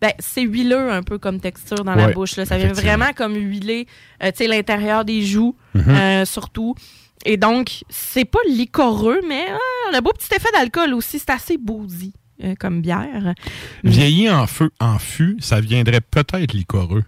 Ben, 0.00 0.12
c'est 0.18 0.42
huileux 0.42 0.90
un 0.90 1.02
peu 1.02 1.18
comme 1.18 1.40
texture 1.40 1.84
dans 1.84 1.94
la 1.94 2.08
bouche. 2.14 2.36
Là. 2.36 2.46
Ça 2.46 2.56
vient 2.56 2.72
vraiment 2.72 3.12
comme 3.14 3.34
huiler 3.36 3.86
euh, 4.22 4.30
l'intérieur 4.48 5.04
des 5.04 5.22
joues, 5.22 5.54
Mhm. 5.74 5.84
euh, 5.88 6.24
surtout. 6.24 6.74
Et 7.26 7.36
donc, 7.36 7.82
c'est 7.90 8.24
pas 8.24 8.38
licoreux, 8.48 9.20
mais 9.28 9.44
euh, 9.50 9.56
on 9.90 9.94
a 9.94 9.98
un 9.98 10.00
beau 10.00 10.12
petit 10.12 10.34
effet 10.34 10.48
d'alcool 10.54 10.94
aussi. 10.94 11.18
C'est 11.18 11.28
assez 11.30 11.58
boozy 11.58 12.14
euh, 12.42 12.54
comme 12.58 12.80
bière. 12.80 13.34
Vieilli 13.84 14.30
en 14.30 14.46
feu, 14.46 14.70
en 14.80 14.98
fût, 14.98 15.36
ça 15.40 15.60
viendrait 15.60 16.00
peut-être 16.00 16.54
licoreux. 16.54 17.04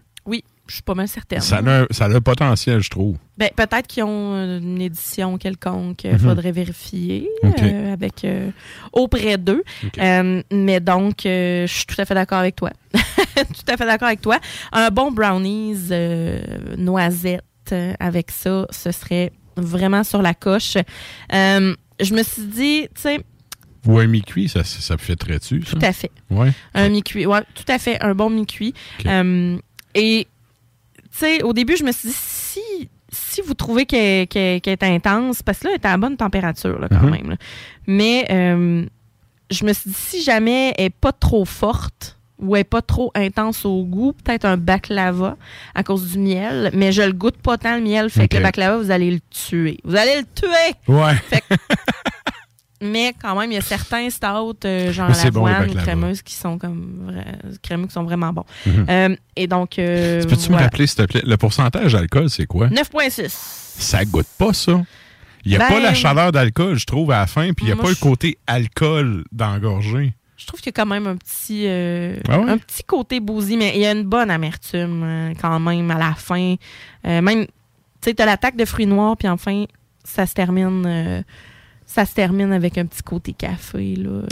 Je 0.69 0.75
suis 0.75 0.83
pas 0.83 0.95
mal 0.95 1.09
certaine. 1.09 1.41
Ça 1.41 1.59
a, 1.59 1.83
un- 1.83 1.87
ça 1.91 2.05
a 2.05 2.09
le 2.09 2.21
potentiel, 2.21 2.81
je 2.81 2.89
trouve. 2.89 3.17
Ben, 3.37 3.51
peut-être 3.55 3.87
qu'ils 3.87 4.05
ont 4.05 4.35
une 4.59 4.81
édition 4.81 5.37
quelconque. 5.37 6.05
Il 6.05 6.13
Mhm. 6.13 6.19
faudrait 6.21 6.53
vérifier 6.53 7.29
euh, 7.45 7.93
avec 7.93 8.25
euh, 8.25 8.51
auprès 8.93 9.37
d'eux. 9.39 9.65
Euh, 9.99 10.43
mais 10.53 10.81
donc, 10.81 11.21
je 11.25 11.67
suis 11.67 11.85
tout 11.87 12.01
à 12.01 12.05
fait 12.05 12.15
d'accord 12.15 12.39
avec 12.39 12.57
toi. 12.57 12.71
tout 12.95 13.67
à 13.69 13.77
fait 13.77 13.87
d'accord 13.87 14.09
avec 14.09 14.21
toi. 14.23 14.39
Un 14.73 14.89
bon 14.91 15.11
brownies 15.11 15.91
noisette 16.77 17.43
avec 18.01 18.31
ça, 18.31 18.67
ce 18.71 18.93
serait 18.93 19.33
vraiment 19.57 20.05
sur 20.05 20.23
la 20.23 20.35
coche. 20.35 20.77
Je 21.31 22.15
me 22.15 22.23
suis 22.23 22.43
dit, 22.47 22.83
tu 22.95 23.03
sais, 23.03 23.21
Ou 23.87 23.99
un 23.99 24.07
mi-cuit, 24.07 24.49
ça, 24.49 24.65
ça 24.65 24.97
dessus. 24.97 25.61
tout 25.61 25.79
à 25.83 25.93
fait. 25.93 26.11
Ouais. 26.31 26.53
Un 26.75 26.89
mi-cuit. 26.89 27.27
Ouais, 27.27 27.41
tout 27.55 27.65
à 27.69 27.79
fait. 27.79 28.01
Un 28.03 28.15
bon 28.15 28.31
mi-cuit. 28.31 28.75
Euh, 29.07 29.59
et, 29.95 30.27
sais, 31.19 31.43
au 31.43 31.53
début, 31.53 31.77
je 31.77 31.85
me 31.85 31.93
suis 31.93 32.09
dit, 32.09 32.15
si, 32.17 32.61
si 33.11 33.41
vous 33.43 33.55
trouvez 33.55 33.87
qu'elle 33.87 34.27
est 34.35 34.83
intense, 34.83 35.43
parce 35.43 35.59
que 35.61 35.67
là, 35.69 35.71
elle 35.75 35.81
est 35.81 35.87
à 35.87 35.97
bonne 35.97 36.17
température, 36.17 36.79
là, 36.79 36.89
quand 36.89 37.03
Mhm. 37.03 37.11
même. 37.11 37.31
là. 37.31 37.37
Mais, 37.87 38.27
euh, 38.31 38.85
je 39.51 39.65
me 39.65 39.73
suis 39.73 39.91
dit, 39.91 39.97
si 39.97 40.23
jamais 40.23 40.75
elle 40.79 40.85
n'est 40.85 40.91
pas 40.91 41.13
trop 41.13 41.45
forte 41.45 42.19
ou 42.39 42.57
elle 42.57 42.61
n'est 42.61 42.65
pas 42.65 42.83
trop 42.83 43.13
intense 43.15 43.65
au 43.67 43.85
goût, 43.85 44.13
peut-être 44.15 44.45
un 44.47 44.57
baklava 44.57 45.37
à 45.75 45.83
cause 45.85 46.13
du 46.13 46.19
miel, 46.19 46.71
mais 46.73 46.91
je 46.91 47.03
le 47.03 47.13
goûte 47.13 47.37
pas 47.37 47.59
tant 47.59 47.77
le 47.77 47.83
miel, 47.83 48.09
fait 48.11 48.27
que 48.29 48.37
le 48.39 48.43
baklava, 48.43 48.79
vous 48.79 48.91
allez 48.91 49.11
le 49.11 49.21
tuer. 49.31 49.79
Vous 49.85 49.95
allez 49.95 50.17
le 50.21 50.25
tuer! 50.35 50.75
Ouais. 50.89 51.15
Mais 52.83 53.15
quand 53.23 53.39
même, 53.39 53.53
il 53.53 53.55
y 53.55 53.59
a 53.59 53.63
certains 53.63 54.11
stouts, 54.11 54.57
euh, 54.65 54.93
genre 54.93 55.15
c'est 55.15 55.31
bon, 55.31 55.49
ou 55.49 55.75
crémeuses, 55.75 56.21
qui 56.21 56.35
sont 56.35 56.59
comme 56.59 57.13
crémeux, 57.63 57.87
qui 57.87 57.93
sont 57.93 58.03
vraiment 58.03 58.33
bons. 58.33 58.45
Mhm. 58.67 58.87
Euh, 58.91 59.17
et 59.37 59.47
donc, 59.47 59.79
euh, 59.79 60.25
Peux-tu 60.25 60.51
me 60.51 60.57
rappeler, 60.57 60.89
s'il 60.89 60.97
te 60.97 61.03
plaît, 61.05 61.23
le 61.25 61.37
pourcentage 61.37 61.93
d'alcool, 61.93 62.29
c'est 62.29 62.47
quoi? 62.47 62.69
9,6. 62.69 63.29
Ça 63.79 64.05
goûte 64.05 64.27
pas 64.37 64.53
ça. 64.53 64.83
Il 65.45 65.51
n'y 65.51 65.57
a 65.57 65.61
Ben, 65.61 65.69
pas 65.69 65.81
la 65.81 65.95
chaleur 65.95 66.33
d'alcool, 66.33 66.77
je 66.77 66.85
trouve, 66.87 67.13
à 67.13 67.21
la 67.21 67.27
fin, 67.29 67.53
puis 67.53 67.65
il 67.65 67.67
n'y 67.67 67.73
a 67.73 67.77
moi, 67.77 67.85
pas 67.85 67.91
le 67.91 67.97
côté 67.97 68.37
alcool 68.49 69.25
d'engorgé. 69.31 70.13
Je 70.37 70.47
trouve 70.47 70.61
qu'il 70.61 70.73
y 70.73 70.75
a 70.75 70.83
quand 70.83 70.89
même 70.89 71.07
un 71.07 71.17
petit, 71.17 71.67
euh, 71.69 72.17
Ah 72.29 72.41
ouais? 72.41 72.51
un 72.51 72.59
petit 72.59 72.83
côté 72.83 73.21
bousy, 73.21 73.57
mais 73.57 73.73
il 73.77 73.81
y 73.81 73.87
a 73.87 73.93
une 73.93 74.03
bonne 74.05 74.31
amertume 74.31 75.35
quand 75.41 75.61
même 75.61 75.91
à 75.93 75.99
la 75.99 76.15
fin. 76.15 76.57
Même, 77.05 77.45
tu 77.47 77.51
sais, 78.03 78.15
t'as 78.15 78.27
l'attaque 78.27 78.57
de 78.57 78.65
fruits 78.65 78.87
noirs, 78.87 79.17
puis 79.17 79.29
enfin, 79.29 79.67
ça 80.05 80.27
se 80.27 80.35
termine, 80.35 81.25
ça 81.95 82.05
se 82.07 82.15
termine 82.15 82.53
avec 82.53 82.79
un 82.79 82.87
petit 82.87 83.03
côté 83.03 83.33
café 83.33 83.97
là. 83.97 84.23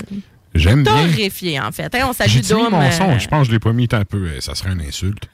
J'aime 0.55 0.83
bien. 0.83 0.93
Torréfié 0.93 1.61
en 1.61 1.71
fait. 1.71 1.95
Hein, 1.95 2.07
on 2.09 2.13
salue 2.13 2.41
Dom. 2.49 2.71
mon 2.73 2.91
son? 2.91 3.11
euh, 3.11 3.19
Je 3.19 3.29
pense 3.29 3.43
que 3.43 3.47
je 3.49 3.53
l'ai 3.53 3.61
pas 3.61 3.73
mis 3.73 3.89
un 3.93 4.05
peu. 4.05 4.19
euh, 4.27 4.41
Ça 4.41 4.55
serait 4.57 4.73
une 4.73 4.81
insulte. 4.83 5.29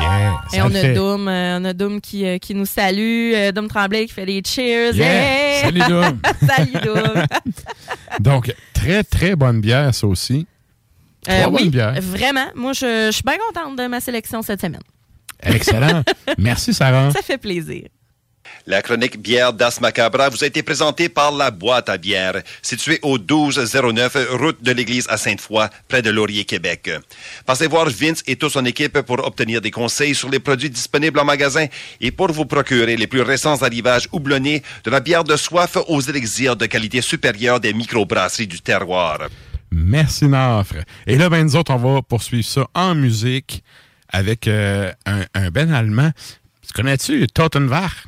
Yeah, 0.00 0.40
Et 0.52 0.56
ça 0.56 0.66
on 0.66 0.74
a 0.74 0.78
euh, 0.78 1.58
on 1.60 1.64
a 1.64 1.72
Dom 1.74 2.00
qui, 2.00 2.24
euh, 2.26 2.38
qui 2.38 2.54
nous 2.54 2.64
salue, 2.64 3.32
euh, 3.34 3.52
Dom 3.52 3.68
Tremblay 3.68 4.06
qui 4.06 4.12
fait 4.14 4.24
les 4.24 4.42
cheers. 4.44 4.94
Yeah! 4.94 5.06
Hey! 5.06 5.62
Salut, 5.64 5.82
Dom. 5.88 6.18
Salut 6.48 6.72
Dom. 6.84 7.24
Donc, 8.20 8.54
très, 8.72 9.04
très 9.04 9.36
bonne 9.36 9.60
bière, 9.60 9.94
ça 9.94 10.06
aussi. 10.06 10.46
Trois 11.22 11.34
Euh, 11.36 11.44
bonnes 11.44 11.54
oui, 11.62 11.68
bières. 11.70 12.00
vraiment. 12.00 12.46
Moi, 12.54 12.72
je, 12.72 13.06
je 13.06 13.10
suis 13.12 13.22
bien 13.22 13.36
contente 13.52 13.76
de 13.78 13.86
ma 13.86 14.00
sélection 14.00 14.40
cette 14.42 14.60
semaine. 14.60 14.80
Excellent. 15.42 16.02
Merci, 16.38 16.72
Sarah. 16.72 17.10
Ça 17.10 17.20
fait 17.22 17.38
plaisir. 17.38 17.82
La 18.66 18.82
chronique 18.82 19.20
bière 19.20 19.52
d'As 19.52 19.80
Macabra 19.80 20.28
vous 20.28 20.44
a 20.44 20.46
été 20.46 20.62
présentée 20.62 21.08
par 21.08 21.32
La 21.32 21.50
Boîte 21.50 21.88
à 21.88 21.98
bière, 21.98 22.42
située 22.62 22.98
au 23.02 23.18
1209 23.18 24.16
route 24.30 24.62
de 24.62 24.72
l'église 24.72 25.06
à 25.08 25.16
Sainte-Foy, 25.16 25.68
près 25.88 26.02
de 26.02 26.10
Laurier, 26.10 26.44
Québec. 26.44 26.90
Passez 27.44 27.66
voir 27.66 27.88
Vince 27.88 28.22
et 28.26 28.36
toute 28.36 28.52
son 28.52 28.64
équipe 28.64 29.00
pour 29.02 29.24
obtenir 29.26 29.60
des 29.60 29.70
conseils 29.70 30.14
sur 30.14 30.30
les 30.30 30.38
produits 30.38 30.70
disponibles 30.70 31.18
en 31.18 31.24
magasin 31.24 31.66
et 32.00 32.10
pour 32.10 32.30
vous 32.32 32.46
procurer 32.46 32.96
les 32.96 33.06
plus 33.06 33.22
récents 33.22 33.62
arrivages 33.62 34.08
houblonnés 34.12 34.62
de 34.84 34.90
la 34.90 35.00
bière 35.00 35.24
de 35.24 35.36
soif 35.36 35.76
aux 35.88 36.00
élixirs 36.00 36.56
de 36.56 36.66
qualité 36.66 37.00
supérieure 37.00 37.60
des 37.60 37.72
microbrasseries 37.72 38.46
du 38.46 38.60
terroir. 38.60 39.28
Merci, 39.70 40.26
Nafre. 40.26 40.84
Et 41.06 41.16
là, 41.16 41.30
ben, 41.30 41.44
nous 41.44 41.56
autres, 41.56 41.72
on 41.72 41.94
va 41.94 42.02
poursuivre 42.02 42.46
ça 42.46 42.66
en 42.74 42.94
musique 42.94 43.64
avec 44.10 44.46
euh, 44.46 44.92
un, 45.06 45.50
ben 45.50 45.72
allemand. 45.72 46.10
Tu 46.66 46.72
connais-tu 46.74 47.26
Tottenwach? 47.26 48.06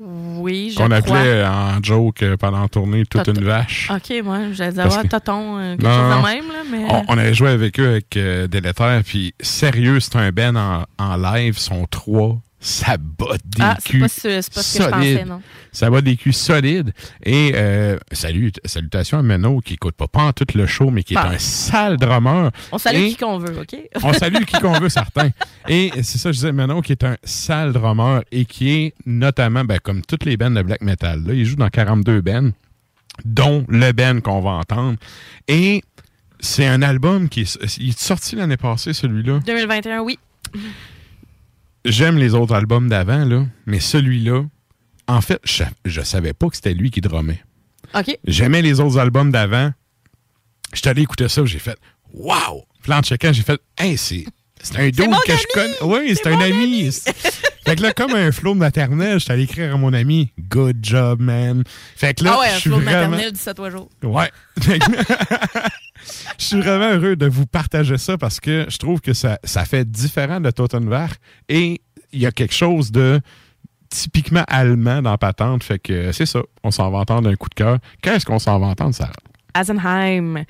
Oui, 0.00 0.70
je 0.72 0.76
Qu'on 0.76 0.90
appelait 0.92 1.44
en 1.44 1.82
joke 1.82 2.22
euh, 2.22 2.36
pendant 2.36 2.62
la 2.62 2.68
tournée 2.68 3.04
toute 3.04 3.26
une 3.26 3.44
vache. 3.44 3.90
OK, 3.90 4.22
moi, 4.24 4.52
j'allais 4.52 4.72
que- 4.72 5.08
Toton, 5.08 5.58
euh, 5.58 5.76
quelque 5.76 5.90
chose 5.90 6.16
de 6.16 6.24
même, 6.24 6.48
là, 6.52 6.62
mais... 6.70 7.02
On, 7.08 7.18
avait 7.18 7.34
joué 7.34 7.48
avec 7.50 7.80
eux 7.80 7.88
avec 7.88 8.16
euh, 8.16 8.46
des 8.46 8.60
lettres, 8.60 9.02
puis 9.04 9.34
sérieux, 9.40 9.98
c'est 9.98 10.16
un 10.16 10.30
ben 10.30 10.56
en, 10.56 10.84
en 10.98 11.16
live, 11.16 11.54
ils 11.56 11.60
sont 11.60 11.86
trois. 11.90 12.38
Ça 12.60 12.96
botte 12.98 13.40
des 13.46 13.62
Ah, 13.62 13.76
culs. 13.84 14.00
pas 14.00 14.08
ce- 14.08 14.40
c'est 14.42 14.52
pas 14.52 14.62
ce 14.62 14.78
que 14.78 14.84
je 14.84 14.90
solides. 14.90 15.16
pensais, 15.18 15.24
non. 15.24 15.40
Ça 15.70 15.90
bat 15.90 16.00
des 16.00 16.16
culs 16.16 16.32
solides. 16.34 16.92
Et 17.24 17.52
euh, 17.54 17.96
salut, 18.10 18.50
salutations 18.64 19.18
à 19.18 19.22
Menno, 19.22 19.60
qui 19.60 19.74
écoute 19.74 19.94
pas, 19.94 20.08
pas 20.08 20.22
en 20.22 20.32
tout 20.32 20.44
le 20.54 20.66
show, 20.66 20.90
mais 20.90 21.04
qui 21.04 21.14
est 21.14 21.16
Bon. 21.16 21.22
un 21.22 21.38
sale 21.38 21.96
drummer. 21.98 22.50
On 22.72 22.78
salue 22.78 22.96
Et- 22.96 23.08
qui 23.10 23.16
qu'on 23.16 23.38
veut, 23.38 23.60
OK? 23.60 23.76
on 24.02 24.12
salue 24.12 24.42
qui 24.44 24.58
qu'on 24.60 24.72
veut, 24.80 24.88
certain. 24.88 25.30
Et 25.68 25.92
c'est 26.02 26.18
ça, 26.18 26.32
je 26.32 26.36
disais, 26.38 26.52
Manon, 26.52 26.80
qui 26.80 26.90
est 26.90 27.04
un 27.04 27.16
sale 27.22 27.72
drummer 27.72 28.22
et 28.32 28.44
qui 28.44 28.70
est 28.70 28.94
notamment, 29.06 29.64
ben, 29.64 29.78
comme 29.78 30.02
toutes 30.02 30.24
les 30.24 30.36
bands 30.36 30.50
de 30.50 30.62
black 30.62 30.80
metal, 30.82 31.22
là, 31.24 31.34
il 31.34 31.44
joue 31.44 31.56
dans 31.56 31.68
42 31.70 32.22
bands, 32.22 32.50
dont 33.24 33.64
le 33.68 33.92
band 33.92 34.20
qu'on 34.20 34.40
va 34.40 34.50
entendre. 34.50 34.96
Et 35.46 35.84
c'est 36.40 36.66
un 36.66 36.82
album 36.82 37.28
qui 37.28 37.42
est, 37.42 37.78
il 37.78 37.90
est 37.90 37.98
sorti 37.98 38.34
l'année 38.34 38.56
passée, 38.56 38.92
celui-là. 38.94 39.38
2021, 39.46 40.00
oui. 40.00 40.18
J'aime 41.84 42.18
les 42.18 42.34
autres 42.34 42.54
albums 42.54 42.88
d'avant, 42.88 43.24
là, 43.24 43.46
mais 43.66 43.80
celui-là, 43.80 44.44
en 45.06 45.20
fait, 45.20 45.40
je, 45.44 45.64
je 45.84 46.02
savais 46.02 46.32
pas 46.32 46.48
que 46.48 46.56
c'était 46.56 46.74
lui 46.74 46.90
qui 46.90 47.00
drummait. 47.00 47.42
OK. 47.94 48.18
J'aimais 48.26 48.62
les 48.62 48.80
autres 48.80 48.98
albums 48.98 49.30
d'avant. 49.30 49.72
J'étais 50.74 50.90
allé 50.90 51.02
écouter 51.02 51.28
ça, 51.28 51.44
j'ai 51.44 51.58
fait 51.58 51.78
Wow! 52.12 52.64
En 52.90 53.02
checkant, 53.02 53.32
j'ai 53.32 53.42
fait 53.42 53.60
Hey, 53.76 53.96
c'est. 53.98 54.24
C'est 54.60 54.76
un 54.76 54.88
dude 54.88 55.14
que 55.24 55.32
je 55.32 55.44
connais. 55.54 55.76
Oui, 55.82 56.16
c'est 56.16 56.26
un 56.32 56.40
ami. 56.40 56.90
fait 57.64 57.76
que 57.76 57.82
là, 57.82 57.92
comme 57.92 58.12
un 58.14 58.32
flow 58.32 58.54
maternel, 58.54 59.20
j'étais 59.20 59.32
allé 59.32 59.44
écrire 59.44 59.72
à 59.74 59.76
mon 59.76 59.92
ami 59.92 60.32
Good 60.50 60.78
job, 60.82 61.20
man. 61.20 61.62
Fait 61.94 62.14
que 62.14 62.24
là, 62.24 62.32
ah 62.34 62.40
ouais, 62.40 62.48
je 62.50 62.54
un 62.54 62.58
suis 62.58 62.70
flow 62.70 62.80
vraiment. 62.80 63.10
maternel, 63.10 63.32
17 63.32 63.70
jours. 63.70 63.88
Ouais. 64.02 64.30
Je 66.38 66.44
suis 66.44 66.60
vraiment 66.60 66.90
heureux 66.90 67.16
de 67.16 67.26
vous 67.26 67.46
partager 67.46 67.98
ça 67.98 68.18
parce 68.18 68.40
que 68.40 68.66
je 68.68 68.78
trouve 68.78 69.00
que 69.00 69.12
ça, 69.12 69.38
ça 69.44 69.64
fait 69.64 69.88
différent 69.88 70.40
de 70.40 70.50
Tottenvert 70.50 71.14
et 71.48 71.80
il 72.12 72.20
y 72.20 72.26
a 72.26 72.32
quelque 72.32 72.54
chose 72.54 72.90
de 72.90 73.20
typiquement 73.90 74.44
allemand 74.48 75.02
dans 75.02 75.16
Patente. 75.16 75.64
Fait 75.64 75.78
que 75.78 76.12
c'est 76.12 76.26
ça. 76.26 76.40
On 76.62 76.70
s'en 76.70 76.90
va 76.90 76.98
entendre 76.98 77.30
un 77.30 77.34
coup 77.36 77.48
de 77.48 77.54
cœur. 77.54 77.78
Qu'est-ce 78.02 78.24
qu'on 78.24 78.38
s'en 78.38 78.58
va 78.58 78.66
entendre, 78.66 78.94
Sarah? 78.94 79.12
Asenheim, 79.54 80.44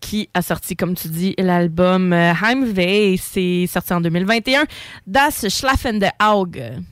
qui 0.00 0.28
a 0.34 0.42
sorti, 0.42 0.76
comme 0.76 0.94
tu 0.94 1.08
dis, 1.08 1.34
l'album 1.38 2.12
euh, 2.12 2.32
Heimweh. 2.32 3.16
C'est 3.20 3.66
sorti 3.66 3.92
en 3.92 4.00
2021. 4.00 4.64
Das 5.06 5.48
Schlafende 5.48 6.10
Auge. 6.20 6.82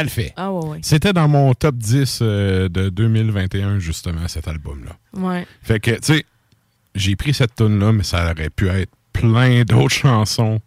Ça 0.00 0.04
le 0.04 0.08
fait. 0.08 0.32
Ah, 0.36 0.50
ouais, 0.52 0.66
ouais. 0.68 0.78
C'était 0.82 1.12
dans 1.12 1.28
mon 1.28 1.52
top 1.54 1.76
10 1.76 2.18
euh, 2.22 2.68
de 2.68 2.88
2021, 2.88 3.78
justement, 3.78 4.26
cet 4.28 4.48
album-là. 4.48 4.92
Ouais. 5.20 5.46
Fait 5.62 5.78
que, 5.80 5.90
tu 5.92 5.98
sais, 6.02 6.24
j'ai 6.94 7.16
pris 7.16 7.34
cette 7.34 7.54
tune-là, 7.54 7.92
mais 7.92 8.02
ça 8.04 8.30
aurait 8.32 8.50
pu 8.50 8.68
être 8.68 8.90
plein 9.12 9.62
d'autres 9.64 9.94
chansons 9.94 10.60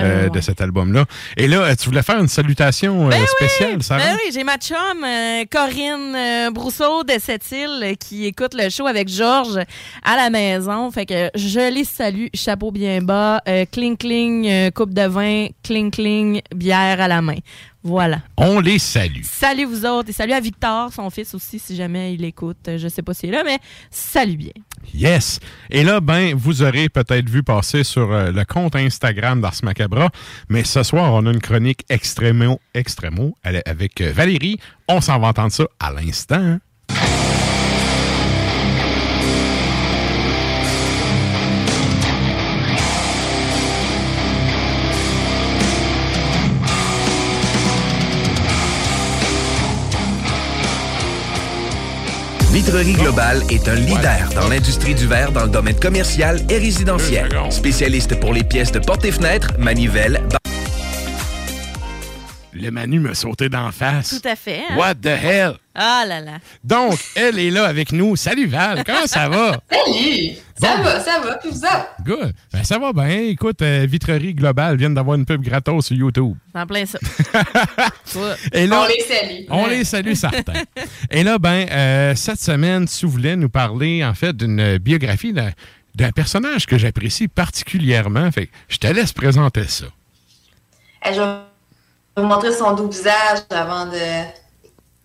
euh, 0.00 0.02
Euh, 0.02 0.24
ouais. 0.24 0.30
de 0.30 0.40
cet 0.40 0.62
album-là. 0.62 1.04
Et 1.36 1.46
là, 1.46 1.58
euh, 1.60 1.74
tu 1.78 1.86
voulais 1.90 2.02
faire 2.02 2.18
une 2.18 2.28
salutation 2.28 3.06
euh, 3.06 3.10
Ben 3.10 3.20
oui, 3.20 3.26
spéciale, 3.46 3.82
Sarah? 3.82 4.00
Ben 4.02 4.14
oui, 4.24 4.30
j'ai 4.32 4.44
ma 4.44 4.56
chum, 4.56 5.04
euh, 5.04 5.44
Corinne 5.50 6.52
Brousseau 6.54 7.04
de 7.04 7.12
cette 7.20 7.50
île 7.52 7.96
qui 7.98 8.24
écoute 8.24 8.54
le 8.54 8.70
show 8.70 8.86
avec 8.86 9.08
Georges 9.08 9.58
à 10.02 10.16
la 10.16 10.30
maison. 10.30 10.90
Fait 10.90 11.04
que 11.04 11.28
je 11.34 11.70
les 11.72 11.84
salue, 11.84 12.28
chapeau 12.32 12.70
bien 12.70 13.02
bas, 13.02 13.42
cling 13.72 13.98
cling, 13.98 14.70
coupe 14.72 14.94
de 14.94 15.06
vin, 15.06 15.48
cling 15.62 15.90
cling, 15.90 16.40
bière 16.54 16.98
à 17.00 17.06
la 17.08 17.20
main. 17.20 17.36
Voilà. 17.82 18.20
On 18.36 18.60
les 18.60 18.78
salue. 18.78 19.22
Salut 19.22 19.64
vous 19.64 19.86
autres 19.86 20.10
et 20.10 20.12
salut 20.12 20.32
à 20.34 20.40
Victor, 20.40 20.92
son 20.92 21.08
fils 21.08 21.34
aussi, 21.34 21.58
si 21.58 21.74
jamais 21.76 22.12
il 22.14 22.24
écoute. 22.24 22.68
Je 22.76 22.88
sais 22.88 23.00
pas 23.02 23.14
s'il 23.14 23.30
est 23.30 23.32
là, 23.32 23.42
mais 23.44 23.58
salut 23.90 24.36
bien. 24.36 24.52
Yes. 24.94 25.40
Et 25.70 25.82
là, 25.82 26.00
ben, 26.00 26.34
vous 26.34 26.62
aurez 26.62 26.88
peut-être 26.90 27.28
vu 27.28 27.42
passer 27.42 27.82
sur 27.84 28.12
euh, 28.12 28.32
le 28.32 28.44
compte 28.44 28.76
Instagram 28.76 29.40
d'Ars 29.40 29.54
Macabra, 29.62 30.10
mais 30.50 30.64
ce 30.64 30.82
soir, 30.82 31.12
on 31.14 31.24
a 31.26 31.30
une 31.30 31.40
chronique 31.40 31.84
extrémo 31.88 32.60
elle- 33.42 33.62
avec 33.64 34.00
euh, 34.00 34.12
Valérie. 34.12 34.58
On 34.88 35.00
s'en 35.00 35.18
va 35.18 35.28
entendre 35.28 35.52
ça 35.52 35.64
à 35.78 35.90
l'instant. 35.92 36.36
hein. 36.36 36.60
Vitrerie 52.60 52.92
Globale 52.92 53.42
est 53.48 53.66
un 53.68 53.74
leader 53.74 54.28
dans 54.34 54.46
l'industrie 54.48 54.94
du 54.94 55.06
verre 55.06 55.32
dans 55.32 55.44
le 55.44 55.48
domaine 55.48 55.80
commercial 55.80 56.42
et 56.50 56.58
résidentiel. 56.58 57.30
Spécialiste 57.48 58.20
pour 58.20 58.34
les 58.34 58.44
pièces 58.44 58.70
de 58.70 58.78
portes 58.78 59.06
et 59.06 59.12
fenêtres, 59.12 59.48
manivelles, 59.58 60.22
Le 62.60 62.70
Manu 62.70 63.00
m'a 63.00 63.14
sauté 63.14 63.48
d'en 63.48 63.72
face. 63.72 64.20
Tout 64.20 64.28
à 64.28 64.36
fait. 64.36 64.58
hein? 64.70 64.76
What 64.76 64.96
the 64.96 65.06
hell? 65.06 65.54
Ah 65.74 66.04
là 66.06 66.20
là. 66.20 66.32
Donc, 66.62 66.98
elle 67.14 67.38
est 67.38 67.50
là 67.50 67.64
avec 67.64 67.90
nous. 67.90 68.16
Salut 68.16 68.46
Val, 68.46 68.84
comment 68.84 69.06
ça 69.06 69.30
va? 69.30 69.60
Salut! 69.70 70.32
Ça 70.60 70.76
va, 70.82 71.00
ça 71.00 71.20
va, 71.20 71.38
vous 71.42 71.56
autres? 71.56 71.88
Good. 72.04 72.34
Ben, 72.52 72.62
ça 72.62 72.78
va 72.78 72.92
bien. 72.92 73.08
Écoute, 73.28 73.62
euh, 73.62 73.86
Vitrerie 73.88 74.34
Globale 74.34 74.76
vient 74.76 74.90
d'avoir 74.90 75.16
une 75.16 75.24
pub 75.24 75.40
gratos 75.42 75.86
sur 75.86 75.96
YouTube. 75.96 76.34
En 76.54 76.66
plein 76.66 76.84
ça. 76.84 76.98
Et 78.52 78.66
là- 78.66 78.82
On 78.82 78.86
les 78.86 79.00
salue. 79.00 79.44
On 79.48 79.66
les 79.66 79.84
salue 79.84 80.12
certains. 80.12 80.62
Et 81.10 81.22
là, 81.24 81.38
ben, 81.38 81.66
euh, 81.70 82.14
cette 82.14 82.40
semaine, 82.40 82.86
tu 82.86 83.06
voulais 83.06 83.36
nous 83.36 83.48
parler, 83.48 84.04
en 84.04 84.12
fait, 84.12 84.36
d'une 84.36 84.76
biographie 84.76 85.32
d'un, 85.32 86.12
personnage 86.12 86.66
que 86.66 86.76
j'apprécie 86.76 87.26
particulièrement. 87.28 88.30
Fait 88.30 88.46
que 88.46 88.52
je 88.68 88.76
te 88.76 88.86
laisse 88.86 89.12
présenter 89.14 89.64
ça. 89.64 89.86
Je 91.06 91.18
vais 91.20 91.49
vous 92.16 92.24
montrer 92.24 92.52
son 92.52 92.72
doux 92.72 92.88
visage 92.88 93.40
avant 93.50 93.86
de 93.86 94.24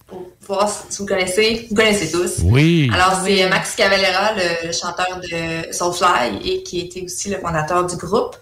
pour 0.08 0.56
voir 0.56 0.70
si 0.90 0.98
vous 1.00 1.06
connaissez. 1.08 1.66
Vous 1.70 1.76
connaissez 1.76 2.12
tous. 2.12 2.40
Oui. 2.44 2.90
Alors, 2.94 3.20
c'est 3.26 3.50
Max 3.50 3.76
Cavalera, 3.76 4.34
le, 4.34 4.68
le 4.68 4.72
chanteur 4.72 5.20
de 5.20 5.74
Soulfly 5.74 6.40
et 6.44 6.64
qui 6.64 6.82
était 6.82 7.02
aussi 7.04 7.30
le 7.30 7.40
fondateur 7.40 7.86
du 7.88 7.96
groupe 7.96 8.36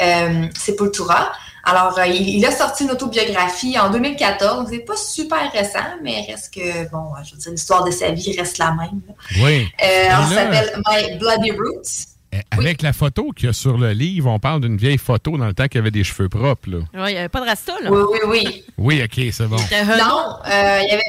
euh, 0.00 0.46
Sepultura. 0.58 1.30
Alors, 1.66 1.96
euh, 1.98 2.06
il, 2.06 2.28
il 2.38 2.44
a 2.44 2.50
sorti 2.50 2.84
une 2.84 2.90
autobiographie 2.90 3.78
en 3.78 3.88
2014, 3.90 4.58
donc 4.58 4.68
c'est 4.70 4.80
pas 4.80 4.96
super 4.96 5.50
récent, 5.52 5.78
mais 6.02 6.26
reste 6.28 6.52
que, 6.52 6.90
bon, 6.90 7.04
je 7.24 7.32
veux 7.32 7.38
dire, 7.38 7.52
l'histoire 7.52 7.84
de 7.84 7.90
sa 7.90 8.10
vie 8.10 8.36
reste 8.36 8.58
la 8.58 8.72
même. 8.72 9.00
là. 9.06 9.14
Oui. 9.42 9.68
Euh, 9.82 10.34
s'appelle 10.34 10.82
My 10.88 11.16
Bloody 11.18 11.52
Roots. 11.52 12.13
Euh, 12.34 12.38
Avec 12.50 12.82
la 12.82 12.92
photo 12.92 13.30
qu'il 13.30 13.46
y 13.46 13.48
a 13.48 13.52
sur 13.52 13.78
le 13.78 13.92
livre, 13.92 14.30
on 14.30 14.38
parle 14.38 14.60
d'une 14.60 14.76
vieille 14.76 14.98
photo 14.98 15.36
dans 15.38 15.46
le 15.46 15.54
temps 15.54 15.68
qu'il 15.68 15.80
avait 15.80 15.90
des 15.90 16.04
cheveux 16.04 16.28
propres. 16.28 16.68
Là. 16.68 16.78
Ouais, 16.94 17.10
il 17.10 17.14
n'y 17.14 17.18
avait 17.18 17.28
pas 17.28 17.40
de 17.40 17.46
rasta, 17.46 17.74
là. 17.82 17.90
Oui, 17.90 18.02
oui, 18.12 18.18
oui. 18.26 18.64
Oui, 18.76 19.02
OK, 19.02 19.32
c'est 19.32 19.46
bon. 19.46 19.56
Non, 19.56 20.38
euh, 20.46 20.80
il 20.82 20.88
y 20.88 20.92
avait. 20.92 21.02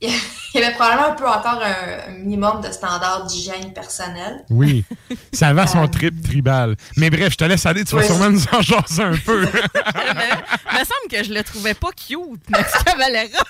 Il 0.54 0.60
y 0.60 0.64
avait 0.64 0.74
probablement 0.74 1.08
un 1.08 1.14
peu 1.14 1.28
encore 1.28 1.60
un, 1.62 2.12
minimum 2.12 2.62
de 2.62 2.72
standards 2.72 3.26
d'hygiène 3.26 3.72
personnelle. 3.74 4.44
Oui. 4.48 4.84
Ça 5.32 5.52
va 5.52 5.66
son 5.66 5.86
trip 5.88 6.22
tribal. 6.22 6.76
Mais 6.96 7.10
bref, 7.10 7.32
je 7.32 7.36
te 7.36 7.44
laisse 7.44 7.66
aller, 7.66 7.84
tu 7.84 7.94
vas 7.94 8.00
Oui. 8.00 8.06
sûrement 8.06 8.30
nous 8.30 8.44
en 8.52 8.62
jaser 8.62 9.02
un 9.02 9.16
peu. 9.16 9.42
Il 9.44 10.78
me 10.78 10.84
semble 10.84 11.08
que 11.10 11.22
je 11.22 11.34
le 11.34 11.42
trouvais 11.42 11.74
pas 11.74 11.90
cute, 11.90 12.48
Max 12.48 12.82
Cavalera. 12.82 13.42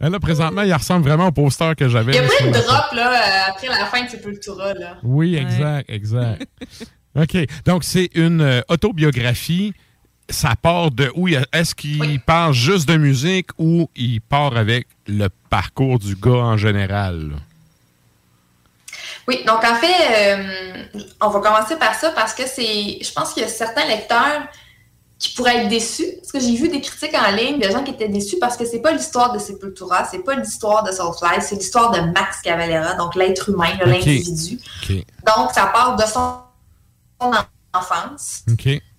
Là, 0.00 0.18
présentement, 0.18 0.62
il 0.62 0.72
ressemble 0.72 1.06
vraiment 1.06 1.26
au 1.26 1.32
poster 1.32 1.74
que 1.76 1.88
j'avais. 1.88 2.12
Il 2.12 2.16
y 2.16 2.18
a 2.18 2.22
plein 2.22 2.46
de 2.46 2.52
drops 2.52 2.92
là, 2.94 3.12
euh, 3.12 3.50
après 3.50 3.66
la 3.68 3.84
fin 3.86 4.04
de 4.04 4.08
Sepultura. 4.08 4.72
Là. 4.72 4.96
Oui, 5.02 5.36
exact, 5.36 5.90
exact. 5.90 6.46
OK. 7.16 7.36
Donc, 7.66 7.84
c'est 7.84 8.08
une 8.14 8.40
euh, 8.40 8.60
autobiographie. 8.68 9.74
Ça 10.30 10.54
part 10.60 10.90
de 10.90 11.10
où? 11.16 11.28
Est-ce 11.28 11.74
qu'il 11.74 12.20
parle 12.20 12.54
juste 12.54 12.88
de 12.88 12.96
musique 12.96 13.48
ou 13.58 13.90
il 13.96 14.20
part 14.20 14.56
avec 14.56 14.86
le 15.06 15.28
parcours 15.50 15.98
du 15.98 16.14
gars 16.14 16.30
en 16.30 16.56
général? 16.56 17.30
là? 17.30 17.36
Oui, 19.28 19.44
donc 19.46 19.62
en 19.64 19.74
fait, 19.76 20.36
euh, 20.36 21.00
on 21.20 21.28
va 21.28 21.40
commencer 21.40 21.76
par 21.76 21.94
ça 21.94 22.10
parce 22.10 22.32
que 22.32 22.46
c'est. 22.46 22.98
Je 23.02 23.12
pense 23.12 23.32
qu'il 23.32 23.42
y 23.42 23.46
a 23.46 23.48
certains 23.48 23.86
lecteurs 23.86 24.42
qui 25.20 25.34
pourraient 25.34 25.58
être 25.58 25.68
déçus. 25.68 26.06
Parce 26.20 26.32
que 26.32 26.40
j'ai 26.40 26.56
vu 26.56 26.68
des 26.68 26.80
critiques 26.80 27.14
en 27.14 27.30
ligne 27.30 27.58
de 27.60 27.68
gens 27.70 27.84
qui 27.84 27.92
étaient 27.92 28.08
déçus 28.08 28.38
parce 28.40 28.56
que 28.56 28.64
c'est 28.64 28.80
pas 28.80 28.90
l'histoire 28.90 29.32
de 29.32 29.38
Sepultura, 29.38 30.08
c'est 30.10 30.20
pas 30.24 30.34
l'histoire 30.34 30.82
de 30.82 30.90
Soulfly, 30.90 31.40
c'est 31.42 31.54
l'histoire 31.56 31.90
de 31.92 32.00
Max 32.00 32.40
Cavalera, 32.42 32.94
donc 32.94 33.14
l'être 33.14 33.50
humain, 33.50 33.68
l'individu. 33.84 34.58
Donc, 35.26 35.52
ça 35.54 35.66
part 35.66 35.94
de 35.96 36.04
son 36.04 36.38
enfance. 37.72 38.42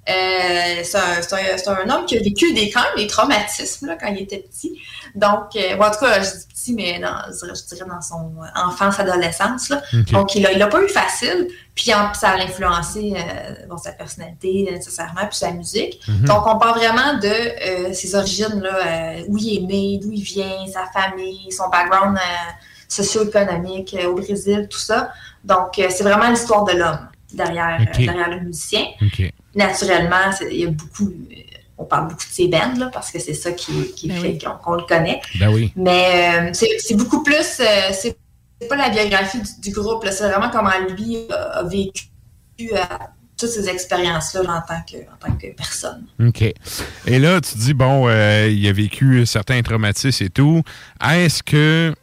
Euh, 0.09 0.82
c'est 0.84 0.95
un, 0.97 1.22
c'est 1.22 1.67
un- 1.67 1.76
un 1.86 1.89
homme 1.89 2.05
qui 2.05 2.17
a 2.17 2.22
vécu 2.22 2.53
des, 2.53 2.69
quand 2.72 2.82
même 2.82 2.95
des 2.97 3.07
traumatismes 3.07 3.88
là, 3.88 3.97
quand 3.99 4.07
il 4.07 4.22
était 4.24 4.39
petit. 4.39 4.80
Donc, 5.15 5.55
euh, 5.55 5.76
bon, 5.76 5.86
en 5.86 5.91
tout 5.91 5.99
cas, 5.99 6.22
je 6.22 6.30
dis 6.30 6.51
petit, 6.62 6.74
mais 6.74 6.99
dans, 6.99 7.24
je, 7.32 7.76
dirais, 7.76 7.89
dans 7.89 8.01
son 8.01 8.34
euh, 8.41 8.68
enfance, 8.68 8.99
adolescence. 8.99 9.70
Là. 9.70 9.82
Donc, 10.12 10.36
il 10.36 10.45
a, 10.45 10.51
il 10.51 10.62
a 10.62 10.68
pas 10.68 10.82
eu 10.84 10.88
facile. 10.88 11.47
Puis, 11.74 11.86
ça 11.86 12.30
a 12.30 12.41
influencé 12.41 13.14
euh, 13.16 13.66
bon, 13.70 13.78
sa 13.78 13.91
personnalité 13.93 14.68
nécessairement, 14.72 15.26
puis 15.28 15.38
sa 15.38 15.51
musique. 15.51 15.99
Mhm. 16.07 16.26
Donc, 16.26 16.45
on 16.45 16.57
parle 16.57 16.80
vraiment 16.80 17.18
de 17.18 17.28
euh, 17.28 17.93
ses 17.93 18.16
origines, 18.16 18.62
là, 18.62 18.76
euh, 18.86 19.24
où 19.28 19.38
il 19.38 19.57
est 19.57 19.68
né, 19.68 19.99
d'où 20.01 20.12
il 20.12 20.24
vient, 20.24 20.66
sa 20.68 20.86
famille, 20.86 21.51
son 21.51 21.70
background 21.70 22.18
euh, 22.18 22.51
socio-économique 22.88 23.95
euh, 23.99 24.07
au 24.07 24.16
Brésil, 24.16 24.68
tout 24.70 24.80
ça. 24.80 25.12
Donc, 25.43 25.80
euh, 25.80 25.88
c'est 25.89 26.03
vraiment 26.03 26.30
l'histoire 26.30 26.64
de 26.66 26.74
l'homme 26.74 27.07
derrière, 27.34 27.80
euh, 27.82 27.97
derrière 27.97 28.30
le 28.30 28.41
musicien 28.41 28.84
naturellement, 29.55 30.32
il 30.49 30.57
y 30.57 30.66
a 30.66 30.70
beaucoup, 30.70 31.09
euh, 31.09 31.36
on 31.82 31.86
parle 31.86 32.07
beaucoup 32.09 32.25
de 32.27 32.34
ses 32.34 32.47
bands, 32.47 32.73
là, 32.77 32.89
parce 32.93 33.11
que 33.11 33.19
c'est 33.19 33.34
ça 33.34 33.51
qui, 33.51 33.71
qui 33.95 34.09
fait 34.09 34.38
qu'on 34.38 34.51
qu'on 34.63 34.73
le 34.75 34.84
connaît. 34.84 35.19
Ben 35.39 35.49
oui. 35.51 35.71
Mais 35.75 36.05
euh, 36.47 36.49
c'est 36.53 36.69
c'est 36.79 36.95
beaucoup 36.95 37.23
plus, 37.23 37.59
euh, 37.59 37.63
c'est 37.91 38.15
c'est 38.61 38.67
pas 38.67 38.75
la 38.75 38.89
biographie 38.89 39.39
du, 39.41 39.49
du 39.69 39.71
groupe, 39.71 40.03
là, 40.03 40.11
c'est 40.11 40.27
vraiment 40.29 40.49
comment 40.51 40.69
lui 40.95 41.17
a, 41.32 41.59
a 41.59 41.63
vécu 41.63 42.03
euh, 42.61 42.75
toutes 43.38 43.49
ces 43.49 43.67
expériences-là 43.67 44.41
en, 44.41 44.61
tant 44.61 44.82
que- 44.89 44.97
en 44.97 45.17
tant 45.19 45.36
que 45.36 45.47
personne. 45.55 46.03
OK. 46.23 46.41
Et 47.07 47.17
là, 47.19 47.41
tu 47.41 47.57
dis, 47.57 47.73
bon, 47.73 48.07
euh, 48.07 48.47
il 48.51 48.67
a 48.67 48.71
vécu 48.71 49.25
certains 49.25 49.61
traumatismes 49.63 50.23
et 50.25 50.29
tout. 50.29 50.61
Est-ce 51.03 51.41
que. 51.41 51.93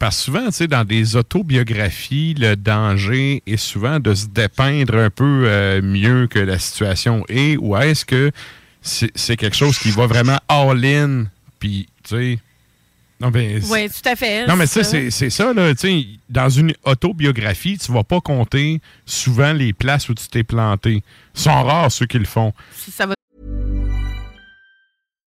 Parce 0.00 0.16
que 0.16 0.22
souvent, 0.24 0.46
tu 0.46 0.52
sais, 0.52 0.66
dans 0.66 0.84
des 0.84 1.14
autobiographies, 1.14 2.34
le 2.36 2.56
danger 2.56 3.42
est 3.46 3.56
souvent 3.56 4.00
de 4.00 4.12
se 4.14 4.26
dépeindre 4.26 4.96
un 4.96 5.10
peu 5.10 5.44
euh, 5.46 5.80
mieux 5.80 6.26
que 6.26 6.40
la 6.40 6.58
situation 6.58 7.24
est, 7.28 7.56
ou 7.56 7.76
est-ce 7.76 8.04
que 8.04 8.32
c'est 9.14 9.36
quelque 9.36 9.56
chose 9.56 9.78
qui 9.78 9.90
va 9.90 10.06
vraiment 10.06 10.38
all-in, 10.48 11.24
puis, 11.58 11.88
tu 12.02 12.10
sais. 12.16 12.38
Non, 13.20 13.30
ben, 13.30 13.62
Oui, 13.70 13.88
tout 13.88 14.08
à 14.08 14.16
fait. 14.16 14.46
non, 14.46 14.56
mais 14.56 14.66
tu 14.66 14.72
sais, 14.74 14.84
ça. 14.84 15.10
c'est- 15.10 15.30
ça, 15.30 15.52
là. 15.54 15.74
Tu 15.74 15.80
sais, 15.80 16.06
dans 16.28 16.48
une 16.50 16.74
autobiographie, 16.84 17.78
tu 17.78 17.90
vas 17.92 18.02
pas 18.04 18.20
compter 18.20 18.80
souvent 19.06 19.52
les 19.52 19.72
places 19.72 20.08
où 20.08 20.14
tu 20.14 20.26
t'es 20.28 20.42
planté. 20.44 21.02
Ils 21.34 21.40
sont 21.40 21.62
rares 21.62 21.90
ceux 21.92 22.06
qui 22.06 22.18
le 22.18 22.24
font. 22.26 22.52
Ça 22.90 23.06
va 23.06 23.14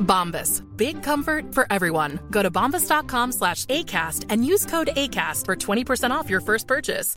Bombas. 0.00 0.62
Big 0.76 1.02
comfort 1.02 1.52
for 1.54 1.66
everyone. 1.70 2.18
Go 2.30 2.42
to 2.42 2.50
bombas.com 2.50 3.32
slash 3.32 3.64
ACAST 3.66 4.24
and 4.30 4.44
use 4.44 4.64
code 4.66 4.90
ACAST 4.96 5.44
for 5.46 5.56
20% 5.56 6.10
off 6.12 6.28
your 6.30 6.40
first 6.40 6.66
purchase. 6.68 7.16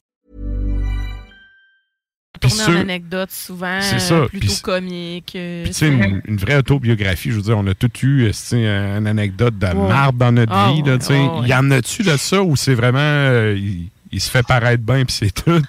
Tourner 2.39 2.65
en 2.65 2.81
anecdote 2.81 3.31
souvent 3.31 3.81
C'est 3.81 3.97
ça, 3.99 4.13
euh, 4.13 4.27
plutôt 4.27 4.45
puis- 4.45 4.61
comique. 4.61 5.33
euh, 5.35 5.63
Puis, 5.63 5.71
tu 5.71 5.77
sais, 5.79 5.87
une, 5.87 6.21
une 6.25 6.37
vraie 6.37 6.57
autobiographie, 6.57 7.31
je 7.31 7.37
veux 7.37 7.41
dire, 7.41 7.57
on 7.57 7.65
a 7.65 7.73
tout 7.73 7.89
eu, 8.03 8.31
sais, 8.31 8.63
une 8.63 9.07
anecdote 9.07 9.57
de 9.57 9.65
Ouais. 9.65 9.73
marde 9.73 10.17
dans 10.17 10.31
notre 10.31 10.53
Ah 10.53 10.71
vie, 10.71 10.83
là, 10.83 10.99
sais? 10.99 11.17
ah 11.17 11.39
ouais. 11.39 11.47
Y 11.47 11.53
en 11.55 11.71
a-tu 11.71 12.03
de 12.03 12.15
ça 12.15 12.43
ou 12.43 12.55
c'est 12.55 12.75
vraiment, 12.75 12.99
euh, 12.99 13.55
il, 13.57 13.89
il 14.11 14.21
se 14.21 14.29
fait 14.29 14.45
paraître 14.45 14.83
bien 14.83 15.03
puis 15.03 15.15
c'est 15.15 15.31
tout? 15.31 15.63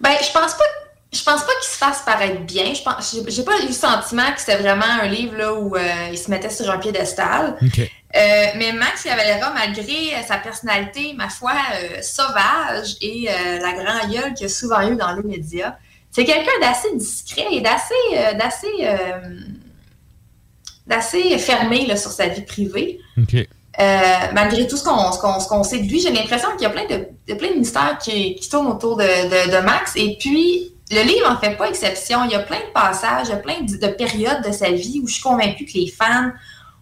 Ben, 0.00 0.14
je 0.20 0.32
pense 0.32 0.54
pas. 0.54 0.64
Je 1.12 1.22
pense 1.22 1.40
pas 1.42 1.52
qu'il 1.60 1.70
se 1.70 1.76
fasse 1.78 2.02
paraître 2.02 2.40
bien. 2.42 2.74
Je 2.74 2.82
pense, 2.82 3.16
j'ai- 3.28 3.42
pas 3.42 3.58
eu 3.62 3.66
le 3.66 3.72
sentiment 3.72 4.30
que 4.34 4.40
c'était 4.40 4.58
vraiment 4.58 4.84
un 5.02 5.06
livre 5.06 5.36
là, 5.36 5.54
où 5.54 5.74
euh, 5.74 5.80
il 6.12 6.18
se 6.18 6.30
mettait 6.30 6.50
sur 6.50 6.70
un 6.70 6.76
piédestal. 6.78 7.56
Euh, 8.16 8.46
mais 8.56 8.72
Max 8.72 9.04
Cavalera, 9.04 9.52
malgré 9.54 10.14
euh, 10.14 10.22
sa 10.26 10.36
personnalité, 10.36 11.14
ma 11.16 11.28
foi, 11.30 11.52
euh, 11.82 12.02
sauvage 12.02 12.96
et 13.00 13.26
la 13.60 13.72
grande 13.72 14.10
gueule 14.12 14.34
qu'il 14.34 14.46
a 14.46 14.48
souvent 14.50 14.80
eu 14.86 14.96
dans 14.96 15.12
les 15.14 15.22
médias, 15.22 15.76
c'est 16.10 16.24
quelqu'un 16.24 16.58
d'assez 16.60 16.94
discret 16.94 17.46
et 17.52 17.60
d'assez 17.60 17.94
d'assez 18.38 18.88
d'assez 20.86 21.38
fermé 21.38 21.86
là, 21.86 21.96
sur 21.96 22.10
sa 22.10 22.26
vie 22.28 22.42
privée. 22.42 22.98
Malgré 24.34 24.66
tout 24.66 24.76
ce 24.76 24.84
qu'on 24.84 25.12
ce 25.12 25.18
qu'on- 25.18 25.38
ce 25.40 25.48
qu'on 25.48 25.62
sait 25.62 25.78
de 25.80 25.88
lui, 25.88 26.00
j'ai 26.00 26.10
l'impression 26.10 26.48
qu'il 26.52 26.62
y 26.62 26.66
a 26.66 26.70
plein 26.70 26.86
de, 26.86 27.06
a 27.32 27.36
plein 27.36 27.50
de 27.50 27.58
mystères 27.58 27.98
qui, 28.02 28.34
qui 28.36 28.48
tournent 28.48 28.66
autour 28.68 28.96
de, 28.96 29.04
de- 29.04 29.50
de 29.56 29.58
Max. 29.64 29.92
Et 29.96 30.16
puis, 30.18 30.72
le 30.90 31.02
livre 31.02 31.30
en 31.30 31.38
fait 31.38 31.56
pas 31.56 31.68
exception. 31.68 32.24
Il 32.24 32.30
y 32.30 32.34
a 32.34 32.40
plein 32.40 32.60
de 32.60 32.72
passages, 32.72 33.26
il 33.28 33.30
y 33.30 33.34
a 33.34 33.36
plein 33.36 33.60
de, 33.60 33.76
de 33.76 33.92
périodes 33.92 34.42
de 34.46 34.52
sa 34.52 34.70
vie 34.70 35.00
où 35.02 35.08
je 35.08 35.14
suis 35.14 35.22
convaincue 35.22 35.64
que 35.64 35.74
les 35.74 35.90
fans, 35.90 36.30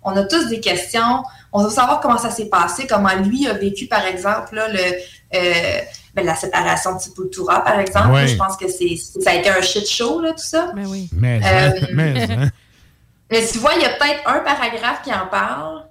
on 0.02 0.16
a 0.16 0.24
tous 0.24 0.48
des 0.48 0.60
questions. 0.60 1.24
On 1.52 1.64
veut 1.64 1.70
savoir 1.70 2.00
comment 2.00 2.18
ça 2.18 2.30
s'est 2.30 2.48
passé, 2.48 2.86
comment 2.86 3.14
lui 3.24 3.48
a 3.48 3.54
vécu, 3.54 3.86
par 3.86 4.04
exemple, 4.06 4.54
là, 4.54 4.68
le, 4.68 4.78
euh, 5.34 5.80
ben, 6.14 6.24
la 6.24 6.34
séparation 6.36 6.94
de 6.94 7.00
Sepultura, 7.00 7.64
par 7.64 7.78
exemple. 7.80 8.10
Ouais. 8.10 8.28
Je 8.28 8.36
pense 8.36 8.56
que 8.56 8.68
c'est 8.68 8.96
ça 8.96 9.30
a 9.30 9.34
été 9.34 9.48
un 9.48 9.62
shit 9.62 9.88
show, 9.88 10.20
là, 10.20 10.30
tout 10.32 10.38
ça. 10.38 10.70
Mais 10.74 10.86
oui. 10.86 11.08
Mais, 11.12 11.40
Euh, 11.44 11.80
mais, 11.92 12.30
hein. 12.30 12.50
Mais 13.30 13.44
tu 13.44 13.58
vois, 13.58 13.72
il 13.74 13.82
y 13.82 13.84
a 13.84 13.90
peut-être 13.90 14.22
un 14.26 14.38
paragraphe 14.38 15.02
qui 15.02 15.12
en 15.12 15.26
parle. 15.28 15.85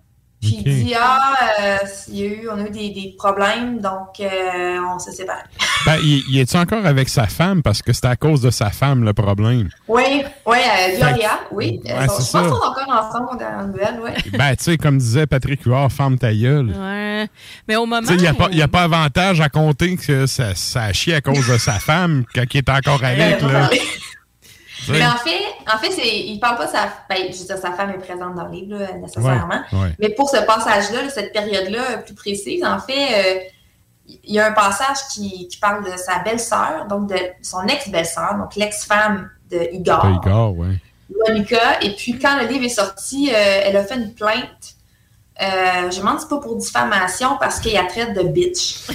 Puis 0.45 0.63
il 0.65 0.85
dit 0.85 0.93
Ah, 0.99 1.33
euh, 1.61 1.77
il 2.09 2.15
y 2.17 2.23
a 2.23 2.25
eu, 2.27 2.49
on 2.51 2.57
a 2.59 2.67
eu 2.67 2.69
des, 2.69 2.89
des 2.89 3.15
problèmes, 3.17 3.79
donc 3.79 4.19
euh, 4.19 4.77
on 4.93 4.99
s'est 4.99 5.11
séparés. 5.11 5.41
Ben, 5.85 5.97
il, 6.01 6.23
il 6.29 6.39
est 6.39 6.55
encore 6.55 6.83
avec 6.85 7.09
sa 7.09 7.27
femme? 7.27 7.61
Parce 7.61 7.83
que 7.83 7.93
c'était 7.93 8.07
à 8.07 8.15
cause 8.15 8.41
de 8.41 8.49
sa 8.49 8.71
femme 8.71 9.03
le 9.03 9.13
problème? 9.13 9.69
Oui, 9.87 10.23
oui, 10.47 10.57
euh, 10.57 10.97
Gloria, 10.97 11.39
oui. 11.51 11.79
Ouais, 11.85 11.91
Euh, 11.91 12.05
c'est 12.09 12.25
je 12.25 12.31
pense 12.31 12.31
qu'ils 12.31 12.39
sont 12.49 12.55
encore 12.55 12.89
ensemble 12.89 13.39
dans 13.39 13.57
la 13.57 13.63
nouvelle, 13.65 13.99
oui. 14.03 14.31
Ben, 14.37 14.55
tu 14.55 14.63
sais, 14.63 14.77
comme 14.77 14.97
disait 14.97 15.27
Patrick 15.27 15.61
Huard, 15.63 15.91
ferme 15.91 16.17
ta 16.17 16.33
gueule. 16.33 16.73
Ouais. 16.75 17.27
Mais 17.67 17.75
au 17.75 17.85
moment. 17.85 18.01
Tu 18.01 18.07
sais, 18.07 18.13
il 18.15 18.21
n'y 18.21 18.27
a, 18.27 18.33
pas- 18.33 18.49
y 18.51 18.61
a 18.63 18.67
pas 18.67 18.81
avantage 18.83 19.41
à 19.41 19.49
compter 19.49 19.95
que 19.95 20.25
ça, 20.25 20.55
ça 20.55 20.83
a 20.85 20.93
chié 20.93 21.13
à 21.15 21.21
cause 21.21 21.47
de 21.47 21.57
sa 21.59 21.73
femme 21.73 22.23
quand 22.33 22.43
il 22.51 22.57
est 22.57 22.69
encore 22.69 23.03
avec. 23.03 23.43
Euh, 23.43 23.51
Là. 23.51 23.69
Mais 24.89 25.05
en 25.05 25.17
fait, 25.17 25.43
en 25.73 25.77
fait 25.77 25.91
c'est, 25.91 26.19
il 26.19 26.39
parle 26.39 26.57
pas 26.57 26.65
de 26.65 26.71
sa. 26.71 26.89
Ben, 27.09 27.17
je 27.31 27.37
veux 27.37 27.45
dire, 27.45 27.57
sa 27.57 27.71
femme 27.71 27.89
est 27.91 27.97
présente 27.97 28.35
dans 28.35 28.45
le 28.45 28.51
livre, 28.51 28.77
là, 28.77 28.93
nécessairement. 28.93 29.61
Ouais, 29.71 29.79
ouais. 29.79 29.95
Mais 29.99 30.09
pour 30.09 30.29
ce 30.29 30.37
passage-là, 30.37 31.03
là, 31.03 31.09
cette 31.09 31.33
période-là 31.33 31.97
plus 31.99 32.15
précise, 32.15 32.63
en 32.63 32.79
fait, 32.79 33.37
euh, 33.37 33.39
il 34.07 34.33
y 34.33 34.39
a 34.39 34.47
un 34.47 34.51
passage 34.53 34.97
qui, 35.13 35.47
qui 35.47 35.57
parle 35.57 35.83
de 35.83 35.97
sa 35.97 36.19
belle-sœur, 36.19 36.85
donc 36.87 37.09
de 37.09 37.17
son 37.41 37.65
ex-belle-sœur, 37.67 38.35
donc 38.37 38.55
l'ex-femme 38.55 39.29
de 39.49 39.69
Igor, 39.73 40.21
Igor, 40.23 40.57
ouais. 40.57 40.79
Monica. 41.27 41.81
Et 41.81 41.95
puis, 41.95 42.17
quand 42.19 42.39
le 42.39 42.47
livre 42.47 42.65
est 42.65 42.69
sorti, 42.69 43.29
euh, 43.31 43.61
elle 43.63 43.77
a 43.77 43.83
fait 43.83 43.95
une 43.95 44.13
plainte. 44.13 44.75
Euh, 45.41 45.91
je 45.91 45.97
me 45.97 45.99
demande 45.99 46.19
si 46.19 46.23
c'est 46.23 46.29
pas 46.29 46.39
pour 46.39 46.55
diffamation 46.55 47.37
parce 47.39 47.59
qu'il 47.59 47.73
la 47.73 47.83
traite 47.85 48.15
de 48.15 48.23
bitch. 48.23 48.87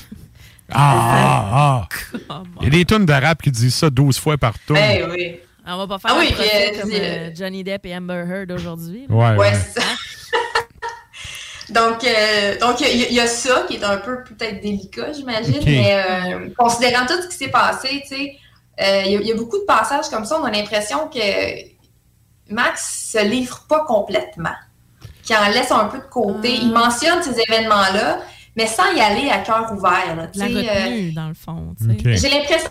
Ah, 0.73 1.49
ah, 1.53 1.89
ah. 2.29 2.43
Il 2.61 2.65
y 2.65 2.67
a 2.69 2.71
des 2.71 2.85
tonnes 2.85 3.11
rap 3.11 3.43
qui 3.43 3.51
disent 3.51 3.75
ça 3.75 3.91
12 3.91 4.19
fois 4.19 4.39
par 4.39 4.55
tour. 4.61 4.77
Eh 4.77 5.05
oui. 5.05 5.41
On 5.73 5.79
va 5.79 5.87
pas 5.87 5.99
faire 5.99 6.11
Ah 6.15 6.19
un 6.19 6.21
oui, 6.21 6.33
puis, 6.33 6.45
euh, 6.45 6.81
comme 6.81 6.91
euh, 6.93 7.31
Johnny 7.35 7.63
Depp 7.65 7.87
et 7.87 7.97
Amber 7.97 8.25
Heard 8.29 8.51
aujourd'hui. 8.53 9.07
Ouais, 9.09 9.31
Ouais, 9.31 9.37
ouais. 9.37 9.53
c'est 9.55 9.81
ça. 9.81 9.87
donc, 11.71 12.03
euh, 12.05 12.59
donc 12.59 12.81
il 12.81 12.97
y, 12.99 13.05
a- 13.05 13.09
il 13.09 13.15
y 13.15 13.21
a 13.21 13.27
ça 13.27 13.65
qui 13.69 13.77
est 13.77 13.85
un 13.85 13.99
peu 13.99 14.25
peut-être 14.25 14.61
délicat, 14.61 15.13
j'imagine, 15.13 15.61
mais 15.65 15.95
euh, 15.95 16.49
considérant 16.59 17.07
tout 17.07 17.21
ce 17.23 17.29
qui 17.29 17.37
s'est 17.37 17.49
passé, 17.51 18.03
tu 18.03 18.09
sais, 18.17 18.37
euh, 18.81 19.03
il 19.07 19.13
y, 19.13 19.17
a- 19.17 19.21
il 19.21 19.27
y 19.27 19.33
a 19.33 19.37
beaucoup 19.37 19.59
de 19.59 19.65
passages 19.65 20.09
comme 20.11 20.25
ça, 20.25 20.41
on 20.41 20.45
a 20.45 20.51
l'impression 20.51 21.09
que 21.09 21.21
Max 22.53 23.11
se 23.13 23.25
livre 23.25 23.65
pas 23.69 23.85
complètement, 23.85 24.55
qu'il 25.23 25.37
en 25.37 25.49
laisse 25.49 25.71
un 25.71 25.85
peu 25.85 25.99
de 25.99 26.05
côté. 26.11 26.55
Il 26.55 26.73
mentionne 26.73 27.23
ces 27.23 27.39
événements-là, 27.49 28.19
mais 28.57 28.67
sans 28.67 28.91
y 28.93 29.01
aller 29.01 29.31
à 29.31 29.39
cœur 29.39 29.71
ouvert. 29.73 30.17
là, 30.17 30.27
La 30.35 30.45
euh, 30.47 30.49
retenue, 30.49 31.13
dans 31.13 31.29
le 31.29 31.35
fond. 31.35 31.75
j'ai 31.79 32.29
l'impression 32.31 32.71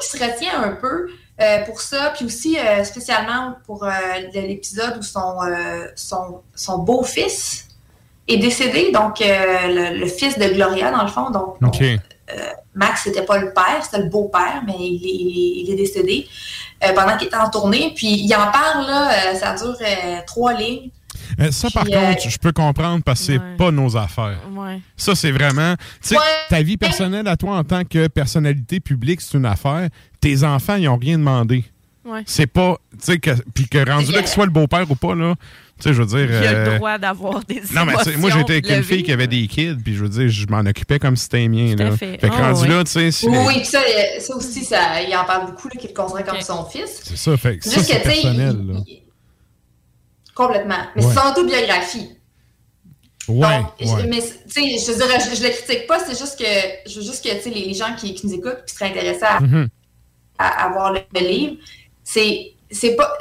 qu'il 0.00 0.20
se 0.20 0.24
retient 0.24 0.62
un 0.62 0.72
peu 0.76 1.08
euh, 1.40 1.64
pour 1.64 1.80
ça, 1.80 2.12
puis 2.16 2.24
aussi 2.26 2.58
euh, 2.58 2.84
spécialement 2.84 3.54
pour 3.66 3.84
euh, 3.84 3.90
de 4.34 4.40
l'épisode 4.40 4.96
où 4.98 5.02
son, 5.02 5.36
euh, 5.42 5.86
son, 5.96 6.40
son 6.54 6.78
beau-fils 6.78 7.66
est 8.28 8.36
décédé, 8.38 8.92
donc 8.92 9.20
euh, 9.20 9.92
le, 9.92 9.98
le 9.98 10.06
fils 10.06 10.38
de 10.38 10.44
Gloria, 10.52 10.90
dans 10.90 11.02
le 11.02 11.08
fond. 11.08 11.30
Donc. 11.30 11.56
Max, 12.76 13.02
c'était 13.02 13.24
pas 13.24 13.38
le 13.38 13.52
père, 13.52 13.82
c'était 13.82 13.98
le 14.04 14.08
beau-père, 14.08 14.62
mais 14.64 14.76
il 14.78 15.04
est, 15.04 15.62
il 15.66 15.70
est- 15.72 15.74
décédé 15.74 16.28
euh, 16.84 16.92
pendant 16.94 17.16
qu'il 17.16 17.26
était 17.26 17.36
en 17.36 17.50
tournée. 17.50 17.92
Puis 17.96 18.06
il 18.06 18.32
en 18.36 18.50
parle, 18.52 18.86
là, 18.86 19.10
euh, 19.10 19.34
ça 19.34 19.54
dure 19.56 19.76
euh, 19.80 20.18
trois 20.28 20.52
lignes. 20.54 20.90
Ça, 21.50 21.68
par 21.74 21.82
Puis, 21.84 21.94
euh, 21.94 22.00
contre, 22.12 22.28
je 22.28 22.38
peux 22.38 22.52
comprendre 22.52 23.02
parce 23.04 23.18
que 23.20 23.26
c'est 23.26 23.38
Ouais. 23.38 23.56
pas 23.58 23.72
nos 23.72 23.96
affaires. 23.96 24.38
Ouais. 24.52 24.80
Ça, 24.96 25.16
c'est 25.16 25.32
vraiment. 25.32 25.74
Tu 26.00 26.08
sais, 26.10 26.16
Ouais. 26.16 26.22
ta 26.48 26.62
vie 26.62 26.76
personnelle 26.76 27.26
à 27.26 27.36
toi 27.36 27.56
en 27.56 27.64
tant 27.64 27.82
que 27.84 28.06
personnalité 28.06 28.78
publique, 28.78 29.20
c'est 29.20 29.36
une 29.36 29.46
affaire. 29.46 29.88
Tes 30.20 30.44
enfants, 30.44 30.76
ils 30.76 30.88
ont 30.88 30.96
rien 30.96 31.18
demandé. 31.18 31.64
Ouais. 32.04 32.22
C'est 32.26 32.46
pas. 32.46 32.78
Tu 32.92 32.98
sais, 33.00 33.18
que, 33.18 33.30
puis 33.54 33.68
que 33.68 33.78
rendu 33.88 34.10
là, 34.12 34.18
qu'il 34.20 34.28
soit 34.28 34.46
le 34.46 34.50
beau-père 34.50 34.90
ou 34.90 34.94
pas, 34.96 35.14
là, 35.14 35.34
tu 35.78 35.84
sais, 35.88 35.94
je 35.94 36.02
veux 36.02 36.06
dire. 36.06 36.26
Il 36.42 36.46
a 36.46 36.50
euh, 36.50 36.72
le 36.72 36.76
droit 36.78 36.98
d'avoir 36.98 37.44
des 37.44 37.60
Non, 37.74 37.84
mais 37.84 37.92
moi, 38.18 38.30
j'étais 38.30 38.52
avec 38.54 38.70
une 38.70 38.82
fille 38.82 39.02
qui 39.02 39.12
avait 39.12 39.26
des 39.26 39.46
kids, 39.46 39.76
puis 39.84 39.94
je 39.94 40.02
veux 40.02 40.08
dire, 40.08 40.28
je 40.28 40.46
m'en 40.48 40.60
occupais 40.60 40.98
comme 40.98 41.14
si 41.16 41.24
c'était 41.24 41.46
mien. 41.48 41.74
Là. 41.76 41.92
fait. 41.96 42.18
que 42.18 42.26
Ah, 42.26 42.52
rendu 42.52 42.62
ouais. 42.62 42.68
là, 42.68 42.84
tu 42.84 42.90
sais, 43.12 43.26
Oui, 43.28 43.54
puis 43.56 43.64
ça, 43.66 43.80
euh, 43.80 44.18
ça 44.20 44.34
aussi, 44.34 44.64
ça, 44.64 45.00
il 45.02 45.14
en 45.16 45.24
parle 45.24 45.46
beaucoup, 45.46 45.68
là, 45.68 45.74
qu'il 45.78 45.88
le 45.90 45.94
considère 45.94 46.24
comme 46.26 46.40
son 46.40 46.64
fils. 46.64 47.00
c'est 47.02 47.16
ça, 47.16 47.36
fait 47.36 47.58
que 47.58 47.64
C'est 47.64 47.70
ça, 47.70 47.76
juste 47.76 47.90
c'est 47.92 47.98
que, 47.98 48.08
tu 48.08 48.14
sais, 48.14 48.22
personnel. 48.22 48.56
Complètement. 50.34 50.74
Mais 50.96 51.04
Ouais. 51.04 51.12
c'est 51.14 51.20
son 51.20 51.28
autobiographie. 51.30 52.08
Ouais, 53.28 53.58
Donc, 53.58 53.66
je- 53.80 53.86
ouais. 53.86 54.06
mais 54.08 54.20
tu 54.22 54.26
sais, 54.48 54.62
je 54.86 54.92
veux 54.92 54.96
dire, 55.06 55.20
je, 55.20 55.42
le 55.44 55.50
critique 55.50 55.86
pas, 55.86 55.98
c'est 56.00 56.18
juste 56.18 56.38
que 56.38 56.90
je 56.90 56.96
veux 56.98 57.04
juste 57.04 57.22
que 57.22 57.30
tu 57.36 57.42
sais, 57.42 57.50
les, 57.50 57.66
les 57.66 57.74
gens 57.74 57.94
qui, 57.96 58.14
qui 58.14 58.26
nous 58.26 58.34
écoutent 58.34 58.64
qui 58.66 58.74
seraient 58.74 58.90
intéressés 58.90 59.22
à, 59.24 59.40
Mhm. 59.40 59.68
À, 60.40 60.64
à 60.66 60.68
voir 60.72 60.92
le, 60.92 61.00
le 61.14 61.20
livre, 61.20 61.56
c'est 62.04 62.52
c'est 62.70 62.96
pas. 62.96 63.12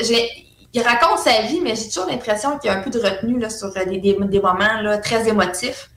Il 0.72 0.82
raconte 0.84 1.18
sa 1.20 1.42
vie, 1.44 1.62
mais 1.62 1.76
j'ai 1.76 1.88
toujours 1.88 2.08
l'impression 2.08 2.60
qu'il 2.60 2.70
y 2.70 2.74
a 2.74 2.78
un 2.78 2.82
peu 2.84 2.92
de 2.92 3.00
retenue 3.00 3.40
là, 3.40 3.50
sur 3.50 3.68
euh, 3.76 3.86
des, 3.86 3.98
des, 3.98 4.14
des 4.14 4.40
moments 4.40 4.82
là, 4.84 5.00
très 5.00 5.28
émotifs. 5.28 5.90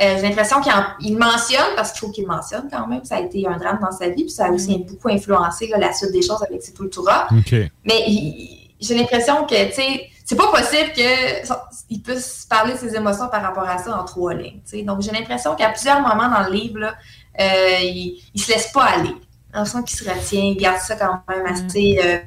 Euh, 0.00 0.16
j'ai 0.16 0.22
l'impression 0.22 0.60
qu'il 0.62 0.72
en- 0.72 0.86
il 1.00 1.16
mentionne, 1.18 1.72
parce 1.76 1.92
qu'il 1.92 2.00
faut 2.00 2.10
qu'il 2.10 2.26
mentionne 2.26 2.68
quand 2.72 2.86
même, 2.88 3.04
ça 3.04 3.16
a 3.16 3.20
été 3.20 3.46
un 3.46 3.56
drame 3.58 3.78
dans 3.82 3.92
sa 3.92 4.08
vie, 4.08 4.24
puis 4.24 4.30
ça 4.30 4.46
a 4.46 4.50
aussi 4.50 4.78
beaucoup 4.78 5.08
influencé 5.10 5.66
là, 5.68 5.76
la 5.78 5.92
suite 5.92 6.10
des 6.10 6.22
choses 6.22 6.42
avec 6.42 6.62
Sepultura. 6.62 7.28
OK. 7.30 7.52
Mais 7.84 8.02
il- 8.08 8.70
j'ai 8.80 8.94
l'impression 8.94 9.44
que, 9.46 9.66
tu 9.68 9.72
sais, 9.74 10.08
c'est 10.24 10.36
pas 10.36 10.48
possible 10.50 10.90
qu'il 10.94 12.02
puisse 12.02 12.46
parler 12.48 12.72
de 12.72 12.78
ses 12.78 12.96
émotions 12.96 13.28
par 13.28 13.42
rapport 13.42 13.68
à 13.68 13.76
ça 13.78 13.96
en 13.96 14.04
trois 14.04 14.32
lignes. 14.34 14.60
Donc, 14.84 15.02
j'ai 15.02 15.10
l'impression 15.12 15.54
qu'à 15.54 15.68
plusieurs 15.68 16.00
moments 16.00 16.28
dans 16.30 16.48
le 16.48 16.52
livre, 16.54 16.78
là, 16.80 16.94
euh, 17.40 17.78
il, 17.82 18.20
il 18.34 18.40
se 18.40 18.50
laisse 18.50 18.72
pas 18.72 18.84
aller. 18.84 19.14
J'ai 19.54 19.58
l'impression 19.58 19.82
qu'il 19.84 19.98
se 19.98 20.04
retient, 20.10 20.42
il 20.42 20.56
garde 20.56 20.80
ça 20.80 20.96
quand 20.96 21.22
même 21.28 21.46
assez, 21.46 21.98
euh, 22.02 22.18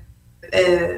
euh, 0.55 0.97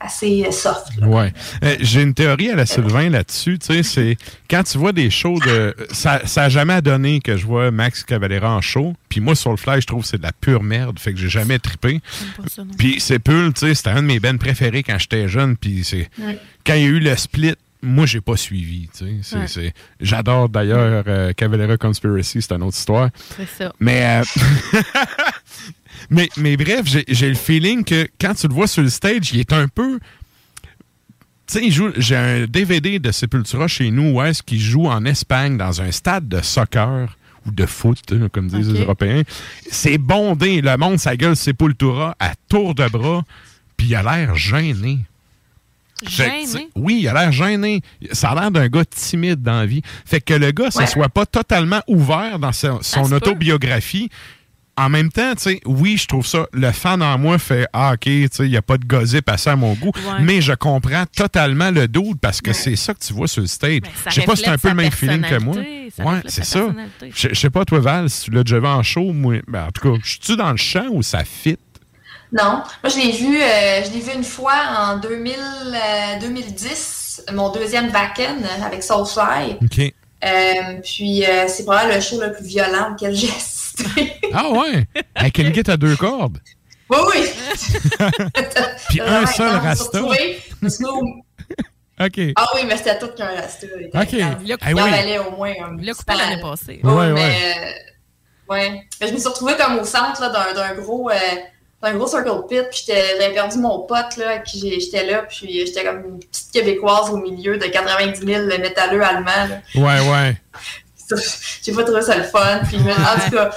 assez 0.00 0.44
soft. 0.50 0.88
là. 0.98 1.06
Ouais. 1.06 1.32
Euh, 1.62 1.76
J'ai 1.78 2.02
une 2.02 2.14
théorie 2.14 2.50
à 2.50 2.56
la 2.56 2.66
Sylvain 2.66 3.08
là-dessus. 3.08 3.60
Tu 3.60 3.66
sais, 3.66 3.82
c'est 3.84 4.16
quand 4.50 4.64
tu 4.64 4.76
vois 4.78 4.90
des 4.92 5.08
shows 5.10 5.38
de. 5.38 5.76
Ça, 5.92 6.22
ça 6.26 6.44
a 6.44 6.48
jamais 6.48 6.82
donné 6.82 7.20
que 7.20 7.36
je 7.36 7.46
vois 7.46 7.70
Max 7.70 8.02
Cavalera 8.02 8.56
en 8.56 8.60
show. 8.60 8.94
Puis 9.08 9.20
moi, 9.20 9.36
sur 9.36 9.52
le 9.52 9.56
fly, 9.56 9.80
je 9.80 9.86
trouve 9.86 10.02
que 10.02 10.08
c'est 10.08 10.18
de 10.18 10.24
la 10.24 10.32
pure 10.32 10.64
merde. 10.64 10.98
Fait 10.98 11.12
que 11.12 11.18
j'ai 11.20 11.28
jamais 11.28 11.60
trippé. 11.60 12.00
Puis 12.76 12.96
c'est 12.98 13.20
Pull, 13.20 13.52
tu 13.52 13.60
sais, 13.68 13.74
c'était 13.74 13.90
un 13.90 14.02
de 14.02 14.08
mes 14.08 14.18
bands 14.18 14.36
préférés 14.38 14.82
quand 14.82 14.98
j'étais 14.98 15.28
jeune. 15.28 15.56
Puis 15.56 15.84
c'est. 15.84 16.10
Ouais. 16.18 16.38
Quand 16.66 16.74
il 16.74 16.80
y 16.82 16.84
a 16.84 16.88
eu 16.88 16.98
le 16.98 17.14
split, 17.16 17.54
moi, 17.82 18.06
j'ai 18.06 18.20
pas 18.20 18.36
suivi. 18.36 18.88
Ouais. 19.00 19.72
J'adore 20.00 20.48
d'ailleurs 20.48 21.04
euh, 21.06 21.32
Cavalera 21.32 21.76
Conspiracy, 21.76 22.40
c'est 22.40 22.52
une 22.52 22.62
autre 22.62 22.76
histoire. 22.76 23.10
C'est 23.36 23.48
ça. 23.48 23.72
Mais, 23.80 24.22
euh, 24.22 24.80
mais, 26.10 26.28
mais 26.36 26.56
bref, 26.56 26.82
j'ai 27.08 27.28
le 27.28 27.34
feeling 27.34 27.84
que 27.84 28.08
quand 28.20 28.34
tu 28.34 28.48
le 28.48 28.54
vois 28.54 28.66
sur 28.66 28.82
le 28.82 28.88
stage, 28.90 29.32
il 29.32 29.40
est 29.40 29.52
un 29.52 29.68
peu. 29.68 29.98
Tu 31.46 31.58
sais, 31.58 31.64
il 31.66 31.72
joue- 31.72 31.92
j'ai 31.96 32.16
un 32.16 32.46
DVD 32.46 32.98
de 32.98 33.10
Sepultura 33.10 33.66
chez 33.68 33.90
nous 33.90 34.12
où 34.12 34.22
est-ce 34.22 34.42
qu'il 34.42 34.60
joue 34.60 34.86
en 34.86 35.04
Espagne 35.04 35.56
dans 35.58 35.82
un 35.82 35.90
stade 35.90 36.28
de 36.28 36.40
soccer 36.40 37.16
ou 37.44 37.50
de 37.50 37.66
foot, 37.66 37.98
comme 38.32 38.46
disent 38.48 38.70
les 38.72 38.80
Européens. 38.82 39.22
C'est 39.68 39.98
bondé. 39.98 40.60
Le 40.60 40.76
monde, 40.76 40.98
sa 41.00 41.16
gueule 41.16 41.34
Sepultura 41.34 42.16
à 42.20 42.34
tour 42.48 42.74
de 42.76 42.86
bras, 42.88 43.24
puis 43.76 43.88
il 43.88 43.94
a 43.96 44.02
l'air 44.04 44.36
gêné. 44.36 44.70
Fait 44.76 44.80
que, 44.84 45.00
tu 45.00 45.91
sais, 45.91 45.91
Gêné? 46.08 46.68
oui, 46.76 47.00
il 47.02 47.08
a 47.08 47.14
l'air 47.14 47.32
gêné. 47.32 47.80
Ça 48.12 48.30
a 48.30 48.34
l'air 48.40 48.50
d'un 48.50 48.68
gars 48.68 48.84
timide 48.84 49.42
dans 49.42 49.58
la 49.60 49.66
vie. 49.66 49.82
Fait 50.04 50.20
que 50.20 50.34
le 50.34 50.50
gars, 50.52 50.68
ne 50.74 50.78
Ouais. 50.80 50.86
soit 50.86 51.08
pas 51.08 51.26
totalement 51.26 51.80
ouvert 51.86 52.38
dans 52.38 52.52
son 52.52 53.12
autobiographie. 53.12 54.08
En 54.74 54.88
même 54.88 55.10
temps, 55.12 55.34
tu 55.34 55.42
sais, 55.42 55.60
oui, 55.66 55.98
je 55.98 56.06
trouve 56.06 56.26
ça. 56.26 56.46
Le 56.54 56.72
fan 56.72 57.02
en 57.02 57.18
moi 57.18 57.38
fait 57.38 57.66
Ah, 57.74 57.92
OK, 57.92 58.00
tu 58.04 58.26
sais, 58.32 58.46
il 58.46 58.50
n'y 58.50 58.56
a 58.56 58.62
pas 58.62 58.78
de 58.78 58.86
gossip 58.86 59.28
assez 59.28 59.50
à 59.50 59.54
mon 59.56 59.74
goût. 59.74 59.92
Ouais. 59.94 60.22
Mais 60.22 60.40
je 60.40 60.54
comprends 60.54 61.04
totalement 61.14 61.70
le 61.70 61.88
doute 61.88 62.18
parce 62.22 62.40
que 62.40 62.54
c'est 62.54 62.74
ça 62.76 62.94
que 62.94 63.00
tu 63.00 63.12
vois 63.12 63.28
sur 63.28 63.42
le 63.42 63.48
stage. 63.48 63.80
ça 64.02 64.08
Je 64.08 64.14
sais 64.14 64.22
pas 64.22 64.34
si 64.34 64.44
c'est 64.44 64.48
un 64.50 64.56
peu 64.56 64.70
le 64.70 64.74
même 64.74 64.90
feeling 64.90 65.20
que 65.20 65.38
moi. 65.42 65.56
ça 65.94 66.04
Ouais, 66.04 66.20
c'est 66.24 66.44
ça. 66.46 66.68
Je 67.14 67.34
sais 67.34 67.50
pas, 67.50 67.66
toi, 67.66 67.80
Val, 67.80 68.08
si 68.08 68.24
tu 68.24 68.30
l'as 68.30 68.44
déjà 68.44 68.60
vu 68.60 68.66
en 68.66 68.82
show, 68.82 69.12
moi. 69.12 69.34
ben, 69.46 69.66
en 69.66 69.72
tout 69.72 69.92
cas, 69.92 70.00
je 70.02 70.08
suis-tu 70.08 70.36
dans 70.36 70.50
le 70.50 70.56
champ 70.56 70.86
ou 70.90 71.02
ça 71.02 71.22
fit? 71.22 71.58
Non, 72.32 72.62
moi 72.82 72.88
je 72.88 72.96
l'ai 72.98 73.12
vu, 73.12 73.40
euh, 73.42 73.84
je 73.84 73.90
l'ai 73.92 74.00
vu 74.00 74.12
une 74.14 74.24
fois 74.24 74.54
en 74.78 74.96
2000, 74.96 75.34
euh, 75.36 76.18
2010, 76.20 77.24
mon 77.34 77.50
deuxième 77.50 77.90
back-end 77.90 78.38
avec 78.64 78.82
Soulfly. 78.82 79.58
OK. 79.62 79.92
Euh, 80.24 80.80
puis 80.82 81.26
euh, 81.26 81.46
c'est 81.48 81.64
probablement 81.64 81.96
le 81.96 82.00
show 82.00 82.20
le 82.20 82.32
plus 82.32 82.44
violent 82.46 82.92
auquel 82.92 83.14
j'ai 83.14 83.28
assisté. 83.28 84.14
Ah 84.32 84.48
ouais? 84.50 84.86
Avec 85.14 85.36
une 85.38 85.50
guitare 85.50 85.74
à 85.74 85.76
deux 85.76 85.96
cordes. 85.96 86.38
oui, 86.88 86.98
oui. 87.14 87.28
Puis 88.88 89.00
un 89.00 89.26
seul 89.26 89.56
rasta. 89.56 90.00
OK. 90.00 92.20
Ah 92.36 92.46
oui, 92.54 92.60
mais 92.66 92.76
c'était 92.76 92.98
tout 92.98 93.08
qu'un 93.16 93.26
rasta. 93.34 93.66
Ok. 93.94 94.12
Il 94.12 94.22
a 94.22 94.38
Il 94.42 94.56
coupé. 94.58 94.72
en 94.72 94.90
valait 94.90 95.18
au 95.18 95.30
moins 95.32 95.52
un 95.60 95.76
Il 95.78 95.86
l'a 95.86 95.92
coupé 95.94 96.14
l'année 96.16 96.40
passée. 96.40 96.80
Oui, 96.82 96.92
Ouais, 96.92 97.12
mais, 97.12 97.20
ouais. 97.20 97.34
euh, 98.48 98.52
ouais. 98.54 98.82
Mais 99.00 99.08
je 99.08 99.12
me 99.12 99.18
suis 99.18 99.28
retrouvée 99.28 99.56
comme 99.56 99.78
au 99.78 99.84
centre 99.84 100.20
d'un 100.54 100.74
gros, 100.74 101.10
euh, 101.84 101.90
d'un 101.90 101.96
gros 101.96 102.06
circle 102.06 102.30
pit, 102.48 102.62
puis 102.70 102.84
j'avais 102.86 103.32
perdu 103.32 103.58
mon 103.58 103.80
pote 103.80 104.16
là, 104.16 104.38
qui 104.38 104.80
j'étais 104.80 105.04
là, 105.06 105.22
puis 105.28 105.64
j'étais 105.66 105.84
comme 105.84 106.04
une 106.04 106.18
petite 106.20 106.50
québécoise 106.52 107.10
au 107.10 107.16
milieu 107.16 107.58
de 107.58 107.66
90 107.66 108.20
000 108.24 108.46
métalleux 108.60 109.02
allemands. 109.02 109.48
là. 109.48 109.60
Ouais, 109.74 110.10
ouais. 110.10 110.36
J'ai 111.62 111.72
pas 111.72 111.84
trouvé 111.84 112.00
ça 112.00 112.16
le 112.16 112.22
fun. 112.24 112.60
Puis, 112.68 112.78
en 112.78 113.20
tout 113.28 113.36
cas, 113.36 113.50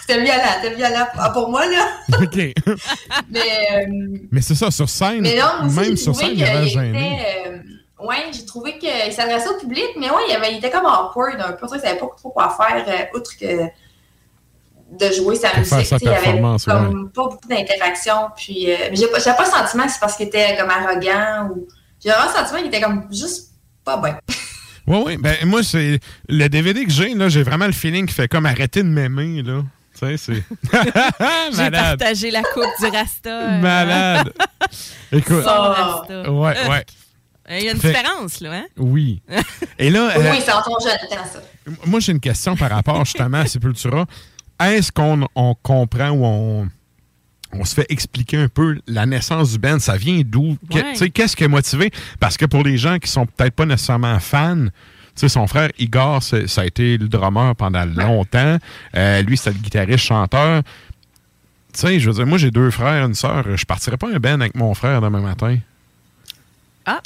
c'était 0.00 0.20
violent, 0.20 0.42
c'était 0.62 0.74
violent 0.74 1.06
pour- 1.14 1.32
pour 1.32 1.48
moi, 1.50 1.64
là. 1.66 1.86
OK. 2.20 2.34
Mais, 3.30 3.40
euh, 3.40 3.86
Mais 4.32 4.40
c'est 4.42 4.54
ça, 4.56 4.70
sur 4.70 4.88
scène, 4.88 5.20
mais 5.20 5.36
non, 5.36 5.66
aussi, 5.66 5.76
même 5.78 5.96
sur 5.96 6.16
scène, 6.16 6.30
il 6.34 6.42
a 6.42 6.46
l'air 6.54 6.62
qu'il 6.62 6.70
gêné. 6.70 7.18
était, 7.20 7.48
euh, 7.50 8.04
ouais, 8.06 8.16
j'ai 8.32 8.44
trouvé 8.44 8.78
qu'il 8.78 9.12
s'adressait 9.12 9.48
au 9.50 9.58
public, 9.58 9.86
mais 9.96 10.10
ouais, 10.10 10.22
il, 10.28 10.34
avait, 10.34 10.52
il 10.52 10.58
était 10.58 10.70
comme 10.70 10.86
awkward 10.86 11.40
un 11.40 11.52
peu. 11.52 11.68
Sais, 11.68 11.76
Il 11.76 11.80
savait 11.80 11.98
pas 12.00 12.06
trop 12.16 12.30
quoi 12.30 12.56
faire, 12.56 12.84
euh, 12.88 13.16
outre 13.16 13.30
que 13.38 13.46
de 14.98 15.12
jouer 15.12 15.36
sa 15.36 15.48
musique. 15.58 15.74
faire 15.74 15.86
sa 15.86 15.96
il 15.96 16.04
y 16.04 16.08
avait 16.08 16.20
performance, 16.22 16.64
comme 16.64 17.10
pas 17.10 17.22
beaucoup 17.24 17.48
d'interaction. 17.48 18.28
Puis, 18.36 18.70
euh, 18.72 18.76
j'ai 18.92 19.06
pas, 19.08 19.18
j'avais 19.18 19.36
pas 19.36 19.44
le 19.44 19.50
sentiment 19.50 19.84
que 19.86 19.92
c'est 19.92 20.00
parce 20.00 20.16
qu'il 20.16 20.26
était 20.28 20.56
comme 20.58 20.70
arrogant 20.70 21.50
ou. 21.50 21.66
J'ai 22.04 22.10
vraiment 22.10 22.26
le 22.30 22.36
sentiment 22.38 22.58
qu'il 22.58 22.68
était 22.68 22.80
comme 22.80 23.06
juste 23.12 23.50
pas 23.84 23.96
bien. 23.98 24.18
Oui, 24.84 24.98
oui. 25.06 25.16
Ben, 25.16 25.36
moi, 25.44 25.62
c'est 25.62 26.00
le 26.28 26.48
DVD 26.48 26.84
que 26.84 26.90
j'ai, 26.90 27.14
là, 27.14 27.28
j'ai 27.28 27.44
vraiment 27.44 27.66
le 27.66 27.72
feeling 27.72 28.04
qui 28.04 28.14
fait 28.14 28.26
comme 28.26 28.46
arrêter 28.46 28.82
de 28.82 28.88
m'aimer, 28.88 29.40
là. 29.42 29.62
Tu 29.96 30.00
sais, 30.00 30.16
c'est. 30.16 30.42
J'ai 31.52 31.56
Malade. 31.56 31.98
partagé 32.00 32.32
la 32.32 32.42
coupe 32.42 32.64
du 32.80 32.86
Rasta. 32.86 33.30
euh, 33.30 33.60
Malade. 33.60 34.32
Écoute. 35.12 35.44
Son 35.44 35.50
Rasta. 35.50 36.32
Ouais, 36.32 36.56
ouais. 36.68 36.84
Il 37.50 37.64
y 37.64 37.68
a 37.68 37.72
une 37.72 37.80
Fait- 37.80 37.92
différence, 37.92 38.40
là, 38.40 38.52
hein? 38.54 38.64
Oui. 38.76 39.22
Et 39.78 39.88
là, 39.90 40.08
Oui, 40.16 40.24
euh, 40.26 40.32
c'est 40.44 40.52
en 40.52 40.62
ton 40.62 40.78
jeune 40.80 40.98
temps, 41.08 41.24
ça. 41.32 41.40
moi, 41.86 42.00
j'ai 42.00 42.10
une 42.10 42.20
question 42.20 42.56
par 42.56 42.70
rapport 42.70 43.04
justement 43.04 43.38
à 43.38 43.46
Sepultura. 43.46 44.06
Est-ce 44.70 44.92
qu'on 44.92 45.26
on 45.34 45.54
comprend 45.62 46.10
ou 46.10 46.24
on, 46.24 46.68
on 47.52 47.64
se 47.64 47.74
fait 47.74 47.86
expliquer 47.88 48.38
un 48.38 48.48
peu 48.48 48.78
la 48.86 49.06
naissance 49.06 49.52
du 49.52 49.58
band? 49.58 49.78
Ça 49.78 49.96
vient 49.96 50.22
d'où? 50.24 50.56
Ouais. 50.72 51.10
Qu'est-ce 51.10 51.36
qui 51.36 51.44
a 51.44 51.48
motivé? 51.48 51.90
Parce 52.20 52.36
que 52.36 52.46
pour 52.46 52.62
les 52.62 52.78
gens 52.78 52.98
qui 52.98 53.10
sont 53.10 53.26
peut-être 53.26 53.54
pas 53.54 53.66
nécessairement 53.66 54.18
fans, 54.20 54.66
tu 54.66 54.70
sais, 55.14 55.28
son 55.28 55.46
frère 55.46 55.70
Igor, 55.78 56.22
ça 56.22 56.38
a 56.62 56.64
été 56.64 56.96
le 56.96 57.06
drummer 57.08 57.54
pendant 57.54 57.84
longtemps. 57.84 58.56
Euh, 58.96 59.22
lui, 59.22 59.36
c'était 59.36 59.50
le 59.50 59.58
guitariste 59.58 60.04
chanteur. 60.04 60.62
Tu 61.74 61.80
sais, 61.80 62.00
je 62.00 62.08
veux 62.08 62.14
dire, 62.16 62.26
moi, 62.26 62.38
j'ai 62.38 62.50
deux 62.50 62.70
frères, 62.70 63.04
une 63.04 63.14
sœur. 63.14 63.44
Je 63.56 63.64
partirais 63.64 63.98
pas 63.98 64.08
un 64.08 64.18
band 64.18 64.40
avec 64.40 64.54
mon 64.54 64.72
frère 64.72 65.00
demain 65.02 65.20
matin. 65.20 65.58
Ah, 66.86 67.00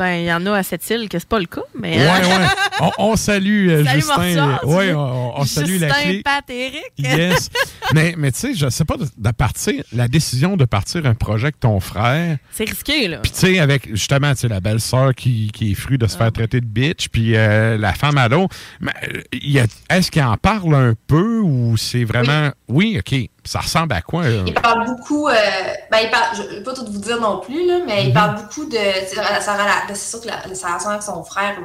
ben, 0.00 0.14
il 0.14 0.24
y 0.24 0.32
en 0.32 0.44
a 0.46 0.56
à 0.56 0.62
cette 0.62 0.88
île 0.90 1.08
que 1.08 1.18
c'est 1.18 1.28
pas 1.28 1.38
le 1.38 1.44
cas, 1.46 1.60
mais. 1.78 1.96
Ouais, 1.98 2.06
ouais. 2.06 2.46
On, 2.80 2.90
on 3.10 3.16
salue 3.16 3.68
euh, 3.68 3.84
Justin. 3.84 4.58
On, 4.64 5.32
on 5.36 5.44
salue 5.44 5.78
la 5.78 5.88
Justin, 5.88 6.02
clé. 6.02 6.22
Pat, 6.22 6.44
Eric. 6.48 6.80
Yes. 6.98 7.50
mais 7.94 8.14
mais 8.16 8.32
tu 8.32 8.38
sais, 8.38 8.54
je 8.54 8.70
sais 8.70 8.86
pas, 8.86 8.96
de, 8.96 9.04
de 9.16 9.30
partir, 9.32 9.82
la 9.92 10.08
décision 10.08 10.56
de 10.56 10.64
partir 10.64 11.04
un 11.04 11.14
projet 11.14 11.46
avec 11.48 11.60
ton 11.60 11.78
frère, 11.80 12.38
C'est 12.52 12.64
risqué, 12.68 13.06
là. 13.08 13.18
puis 13.18 13.30
tu 13.32 13.38
sais, 13.38 13.58
avec 13.58 13.88
justement, 13.90 14.32
tu 14.32 14.40
sais, 14.40 14.48
la 14.48 14.60
belle-sœur 14.60 15.14
qui, 15.14 15.50
qui 15.52 15.72
est 15.72 15.74
fruit 15.74 15.98
de 15.98 16.06
se 16.06 16.14
Ah. 16.14 16.18
faire 16.18 16.32
traiter 16.32 16.60
de 16.62 16.66
bitch, 16.66 17.08
puis 17.10 17.36
euh, 17.36 17.76
la 17.76 17.92
femme 17.92 18.16
à 18.16 18.28
l'eau, 18.28 18.48
euh, 18.82 19.66
est-ce 19.90 20.10
qu'il 20.10 20.22
en 20.22 20.36
parle 20.38 20.74
un 20.74 20.94
peu 21.06 21.40
ou 21.40 21.76
c'est 21.76 22.04
vraiment. 22.04 22.50
Oui, 22.68 22.98
OK. 22.98 23.28
Ça 23.44 23.60
ressemble 23.60 23.92
à 23.94 24.02
quoi? 24.02 24.22
euh? 24.24 24.42
Il 24.46 24.54
parle 24.54 24.86
beaucoup, 24.86 25.28
euh, 25.28 25.32
ben 25.90 25.98
il 26.04 26.10
parle, 26.10 26.36
je 26.36 26.42
ne 26.42 26.48
vais 26.48 26.62
pas 26.62 26.74
tout 26.74 26.84
vous 26.90 26.98
dire 26.98 27.20
non 27.20 27.40
plus, 27.40 27.66
là, 27.66 27.78
mais 27.86 28.02
Mhm. 28.02 28.08
il 28.08 28.12
parle 28.12 28.36
beaucoup 28.36 28.66
de, 28.66 28.76
c'est 28.76 29.16
ben, 29.16 29.40
sûr 29.94 30.20
que 30.20 30.28
la, 30.28 30.34
sa 30.54 30.68
relation 30.68 30.90
avec 30.90 31.02
son 31.02 31.24
frère, 31.24 31.58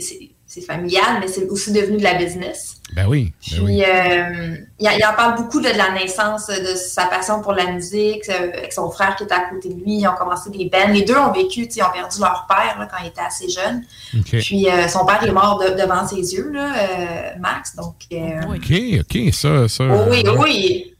c'est- 0.00 0.30
c'est 0.54 0.60
familial, 0.60 1.18
mais 1.20 1.28
c'est 1.28 1.48
aussi 1.48 1.72
devenu 1.72 1.96
de 1.96 2.02
la 2.02 2.14
business. 2.14 2.76
Ben 2.94 3.06
oui. 3.06 3.32
ben 3.50 3.58
oui. 3.62 3.78
Puis, 3.78 3.84
euh, 3.84 4.56
il, 4.78 4.90
il 4.98 5.06
en 5.06 5.14
parle 5.14 5.36
beaucoup 5.36 5.60
de, 5.60 5.68
de 5.70 5.78
la 5.78 5.92
naissance, 5.92 6.48
de 6.48 6.74
sa 6.74 7.06
passion 7.06 7.40
pour 7.40 7.52
la 7.54 7.72
musique, 7.72 8.28
euh, 8.28 8.50
avec 8.52 8.72
son 8.72 8.90
frère 8.90 9.16
qui 9.16 9.24
était 9.24 9.32
à 9.34 9.48
côté 9.48 9.70
de 9.70 9.74
lui. 9.82 9.94
Ils 10.00 10.06
ont 10.06 10.14
commencé 10.14 10.50
des 10.50 10.66
bands. 10.66 10.88
Les 10.92 11.02
deux 11.02 11.16
ont 11.16 11.32
vécu, 11.32 11.66
tu 11.66 11.72
sais, 11.74 11.80
ils 11.80 11.82
ont 11.84 11.92
perdu 11.92 12.20
leur 12.20 12.46
père 12.46 12.78
là, 12.78 12.86
quand 12.90 13.02
ils 13.02 13.08
étaient 13.08 13.20
assez 13.22 13.48
jeunes. 13.48 13.82
OK. 14.18 14.38
Puis, 14.42 14.68
euh, 14.68 14.88
son 14.88 15.06
père 15.06 15.24
est 15.24 15.30
mort 15.32 15.58
de- 15.64 15.80
devant 15.80 16.06
ses 16.06 16.16
yeux, 16.34 16.50
là, 16.50 16.74
euh, 16.76 17.30
Max. 17.40 17.74
Donc, 17.74 17.94
euh, 18.12 18.42
OK, 18.54 19.00
OK, 19.00 19.32
ça, 19.34 19.68
ça. 19.68 19.84
Oh 19.90 20.08
oui, 20.10 20.22
euh, 20.26 20.36
oui. 20.38 20.94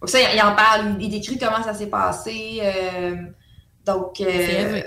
Donc 0.00 0.08
ça, 0.08 0.18
il, 0.18 0.34
il 0.36 0.40
en 0.42 0.54
parle, 0.56 0.96
il, 0.98 1.04
il 1.06 1.10
décrit 1.10 1.38
comment 1.38 1.62
ça 1.62 1.74
s'est 1.74 1.86
passé. 1.88 2.60
euh, 2.62 3.16
donc, 3.84 4.20
euh, 4.20 4.80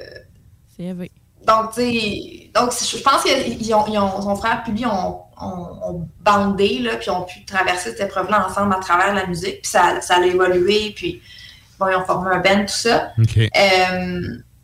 C'est 0.76 0.94
donc, 1.45 1.74
tu 1.76 1.82
sais, 1.82 2.45
donc 2.56 2.72
je 2.72 2.98
pense 3.03 3.23
que 3.23 3.73
ont, 3.73 3.86
ils 3.88 3.98
ont- 3.99 4.22
son 4.22 4.36
frère 4.36 4.61
puis 4.64 4.73
lui 4.73 4.86
ont, 4.86 5.19
ont- 5.41 5.80
ont 5.84 6.07
bandé, 6.22 6.80
là, 6.80 6.95
puis 6.95 7.10
ont 7.10 7.23
pu 7.23 7.44
traverser 7.45 7.91
cette 7.91 7.99
épreuve-là 8.02 8.48
ensemble 8.49 8.73
à 8.73 8.80
travers 8.80 9.14
la 9.14 9.26
musique. 9.27 9.61
Puis 9.61 9.72
ça, 9.72 9.99
ça 10.02 10.15
a 10.15 10.26
évolué, 10.26 10.94
puis 10.95 11.22
bon, 11.80 11.88
ils 11.90 11.95
ont 11.95 12.06
formé 12.06 12.32
un 12.34 12.40
band, 12.40 12.61
tout 12.61 12.68
ça. 12.73 13.11
Euh, 13.56 14.22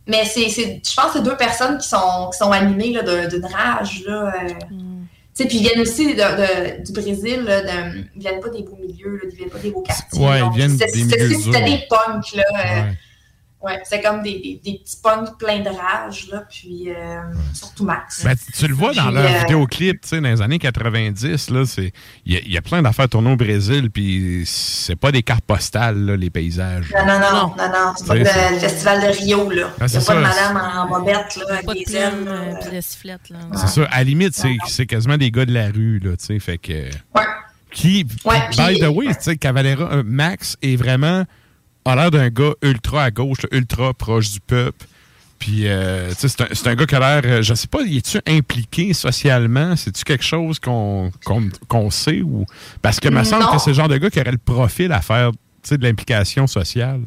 mais 0.07 0.23
c'est, 0.26 0.49
c'est- 0.49 0.81
je 0.88 0.93
pense 0.95 1.07
que 1.11 1.18
c'est 1.18 1.23
deux 1.23 1.35
personnes 1.38 1.77
qui 1.77 1.88
sont, 1.88 2.30
qui 2.31 2.38
sont 2.38 2.51
animées 2.51 2.97
d'une 3.30 3.45
rage. 3.45 4.03
Là, 4.07 4.34
euh. 4.34 4.53
Tu 5.34 5.43
sais, 5.43 5.47
puis 5.47 5.57
ils 5.59 5.63
viennent 5.63 5.80
aussi 5.80 6.13
de- 6.13 6.19
de- 6.19 6.84
du 6.84 6.91
Brésil, 6.91 7.43
là, 7.45 7.61
de- 7.61 8.05
ils 8.15 8.22
viennent 8.22 8.41
pas 8.41 8.49
des 8.49 8.63
beaux 8.63 8.76
milieux, 8.77 9.13
là, 9.23 9.30
ils 9.31 9.35
viennent 9.38 9.49
pas 9.49 9.59
des 9.59 9.72
beaux 9.72 9.81
quartiers. 9.81 10.19
Ouais, 10.19 10.39
ils 10.39 10.57
viennent 10.57 10.72
c'était- 10.77 10.91
des 10.91 11.03
c'était- 11.09 11.27
milieux 11.27 11.39
C'était 11.53 11.63
des 11.63 11.88
punks, 11.89 12.34
là. 12.35 12.43
euh, 12.65 12.91
Ouais, 13.63 13.79
c'est 13.83 14.01
comme 14.01 14.23
des, 14.23 14.39
des, 14.39 14.59
des 14.63 14.79
petits 14.79 14.97
punks 15.03 15.38
pleins 15.38 15.59
de 15.59 15.69
rage, 15.69 16.27
là, 16.31 16.43
puis 16.49 16.89
euh, 16.89 17.21
surtout 17.53 17.85
Max. 17.85 18.23
Ben, 18.23 18.35
tu 18.57 18.67
le 18.67 18.73
vois 18.73 18.93
dans 18.93 19.05
Puis, 19.05 19.13
leur 19.13 19.25
euh, 19.25 19.39
vidéoclip, 19.41 20.01
tu 20.01 20.07
sais, 20.07 20.19
dans 20.21 20.29
les 20.29 20.41
années 20.41 20.57
90, 20.57 21.49
là, 21.51 21.65
c'est, 21.67 21.93
il 22.25 22.33
y, 22.33 22.38
a- 22.38 22.39
il 22.39 22.51
y 22.51 22.57
a 22.57 22.61
plein 22.61 22.81
d'affaires 22.81 23.07
tournées 23.07 23.31
au 23.33 23.35
Brésil, 23.35 23.91
puis 23.91 24.43
c'est 24.47 24.95
pas 24.95 25.11
des 25.11 25.21
cartes 25.21 25.45
postales, 25.45 25.97
là, 26.05 26.15
les 26.17 26.29
paysages. 26.31 26.91
Non, 26.91 27.05
non, 27.05 27.19
non, 27.19 27.31
non, 27.55 27.69
non, 27.71 27.93
c'est 27.95 28.07
pas 28.07 28.15
le, 28.15 28.21
le 28.23 28.59
festival 28.59 29.01
de 29.01 29.07
Rio, 29.07 29.49
là. 29.51 29.67
Ah, 29.79 29.85
Il 29.88 29.93
y 29.93 29.97
a 29.97 29.99
c'est 29.99 30.07
pas 30.07 30.19
de 30.19 30.25
ça. 30.25 30.53
madame 30.53 30.57
en, 30.57 30.79
en 30.81 30.89
bobette, 30.99 31.35
là, 31.38 31.45
avec 31.53 31.65
Pas 31.65 31.73
de 31.73 31.79
des 31.85 31.95
ailes. 31.95 32.23
là. 32.25 32.31
euh, 32.31 32.53
puis 32.61 32.75
de 32.75 32.81
sifflette, 32.81 33.29
là. 33.29 33.38
C'est 33.57 33.67
ça. 33.67 33.83
À 33.91 33.97
la 33.99 34.03
limite, 34.05 34.33
c'est, 34.33 34.57
c'est 34.67 34.88
quasiment 34.88 35.17
des 35.17 35.29
gars 35.29 35.45
de 35.45 35.53
la 35.53 35.67
rue, 35.67 35.99
là, 35.99 36.17
tu 36.17 36.25
sais, 36.25 36.39
fait 36.39 36.57
que... 36.57 36.89
Qui, 37.71 38.05
Ouais, 38.25 38.35
by 38.51 38.57
puis- 38.73 38.79
the 38.81 38.88
way, 38.88 39.07
tu 39.07 39.13
sais, 39.21 39.38
Cavalera, 39.38 39.85
euh, 39.93 40.03
Max 40.05 40.57
est 40.61 40.75
vraiment, 40.75 41.23
a 41.86 41.95
l'air 41.95 42.12
d'un 42.12 42.30
gars 42.30 42.53
ultra 42.62 43.03
à 43.06 43.12
gauche, 43.12 43.40
ultra 43.52 43.94
proche 43.94 44.32
du 44.32 44.40
peuple. 44.40 44.86
Puis, 45.40 45.68
euh, 45.68 46.12
c'est 46.16 46.41
un, 46.41 46.48
c'est 46.52 46.68
un 46.68 46.76
gars 46.76 46.86
qui 46.86 46.94
a 46.95 46.99
l'air, 46.99 47.22
euh, 47.26 47.41
je 47.41 47.56
sais 47.56 47.68
pas, 47.68 47.82
y 47.82 47.98
es-tu 47.98 48.20
impliqué 48.28 48.94
socialement? 48.94 49.76
C'est-tu 49.76 50.03
quelque 50.03 50.24
chose 50.24 50.60
qu'on 50.60 51.12
qu'on 51.26 51.49
qu'on 51.68 51.90
sait? 51.90 52.22
ou? 52.22 52.45
Parce 52.84 52.99
que 52.99 53.10
me 53.10 53.24
semble 53.24 53.45
que 53.52 53.58
c'est 53.58 53.72
le 53.72 53.76
genre 53.76 53.88
de 53.88 53.98
gars 53.98 54.10
qui 54.12 54.20
aurait 54.20 54.32
le 54.32 54.38
profil 54.38 54.91
à 54.91 55.02
faire, 55.02 55.32
de 55.32 55.84
l'implication 55.84 56.45
sociale. 56.48 57.02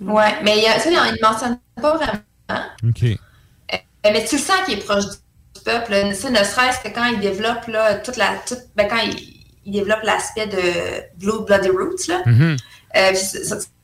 Ouais, 0.00 0.34
mais 0.42 0.58
il 0.58 0.64
y 0.64 0.66
a- 0.66 0.78
ça, 0.78 0.90
il 0.90 0.92
ne 0.92 1.26
mentionne 1.28 1.58
pas 1.80 1.96
vraiment. 1.96 2.64
OK. 2.86 3.02
Euh, 3.04 3.76
mais 4.04 4.24
tu 4.24 4.36
le 4.36 4.40
sens 4.42 4.56
qu'il 4.66 4.78
est 4.78 4.84
proche 4.84 5.04
du 5.04 5.62
peuple. 5.64 5.92
ne 5.92 6.12
serait-ce 6.14 6.80
que 6.86 6.94
quand 6.94 7.06
il 7.06 7.20
développe 7.20 7.66
là, 7.68 7.94
toute 7.96 8.16
la. 8.16 8.36
toute- 8.46 8.66
ben, 8.76 8.86
quand 8.88 8.98
il, 9.04 9.16
il 9.64 9.72
développe 9.72 10.02
l'aspect 10.04 10.46
de 10.46 11.02
Blue 11.18 11.44
Bloody 11.46 11.68
Roots, 11.68 12.06
là. 12.08 12.22
Mhm. 12.26 12.56
Euh, 12.96 13.12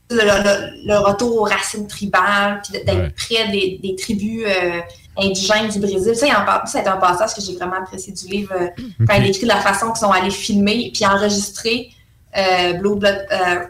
le, 0.09 0.17
le- 0.19 0.87
le 0.87 0.99
retour 0.99 1.41
aux 1.41 1.45
racines 1.45 1.87
tribales, 1.89 2.61
puis 2.63 2.81
d'être 2.85 3.15
près 3.17 3.49
des, 3.51 3.81
des 3.83 3.97
tribus 3.97 4.45
euh, 4.47 4.81
indigènes 5.19 5.69
du 5.69 5.81
Brésil. 5.81 6.15
Ça, 6.15 6.27
il 6.29 6.33
en 6.33 6.45
parle- 6.45 6.67
ça, 6.69 6.81
c'est 6.83 6.87
un 6.89 6.97
passage 6.97 7.35
que 7.35 7.41
j'ai 7.41 7.57
vraiment 7.57 7.77
apprécié 7.83 8.13
du 8.13 8.27
livre, 8.29 8.53
euh, 8.55 8.69
quand 9.07 9.15
Ok. 9.17 9.21
il 9.21 9.27
écrit 9.27 9.43
de 9.43 9.49
la 9.49 9.61
façon 9.61 9.87
qu'ils 9.89 9.97
sont 10.01 10.13
allés 10.13 10.31
filmer 10.31 10.93
puis 10.95 11.05
enregistrer 11.07 11.91
euh, 12.37 12.75
Blue 12.75 12.95
Blood, 12.97 13.27
euh, 13.33 13.65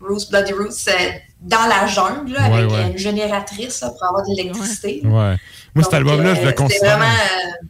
Rose 0.00 0.28
Bloody 0.30 0.52
Roots 0.52 0.86
euh, 0.88 0.92
dans 1.40 1.66
la 1.66 1.86
jungle, 1.88 2.32
là, 2.34 2.48
Ouais, 2.50 2.58
avec 2.58 2.70
ouais. 2.70 2.90
une 2.92 2.98
génératrice 2.98 3.80
là, 3.80 3.90
pour 3.90 4.04
avoir 4.04 4.22
de 4.24 4.30
l'électricité. 4.36 5.00
Ouais. 5.04 5.36
Moi, 5.74 5.84
cet 5.84 5.94
album-là, 5.94 6.34
je 6.34 6.40
euh, 6.40 6.42
le 6.44 6.48
c'est 6.50 6.54
considère. 6.54 6.98
vraiment, 6.98 7.12
euh, 7.12 7.66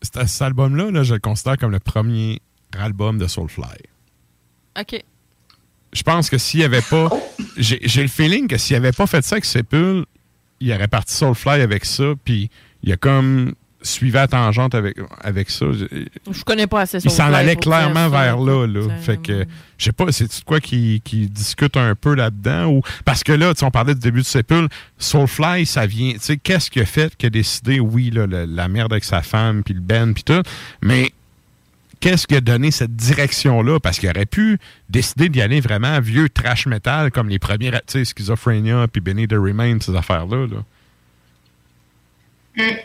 cet- 0.00 0.26
Cet 0.26 0.40
album-là, 0.42 0.90
là, 0.90 1.02
je 1.02 1.12
le 1.14 1.20
considère 1.20 1.58
comme 1.58 1.72
le 1.72 1.80
premier 1.80 2.40
album 2.78 3.18
de 3.18 3.26
Soulfly. 3.26 3.64
OK. 4.80 5.02
Je 5.96 6.02
pense 6.02 6.28
que 6.30 6.38
s'il 6.38 6.60
n'y 6.60 6.66
avait 6.66 6.82
pas. 6.82 7.08
J'ai 7.56 8.02
le 8.02 8.08
feeling 8.08 8.46
que 8.48 8.58
s'il 8.58 8.76
n'avait 8.76 8.92
pas 8.92 9.06
fait 9.06 9.24
ça 9.24 9.36
avec 9.36 9.44
Sepul, 9.46 10.04
il 10.60 10.72
aurait 10.72 10.88
parti 10.88 11.14
Soulfly 11.14 11.60
avec 11.62 11.84
ça, 11.84 12.12
puis 12.24 12.50
il 12.82 12.92
a 12.92 12.96
comme 12.96 13.54
suivi 13.82 14.18
à 14.18 14.26
tangente 14.26 14.74
avec, 14.74 14.96
avec 15.22 15.48
ça. 15.48 15.66
Je 15.72 16.42
connais 16.44 16.66
pas 16.66 16.80
assez 16.82 16.98
Il 16.98 17.02
s'en 17.10 17.24
Soulfly 17.26 17.34
allait 17.34 17.56
clairement 17.56 18.08
vers 18.08 18.36
là. 18.38 18.66
là. 18.66 18.80
Fait 19.00 19.16
que, 19.22 19.44
je 19.78 19.84
sais 19.84 19.92
pas, 19.92 20.10
c'est 20.10 20.44
quoi 20.44 20.60
qui, 20.60 21.00
qui 21.04 21.28
discute 21.28 21.76
un 21.76 21.94
peu 21.94 22.14
là-dedans? 22.14 22.66
ou 22.66 22.82
Parce 23.04 23.22
que 23.22 23.32
là, 23.32 23.52
on 23.62 23.70
parlait 23.70 23.94
du 23.94 24.00
début 24.00 24.20
de 24.22 24.26
Sepul, 24.26 24.68
Soulfly, 24.98 25.66
ça 25.66 25.86
vient. 25.86 26.12
Tu 26.14 26.18
sais, 26.20 26.36
qu'est-ce 26.36 26.70
qui 26.70 26.80
a 26.80 26.84
fait 26.86 27.14
qui 27.16 27.26
a 27.26 27.30
décidé, 27.30 27.78
oui, 27.80 28.10
là, 28.10 28.26
le- 28.26 28.44
la 28.46 28.68
merde 28.68 28.92
avec 28.92 29.04
sa 29.04 29.22
femme, 29.22 29.62
puis 29.62 29.74
le 29.74 29.80
Ben, 29.80 30.12
puis 30.14 30.24
tout, 30.24 30.42
mais 30.82 31.12
qu'est-ce 32.00 32.26
qui 32.26 32.36
a 32.36 32.40
donné 32.40 32.70
cette 32.70 32.94
direction-là? 32.94 33.80
Parce 33.80 33.98
qu'il 33.98 34.08
aurait 34.08 34.26
pu 34.26 34.58
décider 34.88 35.28
d'y 35.28 35.40
aller 35.40 35.60
vraiment 35.60 36.00
vieux 36.00 36.28
trash 36.28 36.66
metal 36.66 37.10
comme 37.10 37.28
les 37.28 37.38
premiers, 37.38 37.70
tu 37.70 37.78
sais, 37.86 38.04
Schizophrenia, 38.04 38.86
puis 38.88 39.00
Benny 39.00 39.26
the 39.26 39.34
Remain, 39.34 39.78
ces 39.80 39.94
affaires-là. 39.94 40.46
Là. 40.46 40.62
Mm. 42.56 42.76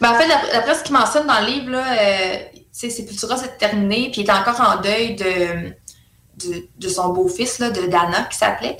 Ben, 0.00 0.10
en 0.10 0.18
fait, 0.18 0.28
d'après 0.28 0.74
ce 0.74 0.84
qu'il 0.84 0.94
mentionne 0.94 1.26
dans 1.26 1.40
le 1.40 1.46
livre, 1.46 1.70
là, 1.70 1.84
euh, 1.98 2.36
Sepultura 2.72 3.36
s'est 3.36 3.56
terminé, 3.58 4.10
puis 4.12 4.22
il 4.22 4.28
est 4.28 4.32
encore 4.32 4.60
en 4.60 4.80
deuil 4.80 5.16
de, 5.16 5.70
de, 6.46 6.68
de 6.78 6.88
son 6.88 7.12
beau-fils, 7.12 7.58
là, 7.58 7.70
de 7.70 7.86
Dana, 7.86 8.28
qui 8.30 8.38
s'appelait. 8.38 8.76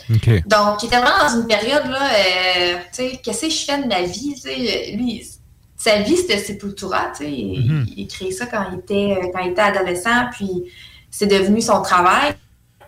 Donc, 0.47 0.83
il 0.83 0.87
était 0.87 0.99
vraiment 0.99 1.19
dans 1.29 1.41
une 1.41 1.47
période, 1.47 1.87
là, 1.87 2.11
euh, 2.13 2.77
tu 2.93 3.11
sais, 3.11 3.21
qu'est-ce 3.23 3.43
que 3.43 3.51
je 3.51 3.65
fais 3.65 3.83
de 3.83 3.89
ma 3.89 4.03
vie, 4.03 4.35
tu 4.35 4.43
sais, 4.43 4.93
lui, 4.97 5.27
sa 5.91 5.99
vie, 5.99 6.17
c'était 6.17 6.39
Sepultura, 6.39 7.13
tu 7.17 7.25
sais, 7.25 7.31
il, 7.31 7.61
Mhm. 7.71 7.87
il 7.97 8.07
créé 8.09 8.33
ça 8.33 8.47
quand 8.47 8.65
il 8.73 8.79
était, 8.81 9.31
quand 9.33 9.41
il 9.41 9.51
était 9.53 9.61
adolescent, 9.63 10.27
puis 10.33 10.65
c'est 11.11 11.27
devenu 11.27 11.61
son 11.61 11.81
travail. 11.83 12.35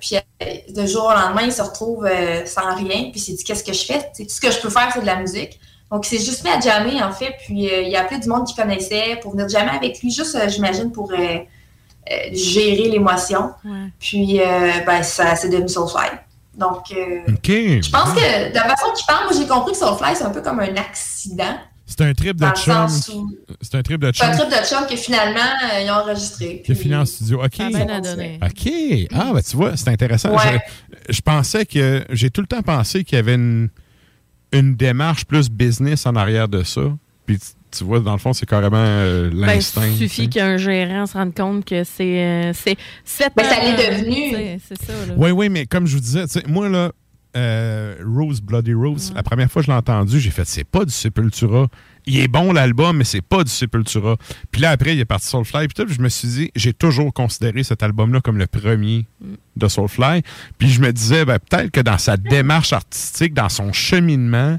Puis, 0.00 0.16
euh, 0.16 0.46
de 0.68 0.86
jour 0.86 1.04
au 1.06 1.12
lendemain, 1.12 1.42
il 1.42 1.52
se 1.52 1.62
retrouve 1.62 2.06
euh, 2.06 2.46
sans 2.46 2.74
rien, 2.76 3.10
puis 3.10 3.12
il 3.16 3.20
s'est 3.20 3.32
dit, 3.32 3.42
qu'est-ce 3.44 3.64
que 3.64 3.72
je 3.72 3.84
fais? 3.84 3.98
Tu 3.98 4.22
sais, 4.22 4.22
tout 4.24 4.34
ce 4.34 4.40
que 4.40 4.50
je 4.50 4.60
peux 4.60 4.70
faire, 4.70 4.90
c'est 4.92 5.00
de 5.00 5.06
la 5.06 5.16
musique. 5.16 5.58
Donc, 5.90 6.06
il 6.06 6.18
s'est 6.18 6.24
juste 6.24 6.44
mis 6.44 6.50
à 6.50 6.60
jammer, 6.60 7.02
en 7.02 7.10
fait, 7.12 7.34
puis 7.44 7.68
euh, 7.68 7.82
il 7.82 7.96
a 7.96 8.02
appelé 8.02 8.20
du 8.20 8.28
monde 8.28 8.46
qu'il 8.46 8.54
connaissait 8.56 9.18
pour 9.22 9.32
venir 9.32 9.48
jammer 9.48 9.70
avec 9.70 10.00
lui, 10.00 10.10
juste, 10.12 10.34
euh, 10.36 10.48
j'imagine, 10.48 10.92
pour 10.92 11.10
euh, 11.12 11.16
euh, 11.16 12.16
gérer 12.32 12.88
l'émotion. 12.88 13.50
Puis, 13.98 14.40
euh, 14.40 14.70
ben, 14.86 15.02
ça 15.02 15.34
c'est 15.34 15.48
devenu 15.48 15.68
Soulfly. 15.68 16.10
Donc, 16.54 16.84
euh, 16.92 17.20
je 17.82 17.90
pense 17.90 18.10
que 18.12 18.50
de 18.50 18.54
la 18.54 18.64
façon 18.68 18.92
qu'il 18.94 19.06
parle, 19.06 19.24
moi, 19.24 19.32
j'ai 19.38 19.46
compris 19.46 19.72
que 19.72 19.78
Soulfly, 19.78 20.14
c'est 20.16 20.24
un 20.24 20.30
peu 20.30 20.42
comme 20.42 20.60
un 20.60 20.76
accident. 20.76 21.56
C'est 21.90 22.02
un 22.02 22.12
trip 22.12 22.36
de 22.36 22.46
chum. 22.54 22.86
C'est 23.62 23.74
un 23.76 23.82
trip 23.82 23.98
de 24.00 24.12
C'est 24.14 24.22
un 24.22 24.36
chum 24.36 24.46
trip 24.46 24.50
de 24.60 24.66
chum 24.66 24.86
que 24.88 24.94
finalement, 24.96 25.40
euh, 25.40 25.80
ils 25.84 25.90
ont 25.90 25.94
enregistré. 25.94 26.60
qui 26.62 26.72
a 26.72 26.74
fini 26.74 26.94
en 26.94 27.06
studio. 27.06 27.42
OK. 27.42 27.54
Ça. 27.56 27.66
OK. 28.46 28.72
Ah, 29.12 29.30
ben 29.32 29.40
tu 29.42 29.56
vois, 29.56 29.76
c'est 29.76 29.88
intéressant. 29.88 30.30
Ouais. 30.36 30.60
Je, 31.08 31.14
je 31.14 31.20
pensais 31.22 31.64
que. 31.64 32.04
J'ai 32.10 32.30
tout 32.30 32.42
le 32.42 32.46
temps 32.46 32.60
pensé 32.62 33.04
qu'il 33.04 33.16
y 33.16 33.18
avait 33.18 33.34
une, 33.36 33.70
une 34.52 34.76
démarche 34.76 35.24
plus 35.24 35.48
business 35.50 36.04
en 36.06 36.14
arrière 36.14 36.46
de 36.48 36.62
ça. 36.62 36.82
Puis 37.26 37.38
tu, 37.38 37.46
tu 37.78 37.84
vois, 37.84 38.00
dans 38.00 38.12
le 38.12 38.18
fond, 38.18 38.32
c'est 38.34 38.46
carrément 38.46 38.76
euh, 38.78 39.30
Ben, 39.30 39.46
l'instinct. 39.46 39.86
il 39.86 39.96
suffit 39.96 40.28
qu'un 40.28 40.56
gérant 40.58 41.06
se 41.06 41.14
rende 41.14 41.34
compte 41.34 41.64
que 41.64 41.84
c'est 41.84 42.22
euh, 42.22 42.52
c'est 42.54 42.76
cette 43.04 43.32
Ben, 43.34 43.44
ça 43.44 43.60
l'est 43.62 43.90
devenu. 43.90 44.30
C'est 44.32 44.58
c'est 44.68 44.86
ça 44.86 44.92
là. 45.06 45.14
Oui, 45.16 45.30
oui, 45.30 45.48
mais 45.48 45.64
comme 45.66 45.86
je 45.86 45.94
vous 45.94 46.00
disais, 46.02 46.26
tu 46.26 46.34
sais, 46.40 46.42
moi, 46.46 46.68
là, 46.68 46.92
euh, 47.38 47.94
Rose, 48.04 48.40
Bloody 48.40 48.74
Rose, 48.74 49.12
la 49.14 49.22
première 49.22 49.50
fois 49.50 49.62
que 49.62 49.66
je 49.66 49.70
l'ai 49.70 49.76
entendu, 49.76 50.18
j'ai 50.20 50.30
fait, 50.30 50.44
c'est 50.44 50.64
pas 50.64 50.84
du 50.84 50.92
Sepultura. 50.92 51.68
Il 52.06 52.18
est 52.18 52.28
bon 52.28 52.52
l'album, 52.52 52.96
mais 52.96 53.04
c'est 53.04 53.22
pas 53.22 53.44
du 53.44 53.50
Sepultura. 53.50 54.16
Puis 54.50 54.62
là, 54.62 54.70
après, 54.70 54.94
il 54.94 55.00
est 55.00 55.04
parti 55.04 55.26
Soulfly. 55.26 55.68
Puis 55.68 55.74
tout, 55.74 55.84
puis 55.84 55.94
je 55.94 56.00
me 56.00 56.08
suis 56.08 56.28
dit, 56.28 56.50
j'ai 56.56 56.72
toujours 56.72 57.12
considéré 57.12 57.62
cet 57.62 57.82
album-là 57.82 58.20
comme 58.20 58.38
le 58.38 58.46
premier 58.46 59.06
de 59.56 59.68
Soulfly. 59.68 60.22
Puis 60.58 60.70
je 60.70 60.80
me 60.80 60.92
disais, 60.92 61.24
ben, 61.24 61.38
peut-être 61.38 61.70
que 61.70 61.80
dans 61.80 61.98
sa 61.98 62.16
démarche 62.16 62.72
artistique, 62.72 63.34
dans 63.34 63.48
son 63.48 63.72
cheminement, 63.72 64.58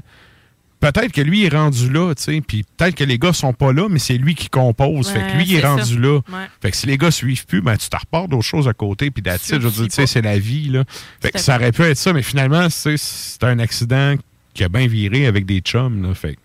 peut-être 0.80 1.12
que 1.12 1.20
lui 1.20 1.44
est 1.44 1.54
rendu 1.54 1.90
là, 1.90 2.14
tu 2.14 2.22
sais. 2.22 2.40
Puis 2.40 2.64
peut-être 2.76 2.94
que 2.94 3.04
les 3.04 3.18
gars 3.18 3.32
sont 3.32 3.52
pas 3.52 3.72
là, 3.72 3.88
mais 3.88 3.98
c'est 3.98 4.16
lui 4.16 4.34
qui 4.34 4.48
compose. 4.48 5.08
fait 5.10 5.20
que 5.20 5.36
lui, 5.36 5.44
il 5.46 5.54
est 5.56 5.64
rendu 5.64 5.94
ça. 5.94 6.00
là. 6.00 6.14
Ouais. 6.16 6.46
Fait 6.60 6.70
que 6.70 6.76
si 6.76 6.86
les 6.86 6.98
gars 6.98 7.10
suivent 7.10 7.46
plus, 7.46 7.60
ben, 7.60 7.76
tu 7.76 7.88
te 7.88 7.96
repars 7.96 8.28
d'autres 8.28 8.44
choses 8.46 8.66
à 8.66 8.72
côté, 8.72 9.10
puis 9.10 9.22
it. 9.26 9.40
Je 9.48 9.56
veux 9.56 9.70
dire, 9.70 9.84
tu 9.84 9.90
sais, 9.90 10.06
c'est 10.06 10.22
la 10.22 10.38
vie, 10.38 10.68
là. 10.68 10.84
Fait 11.20 11.30
que 11.30 11.38
ça 11.38 11.56
aurait 11.56 11.72
pu 11.72 11.82
être 11.82 11.98
ça, 11.98 12.12
mais 12.12 12.22
finalement, 12.22 12.68
c'est 12.70 12.96
un 13.42 13.58
accident 13.58 14.14
qui 14.54 14.64
a 14.64 14.68
bien 14.68 14.86
viré 14.86 15.26
avec 15.26 15.46
des 15.46 15.60
chums, 15.60 16.02
là. 16.02 16.14
Fait 16.14 16.36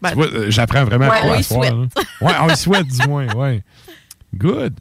Ben, 0.00 0.12
euh, 0.16 0.46
j'apprends 0.50 0.84
vraiment 0.84 1.08
ouais, 1.08 1.20
quoi 1.20 1.34
à 1.36 1.40
y 1.40 1.44
soir, 1.44 1.74
là. 1.74 1.86
Ouais, 2.20 2.32
on 2.40 2.46
le 2.46 2.54
souhaite, 2.56 2.86
du 2.86 3.06
moins, 3.08 3.26
ouais. 3.34 3.62
Good. 4.34 4.74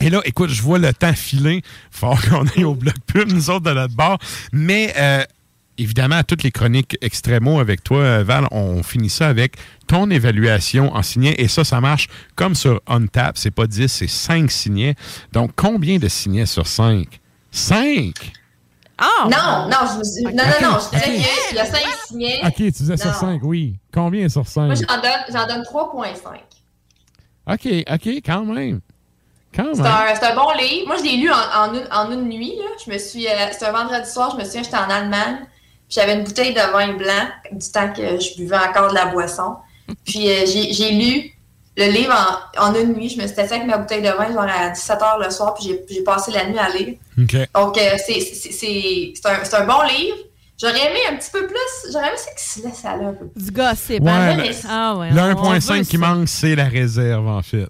Et 0.00 0.10
là, 0.10 0.20
écoute, 0.24 0.50
je 0.50 0.60
vois 0.60 0.78
le 0.78 0.92
temps 0.92 1.12
filer. 1.14 1.62
Faut 1.90 2.14
qu'on 2.28 2.46
aille 2.48 2.64
au 2.64 2.74
bloc 2.74 2.94
pub, 3.06 3.32
nous 3.32 3.48
autres, 3.48 3.64
de 3.64 3.72
notre 3.72 3.94
bord. 3.94 4.18
Mais, 4.52 4.92
euh, 4.98 5.24
évidemment, 5.78 6.22
toutes 6.22 6.42
les 6.42 6.50
chroniques 6.50 6.96
extrémo 7.00 7.58
avec 7.60 7.82
toi, 7.84 7.98
euh, 7.98 8.24
Val, 8.24 8.46
on 8.50 8.82
finit 8.82 9.10
ça 9.10 9.28
avec 9.28 9.56
ton 9.86 10.10
évaluation 10.10 10.92
en 10.94 11.02
signet. 11.02 11.34
Et 11.38 11.48
ça, 11.48 11.64
ça 11.64 11.80
marche 11.80 12.08
comme 12.36 12.54
sur 12.54 12.80
OnTap. 12.86 13.36
C'est 13.38 13.50
pas 13.50 13.66
10, 13.66 13.88
c'est 13.88 14.06
5 14.08 14.50
signets. 14.50 14.94
Donc, 15.32 15.50
combien 15.56 15.98
de 15.98 16.08
signets 16.08 16.46
sur 16.46 16.66
5? 16.66 17.20
5! 17.50 18.14
Ah! 18.98 19.06
Non, 19.24 19.68
non, 19.70 19.92
je 19.92 19.98
me 19.98 20.04
suis- 20.04 20.24
non, 20.24 20.44
non, 20.44 20.70
non, 20.72 20.78
je 20.78 20.96
dirais 20.96 21.18
Ok. 21.18 21.48
qu'il 21.48 21.56
y 21.56 21.60
a 21.60 21.66
5 21.66 21.80
signets. 22.06 22.40
OK, 22.44 22.54
tu 22.56 22.70
disais 22.70 22.96
sur 22.96 23.06
Non. 23.10 23.18
5, 23.18 23.40
oui. 23.42 23.74
Combien 23.92 24.28
sur 24.28 24.46
5? 24.46 24.66
Moi, 24.66 24.74
j'en 24.76 25.00
donne, 25.02 25.24
j'en 25.32 25.46
donne 25.48 25.62
3,5. 25.64 26.40
OK, 27.46 27.66
OK, 27.92 28.06
quand 28.24 28.44
même. 28.44 28.80
Quand 29.54 29.74
C'est 29.74 29.82
même. 29.82 29.92
un, 29.92 30.14
c'est 30.14 30.24
un 30.26 30.34
bon 30.34 30.50
livre. 30.58 30.86
Moi, 30.86 30.96
je 30.98 31.02
l'ai 31.04 31.16
lu 31.16 31.30
en, 31.30 31.34
en 31.36 31.74
une, 31.74 31.86
en 31.92 32.10
une 32.10 32.28
nuit. 32.28 32.54
Là. 32.58 32.64
Je 32.84 32.90
me 32.90 32.98
suis, 32.98 33.26
euh, 33.28 33.30
c'était 33.52 33.66
un 33.66 33.72
vendredi 33.72 34.10
soir, 34.10 34.30
je 34.32 34.36
me 34.40 34.44
souviens, 34.44 34.62
j'étais 34.62 34.76
en 34.76 34.88
Allemagne. 34.90 35.38
J'avais 35.88 36.14
une 36.14 36.24
bouteille 36.24 36.52
de 36.54 36.60
vin 36.72 36.92
blanc 36.94 37.28
du 37.52 37.70
temps 37.70 37.92
que 37.92 38.18
je 38.20 38.36
buvais 38.36 38.56
encore 38.56 38.90
de 38.90 38.94
la 38.94 39.06
boisson. 39.06 39.56
Puis 40.04 40.28
euh, 40.30 40.44
j'ai, 40.46 40.90
lu 40.92 41.30
le 41.76 41.90
livre 41.90 42.14
en, 42.58 42.68
en 42.70 42.74
une 42.74 42.94
nuit. 42.94 43.10
Je 43.10 43.20
me 43.20 43.26
suis 43.26 43.38
assis 43.38 43.52
avec 43.54 43.66
ma 43.66 43.78
bouteille 43.78 44.02
de 44.02 44.08
vin 44.08 44.28
genre 44.32 44.42
à 44.42 44.70
17h 44.70 45.22
le 45.24 45.30
soir, 45.30 45.54
puis 45.54 45.76
j'ai, 45.88 46.02
passé 46.02 46.30
la 46.32 46.46
nuit 46.46 46.58
à 46.58 46.68
lire. 46.70 46.94
Donc, 47.54 47.76
euh, 47.78 47.90
c'est, 48.04 48.20
c'est, 48.20 48.50
c'est, 48.52 49.12
c'est 49.14 49.28
un, 49.28 49.44
c'est 49.44 49.54
un 49.56 49.66
bon 49.66 49.82
livre. 49.82 50.16
J'aurais 50.60 50.88
aimé 50.90 51.00
un 51.10 51.16
petit 51.16 51.30
peu 51.32 51.46
plus. 51.46 51.92
J'aurais 51.92 52.08
aimé 52.08 52.16
ça 52.16 52.30
qu'il 52.30 52.62
se 52.62 52.66
laisse 52.68 52.84
aller 52.84 53.04
un 53.04 53.12
peu 53.12 53.26
plus. 53.26 53.44
Du 53.44 53.50
gossip. 53.50 54.02
Ouais, 54.02 54.10
hein? 54.10 54.36
le- 54.36 54.54
Ah 54.68 54.94
ouais. 54.96 55.10
Le 55.10 55.20
on- 55.20 55.46
on 55.48 55.52
1.5 55.54 55.78
veut 55.78 55.84
qui 55.84 55.98
manque, 55.98 56.28
c'est 56.28 56.54
la 56.54 56.64
réserve, 56.66 57.26
en 57.28 57.42
fait. 57.42 57.66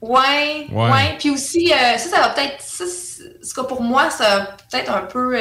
Ouais, 0.00 0.66
Ouais. 0.70 0.90
ouais. 0.90 1.16
Puis 1.18 1.30
aussi, 1.30 1.72
euh, 1.72 1.96
ça, 1.98 2.08
ça 2.10 2.20
va 2.20 2.28
peut-être. 2.30 2.62
Ce 2.62 3.54
que 3.54 3.60
pour 3.62 3.82
moi, 3.82 4.10
ça 4.10 4.38
va 4.38 4.44
peut-être 4.70 4.92
un 4.92 5.02
peu. 5.02 5.36
euh, 5.36 5.40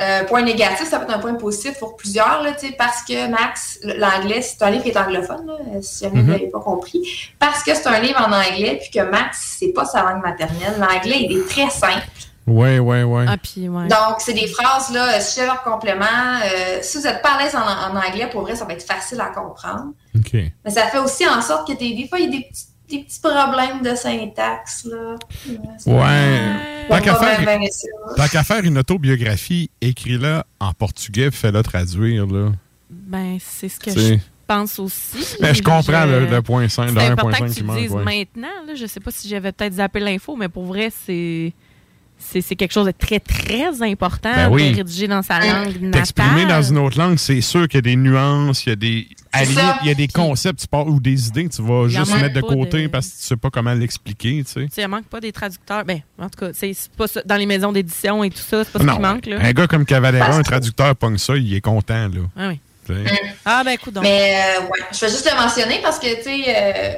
Euh, 0.00 0.24
point 0.24 0.40
négatif, 0.42 0.88
ça 0.88 0.98
peut 0.98 1.04
être 1.04 1.14
un 1.14 1.18
point 1.18 1.34
positif 1.34 1.78
pour 1.78 1.96
plusieurs, 1.96 2.42
là, 2.42 2.52
tu 2.52 2.66
sais, 2.68 2.72
parce 2.72 3.02
que 3.02 3.28
Max, 3.28 3.78
l'anglais, 3.84 4.40
c'est 4.40 4.62
un 4.62 4.70
livre 4.70 4.84
qui 4.84 4.88
est 4.90 4.96
anglophone, 4.96 5.46
là, 5.46 5.52
euh, 5.74 5.82
si 5.82 6.04
jamais 6.04 6.16
vous 6.20 6.22
Mhm. 6.22 6.26
ne 6.28 6.32
l'avez 6.32 6.48
pas 6.50 6.60
compris. 6.60 7.30
Parce 7.38 7.62
que 7.62 7.74
c'est 7.74 7.86
un 7.86 8.00
livre 8.00 8.18
en 8.18 8.32
anglais, 8.32 8.78
puis 8.80 8.90
que 8.90 9.04
Max, 9.04 9.56
c'est 9.60 9.68
pas 9.68 9.84
sa 9.84 10.02
langue 10.02 10.22
maternelle. 10.22 10.76
L'anglais, 10.78 11.26
il 11.28 11.38
est 11.38 11.46
très 11.48 11.68
simple. 11.68 12.06
Ouais, 12.46 12.78
ouais, 12.78 13.02
ouais. 13.02 13.26
Ah, 13.28 13.36
puis, 13.40 13.68
ouais. 13.68 13.86
Donc, 13.86 14.16
c'est 14.20 14.32
des 14.32 14.46
phrases, 14.48 14.90
là, 14.92 15.20
sujet, 15.20 15.44
verbe, 15.44 15.58
complément. 15.62 16.06
Euh, 16.42 16.78
si 16.80 16.96
vous 16.96 17.04
n'êtes 17.04 17.20
pas 17.22 17.34
à 17.34 17.42
l'aise 17.42 17.54
en, 17.54 17.60
en 17.60 17.94
anglais, 17.96 18.28
pour 18.32 18.40
vrai, 18.40 18.56
ça 18.56 18.64
va 18.64 18.72
être 18.72 18.82
facile 18.86 19.20
à 19.20 19.26
comprendre. 19.26 19.90
OK. 20.16 20.32
Mais 20.32 20.70
ça 20.70 20.86
fait 20.86 20.98
aussi 20.98 21.28
en 21.28 21.40
sorte 21.42 21.68
que 21.68 21.74
des 21.74 22.06
fois, 22.08 22.18
il 22.18 22.24
y 22.24 22.28
a 22.28 22.30
des 22.40 22.44
petits, 22.48 22.64
des 22.88 23.04
petits 23.04 23.20
problèmes 23.20 23.82
de 23.82 23.94
syntaxe, 23.94 24.86
là. 24.86 25.14
Ouais. 25.86 26.40
Tant 26.88 28.28
qu'à 28.28 28.42
faire, 28.44 28.64
une 28.64 28.78
autobiographie, 28.78 29.70
écris-la 29.80 30.46
en 30.60 30.72
portugais, 30.72 31.30
puis 31.30 31.38
fais-la 31.38 31.62
traduire, 31.62 32.26
là. 32.26 32.52
Ben, 32.90 33.38
c'est 33.40 33.68
ce 33.68 33.80
que 33.80 33.90
je 33.90 34.18
pense 34.46 34.78
aussi. 34.78 35.36
Mais 35.40 35.54
je 35.54 35.62
comprends 35.62 36.04
le, 36.04 36.26
le 36.26 36.42
point 36.42 36.68
5, 36.68 36.88
C'est 36.88 36.94
le 36.94 37.00
important 37.00 37.38
1.5 37.38 37.48
que 37.48 37.54
qui 37.54 37.62
manque. 37.64 37.78
dises 37.78 37.90
ouais. 37.90 38.04
maintenant. 38.04 38.66
Là. 38.66 38.74
Je 38.74 38.86
sais 38.86 39.00
pas 39.00 39.10
si 39.10 39.28
j'avais 39.28 39.52
peut-être 39.52 39.74
zappé 39.74 40.00
l'info, 40.00 40.36
mais 40.36 40.48
pour 40.48 40.64
vrai, 40.64 40.90
c'est. 41.06 41.52
C'est 42.24 42.40
c'est 42.40 42.56
quelque 42.56 42.72
chose 42.72 42.86
de 42.86 42.92
très, 42.92 43.20
très 43.20 43.82
important 43.82 44.32
Ben 44.34 44.48
oui. 44.50 44.70
de 44.72 44.76
rédiger 44.76 45.08
dans 45.08 45.22
sa 45.22 45.38
langue 45.40 45.90
T'exprimer 45.90 46.44
natale. 46.44 46.48
dans 46.48 46.62
une 46.62 46.78
autre 46.78 46.98
langue, 46.98 47.18
c'est 47.18 47.40
sûr 47.40 47.66
qu'il 47.68 47.76
y 47.76 47.78
a 47.78 47.82
des 47.82 47.96
nuances, 47.96 48.64
il 48.64 48.68
y 48.70 48.72
a 48.72 48.76
des 48.76 49.08
il 49.82 49.86
y 49.88 49.90
a 49.90 49.94
des 49.94 50.08
concepts 50.08 50.60
tu 50.60 50.66
pars- 50.66 50.86
ou 50.86 51.00
des 51.00 51.28
idées 51.28 51.46
que 51.48 51.54
tu 51.54 51.62
vas 51.62 51.88
juste 51.88 52.14
mettre 52.20 52.34
de 52.34 52.40
côté 52.42 52.82
de- 52.82 52.86
parce 52.88 53.06
que 53.08 53.12
tu 53.18 53.24
sais 53.26 53.36
pas 53.36 53.48
comment 53.50 53.72
l'expliquer, 53.72 54.42
tu 54.44 54.52
sais. 54.52 54.66
Tu 54.66 54.72
sais, 54.74 54.82
il 54.82 54.88
manque 54.88 55.06
pas 55.06 55.20
des 55.20 55.32
traducteurs. 55.32 55.84
Ben, 55.84 56.00
en 56.18 56.28
tout 56.28 56.38
cas, 56.38 56.50
c'est 56.52 56.72
c'est 56.74 56.90
pas 56.92 57.06
ça. 57.06 57.22
Dans 57.24 57.36
les 57.36 57.46
maisons 57.46 57.72
d'édition 57.72 58.22
et 58.24 58.30
tout 58.30 58.36
ça, 58.38 58.62
c'est 58.64 58.72
pas 58.72 58.78
ce 58.78 58.84
qui 58.94 59.00
manque. 59.00 59.26
Là. 59.26 59.38
un 59.40 59.52
gars 59.52 59.66
comme 59.66 59.84
Cavalera, 59.86 60.34
un 60.36 60.42
traducteur 60.42 60.94
pogne 60.96 61.18
ça, 61.18 61.34
il 61.36 61.54
est 61.54 61.60
content 61.60 62.08
là. 62.08 62.20
Ah 62.36 62.48
oui. 62.48 62.60
Ah, 63.44 63.62
ben, 63.64 63.70
écoute 63.72 63.94
donc. 63.94 64.02
Mais 64.04 64.34
euh, 64.58 64.62
ouais, 64.64 64.80
je 64.92 65.00
vais 65.00 65.08
juste 65.10 65.28
le 65.30 65.40
mentionner 65.40 65.78
parce 65.82 65.98
que, 65.98 66.14
tu 66.16 66.22
sais, 66.24 66.44
euh, 66.48 66.92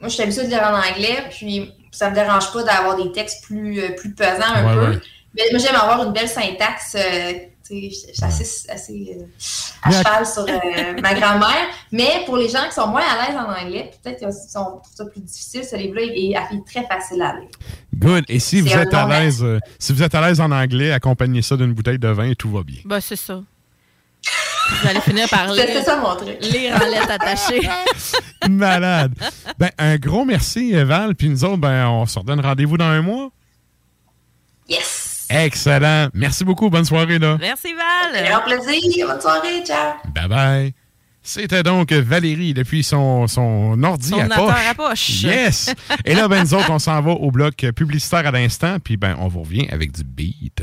moi, 0.00 0.08
je 0.08 0.14
suis 0.14 0.22
habituée 0.22 0.44
de 0.44 0.48
lire 0.48 0.62
en 0.62 0.76
anglais, 0.76 1.24
puis 1.30 1.70
ça 1.92 2.10
me 2.10 2.14
dérange 2.16 2.52
pas 2.52 2.62
d'avoir 2.64 2.96
des 2.96 3.12
textes 3.12 3.44
plus, 3.44 3.78
euh, 3.80 3.90
plus 3.96 4.12
pesants 4.14 4.42
un 4.54 4.64
Ouais, 4.66 4.74
peu. 4.86 4.90
ouais. 4.92 4.98
Mais 5.34 5.42
moi, 5.52 5.60
j'aime 5.60 5.76
avoir 5.76 6.02
une 6.04 6.12
belle 6.12 6.28
syntaxe. 6.28 6.94
euh, 6.98 7.32
tu 7.66 7.90
sais, 7.92 8.10
je 8.10 8.12
suis 8.14 8.24
assez, 8.24 8.70
assez 8.70 9.16
euh, 9.20 9.24
à 9.84 9.90
cheval 9.92 10.26
sur 10.26 10.42
euh, 10.42 11.00
ma 11.00 11.14
grand-mère. 11.14 11.68
Mais 11.92 12.22
pour 12.26 12.36
les 12.36 12.48
gens 12.48 12.64
qui 12.68 12.74
sont 12.74 12.88
moins 12.88 13.02
à 13.02 13.24
l'aise 13.28 13.36
en 13.36 13.48
anglais, 13.64 13.90
peut-être 14.02 14.18
qu'ils 14.18 14.32
sont- 14.32 14.80
trouvent 14.82 14.94
ça 14.94 15.04
plus 15.06 15.20
difficile, 15.20 15.64
ce 15.64 15.76
livre-là, 15.76 16.02
est, 16.02 16.32
est 16.56 16.64
très 16.66 16.84
facile 16.86 17.22
à 17.22 17.34
lire. 17.36 17.48
Good. 17.94 18.24
Et 18.28 18.40
si 18.40 18.60
vous 18.60 18.72
êtes 18.72 18.92
à 18.92 19.06
l'aise, 19.06 19.42
euh, 19.44 19.60
si 19.78 19.92
vous 19.92 20.02
êtes 20.02 20.14
à 20.14 20.20
l'aise 20.26 20.40
en 20.40 20.50
anglais, 20.50 20.90
accompagnez 20.90 21.40
ça 21.40 21.56
d'une 21.56 21.72
bouteille 21.72 22.00
de 22.00 22.08
vin 22.08 22.30
et 22.30 22.34
tout 22.36 22.50
va 22.50 22.62
bien. 22.64 22.80
Ben, 22.84 23.00
c'est 23.00 23.16
ça. 23.16 23.40
Vous 24.70 24.88
allez 24.88 25.00
finir 25.00 25.28
par 25.28 25.52
lire. 25.52 25.64
C'est 25.68 25.82
ça 25.82 25.96
mon 25.96 26.14
truc. 26.16 26.36
Lire 26.40 26.76
en 26.76 26.86
lettres 26.86 27.10
attachées. 27.10 27.68
Malade. 28.48 29.12
Ben, 29.58 29.70
un 29.78 29.96
gros 29.96 30.24
merci, 30.24 30.72
Val. 30.84 31.14
Puis 31.14 31.28
nous 31.28 31.44
autres, 31.44 31.56
ben, 31.58 31.88
on 31.88 32.06
se 32.06 32.18
redonne 32.18 32.40
rendez-vous 32.40 32.76
dans 32.76 32.84
un 32.86 33.02
mois. 33.02 33.30
Yes! 34.68 35.26
Excellent. 35.30 36.08
Merci 36.14 36.44
beaucoup. 36.44 36.70
Bonne 36.70 36.84
soirée, 36.84 37.18
là. 37.18 37.36
Merci, 37.40 37.74
Val. 37.74 38.24
Grand 38.28 38.42
plaisir. 38.42 39.06
Bonne 39.08 39.20
soirée. 39.20 39.64
Ciao. 39.64 39.94
Bye 40.14 40.28
bye. 40.28 40.74
C'était 41.24 41.62
donc 41.62 41.92
Valérie 41.92 42.52
depuis 42.52 42.82
son, 42.82 43.28
son 43.28 43.80
ordi 43.84 44.08
Son 44.08 44.18
à 44.18 44.28
poche. 44.28 44.54
à 44.70 44.74
poche. 44.74 45.22
Yes! 45.22 45.72
Et 46.04 46.14
là, 46.14 46.26
ben, 46.26 46.42
nous 46.42 46.54
autres, 46.54 46.70
on 46.70 46.80
s'en 46.80 47.00
va 47.00 47.12
au 47.12 47.30
bloc 47.30 47.54
publicitaire 47.76 48.26
à 48.26 48.30
l'instant, 48.32 48.78
puis 48.82 48.96
ben, 48.96 49.16
on 49.20 49.28
vous 49.28 49.42
revient 49.42 49.68
avec 49.70 49.92
du 49.92 50.02
beat. 50.02 50.62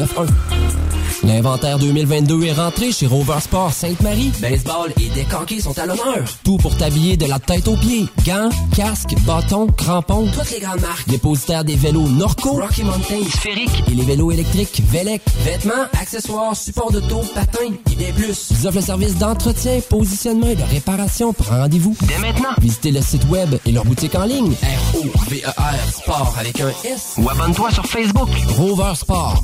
left 0.01 0.17
over. 0.17 1.00
L'inventaire 1.23 1.77
2022 1.77 2.45
est 2.45 2.53
rentré 2.53 2.91
chez 2.91 3.05
Rover 3.05 3.39
Sport 3.41 3.71
Sainte-Marie. 3.71 4.31
Baseball 4.39 4.91
et 4.99 5.09
décanqués 5.09 5.61
sont 5.61 5.77
à 5.77 5.85
l'honneur. 5.85 6.25
Tout 6.43 6.57
pour 6.57 6.75
t'habiller 6.75 7.15
de 7.15 7.27
la 7.27 7.37
tête 7.37 7.67
aux 7.67 7.75
pieds. 7.75 8.07
Gants, 8.25 8.49
casques, 8.75 9.15
bâtons, 9.25 9.67
crampons, 9.67 10.27
toutes 10.33 10.51
les 10.51 10.59
grandes 10.59 10.81
marques. 10.81 11.07
Dépositaire 11.07 11.63
des 11.63 11.75
vélos 11.75 12.07
Norco, 12.07 12.53
Rocky 12.53 12.83
Mountain, 12.83 13.23
Sphérique 13.29 13.83
et 13.91 13.95
les 13.95 14.03
vélos 14.03 14.31
électriques 14.31 14.81
Velec. 14.89 15.21
Vêtements, 15.43 15.85
accessoires, 15.99 16.55
supports 16.55 16.91
d'auto, 16.91 17.21
patins 17.35 17.59
et 17.91 17.95
bien 17.95 18.11
plus. 18.13 18.49
Ils 18.51 18.67
offrent 18.67 18.77
le 18.77 18.83
service 18.83 19.15
d'entretien, 19.17 19.79
positionnement 19.89 20.47
et 20.47 20.55
de 20.55 20.63
réparation. 20.63 21.33
Prends 21.33 21.59
rendez-vous 21.59 21.95
dès 22.01 22.17
maintenant. 22.17 22.49
Visitez 22.59 22.91
le 22.91 23.01
site 23.01 23.25
web 23.29 23.55
et 23.65 23.71
leur 23.71 23.85
boutique 23.85 24.15
en 24.15 24.25
ligne. 24.25 24.53
R-O-V-E-R 24.53 25.91
Sport 25.93 26.35
avec 26.39 26.59
un 26.61 26.69
S. 26.83 27.13
Ou 27.17 27.29
abonne-toi 27.29 27.69
sur 27.71 27.85
Facebook. 27.85 28.29
Rover 28.57 28.93
Sport. 28.95 29.43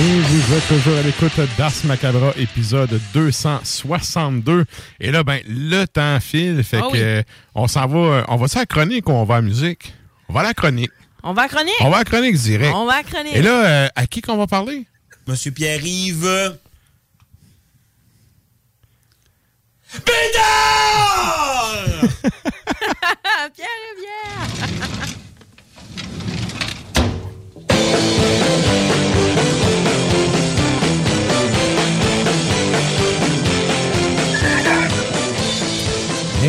Et 0.00 0.20
vous 0.20 0.54
êtes 0.54 0.68
toujours 0.68 0.96
à 0.96 1.02
l'écoute 1.02 1.40
d'Ars 1.56 1.72
Macabra, 1.84 2.32
épisode 2.36 3.00
262. 3.12 4.64
Et 5.00 5.10
là, 5.10 5.24
ben, 5.24 5.40
le 5.48 5.86
temps 5.86 6.20
file, 6.20 6.62
fait 6.62 6.78
Ah 6.80 6.88
que 6.92 7.18
oui. 7.18 7.24
on 7.56 7.66
s'en 7.66 7.88
va, 7.88 7.98
euh, 7.98 8.22
on 8.28 8.36
va 8.36 8.46
ça 8.46 8.60
à 8.60 8.62
la 8.62 8.66
chronique 8.66 9.08
ou 9.08 9.12
on 9.12 9.24
va 9.24 9.36
à 9.36 9.38
la 9.38 9.42
musique? 9.42 9.92
On 10.28 10.34
va 10.34 10.40
à 10.40 10.42
la 10.44 10.54
chronique. 10.54 10.92
On 11.24 11.32
va 11.32 11.42
à 11.42 11.48
chronique? 11.48 11.74
On 11.80 11.90
va 11.90 11.96
à 11.96 11.98
la 12.00 12.04
chronique 12.04 12.36
direct. 12.36 12.72
On 12.76 12.86
va 12.86 12.94
à 12.94 13.02
chronique. 13.02 13.34
Et 13.34 13.42
là, 13.42 13.64
euh, 13.66 13.88
à 13.96 14.06
qui 14.06 14.20
qu'on 14.20 14.36
va 14.36 14.46
parler? 14.46 14.86
Monsieur 15.26 15.50
Pierre-Yves. 15.50 16.54
Pierre 23.54 23.68
Rivière. 23.96 25.08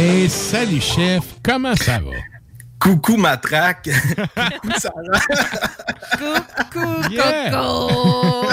Hey, 0.09 0.27
salut 0.27 0.81
chef, 0.81 1.23
comment 1.43 1.75
ça 1.75 1.99
va? 1.99 2.09
Coucou 2.79 3.15
Matraque. 3.15 3.87
Coucou, 6.17 7.11
Yeah. 7.11 7.51
Coco. 7.51 8.49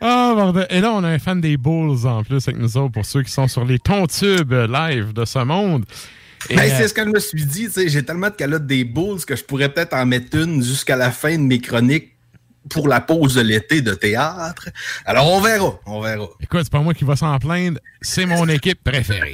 Ah, 0.00 0.32
bordel. 0.34 0.66
Et 0.70 0.80
là, 0.80 0.92
on 0.92 1.04
a 1.04 1.08
un 1.08 1.18
fan 1.20 1.40
des 1.40 1.56
Bulls 1.56 2.06
en 2.06 2.24
plus 2.24 2.46
avec 2.48 2.60
nous 2.60 2.76
autres 2.76 2.90
pour 2.92 3.04
ceux 3.06 3.22
qui 3.22 3.30
sont 3.30 3.46
sur 3.46 3.64
les 3.64 3.78
tontubes 3.78 4.52
live 4.52 5.12
de 5.12 5.24
ce 5.24 5.38
monde. 5.40 5.84
Et, 6.50 6.56
Ben, 6.56 6.70
euh, 6.70 6.74
c'est 6.76 6.88
ce 6.88 6.94
que 6.94 7.04
je 7.04 7.08
me 7.10 7.20
suis 7.20 7.44
dit. 7.44 7.66
tu 7.66 7.70
sais, 7.72 7.88
J'ai 7.88 8.04
tellement 8.04 8.30
de 8.30 8.34
calottes 8.34 8.66
des 8.66 8.82
Bulls 8.84 9.24
que 9.24 9.36
je 9.36 9.44
pourrais 9.44 9.68
peut-être 9.68 9.94
en 9.94 10.06
mettre 10.06 10.36
une 10.36 10.60
jusqu'à 10.62 10.96
la 10.96 11.10
fin 11.12 11.32
de 11.36 11.42
mes 11.42 11.60
chroniques 11.60 12.14
pour 12.68 12.88
la 12.88 13.00
pause 13.00 13.34
de 13.34 13.40
l'été 13.40 13.82
de 13.82 13.94
théâtre. 13.94 14.68
Alors, 15.04 15.26
on 15.32 15.40
verra. 15.40 15.78
On 15.86 16.00
verra. 16.00 16.26
Écoute, 16.40 16.60
c'est 16.64 16.72
pas 16.72 16.80
moi 16.80 16.94
qui 16.94 17.04
va 17.04 17.16
s'en 17.16 17.38
plaindre, 17.38 17.80
c'est 18.00 18.26
mon 18.26 18.46
équipe 18.48 18.82
préférée. 18.84 19.32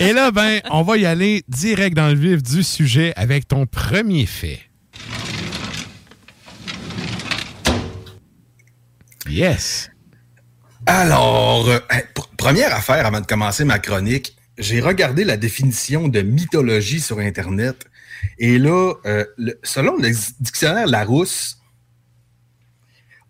Et 0.00 0.12
là, 0.12 0.30
ben, 0.30 0.60
on 0.70 0.82
va 0.82 0.96
y 0.96 1.06
aller 1.06 1.44
direct 1.48 1.96
dans 1.96 2.08
le 2.08 2.14
vif 2.14 2.42
du 2.42 2.62
sujet 2.62 3.12
avec 3.16 3.46
ton 3.48 3.66
premier 3.66 4.26
fait. 4.26 4.60
Yes. 9.28 9.90
Alors, 10.86 11.68
euh, 11.68 11.78
première 12.36 12.74
affaire 12.74 13.06
avant 13.06 13.20
de 13.20 13.26
commencer 13.26 13.64
ma 13.64 13.78
chronique, 13.78 14.36
j'ai 14.58 14.80
regardé 14.80 15.24
la 15.24 15.36
définition 15.36 16.08
de 16.08 16.22
mythologie 16.22 17.00
sur 17.00 17.20
Internet. 17.20 17.84
Et 18.38 18.58
là, 18.58 18.94
euh, 19.06 19.24
le- 19.36 19.58
selon 19.62 19.96
le 19.96 20.10
dictionnaire 20.40 20.86
Larousse, 20.86 21.58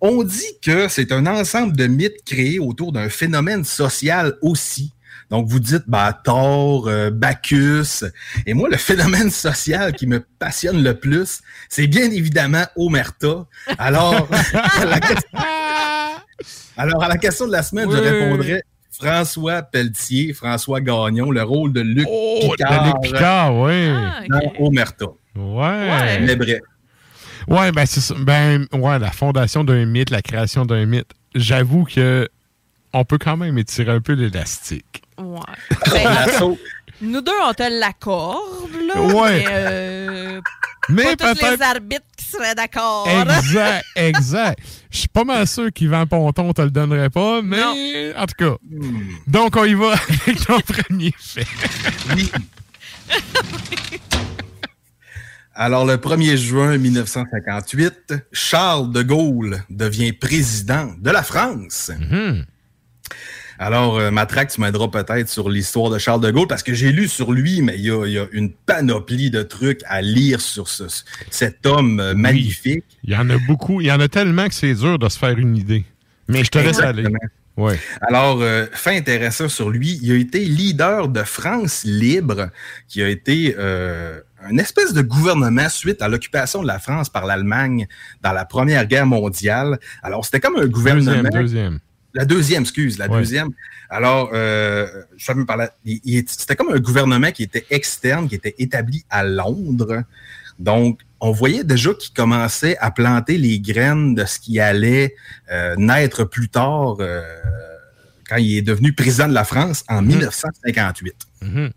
on 0.02 0.22
dit 0.24 0.58
que 0.60 0.88
c'est 0.88 1.12
un 1.12 1.26
ensemble 1.26 1.74
de 1.76 1.86
mythes 1.86 2.22
créés 2.26 2.58
autour 2.58 2.92
d'un 2.92 3.08
phénomène 3.08 3.64
social 3.64 4.34
aussi. 4.42 4.92
Donc, 5.30 5.46
vous 5.48 5.60
dites, 5.60 5.84
bah, 5.86 6.12
Thor, 6.24 6.88
euh, 6.88 7.10
Bacchus. 7.10 8.04
Et 8.44 8.52
moi, 8.52 8.68
le 8.68 8.76
phénomène 8.76 9.30
social 9.30 9.94
qui 9.94 10.06
me 10.06 10.20
passionne 10.38 10.82
le 10.82 10.92
plus, 10.92 11.40
c'est 11.70 11.86
bien 11.86 12.10
évidemment 12.10 12.64
Omerta. 12.76 13.46
Alors, 13.78 14.28
la 14.86 15.00
question- 15.00 15.38
alors, 16.76 17.02
à 17.02 17.08
la 17.08 17.16
question 17.16 17.46
de 17.46 17.52
la 17.52 17.62
semaine, 17.62 17.90
je 17.90 17.96
Oui. 17.96 18.08
répondrais 18.08 18.62
François 18.90 19.62
Pelletier, 19.62 20.34
François 20.34 20.80
Gagnon, 20.80 21.30
le 21.30 21.42
rôle 21.42 21.72
de 21.72 21.80
Luc 21.80 22.06
Picard. 22.42 22.82
de 22.82 22.86
Luc 22.88 22.96
Picard, 23.02 23.56
oui. 23.56 23.90
Dans 24.28 24.52
Omerta. 24.66 25.06
Ouais. 25.34 26.20
Mais 26.20 26.36
bref. 26.36 26.58
Ouais, 27.48 27.73
ben, 27.73 27.86
c'est 27.86 28.01
ça. 28.01 28.14
Ben, 28.19 28.66
ouais, 28.73 28.98
la 28.98 29.10
fondation 29.10 29.64
d'un 29.64 29.85
mythe, 29.85 30.10
la 30.10 30.23
création 30.23 30.64
d'un 30.64 30.86
mythe. 30.86 31.10
J'avoue 31.35 31.85
que 31.85 32.28
on 32.93 33.05
peut 33.05 33.19
quand 33.19 33.36
même 33.36 33.59
étirer 33.59 33.93
un 33.93 34.01
peu 34.01 34.12
l'élastique. 34.12 35.02
Ouais. 35.19 35.40
La 35.93 36.27
Ben, 36.27 36.56
nous 37.02 37.20
deux, 37.20 37.32
on 37.44 37.52
te 37.52 37.81
l'accorde, 37.81 38.70
là. 38.86 39.02
Ouais. 39.02 39.39
Mais, 39.39 39.47
euh, 39.51 40.40
Mais 40.89 41.16
pas 41.16 41.35
tous 41.35 41.44
les 41.44 41.62
arbitres 41.62 42.06
qui 42.16 42.27
seraient 42.27 42.55
d'accord. 42.55 43.09
Exact, 43.09 43.85
exact. 43.97 44.60
Je 44.89 44.98
suis 44.98 45.09
pas 45.09 45.24
mal 45.24 45.48
sûr 45.48 45.73
qu'Yvan 45.73 46.06
Ponton 46.06 46.52
te 46.52 46.62
le 46.62 46.70
donnerait 46.70 47.10
pas, 47.10 47.43
mais 47.43 48.14
en 48.16 48.27
tout 48.27 48.35
cas. 48.39 48.55
Donc, 49.27 49.56
on 49.56 49.64
y 49.64 49.74
va 49.74 49.93
avec 50.27 50.47
ton 50.47 50.60
premier 50.60 51.12
fait. 51.19 51.47
Alors, 55.54 55.84
le 55.84 55.96
1er 55.96 56.36
juin 56.36 56.78
1958, 56.78 58.14
Charles 58.32 58.90
de 58.92 59.02
Gaulle 59.02 59.62
devient 59.68 60.12
président 60.12 60.90
de 60.98 61.10
la 61.10 61.22
France. 61.22 61.90
Alors, 63.58 63.98
euh, 63.98 64.10
Matraque, 64.10 64.50
tu 64.50 64.60
m'aideras 64.60 64.88
peut-être 64.88 65.28
sur 65.28 65.48
l'histoire 65.50 65.90
de 65.90 65.98
Charles 65.98 66.22
de 66.22 66.30
Gaulle, 66.30 66.48
parce 66.48 66.62
que 66.62 66.74
j'ai 66.74 66.90
lu 66.90 67.06
sur 67.06 67.32
lui, 67.32 67.60
mais 67.62 67.74
il 67.76 67.82
y 67.84 67.90
a, 67.90 68.06
il 68.06 68.12
y 68.12 68.18
a 68.18 68.26
une 68.32 68.50
panoplie 68.50 69.30
de 69.30 69.42
trucs 69.42 69.82
à 69.86 70.00
lire 70.00 70.40
sur 70.40 70.68
ce- 70.68 70.84
cet 71.30 71.66
homme 71.66 72.00
euh, 72.00 72.14
magnifique. 72.14 72.84
Il 73.04 73.10
y 73.12 73.16
en 73.16 73.28
a 73.30 73.36
beaucoup. 73.38 73.80
Il 73.80 73.86
y 73.86 73.92
en 73.92 74.00
a 74.00 74.08
tellement 74.08 74.48
que 74.48 74.54
c'est 74.54 74.74
dur 74.74 74.98
de 74.98 75.08
se 75.08 75.18
faire 75.18 75.38
une 75.38 75.56
idée. 75.56 75.84
Mais 76.28 76.42
je 76.44 76.50
te 76.50 76.58
laisse 76.58 76.80
aller. 76.80 77.04
Ouais. 77.58 77.78
Alors, 78.00 78.40
euh, 78.40 78.64
fait 78.72 78.96
intéressant 78.96 79.48
sur 79.48 79.68
lui, 79.68 79.98
il 80.02 80.10
a 80.10 80.14
été 80.16 80.40
leader 80.40 81.08
de 81.08 81.22
France 81.22 81.82
libre, 81.84 82.48
qui 82.88 83.02
a 83.02 83.08
été 83.08 83.54
euh, 83.58 84.18
une 84.51 84.60
espèce 84.60 84.93
de 84.93 85.02
gouvernement 85.02 85.69
suite 85.69 86.02
à 86.02 86.09
l'occupation 86.09 86.62
de 86.62 86.66
la 86.66 86.78
France 86.78 87.09
par 87.09 87.27
l'Allemagne 87.27 87.86
dans 88.23 88.32
la 88.32 88.44
Première 88.44 88.86
Guerre 88.86 89.06
mondiale. 89.06 89.78
Alors, 90.02 90.24
c'était 90.24 90.40
comme 90.40 90.56
un 90.59 90.66
gouvernement... 90.66 91.10
Deuxième, 91.23 91.32
deuxième. 91.43 91.78
La 92.14 92.24
deuxième, 92.27 92.62
excuse, 92.62 92.98
la 92.98 93.09
Ouais. 93.09 93.19
deuxième. 93.20 93.48
Alors, 93.89 94.31
euh, 94.35 94.86
je 95.16 95.24
savais 95.24 95.39
même 95.39 95.47
par 95.47 95.56
là, 95.56 95.70
il- 95.85 96.01
il 96.05 96.16
est- 96.19 96.28
c'était 96.31 96.56
comme 96.56 96.70
un 96.70 96.78
gouvernement 96.78 97.31
qui 97.31 97.43
était 97.43 97.64
externe, 97.70 98.28
qui 98.28 98.35
était 98.35 98.55
établi 98.59 99.05
à 99.09 99.24
Londres. 99.24 100.02
Donc, 100.59 101.01
on 101.20 101.31
voyait 101.32 101.64
déjà 101.64 101.94
qu'il 101.94 102.12
commençait 102.12 102.77
à 102.78 102.90
planter 102.90 103.39
les 103.39 103.59
graines 103.60 104.14
de 104.14 104.24
ce 104.27 104.39
qui 104.39 104.60
allait 104.60 105.14
euh, 105.51 105.74
naître 105.78 106.24
plus 106.24 106.48
tard 106.51 106.97
euh, 107.01 107.23
quand 108.28 108.36
il 108.36 108.59
est 108.59 108.62
devenu 108.62 108.93
président 108.93 109.28
de 109.28 109.32
la 109.35 109.44
France 109.44 109.82
en 109.89 110.02
1958. 110.02 111.14
Mhm. 111.43 111.70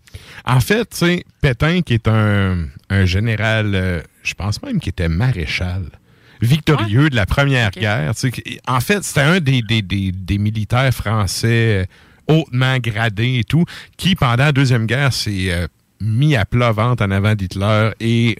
En 0.45 0.59
fait, 0.59 0.89
tu 0.89 0.97
sais, 0.97 1.23
Pétain, 1.41 1.81
qui 1.81 1.95
est 1.95 2.07
un, 2.07 2.65
un 2.89 3.05
général, 3.05 3.71
euh, 3.73 4.01
je 4.23 4.33
pense 4.35 4.61
même 4.61 4.79
qu'il 4.79 4.89
était 4.91 5.09
maréchal, 5.09 5.83
victorieux 6.41 7.09
de 7.09 7.15
la 7.15 7.25
Première 7.25 7.71
Guerre. 7.71 8.13
tu 8.13 8.19
sais, 8.21 8.31
qui- 8.31 8.59
en 8.67 8.79
fait, 8.79 9.03
c'était 9.03 9.21
un 9.21 9.39
des, 9.39 9.61
des, 9.61 9.81
des, 9.81 10.11
des 10.11 10.37
militaires 10.37 10.93
français 10.93 11.85
euh, 12.29 12.33
hautement 12.33 12.77
gradés 12.79 13.39
et 13.39 13.43
tout, 13.43 13.65
qui, 13.97 14.15
pendant 14.15 14.45
la 14.45 14.51
Deuxième 14.51 14.85
Guerre, 14.85 15.13
s'est 15.13 15.51
euh, 15.51 15.67
mis 16.01 16.35
à 16.35 16.45
plat 16.45 16.71
ventre 16.71 17.03
en 17.03 17.11
avant 17.11 17.33
d'Hitler 17.35 17.91
et 17.99 18.37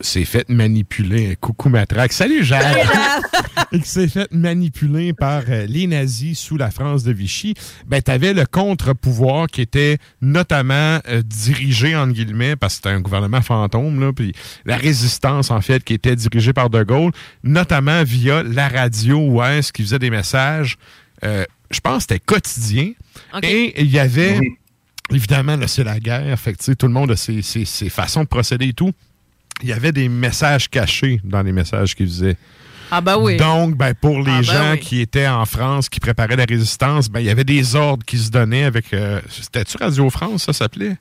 s'est 0.00 0.24
fait 0.24 0.48
manipuler. 0.48 1.36
Coucou 1.40 1.68
Matraque. 1.68 2.12
Salut 2.12 2.44
Jacques! 2.44 2.76
et 3.72 3.80
qui 3.80 3.88
s'est 3.88 4.08
fait 4.08 4.30
manipuler 4.32 5.12
par 5.12 5.42
euh, 5.48 5.66
les 5.66 5.86
nazis 5.86 6.38
sous 6.38 6.56
la 6.56 6.70
France 6.70 7.02
de 7.04 7.12
Vichy, 7.12 7.54
ben, 7.86 8.02
tu 8.02 8.10
avais 8.10 8.34
le 8.34 8.46
contre-pouvoir 8.46 9.46
qui 9.46 9.60
était 9.62 9.98
notamment 10.20 11.00
euh, 11.08 11.22
dirigé, 11.22 11.96
entre 11.96 12.12
guillemets, 12.12 12.56
parce 12.56 12.74
que 12.74 12.76
c'était 12.76 12.94
un 12.96 13.00
gouvernement 13.00 13.42
fantôme, 13.42 14.00
là, 14.00 14.12
puis 14.12 14.32
la 14.64 14.76
résistance, 14.76 15.50
en 15.50 15.60
fait, 15.60 15.82
qui 15.84 15.94
était 15.94 16.16
dirigée 16.16 16.52
par 16.52 16.70
De 16.70 16.82
Gaulle, 16.82 17.12
notamment 17.42 18.02
via 18.04 18.42
la 18.42 18.68
radio 18.68 19.18
ouest 19.18 19.72
qui 19.72 19.82
faisait 19.82 19.98
des 19.98 20.10
messages, 20.10 20.76
euh, 21.24 21.44
je 21.70 21.80
pense 21.80 22.06
que 22.06 22.14
c'était 22.14 22.24
quotidien. 22.24 22.92
Et 23.42 23.80
il 23.82 23.90
y 23.90 23.98
avait... 23.98 24.38
Évidemment, 25.12 25.56
là, 25.56 25.68
c'est 25.68 25.84
la 25.84 26.00
guerre. 26.00 26.36
Fait 26.38 26.52
que, 26.54 26.72
tout 26.72 26.86
le 26.88 26.92
monde 26.92 27.12
a 27.12 27.16
ses, 27.16 27.40
ses- 27.40 27.64
ses 27.64 27.88
façons 27.88 28.22
de 28.24 28.28
procéder 28.28 28.66
et 28.66 28.72
tout. 28.72 28.90
Il 29.62 29.68
y 29.68 29.72
avait 29.72 29.92
des 29.92 30.08
messages 30.08 30.68
cachés 30.68 31.20
dans 31.22 31.42
les 31.42 31.52
messages 31.52 31.94
qu'ils 31.94 32.08
faisaient. 32.08 32.36
Ah 32.90 33.00
ben 33.00 33.16
oui. 33.18 33.36
Donc, 33.36 33.76
ben, 33.76 33.94
pour 33.94 34.18
les 34.20 34.30
Ah 34.32 34.36
ben 34.36 34.42
gens 34.42 34.72
oui. 34.72 34.80
qui 34.80 35.00
étaient 35.00 35.26
en 35.28 35.44
France, 35.46 35.88
qui 35.88 36.00
préparaient 36.00 36.36
la 36.36 36.44
résistance, 36.44 37.08
ben, 37.08 37.20
il 37.20 37.26
y 37.26 37.30
avait 37.30 37.44
des 37.44 37.74
ordres 37.76 38.04
qui 38.04 38.18
se 38.18 38.30
donnaient 38.30 38.64
avec... 38.64 38.92
euh, 38.94 39.20
C'était-tu 39.30 39.76
Radio 39.78 40.08
France, 40.10 40.44
ça 40.44 40.52
s'appelait? 40.52 40.96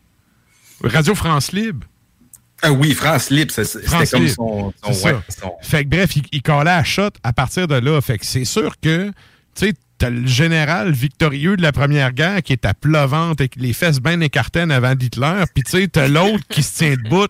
Radio 0.84 1.16
France 1.16 1.52
Libre? 1.52 1.88
Ah 2.62 2.72
oui, 2.72 2.94
France 2.94 3.30
Libre, 3.30 3.52
c'est- 3.53 3.66
c'était 3.66 3.88
France 3.88 4.10
comme 4.12 4.24
Libre. 4.24 4.36
son... 4.36 4.74
son- 4.84 4.94
C'est 4.94 5.06
ouais, 5.14 5.20
ça. 5.30 5.41
son- 5.41 5.53
Fait 5.62 5.84
que 5.84 5.90
bref, 5.90 6.16
il, 6.16 6.24
il 6.32 6.41
collait 6.41 6.70
à 6.72 6.84
shot 6.84 7.10
à 7.24 7.34
partir 7.34 7.68
de 7.68 7.76
là. 7.76 8.02
Fait 8.02 8.18
que 8.18 8.26
c'est 8.26 8.45
sûr 8.45 8.76
que, 8.82 9.07
tu 9.07 9.68
sais, 9.68 9.74
t'as 9.98 10.10
le 10.10 10.26
général 10.26 10.91
victorieux 10.91 11.56
de 11.57 11.62
la 11.62 11.72
Première 11.72 12.12
Guerre 12.14 12.41
qui 12.44 12.53
est 12.53 12.66
à 12.66 12.74
plat 12.74 13.06
ventre 13.06 13.41
avec 13.41 13.56
les 13.57 13.74
fesses 13.74 13.99
bien 14.02 14.20
écartées 14.22 14.62
avant 14.62 14.95
d'Hitler, 14.95 15.44
puis 15.53 15.64
tu 15.64 15.72
sais, 15.72 15.88
t'as 15.88 16.07
l'autre 16.07 16.44
qui 16.49 16.64
se 16.64 16.78
tient 16.80 16.95
debout. 16.95 17.28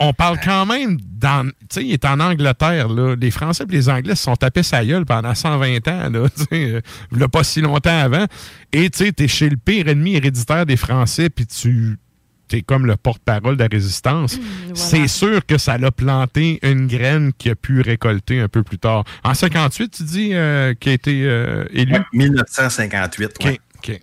On 0.00 0.12
parle 0.12 0.38
quand 0.42 0.66
même 0.66 0.98
dans. 1.00 1.48
Tu 1.48 1.54
sais, 1.70 1.84
il 1.84 1.92
est 1.92 2.04
en 2.04 2.18
Angleterre, 2.20 2.88
là. 2.88 3.14
Les 3.14 3.30
Français 3.30 3.64
et 3.68 3.72
les 3.72 3.88
Anglais 3.88 4.16
se 4.16 4.24
sont 4.24 4.36
tapés 4.36 4.62
sa 4.62 4.84
gueule 4.84 5.06
pendant 5.06 5.34
120 5.34 5.88
ans, 5.88 6.10
là. 6.10 6.28
Tu 6.36 6.44
sais, 6.44 6.82
euh, 7.20 7.28
pas 7.28 7.44
si 7.44 7.60
longtemps 7.60 7.98
avant. 7.98 8.26
Et 8.72 8.90
tu 8.90 9.04
sais, 9.04 9.12
t'es 9.12 9.28
chez 9.28 9.48
le 9.48 9.56
pire 9.56 9.88
ennemi 9.88 10.16
héréditaire 10.16 10.66
des 10.66 10.76
Français, 10.76 11.30
puis 11.30 11.46
tu. 11.46 11.98
T'es 12.46 12.60
comme 12.60 12.84
le 12.84 12.96
porte-parole 12.96 13.56
de 13.56 13.62
la 13.62 13.68
résistance. 13.72 14.38
C'est 14.74 15.08
sûr 15.08 15.46
que 15.46 15.56
ça 15.56 15.78
l'a 15.78 15.90
planté 15.90 16.58
une 16.62 16.86
graine 16.86 17.32
qui 17.32 17.48
a 17.48 17.54
pu 17.54 17.80
récolter 17.80 18.38
un 18.38 18.48
peu 18.48 18.62
plus 18.62 18.78
tard. 18.78 19.04
En 19.24 19.32
58, 19.32 19.88
tu 19.88 20.02
dis, 20.02 20.34
euh, 20.34 20.74
qui 20.74 20.90
a 20.90 20.92
été 20.92 21.22
euh, 21.24 21.64
élu? 21.70 21.94
Ouais, 21.94 22.04
1958, 22.12 23.30
ouais. 23.44 23.60
OK. 23.78 24.00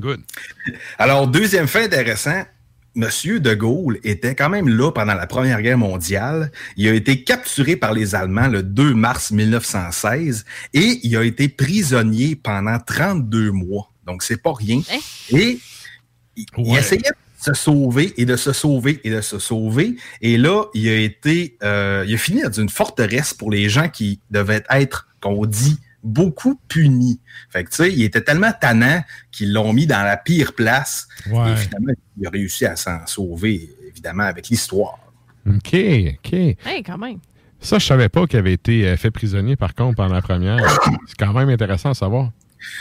Good. 0.00 0.22
Alors, 0.98 1.28
deuxième 1.28 1.68
fait 1.68 1.84
intéressant, 1.84 2.44
Monsieur 2.96 3.40
de 3.40 3.54
Gaulle 3.54 3.98
était 4.04 4.36
quand 4.36 4.48
même 4.48 4.68
là 4.68 4.92
pendant 4.92 5.14
la 5.14 5.26
Première 5.26 5.60
Guerre 5.62 5.78
mondiale. 5.78 6.52
Il 6.76 6.88
a 6.88 6.94
été 6.94 7.24
capturé 7.24 7.74
par 7.74 7.92
les 7.92 8.14
Allemands 8.14 8.46
le 8.46 8.62
2 8.62 8.94
mars 8.94 9.32
1916 9.32 10.44
et 10.74 11.00
il 11.02 11.16
a 11.16 11.24
été 11.24 11.48
prisonnier 11.48 12.36
pendant 12.36 12.78
32 12.78 13.50
mois. 13.50 13.90
Donc, 14.06 14.22
c'est 14.22 14.40
pas 14.40 14.52
rien. 14.52 14.80
Et 15.30 15.58
il, 16.36 16.76
essayait 16.76 17.00
de 17.02 17.44
se 17.44 17.54
sauver 17.54 18.14
et 18.16 18.26
de 18.26 18.36
se 18.36 18.52
sauver 18.52 19.00
et 19.02 19.10
de 19.10 19.20
se 19.20 19.38
sauver. 19.38 19.96
Et 20.20 20.36
là, 20.36 20.64
il 20.74 20.88
a 20.88 20.96
été, 20.96 21.56
euh, 21.62 22.04
il 22.06 22.14
a 22.14 22.18
fini 22.18 22.42
dans 22.42 22.52
une 22.52 22.68
forteresse 22.68 23.34
pour 23.34 23.50
les 23.50 23.68
gens 23.68 23.88
qui 23.88 24.20
devaient 24.30 24.64
être, 24.70 25.08
qu'on 25.20 25.46
dit, 25.46 25.78
beaucoup 26.04 26.60
punis. 26.68 27.20
Fait 27.50 27.64
que, 27.64 27.70
tu 27.70 27.76
sais, 27.76 27.92
il 27.92 28.02
était 28.04 28.20
tellement 28.20 28.52
tannant 28.52 29.02
qu'ils 29.32 29.52
l'ont 29.52 29.72
mis 29.72 29.86
dans 29.86 30.02
la 30.02 30.16
pire 30.16 30.52
place. 30.52 31.08
Ouais. 31.30 31.52
Et 31.52 31.56
finalement, 31.56 31.92
il 32.18 32.26
a 32.26 32.30
réussi 32.30 32.66
à 32.66 32.76
s'en 32.76 33.04
sauver, 33.06 33.70
évidemment, 33.88 34.24
avec 34.24 34.48
l'histoire. 34.48 34.98
OK, 35.46 35.74
OK. 35.74 36.32
Hey, 36.32 36.82
quand 36.84 36.98
même. 36.98 37.18
Ça, 37.60 37.78
je 37.78 37.86
savais 37.86 38.10
pas 38.10 38.26
qu'il 38.26 38.38
avait 38.38 38.52
été 38.52 38.86
euh, 38.86 38.96
fait 38.96 39.10
prisonnier, 39.10 39.56
par 39.56 39.74
contre, 39.74 39.96
pendant 39.96 40.14
la 40.14 40.22
première. 40.22 40.58
C'est 41.06 41.16
quand 41.18 41.32
même 41.32 41.48
intéressant 41.48 41.90
à 41.90 41.94
savoir. 41.94 42.30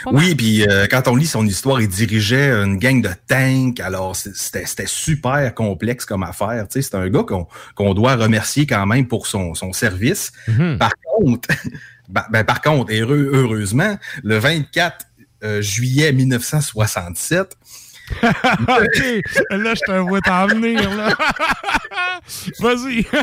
Oui, 0.06 0.36
puis 0.36 0.68
euh, 0.68 0.88
quand 0.90 1.08
on 1.08 1.16
lit 1.16 1.26
son 1.26 1.46
histoire, 1.46 1.82
il 1.82 1.88
dirigeait 1.88 2.52
une 2.52 2.78
gang 2.78 3.02
de 3.02 3.10
tanks. 3.28 3.80
Alors, 3.80 4.16
c'était 4.16 4.66
c'était 4.66 4.88
super 4.88 5.54
complexe 5.54 6.06
comme 6.06 6.24
affaire. 6.24 6.68
Tu 6.70 6.82
sais, 6.82 6.90
c'est 6.90 6.96
un 6.96 7.10
gars 7.10 7.24
qu'on 7.24 7.48
qu'on 7.76 7.94
doit 7.94 8.16
remercier 8.16 8.66
quand 8.66 8.86
même 8.86 9.08
pour 9.08 9.28
son, 9.28 9.54
son 9.56 9.74
service. 9.74 10.32
Mhm. 10.48 10.78
Par 10.78 10.94
contre, 11.04 11.50
ben, 12.14 12.24
ben, 12.32 12.44
par 12.46 12.62
contre, 12.62 12.94
heureux- 12.94 13.32
heureusement, 13.34 13.98
le 14.24 14.38
24 14.38 15.06
euh, 15.44 15.62
juillet 15.62 16.14
1967, 16.14 17.58
OK, 18.24 19.04
là, 19.50 19.74
je 19.76 19.82
te 19.86 19.98
vois 20.00 20.22
t'en 20.22 20.48
venir, 20.48 20.90
là. 20.96 21.10
Vas-y. 22.60 23.06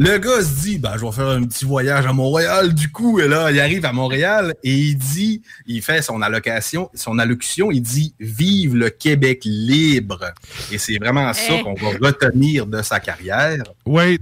Le 0.00 0.16
gars 0.18 0.42
se 0.42 0.62
dit, 0.62 0.78
ben, 0.78 0.92
je 0.96 1.04
vais 1.04 1.10
faire 1.10 1.26
un 1.26 1.42
petit 1.42 1.64
voyage 1.64 2.06
à 2.06 2.12
Montréal, 2.12 2.72
du 2.72 2.88
coup, 2.92 3.18
et 3.18 3.26
là, 3.26 3.50
il 3.50 3.58
arrive 3.58 3.84
à 3.84 3.92
Montréal 3.92 4.54
et 4.62 4.72
il 4.72 4.94
dit, 4.96 5.42
il 5.66 5.82
fait 5.82 6.02
son 6.02 6.22
allocation, 6.22 6.88
son 6.94 7.18
allocution, 7.18 7.72
il 7.72 7.80
dit, 7.80 8.14
vive 8.20 8.76
le 8.76 8.90
Québec 8.90 9.40
libre. 9.44 10.32
Et 10.70 10.78
c'est 10.78 10.98
vraiment 10.98 11.32
ça 11.32 11.54
Eh. 11.58 11.62
qu'on 11.64 11.74
va 11.74 11.88
retenir 12.00 12.66
de 12.66 12.80
sa 12.82 13.00
carrière. 13.00 13.64
Wait, 13.86 14.20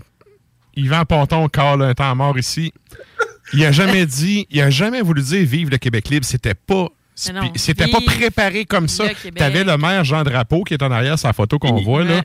Yvan 0.76 1.04
Ponton 1.04 1.46
cale 1.48 1.82
un 1.82 1.92
temps 1.92 2.14
mort 2.14 2.38
ici. 2.38 2.72
Il 3.52 3.64
a 3.64 3.72
jamais 3.72 4.06
dit, 4.06 4.46
il 4.50 4.60
a 4.60 4.70
jamais 4.70 5.02
voulu 5.02 5.22
dire 5.22 5.46
vive 5.46 5.70
le 5.70 5.78
Québec 5.78 6.08
libre. 6.08 6.26
C'était 6.26 6.54
pas. 6.54 6.88
Non, 7.32 7.52
C'était 7.54 7.88
pas 7.88 8.00
préparé 8.00 8.66
comme 8.66 8.88
ça. 8.88 9.08
Québec. 9.08 9.34
T'avais 9.36 9.64
le 9.64 9.76
maire 9.78 10.04
Jean 10.04 10.22
Drapeau 10.22 10.64
qui 10.64 10.74
est 10.74 10.82
en 10.82 10.90
arrière 10.90 11.18
sa 11.18 11.32
photo 11.32 11.58
qu'on 11.58 11.80
voit 11.80 12.04
là, 12.04 12.22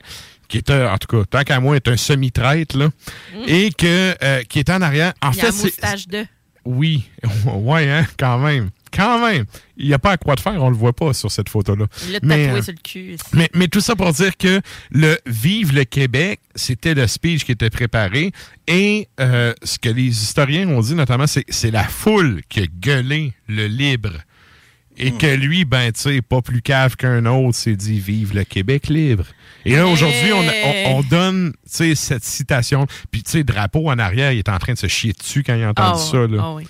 qui 0.48 0.58
était 0.58 0.84
en 0.84 0.98
tout 0.98 1.16
cas 1.16 1.24
tant 1.30 1.44
qu'à 1.44 1.60
moi 1.60 1.76
est 1.76 1.88
un 1.88 1.96
semi-traître 1.96 2.76
là, 2.76 2.90
et 3.46 3.70
que 3.70 4.14
euh, 4.22 4.42
qui 4.42 4.58
était 4.58 4.72
en 4.72 4.82
arrière. 4.82 5.14
En 5.22 5.30
Mm. 5.30 5.34
Il 5.34 5.40
fait, 5.40 5.52
c'est 5.52 6.28
oui, 6.64 7.04
ouais 7.46 7.90
hein, 7.90 8.06
quand 8.18 8.38
même, 8.38 8.70
quand 8.94 9.24
même. 9.26 9.44
Il 9.76 9.86
n'y 9.88 9.94
a 9.94 9.98
pas 9.98 10.12
à 10.12 10.16
quoi 10.16 10.34
de 10.34 10.40
faire, 10.40 10.62
on 10.62 10.70
le 10.70 10.76
voit 10.76 10.92
pas 10.92 11.12
sur 11.12 11.30
cette 11.30 11.48
photo 11.48 11.74
là. 11.74 11.86
Il 12.06 12.12
l'a 12.12 12.18
Mais, 12.22 12.44
tatoué 12.46 12.58
euh, 12.58 12.62
sur 12.62 12.72
le 12.72 12.78
cul. 12.82 13.16
mais, 13.32 13.48
mais 13.54 13.68
tout 13.68 13.80
ça 13.80 13.96
pour 13.96 14.12
dire 14.12 14.36
que 14.36 14.60
le 14.90 15.18
Vive 15.26 15.74
le 15.74 15.84
Québec, 15.84 16.40
c'était 16.54 16.94
le 16.94 17.06
speech 17.06 17.44
qui 17.44 17.52
était 17.52 17.70
préparé. 17.70 18.32
Et 18.68 19.08
euh, 19.20 19.52
ce 19.62 19.78
que 19.78 19.88
les 19.88 20.04
historiens 20.08 20.68
ont 20.68 20.80
dit 20.80 20.94
notamment, 20.94 21.26
c'est 21.26 21.44
c'est 21.48 21.70
la 21.70 21.84
foule 21.84 22.42
qui 22.48 22.60
a 22.60 22.66
gueulé 22.66 23.32
le 23.48 23.66
libre. 23.66 24.12
Et 24.98 25.10
Hmm. 25.10 25.16
que 25.18 25.26
lui, 25.26 25.64
ben, 25.64 25.90
tu 25.90 26.00
sais, 26.02 26.20
pas 26.20 26.42
plus 26.42 26.60
cave 26.60 26.96
qu'un 26.96 27.24
autre, 27.24 27.56
s'est 27.56 27.76
dit 27.76 27.98
Vive 27.98 28.34
le 28.34 28.44
Québec 28.44 28.88
libre. 28.88 29.24
Et 29.64 29.74
là, 29.74 29.86
aujourd'hui, 29.86 30.32
on, 30.34 30.40
on- 30.42 30.96
on 30.98 31.02
donne, 31.02 31.52
tu 31.52 31.58
sais, 31.64 31.94
cette 31.94 32.24
citation. 32.24 32.86
Puis, 33.10 33.22
tu 33.22 33.30
sais, 33.30 33.42
Drapeau 33.42 33.88
en 33.90 33.98
arrière, 33.98 34.32
il 34.32 34.38
est 34.40 34.50
en 34.50 34.58
train 34.58 34.74
de 34.74 34.78
se 34.78 34.88
chier 34.88 35.14
dessus 35.14 35.42
quand 35.44 35.54
il 35.54 35.62
a 35.62 35.70
entendu 35.70 35.98
Ah, 35.98 36.10
ça. 36.10 36.18
Là. 36.26 36.38
ah 36.42 36.52
oui. 36.56 36.66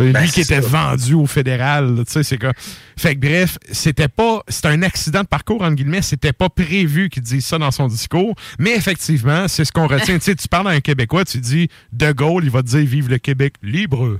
Ben, 0.00 0.20
lui 0.22 0.28
qui 0.30 0.44
c'est 0.44 0.54
était 0.54 0.62
ça. 0.62 0.68
vendu 0.90 1.14
au 1.14 1.26
fédéral, 1.26 1.96
là, 1.96 2.04
tu 2.04 2.12
sais, 2.12 2.22
c'est 2.22 2.38
quoi. 2.38 2.52
Fait 2.96 3.14
que 3.14 3.20
bref, 3.20 3.58
c'était 3.70 4.08
pas, 4.08 4.42
c'était 4.48 4.68
un 4.68 4.82
accident 4.82 5.22
de 5.22 5.26
parcours, 5.26 5.62
entre 5.62 5.74
guillemets, 5.74 6.02
c'était 6.02 6.32
pas 6.32 6.48
prévu 6.48 7.08
qu'il 7.08 7.22
dise 7.22 7.44
ça 7.44 7.58
dans 7.58 7.70
son 7.70 7.88
discours, 7.88 8.34
mais 8.58 8.74
effectivement, 8.74 9.48
c'est 9.48 9.64
ce 9.64 9.72
qu'on 9.72 9.86
retient. 9.86 10.18
tu 10.18 10.24
sais, 10.24 10.34
tu 10.34 10.48
parles 10.48 10.68
à 10.68 10.72
un 10.72 10.80
Québécois, 10.80 11.24
tu 11.24 11.38
dis 11.38 11.68
De 11.92 12.12
Gaulle, 12.12 12.44
il 12.44 12.50
va 12.50 12.62
te 12.62 12.68
dire 12.68 12.86
Vive 12.86 13.08
le 13.08 13.18
Québec 13.18 13.54
libre. 13.62 14.18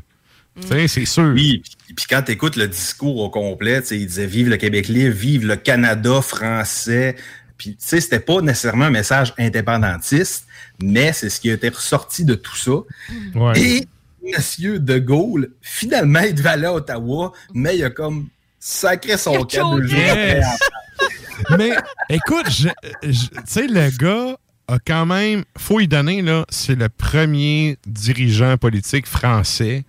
C'est 0.68 0.86
sûr. 1.06 1.32
Oui, 1.34 1.62
puis- 1.86 1.94
puis 1.94 2.04
quand 2.10 2.22
tu 2.22 2.32
écoutes 2.32 2.56
le 2.56 2.68
discours 2.68 3.16
au 3.18 3.30
complet, 3.30 3.80
il 3.90 4.06
disait 4.06 4.26
vive 4.26 4.50
le 4.50 4.58
Québec 4.58 4.86
libre, 4.88 5.14
vive 5.16 5.46
le 5.46 5.56
Canada 5.56 6.20
français. 6.20 7.16
Puis, 7.56 7.70
tu 7.70 7.76
sais, 7.78 8.00
c'était 8.00 8.20
pas 8.20 8.40
nécessairement 8.42 8.86
un 8.86 8.90
message 8.90 9.32
indépendantiste, 9.38 10.46
mais 10.82 11.12
c'est 11.12 11.30
ce 11.30 11.40
qui 11.40 11.48
a 11.50 11.54
été 11.54 11.68
ressorti 11.68 12.24
de 12.24 12.34
tout 12.34 12.56
ça. 12.56 12.72
Ouais. 13.34 13.58
Et 13.60 13.86
Monsieur 14.36 14.78
De 14.78 14.98
Gaulle, 14.98 15.50
finalement, 15.60 16.20
il 16.20 16.34
devait 16.34 16.50
aller 16.50 16.66
à 16.66 16.74
Ottawa, 16.74 17.32
mais 17.54 17.76
il 17.76 17.84
a 17.84 17.90
comme 17.90 18.28
sacré 18.58 19.16
son 19.16 19.42
camp 19.44 19.76
deux 19.76 19.86
jours 19.88 19.98
après. 20.08 20.36
Yes. 20.38 20.46
Mais 21.58 21.70
écoute, 22.08 22.46
je- 22.50 22.68
je- 23.02 23.26
tu 23.28 23.40
sais, 23.46 23.66
le 23.66 23.90
gars 23.96 24.36
a 24.68 24.78
quand 24.86 25.06
même, 25.06 25.42
faut 25.58 25.80
y 25.80 25.88
donner, 25.88 26.22
là, 26.22 26.44
c'est 26.48 26.76
le 26.76 26.88
premier 26.88 27.78
dirigeant 27.86 28.56
politique 28.58 29.06
français 29.06 29.84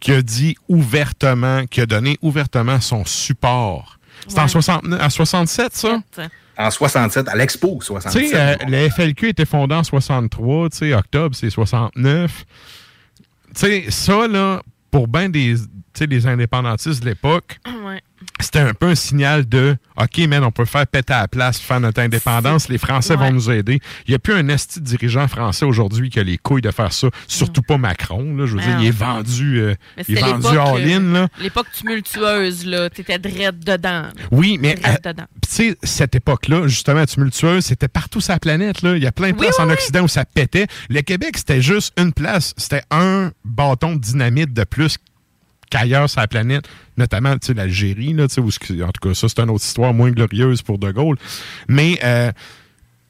qui 0.00 0.10
a 0.12 0.22
dit 0.22 0.56
ouvertement, 0.68 1.66
qui 1.66 1.80
a 1.80 1.86
donné 1.86 2.18
ouvertement 2.22 2.80
son 2.80 3.04
support. 3.04 3.98
C'est 4.26 4.38
en 4.40 4.42
Ouais. 4.42 4.48
69 4.48 5.00
en 5.00 5.10
67, 5.10 5.76
ça? 5.76 6.00
En 6.56 6.70
67, 6.72 7.28
à 7.28 7.36
l'Expo 7.36 7.76
Tu 7.80 7.86
67. 7.86 8.28
sais, 8.30 8.34
euh, 8.34 8.56
le 8.66 8.88
FLQ 8.90 9.28
était 9.28 9.44
fondé 9.44 9.76
en 9.76 9.84
63, 9.84 10.70
tu 10.70 10.78
sais, 10.78 10.94
octobre, 10.94 11.36
c'est 11.36 11.50
69. 11.50 12.44
Tu 13.58 13.66
sais, 13.66 13.90
ça, 13.90 14.28
là, 14.28 14.62
pour 14.90 15.08
bien 15.08 15.28
des, 15.28 15.56
des 16.00 16.26
indépendantistes 16.26 17.02
de 17.02 17.08
l'époque, 17.08 17.58
Ouais. 17.84 18.00
C'était 18.40 18.60
un 18.60 18.74
peu 18.74 18.86
un 18.86 18.94
signal 18.94 19.48
de 19.48 19.76
OK, 20.00 20.18
man, 20.28 20.44
on 20.44 20.50
peut 20.52 20.64
faire 20.64 20.86
péter 20.86 21.12
à 21.12 21.22
la 21.22 21.28
place, 21.28 21.58
faire 21.58 21.80
notre 21.80 22.00
indépendance. 22.00 22.68
Les 22.68 22.78
Français 22.78 23.16
vont 23.16 23.32
nous 23.32 23.50
aider. 23.50 23.80
Il 24.06 24.10
n'y 24.10 24.14
a 24.14 24.18
plus 24.18 24.32
un 24.34 24.48
esti 24.48 24.80
de 24.80 24.84
dirigeant 24.84 25.26
français 25.28 25.64
aujourd'hui 25.64 26.08
qui 26.10 26.20
a 26.20 26.22
les 26.22 26.38
couilles 26.38 26.62
de 26.62 26.70
faire 26.70 26.92
ça. 26.92 27.08
Surtout 27.26 27.62
pas 27.62 27.78
Macron. 27.78 28.36
Là, 28.36 28.46
je 28.46 28.54
veux 28.56 28.62
Ah 28.62 28.66
dire, 28.66 28.80
il 28.80 28.86
est 28.86 28.90
vendu, 28.90 29.58
euh, 29.60 29.74
il 30.08 30.16
est 30.18 30.20
vendu 30.20 30.46
all-in. 30.56 31.02
euh, 31.02 31.12
là. 31.22 31.28
L'époque 31.40 31.66
tumultueuse, 31.76 32.64
là. 32.66 32.88
T'étais 32.90 33.18
drette 33.18 33.58
dedans. 33.60 34.02
là. 34.02 34.10
Oui, 34.30 34.58
mais 34.60 34.76
euh, 34.86 35.12
tu 35.12 35.22
sais, 35.48 35.76
cette 35.82 36.14
époque-là, 36.14 36.68
justement, 36.68 37.04
tumultueuse, 37.06 37.64
c'était 37.64 37.88
partout 37.88 38.20
sur 38.20 38.32
la 38.32 38.38
planète. 38.38 38.82
Là. 38.82 38.96
Il 38.96 39.02
y 39.02 39.06
a 39.06 39.12
plein 39.12 39.30
de 39.30 39.34
Oui, 39.34 39.40
places 39.40 39.56
oui, 39.58 39.64
en 39.64 39.68
oui. 39.68 39.74
Occident 39.74 40.02
où 40.04 40.08
ça 40.08 40.24
pétait. 40.24 40.66
Le 40.90 41.00
Québec, 41.00 41.36
c'était 41.36 41.62
juste 41.62 41.92
une 41.98 42.12
place. 42.12 42.54
C'était 42.56 42.82
un 42.90 43.32
bâton 43.44 43.96
de 43.96 44.00
dynamite 44.00 44.52
de 44.52 44.64
plus 44.64 44.96
qu'ailleurs 45.70 46.08
sur 46.10 46.20
la 46.20 46.28
planète, 46.28 46.64
notamment 46.96 47.32
tu 47.38 47.48
sais, 47.48 47.54
l'Algérie, 47.54 48.12
là, 48.12 48.28
tu 48.28 48.34
sais, 48.34 48.40
où 48.40 48.50
ce- 48.50 48.82
en 48.82 48.90
tout 48.92 49.08
cas, 49.08 49.14
ça, 49.14 49.28
c'est 49.28 49.40
une 49.40 49.50
autre 49.50 49.64
histoire 49.64 49.92
moins 49.94 50.10
glorieuse 50.10 50.62
pour 50.62 50.78
De 50.78 50.90
Gaulle. 50.90 51.16
Mais 51.68 51.98
euh, 52.04 52.32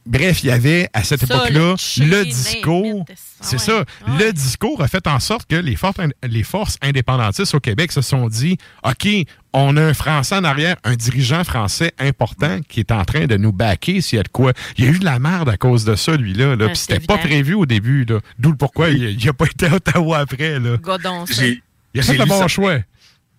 bref, 0.06 0.42
il 0.42 0.46
y 0.46 0.50
avait 0.50 0.88
à 0.92 1.02
cette 1.04 1.20
Ça, 1.24 1.26
époque-là 1.34 1.74
le 1.98 2.24
discours. 2.24 3.04
C'est 3.40 3.58
ça. 3.58 3.84
Le 4.18 4.32
discours 4.32 4.82
a 4.82 4.88
fait 4.88 5.06
en 5.06 5.20
sorte 5.20 5.48
que 5.48 5.54
les 5.56 5.76
forces, 5.76 5.96
les 6.28 6.42
forces 6.42 6.76
indépendantistes 6.82 7.54
au 7.54 7.60
Québec 7.60 7.92
se 7.92 8.00
sont 8.00 8.28
dit 8.28 8.56
OK, 8.84 9.08
on 9.52 9.76
a 9.76 9.82
un 9.82 9.94
Français 9.94 10.34
en 10.36 10.44
arrière, 10.44 10.76
un 10.84 10.96
dirigeant 10.96 11.44
français 11.44 11.92
important 11.98 12.58
qui 12.68 12.80
est 12.80 12.90
en 12.90 13.04
train 13.04 13.26
de 13.26 13.36
nous 13.36 13.52
baquer 13.52 14.00
s'il 14.00 14.16
y 14.16 14.20
a 14.20 14.22
de 14.22 14.28
quoi. 14.28 14.52
Il 14.76 14.84
y 14.84 14.88
a 14.88 14.90
eu 14.90 14.98
de 14.98 15.04
la 15.04 15.18
merde 15.18 15.48
à 15.48 15.56
cause 15.56 15.84
de 15.84 15.94
ça, 15.94 16.16
lui-là. 16.16 16.56
Là, 16.56 16.64
Ouais, 16.66 16.72
Puis 16.72 16.76
c'est 16.78 16.94
c'était 16.94 17.06
pas 17.06 17.18
prévu 17.18 17.54
au 17.54 17.64
début. 17.66 18.04
là. 18.04 18.18
D'où 18.38 18.50
le 18.50 18.56
pourquoi 18.56 18.90
il 18.90 19.24
n'a 19.24 19.32
pas 19.32 19.46
été 19.46 19.66
à 19.66 19.74
Ottawa 19.74 20.18
après. 20.18 20.58
Là. 20.58 20.76
Godon, 20.78 21.26
ça. 21.26 21.34
J'ai- 21.42 21.62
Il 21.94 22.00
a 22.00 22.02
fait 22.02 22.16
le 22.18 22.24
bon 22.26 22.38
ça. 22.40 22.48
choix. 22.48 22.78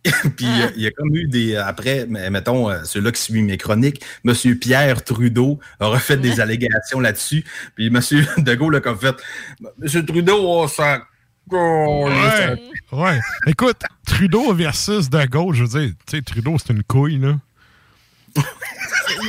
Puis 0.04 0.46
il 0.46 0.58
y 0.58 0.64
a- 0.64 0.72
il 0.78 0.82
y, 0.82 0.88
a 0.88 0.92
comme 0.92 1.14
eu 1.14 1.28
des. 1.28 1.58
Après, 1.58 2.06
mais 2.08 2.30
mettons, 2.30 2.70
euh, 2.70 2.84
ceux-là 2.86 3.12
qui 3.12 3.22
suivent 3.22 3.44
mes 3.44 3.58
chroniques, 3.58 4.02
M. 4.26 4.34
Pierre 4.58 5.04
Trudeau 5.04 5.60
a 5.80 5.88
refait 5.88 6.16
des 6.18 6.40
allégations 6.40 7.02
là-dessus. 7.02 7.44
Puis 7.76 7.88
M. 7.88 8.00
De 8.38 8.56
Gaulle 8.56 8.78
a 8.78 8.80
comme 8.80 8.98
fait 8.98 9.16
M. 9.62 10.06
Trudeau, 10.06 10.38
on 10.48 10.68
s'en. 10.68 11.00
Ouais, 11.52 12.56
ouais. 12.92 13.20
Écoute, 13.48 13.82
Trudeau 14.06 14.54
versus 14.54 15.10
De 15.10 15.26
Gaulle, 15.26 15.56
je 15.56 15.64
veux 15.64 15.80
dire, 15.80 15.92
tu 16.06 16.18
sais, 16.18 16.22
Trudeau, 16.22 16.58
c'est 16.60 16.72
une 16.74 16.84
couille, 16.84 17.18
là. 17.18 17.38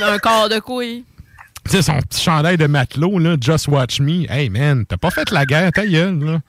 Un 0.03 0.19
corps 0.19 0.47
de 0.47 0.59
couille. 0.59 1.03
Tu 1.65 1.71
sais, 1.71 1.81
son 1.81 1.99
petit 2.01 2.21
chandail 2.21 2.57
de 2.57 2.67
matelot, 2.67 3.19
là, 3.19 3.35
Just 3.41 3.67
Watch 3.67 3.99
Me. 3.99 4.31
Hey, 4.31 4.49
man, 4.49 4.85
t'as 4.85 4.97
pas 4.97 5.11
fait 5.11 5.31
la 5.31 5.45
guerre, 5.45 5.71
ta 5.71 5.85
gueule, 5.85 6.19
là. 6.23 6.41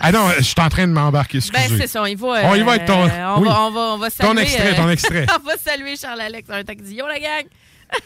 Ah 0.00 0.12
non, 0.12 0.28
je 0.36 0.42
suis 0.42 0.54
en 0.60 0.68
train 0.68 0.86
de 0.86 0.92
m'embarquer, 0.92 1.38
Ben, 1.52 1.60
excusez. 1.60 1.80
c'est 1.82 1.86
ça, 1.86 2.02
on 2.02 2.06
y 2.06 2.14
va. 2.14 2.26
On 2.44 2.54
y 2.54 2.62
va 2.62 2.72
avec 2.72 2.84
ton- 2.86 3.06
euh, 3.06 3.34
on, 3.36 3.40
oui. 3.42 3.48
va, 3.48 3.60
on, 3.62 3.70
va, 3.70 3.80
on 3.94 3.98
va 3.98 4.10
Ton 4.10 4.26
saluer, 4.28 4.42
extrait, 4.42 4.72
euh, 4.72 4.76
ton 4.76 4.90
extrait. 4.90 5.26
on 5.40 5.46
va 5.46 5.56
saluer 5.56 5.96
Charles-Alex 5.96 6.50
un 6.50 6.64
taxillon, 6.64 7.06
la 7.06 7.18
gang. 7.20 7.44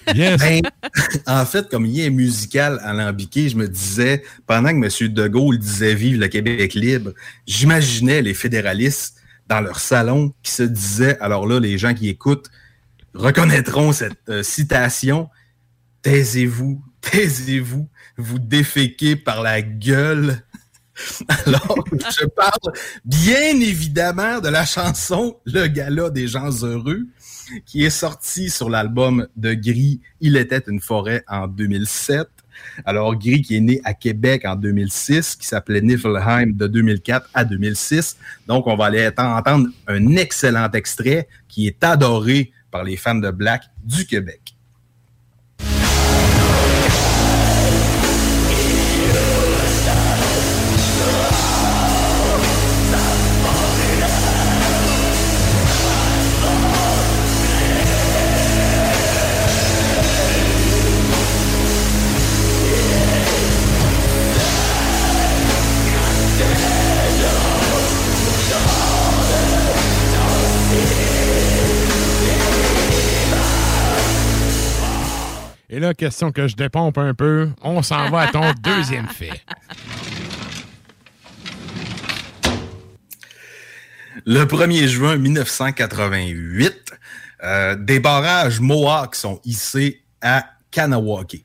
Ben, 0.14 0.60
en 1.26 1.46
fait, 1.46 1.68
comme 1.70 1.86
il 1.86 2.00
est 2.00 2.10
musical 2.10 2.78
alambiqué, 2.82 3.48
je 3.48 3.56
me 3.56 3.66
disais, 3.68 4.22
pendant 4.46 4.68
que 4.68 4.74
M. 5.04 5.08
De 5.12 5.28
Gaulle 5.28 5.56
disait 5.58 5.94
Vive 5.94 6.18
le 6.20 6.28
Québec 6.28 6.74
libre, 6.74 7.12
j'imaginais 7.46 8.20
les 8.20 8.34
fédéralistes 8.34 9.16
dans 9.46 9.60
leur 9.60 9.78
salon 9.80 10.34
qui 10.42 10.52
se 10.52 10.64
disaient, 10.64 11.16
alors 11.20 11.46
là, 11.46 11.58
les 11.58 11.78
gens 11.78 11.94
qui 11.94 12.08
écoutent 12.08 12.50
reconnaîtront 13.14 13.92
cette 13.92 14.28
euh, 14.28 14.42
citation 14.42 15.30
Taisez-vous, 16.02 16.82
taisez-vous, 17.00 17.88
vous 18.16 18.38
déféquez 18.38 19.16
par 19.16 19.42
la 19.42 19.62
gueule. 19.62 20.42
Alors, 21.46 21.84
je 21.92 22.26
parle 22.26 22.72
bien 23.04 23.60
évidemment 23.60 24.40
de 24.40 24.48
la 24.48 24.64
chanson 24.64 25.36
Le 25.44 25.66
Gala 25.66 26.10
des 26.10 26.26
gens 26.26 26.50
heureux, 26.62 27.06
qui 27.66 27.84
est 27.84 27.90
sortie 27.90 28.50
sur 28.50 28.68
l'album 28.68 29.26
de 29.36 29.54
Gris, 29.54 30.00
Il 30.20 30.36
était 30.36 30.62
une 30.66 30.80
forêt 30.80 31.24
en 31.28 31.46
2007. 31.46 32.28
Alors, 32.84 33.16
Gris 33.16 33.42
qui 33.42 33.56
est 33.56 33.60
né 33.60 33.80
à 33.84 33.94
Québec 33.94 34.44
en 34.44 34.56
2006, 34.56 35.36
qui 35.36 35.46
s'appelait 35.46 35.80
Niflheim 35.80 36.52
de 36.54 36.66
2004 36.66 37.30
à 37.32 37.44
2006. 37.44 38.16
Donc, 38.46 38.66
on 38.66 38.76
va 38.76 38.86
aller 38.86 39.08
entendre 39.16 39.68
un 39.86 40.16
excellent 40.16 40.70
extrait 40.72 41.28
qui 41.48 41.66
est 41.68 41.82
adoré 41.84 42.52
par 42.70 42.84
les 42.84 42.96
fans 42.96 43.14
de 43.14 43.30
Black 43.30 43.62
du 43.84 44.06
Québec. 44.06 44.57
Et 75.78 75.80
là, 75.80 75.94
question 75.94 76.32
que 76.32 76.48
je 76.48 76.56
dépompe 76.56 76.98
un 76.98 77.14
peu, 77.14 77.50
on 77.62 77.82
s'en 77.82 78.10
va 78.10 78.22
à 78.22 78.26
ton 78.32 78.52
deuxième 78.64 79.06
fait. 79.06 79.44
Le 84.26 84.44
1er 84.44 84.88
juin 84.88 85.16
1988, 85.16 86.74
euh, 87.44 87.76
des 87.76 88.00
barrages 88.00 88.58
Mohawk 88.58 89.14
sont 89.14 89.40
hissés 89.44 90.02
à 90.20 90.46
Kanawake. 90.72 91.44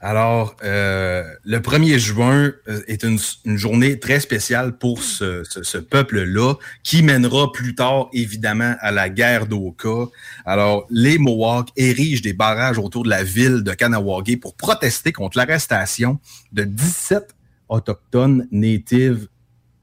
Alors, 0.00 0.56
euh, 0.64 1.24
le 1.44 1.58
1er 1.58 1.98
juin 1.98 2.52
euh, 2.68 2.80
est 2.86 3.04
une, 3.04 3.18
journée 3.58 3.98
très 3.98 4.18
spéciale 4.18 4.78
pour 4.78 5.02
ce, 5.02 5.78
peuple-là, 5.78 6.54
qui 6.82 7.02
mènera 7.02 7.52
plus 7.52 7.74
tard, 7.74 8.08
évidemment, 8.12 8.74
à 8.80 8.92
la 8.92 9.10
guerre 9.10 9.46
d'Oka. 9.46 10.10
Alors, 10.46 10.86
les 10.90 11.18
Mohawks 11.18 11.68
érigent 11.76 12.22
des 12.22 12.32
barrages 12.32 12.78
autour 12.78 13.04
de 13.04 13.10
la 13.10 13.22
ville 13.22 13.62
de 13.62 13.72
Kanawake 13.72 14.40
pour 14.40 14.54
protester 14.54 15.12
contre 15.12 15.36
l'arrestation 15.36 16.18
de 16.52 16.64
17 16.64 17.34
autochtones 17.68 18.48
natives 18.50 19.28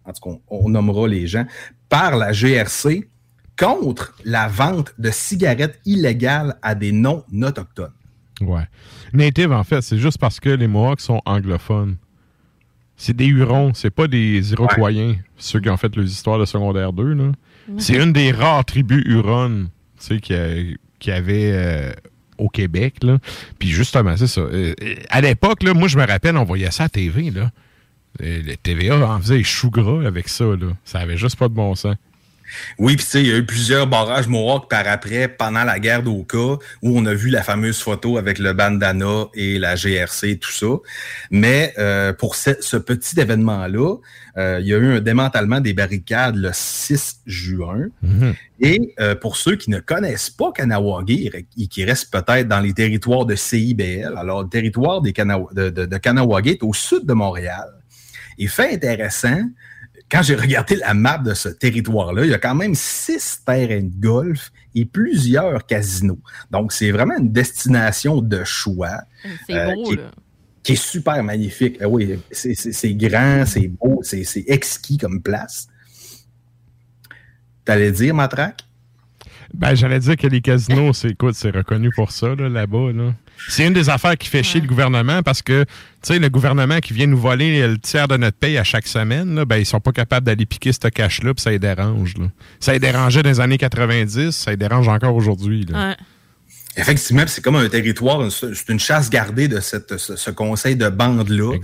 en 0.07 0.13
tout 0.13 0.29
cas, 0.29 0.37
on 0.47 0.69
nommera 0.69 1.07
les 1.07 1.27
gens, 1.27 1.45
par 1.89 2.15
la 2.15 2.31
GRC 2.31 3.09
contre 3.59 4.15
la 4.23 4.47
vente 4.47 4.93
de 4.97 5.11
cigarettes 5.11 5.79
illégales 5.85 6.57
à 6.61 6.75
des 6.75 6.91
non-autochtones. 6.91 7.91
Ouais. 8.41 8.63
Native, 9.13 9.51
en 9.51 9.63
fait, 9.63 9.81
c'est 9.81 9.97
juste 9.97 10.17
parce 10.19 10.39
que 10.39 10.49
les 10.49 10.67
Mohawks 10.67 11.01
sont 11.01 11.21
anglophones. 11.25 11.97
C'est 12.95 13.15
des 13.15 13.25
Hurons, 13.27 13.73
c'est 13.75 13.89
pas 13.91 14.07
des 14.07 14.51
Iroquoiens, 14.53 15.15
ceux 15.37 15.59
qui 15.59 15.69
ont 15.69 15.77
fait 15.77 15.95
les 15.95 16.11
histoires 16.11 16.39
de 16.39 16.45
secondaire 16.45 16.93
2. 16.93 17.13
là. 17.13 17.31
C'est 17.77 17.95
une 18.01 18.13
des 18.13 18.31
rares 18.31 18.63
tribus 18.65 19.03
Huronnes 19.05 19.69
qui, 20.21 20.33
a- 20.33 20.63
qui 20.99 21.11
avait 21.11 21.51
euh, 21.53 21.91
au 22.37 22.47
Québec. 22.49 23.03
Là. 23.03 23.17
Puis 23.59 23.69
justement, 23.69 24.15
c'est 24.17 24.27
ça. 24.27 24.41
Euh, 24.41 24.73
euh, 24.81 24.95
à 25.09 25.21
l'époque, 25.21 25.61
là, 25.63 25.73
moi, 25.73 25.87
je 25.87 25.97
me 25.97 26.05
rappelle, 26.07 26.37
on 26.37 26.43
voyait 26.43 26.71
ça 26.71 26.85
à 26.85 26.89
TV. 26.89 27.29
Là. 27.29 27.51
TVA 28.63 29.07
en 29.07 29.19
faisait 29.19 29.43
chou 29.43 29.69
gras 29.69 30.05
avec 30.05 30.27
ça. 30.27 30.45
Là. 30.45 30.67
Ça 30.83 30.99
avait 30.99 31.17
juste 31.17 31.35
pas 31.37 31.49
de 31.49 31.53
bon 31.53 31.75
sens. 31.75 31.95
Oui, 32.77 32.95
puis 32.95 33.05
tu 33.05 33.11
sais, 33.11 33.21
il 33.21 33.27
y 33.27 33.31
a 33.31 33.37
eu 33.37 33.45
plusieurs 33.45 33.87
barrages 33.87 34.27
Mohawk 34.27 34.69
par 34.69 34.87
après, 34.87 35.27
pendant 35.27 35.63
la 35.63 35.79
guerre 35.79 36.03
d'Oka, 36.03 36.37
où 36.81 36.97
on 36.97 37.05
a 37.05 37.13
vu 37.13 37.29
la 37.29 37.43
fameuse 37.43 37.79
photo 37.79 38.17
avec 38.17 38.39
le 38.39 38.53
bandana 38.53 39.25
et 39.33 39.59
la 39.59 39.75
GRC, 39.75 40.37
tout 40.39 40.51
ça. 40.51 40.67
Mais 41.31 41.73
euh, 41.77 42.13
pour 42.13 42.35
ce, 42.35 42.51
ce 42.61 42.77
petit 42.77 43.19
événement-là, 43.19 43.95
euh, 44.37 44.59
il 44.61 44.67
y 44.67 44.73
a 44.73 44.77
eu 44.77 44.85
un 44.97 45.01
démantèlement 45.01 45.59
des 45.59 45.73
barricades 45.73 46.35
le 46.35 46.51
6 46.53 47.21
juin. 47.25 47.87
Et 48.59 48.93
euh, 48.99 49.13
pour 49.15 49.35
ceux 49.35 49.55
qui 49.55 49.69
ne 49.69 49.79
connaissent 49.79 50.29
pas 50.29 50.51
Kanawagé 50.51 51.31
et 51.57 51.67
qui 51.67 51.85
restent 51.85 52.11
peut-être 52.11 52.47
dans 52.47 52.59
les 52.59 52.73
territoires 52.73 53.25
de 53.25 53.35
CIBL, 53.35 54.13
alors 54.17 54.43
le 54.43 54.49
territoire 54.49 55.01
des 55.01 55.11
Kana- 55.13 55.39
de, 55.53 55.69
de, 55.69 55.85
de 55.85 55.97
Kanawagé 55.97 56.51
est 56.51 56.63
au 56.63 56.73
sud 56.73 57.05
de 57.05 57.13
Montréal. 57.13 57.67
Et 58.39 58.47
fait 58.47 58.73
intéressant, 58.73 59.41
quand 60.09 60.21
j'ai 60.21 60.35
regardé 60.35 60.75
la 60.77 60.93
map 60.93 61.17
de 61.17 61.33
ce 61.33 61.49
territoire-là, 61.49 62.23
il 62.25 62.31
y 62.31 62.33
a 62.33 62.37
quand 62.39 62.55
même 62.55 62.75
six 62.75 63.41
terrains 63.45 63.81
de 63.83 63.99
golf 63.99 64.51
et 64.73 64.85
plusieurs 64.85 65.65
casinos. 65.65 66.19
Donc, 66.49 66.71
c'est 66.71 66.91
vraiment 66.91 67.17
une 67.17 67.31
destination 67.31 68.21
de 68.21 68.43
choix. 68.45 69.01
C'est 69.45 69.53
euh, 69.53 69.73
beau, 69.73 69.83
qui, 69.83 69.93
est- 69.93 69.97
là. 69.97 70.11
qui 70.63 70.71
est 70.73 70.75
super 70.81 71.21
magnifique. 71.23 71.81
Euh, 71.81 71.87
oui, 71.87 72.17
c'est- 72.31 72.53
c'est 72.55 72.71
c'est 72.71 72.93
grand, 72.93 73.45
c'est 73.45 73.67
beau, 73.67 73.99
c'est 74.03 74.23
c'est 74.23 74.45
exquis 74.47 74.97
comme 74.97 75.21
place. 75.21 75.67
T'allais 77.65 77.91
dire, 77.91 78.13
Matraque? 78.15 78.61
Ben, 79.53 79.75
j'allais 79.75 79.99
dire 79.99 80.15
que 80.15 80.27
les 80.27 80.41
casinos, 80.41 80.93
c'est 80.93 81.09
écoute, 81.09 81.35
c'est 81.35 81.51
reconnu 81.51 81.89
pour 81.95 82.11
ça, 82.11 82.35
là, 82.35 82.47
là-bas. 82.49 82.91
Là. 82.93 83.13
C'est 83.49 83.65
une 83.65 83.73
des 83.73 83.89
affaires 83.89 84.17
qui 84.17 84.27
fait 84.27 84.43
chier 84.43 84.59
le 84.61 84.67
gouvernement 84.67 85.21
parce 85.23 85.41
que, 85.41 85.63
tu 85.63 85.69
sais, 86.13 86.19
le 86.19 86.29
gouvernement 86.29 86.79
qui 86.79 86.93
vient 86.93 87.07
nous 87.07 87.17
voler 87.17 87.65
le 87.67 87.77
tiers 87.77 88.07
de 88.07 88.17
notre 88.17 88.37
paye 88.37 88.57
à 88.57 88.63
chaque 88.63 88.87
semaine, 88.87 89.35
là, 89.35 89.45
ben, 89.45 89.57
ils 89.57 89.65
sont 89.65 89.79
pas 89.79 89.91
capables 89.91 90.25
d'aller 90.25 90.45
piquer 90.45 90.71
ce 90.73 90.87
cash-là, 90.87 91.33
puis 91.33 91.41
ça 91.41 91.51
les 91.51 91.59
dérange. 91.59 92.15
là. 92.17 92.25
Ça 92.59 92.73
les 92.73 92.79
dérangeait 92.79 93.23
dans 93.23 93.29
les 93.29 93.39
années 93.39 93.57
90, 93.57 94.31
ça 94.31 94.51
les 94.51 94.57
dérange 94.57 94.87
encore 94.87 95.15
aujourd'hui. 95.15 95.65
Effectivement, 96.79 97.23
c'est 97.25 97.43
comme 97.43 97.55
un 97.55 97.67
territoire, 97.69 98.31
c'est 98.31 98.69
une 98.69 98.79
chasse 98.79 99.09
gardée 99.09 99.47
de 99.47 99.59
cette, 99.59 99.97
ce, 99.97 100.15
ce 100.15 100.29
conseil 100.29 100.75
de 100.75 100.89
bande-là. 100.89 101.57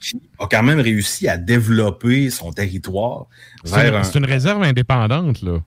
Qui 0.00 0.16
a 0.40 0.46
quand 0.50 0.62
même 0.64 0.80
réussi 0.80 1.28
à 1.28 1.36
développer 1.36 2.30
son 2.30 2.52
territoire 2.52 3.26
C'est 3.64 3.88
une, 3.88 3.94
un. 3.94 4.02
une 4.02 4.24
réserve 4.24 4.62
indépendante, 4.64 5.42
là. 5.42 5.58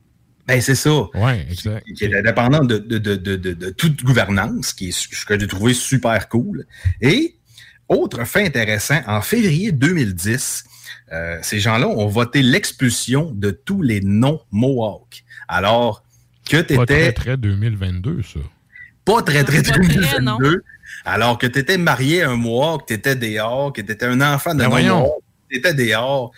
Ben, 0.50 0.62
c'est 0.62 0.76
ça. 0.76 1.04
Oui, 1.14 1.32
exact. 1.50 1.86
Qui 1.96 2.06
est 2.06 2.16
indépendante 2.18 2.68
de, 2.68 2.78
de, 2.80 2.98
de, 2.98 3.16
de, 3.16 3.36
de- 3.36 3.54
de 3.54 3.70
toute 3.70 4.04
gouvernance, 4.04 4.74
qui 4.74 4.90
est 4.90 4.92
ce 4.92 5.26
que 5.26 5.40
j'ai 5.40 5.48
trouvé 5.48 5.74
super 5.76 6.28
cool. 6.28 6.66
Et, 7.02 7.36
autre 7.88 8.24
fait 8.26 8.46
intéressant, 8.46 9.00
en 9.08 9.22
février 9.22 9.72
2010, 9.72 10.64
euh, 11.12 11.38
ces 11.42 11.60
gens-là 11.60 11.88
ont 11.88 12.08
voté 12.08 12.42
l'expulsion 12.42 13.32
de 13.32 13.52
tous 13.52 13.82
les 13.82 14.02
non-Mohawks. 14.02 15.24
Alors 15.48 16.04
que 16.50 16.62
tu 16.62 16.76
Pas 16.76 16.86
très, 16.86 17.02
étais 17.10 17.14
très 17.14 17.38
2022, 17.38 18.22
ça. 18.24 18.40
pas 19.06 19.22
très, 19.22 19.44
très, 19.44 19.62
Pas 19.64 19.72
très 19.74 19.82
très, 19.88 20.20
non. 20.22 20.38
2022, 20.40 20.64
alors 21.06 21.38
que 21.38 21.48
tu 21.48 21.60
étais 21.60 21.78
marié 21.78 22.24
à 22.24 22.32
un 22.32 22.36
Mohawk, 22.38 22.88
tu 22.88 22.94
étais 22.94 23.16
dehors, 23.16 23.72
que 23.74 23.82
tu 23.82 23.92
étais 23.92 24.06
un 24.06 24.22
enfant 24.22 24.54
de 24.54 24.60
Ben 24.60 24.70
non-Mohawk, 24.70 25.22
tu 25.50 25.58
étais 25.58 25.74
dehors. 25.74 26.32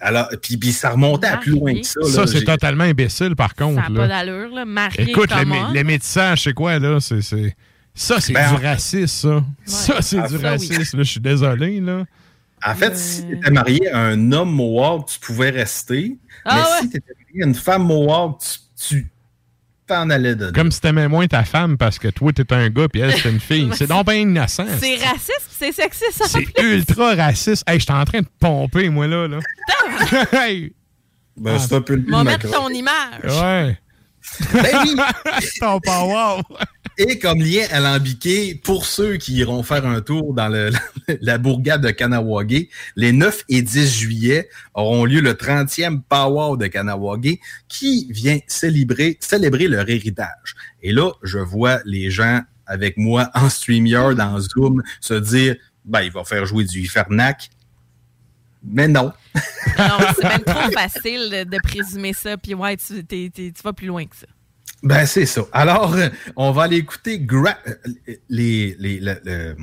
Alors, 0.00 0.28
puis, 0.42 0.56
puis 0.58 0.72
ça 0.72 0.90
remontait 0.90 1.26
à 1.28 1.36
plus 1.38 1.52
loin 1.52 1.74
que 1.74 1.86
ça. 1.86 2.00
Ça, 2.04 2.26
c'est 2.26 2.44
totalement 2.44 2.84
imbécile, 2.84 3.34
par 3.34 3.54
contre. 3.54 3.82
Ça 3.82 3.88
n'a 3.88 4.00
pas 4.00 4.08
d'allure, 4.08 4.54
là. 4.54 4.64
Marié 4.64 5.10
Écoute, 5.10 5.30
le, 5.30 5.36
comme 5.38 5.52
mé- 5.52 5.64
on. 5.70 5.72
le 5.72 5.84
métissage, 5.84 6.42
c'est 6.42 6.52
quoi, 6.52 6.78
là? 6.78 6.98
C'est, 7.00 7.22
c'est- 7.22 7.56
Ça, 7.94 8.20
c'est 8.20 8.34
Ben, 8.34 8.54
du 8.54 8.62
racisme, 8.62 9.42
ça. 9.64 9.94
Ça, 9.94 10.02
c'est 10.02 10.18
Ah, 10.18 10.28
du 10.28 10.36
oui. 10.36 10.42
racisme. 10.42 10.98
là. 10.98 11.02
Je 11.02 11.10
suis 11.10 11.20
désolé, 11.20 11.80
là. 11.80 12.04
En 12.64 12.74
fait, 12.74 12.94
si 12.96 13.26
tu 13.26 13.36
étais 13.36 13.50
marié 13.50 13.90
à 13.90 13.98
un 14.00 14.32
homme 14.32 14.50
Mohawk, 14.52 15.06
tu 15.08 15.18
pouvais 15.20 15.48
rester. 15.50 16.16
Ah 16.44 16.54
mais 16.56 16.60
ouais? 16.62 16.66
si 16.82 16.90
tu 16.90 16.96
étais 16.98 17.12
marié 17.24 17.42
à 17.42 17.46
une 17.46 17.54
femme 17.54 17.84
Mohawk, 17.86 18.38
tu 18.40 18.58
tu 18.88 19.10
t'en 19.86 20.10
allais 20.10 20.34
de 20.34 20.46
là. 20.46 20.52
Comme 20.52 20.70
si 20.70 20.80
t'aimais 20.80 21.08
moins 21.08 21.26
ta 21.26 21.44
femme 21.44 21.76
parce 21.78 21.98
que 21.98 22.08
toi, 22.08 22.32
t'es 22.32 22.52
un 22.52 22.68
gars 22.68 22.88
puis 22.88 23.00
elle, 23.00 23.12
c'est 23.12 23.30
une 23.30 23.40
fille. 23.40 23.70
c'est 23.74 23.86
donc 23.86 24.06
bien 24.06 24.16
innocent. 24.16 24.66
C'est 24.78 24.96
raciste, 24.96 25.48
c'est 25.50 25.72
sexiste. 25.72 26.22
en 26.22 26.26
C'est 26.26 26.62
ultra 26.62 27.14
raciste. 27.14 27.64
Hey, 27.68 27.80
j'étais 27.80 27.92
en 27.92 28.04
train 28.04 28.20
de 28.20 28.28
pomper, 28.38 28.88
moi, 28.88 29.06
là. 29.06 29.28
là. 29.28 29.38
hey! 30.32 30.72
Ben, 31.36 31.58
c'est 31.58 31.74
un 31.74 31.80
peu 31.82 31.94
le 31.94 32.00
but 32.00 32.10
Va 32.10 32.24
mettre 32.24 32.50
ton 32.50 32.68
image. 32.68 33.24
Ouais. 33.24 33.78
Ben 34.52 34.84
oui. 34.84 34.96
ton 35.60 35.80
power. 35.80 36.42
Et 36.98 37.18
comme 37.18 37.40
lien 37.40 37.66
alambiqué, 37.72 38.54
pour 38.54 38.86
ceux 38.86 39.16
qui 39.18 39.34
iront 39.34 39.62
faire 39.62 39.84
un 39.86 40.00
tour 40.00 40.32
dans 40.32 40.48
le- 40.48 40.70
la 41.20 41.36
bourgade 41.36 41.82
de 41.82 41.90
Kanawagé, 41.90 42.70
les 42.96 43.12
9 43.12 43.44
et 43.50 43.60
10 43.60 43.98
juillet 43.98 44.48
auront 44.72 45.04
lieu 45.04 45.20
le 45.20 45.34
30e 45.34 46.00
Powwow 46.08 46.56
de 46.56 46.68
Kanawagé 46.68 47.40
qui 47.68 48.06
vient 48.10 48.38
célébrer, 48.46 49.18
célébrer 49.20 49.68
leur 49.68 49.88
héritage. 49.90 50.54
Et 50.82 50.92
là, 50.92 51.10
je 51.22 51.38
vois 51.38 51.80
les 51.84 52.10
gens 52.10 52.40
avec 52.66 52.96
moi 52.96 53.30
en 53.34 53.50
StreamYard, 53.50 54.18
en 54.18 54.40
Zoom, 54.40 54.82
se 55.00 55.14
dire, 55.14 55.56
ben, 55.84 56.00
il 56.00 56.10
va 56.12 56.24
faire 56.24 56.46
jouer 56.46 56.64
du 56.64 56.80
Ifernac. 56.80 57.50
Mais 58.64 58.88
non. 58.88 59.12
Non, 59.78 59.98
c'est 60.16 60.24
même 60.28 60.42
trop 60.44 60.70
facile 60.72 61.28
de, 61.30 61.44
de 61.44 61.58
présumer 61.62 62.14
ça. 62.14 62.36
Puis 62.38 62.54
ouais, 62.54 62.76
tu 62.78 63.52
vas 63.62 63.72
plus 63.74 63.86
loin 63.86 64.06
que 64.06 64.16
ça. 64.16 64.26
Ben, 64.82 65.06
c'est 65.06 65.26
ça. 65.26 65.42
Alors, 65.52 65.94
euh, 65.94 66.08
on 66.36 66.52
va 66.52 66.64
aller 66.64 66.76
écouter 66.76 67.18
gra- 67.18 67.58
euh, 67.66 67.74
les, 68.28 68.76
les, 68.78 69.00
le- 69.00 69.20
le- 69.24 69.56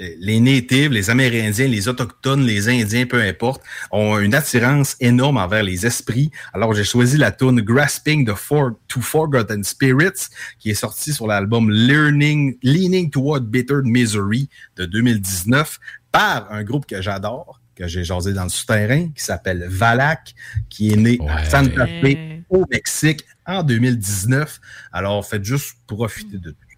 les 0.00 0.38
natives, 0.38 0.92
les 0.92 1.10
Amérindiens, 1.10 1.66
les 1.66 1.88
Autochtones, 1.88 2.44
les 2.44 2.68
Indiens, 2.68 3.04
peu 3.06 3.20
importe, 3.20 3.62
ont 3.90 4.18
une 4.20 4.32
attirance 4.34 4.94
énorme 5.00 5.38
envers 5.38 5.64
les 5.64 5.86
esprits. 5.86 6.30
Alors, 6.54 6.72
j'ai 6.72 6.84
choisi 6.84 7.16
la 7.16 7.32
tune 7.32 7.60
Grasping 7.62 8.24
the 8.24 8.34
For 8.36 8.72
to 8.86 9.00
Forgotten 9.00 9.64
Spirits, 9.64 10.28
qui 10.60 10.70
est 10.70 10.74
sortie 10.74 11.12
sur 11.12 11.26
l'album 11.26 11.70
Learning, 11.72 12.56
Leaning 12.62 13.10
Toward 13.10 13.44
Bitter 13.46 13.78
Misery 13.82 14.48
de 14.76 14.84
2019 14.86 15.80
par 16.12 16.50
un 16.52 16.62
groupe 16.62 16.86
que 16.86 17.02
j'adore, 17.02 17.60
que 17.74 17.88
j'ai 17.88 18.04
jasé 18.04 18.32
dans 18.32 18.44
le 18.44 18.48
souterrain, 18.50 19.08
qui 19.14 19.22
s'appelle 19.24 19.66
Valak, 19.68 20.34
qui 20.68 20.92
est 20.92 20.96
né 20.96 21.18
à 21.28 21.44
Santa 21.44 21.86
Fe, 21.86 22.16
au 22.50 22.64
Mexique, 22.70 23.24
en 23.48 23.62
2019. 23.64 24.60
Alors, 24.92 25.26
faites 25.26 25.44
juste 25.44 25.76
profiter 25.86 26.38
de 26.38 26.50
tout. 26.50 26.68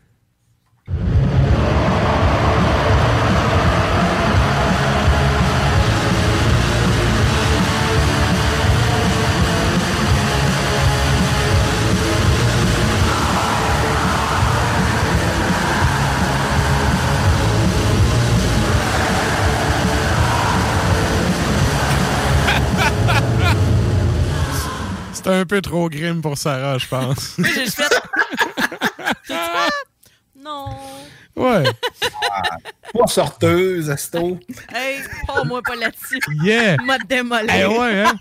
Un 25.32 25.44
peu 25.46 25.60
trop 25.60 25.88
grim 25.88 26.20
pour 26.20 26.36
Sarah, 26.38 26.78
je 26.78 26.86
pense. 26.86 27.36
J'ai 27.38 27.64
juste 27.64 27.82
fait. 27.82 29.34
Non. 30.42 30.70
ouais. 31.36 31.64
Ah, 32.30 32.42
pas 32.94 33.06
sorteuse, 33.06 33.90
Asto. 33.90 34.40
Hey, 34.72 35.00
pas 35.26 35.44
moi 35.44 35.60
pas 35.62 35.76
là-dessus. 35.76 36.18
Yeah. 36.42 36.76
M'a 36.78 36.96
démolé. 36.98 37.46
Eh 37.60 37.66
ouais, 37.66 38.02
hein? 38.04 38.14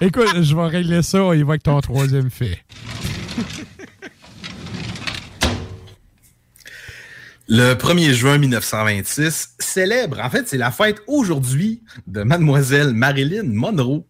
Écoute, 0.00 0.42
je 0.42 0.56
vais 0.56 0.66
régler 0.66 1.02
ça, 1.02 1.22
on 1.22 1.32
y 1.32 1.42
va 1.44 1.50
avec 1.50 1.62
ton 1.62 1.80
troisième 1.80 2.30
fait. 2.30 2.58
Le 7.48 7.74
1er 7.74 8.12
juin 8.12 8.38
1926 8.38 9.56
célèbre, 9.58 10.18
en 10.20 10.30
fait, 10.30 10.48
c'est 10.48 10.58
la 10.58 10.70
fête 10.70 11.02
aujourd'hui 11.06 11.82
de 12.06 12.22
mademoiselle 12.22 12.92
Marilyn 12.94 13.44
Monroe. 13.44 14.04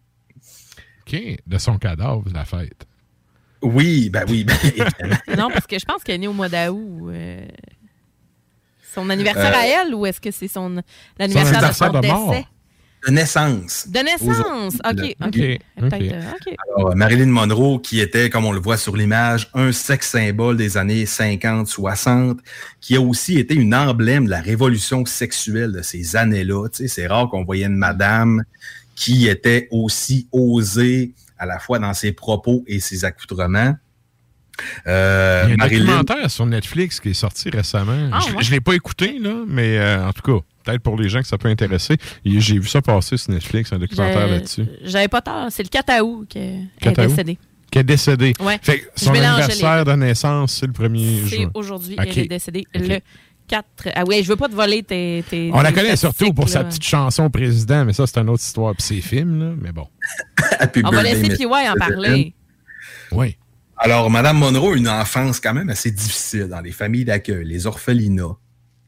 OK, 1.07 1.37
de 1.45 1.57
son 1.57 1.77
cadavre, 1.77 2.23
la 2.33 2.45
fête. 2.45 2.85
Oui, 3.61 4.09
ben 4.09 4.25
oui, 4.27 4.43
ben, 4.43 4.55
évidemment. 4.63 5.15
Non, 5.37 5.49
parce 5.49 5.67
que 5.67 5.79
je 5.79 5.85
pense 5.85 6.03
qu'elle 6.03 6.15
est 6.15 6.19
née 6.19 6.27
au 6.27 6.33
mois 6.33 6.49
d'août. 6.49 7.09
euh, 7.11 7.45
Son 8.93 9.09
anniversaire 9.09 9.53
Euh, 9.53 9.57
à 9.59 9.67
elle 9.87 9.95
ou 9.95 10.05
est-ce 10.05 10.19
que 10.21 10.31
c'est 10.31 10.47
son 10.47 10.81
l'anniversaire 11.17 11.67
de 11.69 11.73
son 11.73 11.85
anniversaire 11.85 12.01
de 12.01 12.07
mort. 12.07 12.31
décès? 12.31 12.45
de 13.05 13.11
naissance. 13.11 13.87
De 13.89 13.99
naissance. 13.99 14.75
OK. 14.89 15.15
OK. 15.25 15.37
Euh. 15.37 16.31
Alors, 16.77 16.95
Marilyn 16.95 17.25
Monroe, 17.25 17.79
qui 17.81 17.99
était, 17.99 18.29
comme 18.29 18.45
on 18.45 18.53
le 18.53 18.61
voit 18.61 18.77
sur 18.77 18.95
l'image, 18.95 19.49
un 19.53 19.73
sex 19.73 20.07
symbole 20.09 20.55
des 20.55 20.77
années 20.77 21.03
50-60, 21.03 22.37
qui 22.79 22.95
a 22.95 23.01
aussi 23.01 23.37
été 23.37 23.55
une 23.55 23.75
emblème 23.75 24.23
de 24.25 24.29
la 24.29 24.39
révolution 24.39 25.03
sexuelle 25.05 25.73
de 25.73 25.81
ces 25.81 26.15
années-là. 26.15 26.69
Tu 26.69 26.83
sais, 26.83 26.87
c'est 26.87 27.07
rare 27.07 27.29
qu'on 27.29 27.43
voyait 27.43 27.65
une 27.65 27.75
madame 27.75 28.43
qui 28.95 29.27
était 29.27 29.67
aussi 29.71 30.27
osée 30.31 31.13
à 31.37 31.45
la 31.45 31.59
fois 31.59 31.79
dans 31.79 31.93
ses 31.93 32.11
propos 32.11 32.63
et 32.67 32.79
ses 32.79 33.05
accoutrements. 33.05 33.73
Euh, 34.87 35.45
Il 35.47 35.49
y 35.57 35.61
a 35.61 35.65
un 35.65 35.67
documentaire 35.67 36.29
sur 36.31 36.45
Netflix 36.45 36.99
qui 36.99 37.09
est 37.09 37.13
sorti 37.13 37.49
récemment. 37.49 38.09
Ah, 38.11 38.19
je 38.21 38.35
ouais? 38.35 38.43
ne 38.43 38.49
l'ai 38.51 38.61
pas 38.61 38.73
écouté, 38.75 39.17
là, 39.19 39.43
mais 39.47 39.77
euh, 39.79 40.07
en 40.07 40.13
tout 40.13 40.21
cas, 40.21 40.45
peut-être 40.63 40.81
pour 40.83 40.95
les 40.97 41.09
gens 41.09 41.21
que 41.21 41.27
ça 41.27 41.37
peut 41.39 41.49
intéresser. 41.49 41.97
J'ai 42.23 42.59
vu 42.59 42.67
ça 42.67 42.81
passer 42.81 43.17
sur 43.17 43.31
Netflix, 43.31 43.73
un 43.73 43.79
documentaire 43.79 44.27
là-dessus. 44.27 44.65
J'avais 44.83 45.07
pas 45.07 45.21
tort. 45.21 45.47
C'est 45.49 45.63
le 45.63 45.69
4 45.69 46.01
août 46.03 46.27
qu'elle 46.29 46.43
est 46.43 46.67
4 46.81 47.01
août? 47.01 47.07
décédée. 47.09 47.37
Qui 47.71 47.79
est 47.79 47.83
décédé. 47.83 48.33
Ouais. 48.39 48.59
Fait 48.61 48.79
que 48.81 48.85
Je 48.95 49.05
son 49.05 49.11
anniversaire 49.15 49.83
de 49.85 49.93
naissance, 49.93 50.57
c'est 50.59 50.67
le 50.67 50.73
1er 50.73 51.27
C'est 51.27 51.35
juin. 51.37 51.51
aujourd'hui. 51.55 51.95
OK. 51.97 52.05
Elle 52.07 52.19
est 52.19 52.27
décédée 52.27 52.65
le 52.75 52.99
4. 53.53 53.89
Ah 53.93 54.03
oui, 54.07 54.23
je 54.23 54.29
veux 54.29 54.35
pas 54.35 54.49
te 54.49 54.55
voler 54.55 54.81
tes. 54.81 55.23
tes 55.29 55.51
On 55.53 55.61
la 55.61 55.71
connaît 55.71 55.95
surtout 55.95 56.33
pour 56.33 56.49
sa 56.49 56.63
petite 56.63 56.83
chanson 56.83 57.29
président, 57.29 57.85
mais 57.85 57.93
ça, 57.93 58.07
c'est 58.07 58.17
une 58.17 58.29
autre 58.29 58.41
histoire. 58.41 58.73
Puis 58.73 58.81
ses 58.83 59.01
films, 59.01 59.39
là, 59.39 59.55
mais 59.61 59.71
bon. 59.71 59.87
On 60.83 60.89
va 60.89 61.03
laisser 61.03 61.29
PY 61.29 61.45
en 61.45 61.75
parler. 61.77 62.33
Oui. 63.11 63.37
Alors, 63.77 64.09
Madame 64.09 64.39
Monroe 64.39 64.73
a 64.73 64.75
une 64.75 64.89
enfance 64.89 65.39
quand 65.39 65.53
même 65.53 65.69
assez 65.69 65.91
difficile 65.91 66.47
dans 66.47 66.61
les 66.61 66.71
familles 66.71 67.05
d'accueil, 67.05 67.45
les 67.45 67.67
orphelinats. 67.67 68.37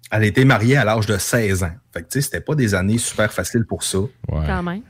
Elle 0.09 0.23
a 0.23 0.25
été 0.25 0.45
mariée 0.45 0.77
à 0.77 0.83
l'âge 0.83 1.05
de 1.05 1.17
16 1.17 1.63
ans. 1.63 1.73
Fait 1.93 2.01
que, 2.01 2.07
tu 2.07 2.13
sais, 2.13 2.21
c'était 2.21 2.41
pas 2.41 2.55
des 2.55 2.73
années 2.73 2.97
super 2.97 3.31
faciles 3.31 3.65
pour 3.67 3.83
ça. 3.83 3.99
Quand 4.27 4.63
même. 4.63 4.81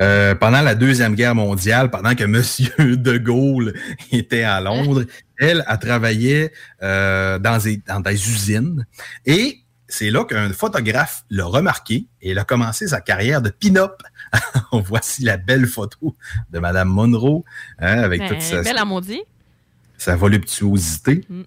Euh, 0.00 0.34
pendant 0.34 0.60
la 0.62 0.74
Deuxième 0.74 1.14
Guerre 1.14 1.34
mondiale, 1.34 1.90
pendant 1.90 2.14
que 2.14 2.24
Monsieur 2.32 2.96
de 2.96 3.18
Gaulle 3.18 3.74
était 4.10 4.42
à 4.44 4.60
Londres, 4.60 5.04
elle 5.38 5.64
a 5.66 5.76
travaillé 5.76 6.50
euh, 6.82 7.38
dans, 7.38 7.58
des, 7.58 7.78
dans 7.86 8.00
des 8.00 8.14
usines. 8.14 8.86
Et 9.26 9.58
c'est 9.88 10.10
là 10.10 10.24
qu'un 10.24 10.52
photographe 10.52 11.24
l'a 11.30 11.44
remarqué 11.44 12.06
et 12.22 12.30
elle 12.30 12.38
a 12.38 12.44
commencé 12.44 12.86
sa 12.86 13.00
carrière 13.00 13.42
de 13.42 13.50
pin-up. 13.50 14.00
Voici 14.72 15.22
la 15.24 15.36
belle 15.36 15.66
photo 15.66 16.16
de 16.50 16.58
Madame 16.58 16.88
Monroe 16.88 17.44
hein, 17.78 17.98
avec 17.98 18.20
Ben, 18.20 18.28
toute 18.28 18.40
sa, 18.40 18.62
belle 18.62 18.80
sa 19.98 20.16
voluptuosité. 20.16 21.24
Mm. 21.28 21.42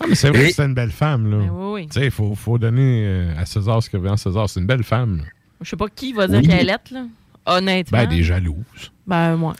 Ah, 0.00 0.04
mais 0.08 0.14
c'est 0.14 0.28
vrai 0.28 0.44
Et- 0.44 0.48
que 0.48 0.54
c'est 0.54 0.64
une 0.64 0.74
belle 0.74 0.92
femme, 0.92 1.30
là. 1.30 1.38
Ben 1.38 1.50
oui, 1.52 1.72
oui. 1.82 1.86
Tu 1.88 1.98
sais, 2.00 2.06
il 2.06 2.10
faut, 2.10 2.34
faut 2.34 2.58
donner 2.58 3.32
à 3.36 3.44
César 3.46 3.82
ce 3.82 3.90
que 3.90 3.96
vient 3.96 4.12
à 4.14 4.16
César. 4.16 4.48
C'est 4.48 4.60
une 4.60 4.66
belle 4.66 4.84
femme. 4.84 5.18
là. 5.18 5.24
Je 5.60 5.68
sais 5.68 5.76
pas 5.76 5.88
qui 5.88 6.12
va 6.12 6.26
dire 6.26 6.40
Oui. 6.40 6.48
qu'elle 6.48 6.70
est, 6.70 6.90
là. 6.90 7.04
Honnêtement. 7.46 7.98
Ben, 7.98 8.08
des 8.08 8.22
jalouses. 8.22 8.92
Ben, 9.06 9.36
moi. 9.36 9.54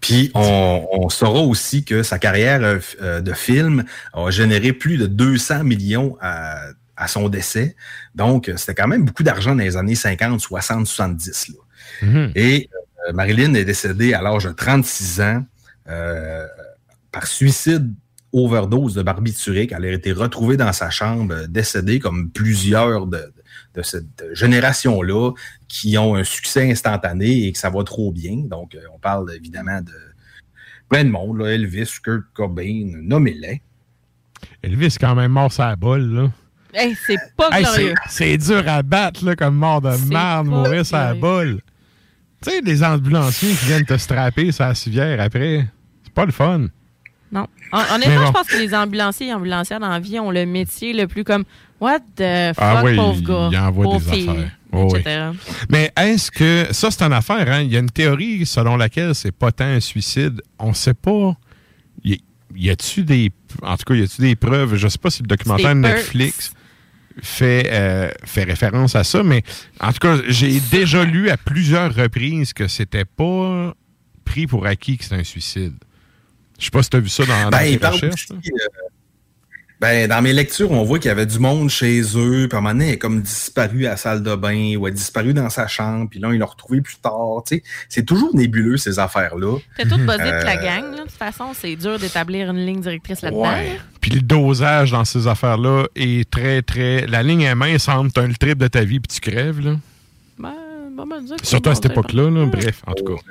Puis 0.00 0.30
on, 0.34 0.86
on 0.92 1.08
saura 1.08 1.40
aussi 1.40 1.84
que 1.84 2.02
sa 2.02 2.18
carrière 2.18 2.62
euh, 2.62 2.78
euh, 3.02 3.20
de 3.20 3.32
film 3.32 3.84
a 4.14 4.30
généré 4.30 4.72
plus 4.72 4.96
de 4.96 5.06
200 5.06 5.64
millions 5.64 6.16
à, 6.20 6.68
à 6.98 7.08
son 7.08 7.28
décès. 7.28 7.76
Donc, 8.14 8.48
euh, 8.48 8.56
c'était 8.56 8.74
quand 8.74 8.88
même 8.88 9.04
beaucoup 9.04 9.22
d'argent 9.22 9.54
dans 9.54 9.62
les 9.62 9.76
années 9.76 9.94
50, 9.94 10.40
60, 10.40 10.86
70. 10.86 11.48
Là. 11.48 11.54
Mhm. 12.02 12.32
Et 12.34 12.68
euh, 13.08 13.12
Marilyn 13.12 13.54
est 13.54 13.64
décédée 13.64 14.12
à 14.12 14.20
l'âge 14.20 14.44
de 14.44 14.52
36 14.52 15.20
ans 15.20 15.44
euh, 15.88 16.46
par 17.12 17.26
suicide 17.26 17.94
overdose 18.32 18.94
de 18.94 19.02
barbiturique. 19.02 19.72
Elle 19.72 19.84
a 19.86 19.92
été 19.92 20.12
retrouvée 20.12 20.56
dans 20.56 20.72
sa 20.72 20.90
chambre, 20.90 21.46
décédée 21.48 21.98
comme 21.98 22.30
plusieurs 22.30 23.06
de, 23.06 23.32
de 23.78 23.82
cette 23.82 24.24
génération-là 24.34 25.30
qui 25.68 25.96
ont 25.98 26.16
un 26.16 26.24
succès 26.24 26.70
instantané 26.70 27.44
et 27.46 27.52
que 27.52 27.58
ça 27.58 27.70
va 27.70 27.84
trop 27.84 28.10
bien. 28.12 28.36
Donc, 28.44 28.74
euh, 28.74 28.80
on 28.94 28.98
parle 28.98 29.32
évidemment 29.34 29.80
de 29.80 29.92
plein 30.88 31.04
de 31.04 31.10
monde, 31.10 31.38
là, 31.38 31.46
Elvis, 31.54 31.90
Kurt 32.02 32.24
Cobain, 32.34 32.90
nommez-les. 33.02 33.62
Elvis 34.62 34.96
quand 35.00 35.14
même 35.14 35.32
mort 35.32 35.52
sa 35.52 35.76
bolle, 35.76 36.12
là. 36.12 36.30
Hey, 36.74 36.96
c'est 37.06 37.16
pas 37.36 37.48
Hey, 37.52 37.62
glorieux. 37.64 37.94
c'est- 38.08 38.36
c'est 38.36 38.38
dur 38.38 38.68
à 38.68 38.82
battre, 38.82 39.24
là, 39.24 39.36
comme 39.36 39.54
mort 39.54 39.80
de 39.80 39.88
marde, 40.12 40.12
pas 40.12 40.42
mourir 40.42 40.84
sa 40.84 41.14
bolle. 41.14 41.60
Tu 42.42 42.50
sais, 42.50 42.62
des 42.62 42.82
ambulanciers 42.84 43.52
qui 43.54 43.66
viennent 43.66 43.84
te 43.86 43.96
strapper 43.96 44.52
sa 44.52 44.74
civière 44.74 45.20
après. 45.20 45.66
C'est 46.04 46.12
pas 46.12 46.24
le 46.26 46.32
fun. 46.32 46.66
Non. 47.32 47.46
Mais 47.72 47.78
Honnêtement, 47.94 48.20
bon. 48.20 48.26
je 48.28 48.32
pense 48.32 48.46
que 48.48 48.56
les 48.56 48.74
ambulanciers 48.74 49.28
et 49.28 49.34
ambulancières 49.34 49.80
dans 49.80 49.88
la 49.88 50.00
vie 50.00 50.18
ont 50.18 50.30
le 50.30 50.46
métier 50.46 50.92
le 50.92 51.06
plus 51.06 51.24
comme 51.24 51.44
What 51.80 52.00
the 52.16 52.54
fuck, 52.54 52.56
Ah 52.58 52.82
oui, 52.84 52.96
pauvre 52.96 53.20
gars. 53.22 53.48
il 53.52 53.58
envoie 53.58 53.84
pauvre 53.84 54.10
des 54.10 54.16
fille, 54.16 54.28
affaires. 54.28 54.52
Oh 54.72 54.88
oui. 54.92 55.00
Mais 55.70 55.92
est-ce 55.96 56.30
que. 56.30 56.66
Ça, 56.72 56.90
c'est 56.90 57.02
une 57.02 57.12
affaire, 57.12 57.50
hein? 57.50 57.60
Il 57.62 57.72
y 57.72 57.76
a 57.76 57.80
une 57.80 57.90
théorie 57.90 58.44
selon 58.46 58.76
laquelle 58.76 59.14
c'est 59.14 59.32
pas 59.32 59.52
tant 59.52 59.64
un 59.64 59.80
suicide. 59.80 60.42
On 60.58 60.74
sait 60.74 60.94
pas. 60.94 61.36
Y, 62.04 62.20
y 62.56 62.68
a-tu 62.70 63.02
des. 63.04 63.30
En 63.62 63.76
tout 63.76 63.84
cas, 63.84 63.94
y 63.94 64.02
a-tu 64.02 64.20
des 64.20 64.34
preuves? 64.36 64.74
Je 64.76 64.88
sais 64.88 64.98
pas 64.98 65.10
si 65.10 65.22
le 65.22 65.28
documentaire 65.28 65.68
perks. 65.80 65.96
Netflix 65.96 66.52
fait, 67.22 67.68
euh, 67.70 68.10
fait 68.24 68.44
référence 68.44 68.94
à 68.94 69.04
ça, 69.04 69.22
mais 69.22 69.42
en 69.80 69.92
tout 69.92 69.98
cas, 70.00 70.16
j'ai 70.28 70.60
déjà 70.70 71.04
lu 71.04 71.30
à 71.30 71.36
plusieurs 71.36 71.94
reprises 71.94 72.52
que 72.52 72.68
c'était 72.68 73.04
pas 73.06 73.74
pris 74.24 74.46
pour 74.46 74.66
acquis 74.66 74.98
que 74.98 75.04
c'était 75.04 75.16
un 75.16 75.24
suicide. 75.24 75.74
Je 76.58 76.64
sais 76.64 76.70
pas 76.70 76.82
si 76.82 76.90
tu 76.90 76.96
as 76.96 77.00
vu 77.00 77.08
ça 77.08 77.24
dans, 77.24 77.44
dans 77.44 77.50
Ben, 77.50 77.58
tes 77.60 77.72
il 77.74 77.86
recherches. 77.86 78.26
aussi, 78.30 78.32
euh, 78.52 78.88
ben, 79.80 80.08
dans 80.08 80.20
mes 80.20 80.32
lectures, 80.32 80.72
on 80.72 80.82
voit 80.82 80.98
qu'il 80.98 81.06
y 81.08 81.12
avait 81.12 81.24
du 81.26 81.38
monde 81.38 81.70
chez 81.70 82.00
eux, 82.16 82.48
puis 82.48 82.56
à 82.56 82.58
un 82.58 82.60
moment 82.62 82.72
donné, 82.74 82.88
elle 82.88 82.94
est 82.94 82.98
comme 82.98 83.22
disparu 83.22 83.86
à 83.86 83.90
la 83.90 83.96
salle 83.96 84.24
de 84.24 84.34
bain, 84.34 84.74
ou 84.76 84.88
elle 84.88 84.92
est 84.92 84.96
disparu 84.96 85.32
dans 85.34 85.48
sa 85.50 85.68
chambre, 85.68 86.08
puis 86.10 86.18
là, 86.18 86.32
ils 86.32 86.38
l'ont 86.38 86.46
retrouvé 86.46 86.80
plus 86.80 86.96
tard. 86.96 87.44
tu 87.46 87.58
sais. 87.58 87.62
C'est 87.88 88.04
toujours 88.04 88.34
nébuleux, 88.34 88.76
ces 88.76 88.98
affaires-là. 88.98 89.56
T'es 89.76 89.84
toute 89.84 90.00
buzzée 90.00 90.16
de 90.18 90.44
la 90.44 90.58
Euh, 90.58 90.62
gang, 90.64 90.90
là. 90.96 91.04
De 91.04 91.08
toute 91.08 91.12
façon, 91.12 91.52
c'est 91.54 91.76
dur 91.76 91.96
d'établir 91.96 92.50
une 92.50 92.66
ligne 92.66 92.80
directrice 92.80 93.22
là-dedans. 93.22 93.42
Ouais. 93.52 93.78
Puis 94.00 94.10
le 94.10 94.20
dosage 94.20 94.90
dans 94.90 95.04
ces 95.04 95.28
affaires-là 95.28 95.84
est 95.94 96.28
très, 96.28 96.60
très. 96.62 97.06
La 97.06 97.22
ligne 97.22 97.42
est 97.42 97.54
mince 97.54 97.86
entre 97.88 98.12
t'as 98.14 98.26
le 98.26 98.34
trip 98.34 98.58
de 98.58 98.66
ta 98.66 98.82
vie 98.82 98.98
puis 98.98 99.20
tu 99.20 99.30
crèves, 99.30 99.60
là. 99.60 99.76
Ben, 100.40 100.54
que 101.38 101.46
Surtout 101.46 101.70
à 101.70 101.76
cette 101.76 101.86
époque-là, 101.86 102.28
là. 102.30 102.46
Bref, 102.46 102.82
en 102.84 102.94
tout 102.94 103.04
cas. 103.04 103.22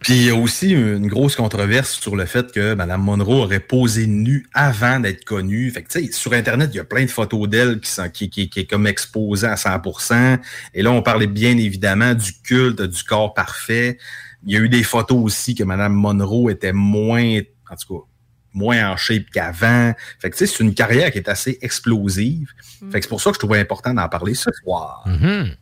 Puis 0.00 0.14
il 0.14 0.24
y 0.24 0.30
a 0.30 0.34
aussi 0.34 0.70
une 0.70 1.06
grosse 1.06 1.36
controverse 1.36 1.92
sur 1.92 2.16
le 2.16 2.26
fait 2.26 2.52
que 2.52 2.74
Mme 2.74 3.02
Monroe 3.02 3.42
aurait 3.42 3.60
posé 3.60 4.06
nue 4.06 4.46
avant 4.52 5.00
d'être 5.00 5.24
connue. 5.24 5.70
Fait 5.70 5.82
que, 5.82 5.88
tu 5.88 6.06
sais, 6.06 6.12
sur 6.12 6.32
Internet, 6.32 6.70
il 6.72 6.76
y 6.76 6.80
a 6.80 6.84
plein 6.84 7.04
de 7.04 7.10
photos 7.10 7.48
d'elle 7.48 7.80
qui, 7.80 7.90
sont, 7.90 8.08
qui, 8.10 8.30
qui, 8.30 8.48
qui 8.48 8.60
est 8.60 8.66
comme 8.66 8.86
exposée 8.86 9.46
à 9.46 9.54
100% 9.54 10.38
Et 10.74 10.82
là, 10.82 10.92
on 10.92 11.02
parlait 11.02 11.26
bien 11.26 11.56
évidemment 11.56 12.14
du 12.14 12.32
culte 12.42 12.82
du 12.82 13.02
corps 13.04 13.34
parfait. 13.34 13.98
Il 14.44 14.52
y 14.52 14.56
a 14.56 14.60
eu 14.60 14.68
des 14.68 14.82
photos 14.82 15.18
aussi 15.22 15.54
que 15.54 15.64
Mme 15.64 15.92
Monroe 15.92 16.50
était 16.50 16.72
moins, 16.72 17.40
en 17.70 17.76
tout 17.76 17.94
cas, 17.94 18.04
moins 18.52 18.90
en 18.90 18.96
shape 18.96 19.26
qu'avant. 19.32 19.92
Fait 20.18 20.30
que, 20.30 20.36
tu 20.36 20.46
sais, 20.46 20.52
c'est 20.52 20.62
une 20.62 20.74
carrière 20.74 21.10
qui 21.12 21.18
est 21.18 21.28
assez 21.28 21.58
explosive. 21.62 22.52
Fait 22.90 23.00
que 23.00 23.04
c'est 23.04 23.08
pour 23.08 23.20
ça 23.20 23.30
que 23.30 23.34
je 23.34 23.40
trouvais 23.40 23.60
important 23.60 23.94
d'en 23.94 24.08
parler 24.08 24.34
ce 24.34 24.50
soir. 24.62 25.04
Mhm. 25.06 25.54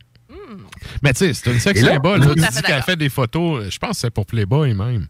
Mais 1.01 1.13
tu 1.13 1.19
sais, 1.19 1.33
c'est 1.33 1.51
une 1.51 1.59
sex 1.59 1.81
symbole. 1.81 2.21
Tu 2.27 2.35
dis 2.35 2.45
fait 2.45 2.61
qu'elle 2.61 2.83
fait 2.83 2.95
des 2.95 3.09
photos, 3.09 3.69
je 3.69 3.77
pense 3.77 3.91
que 3.91 3.97
c'est 3.97 4.09
pour 4.11 4.25
Playboy 4.25 4.73
même. 4.73 5.07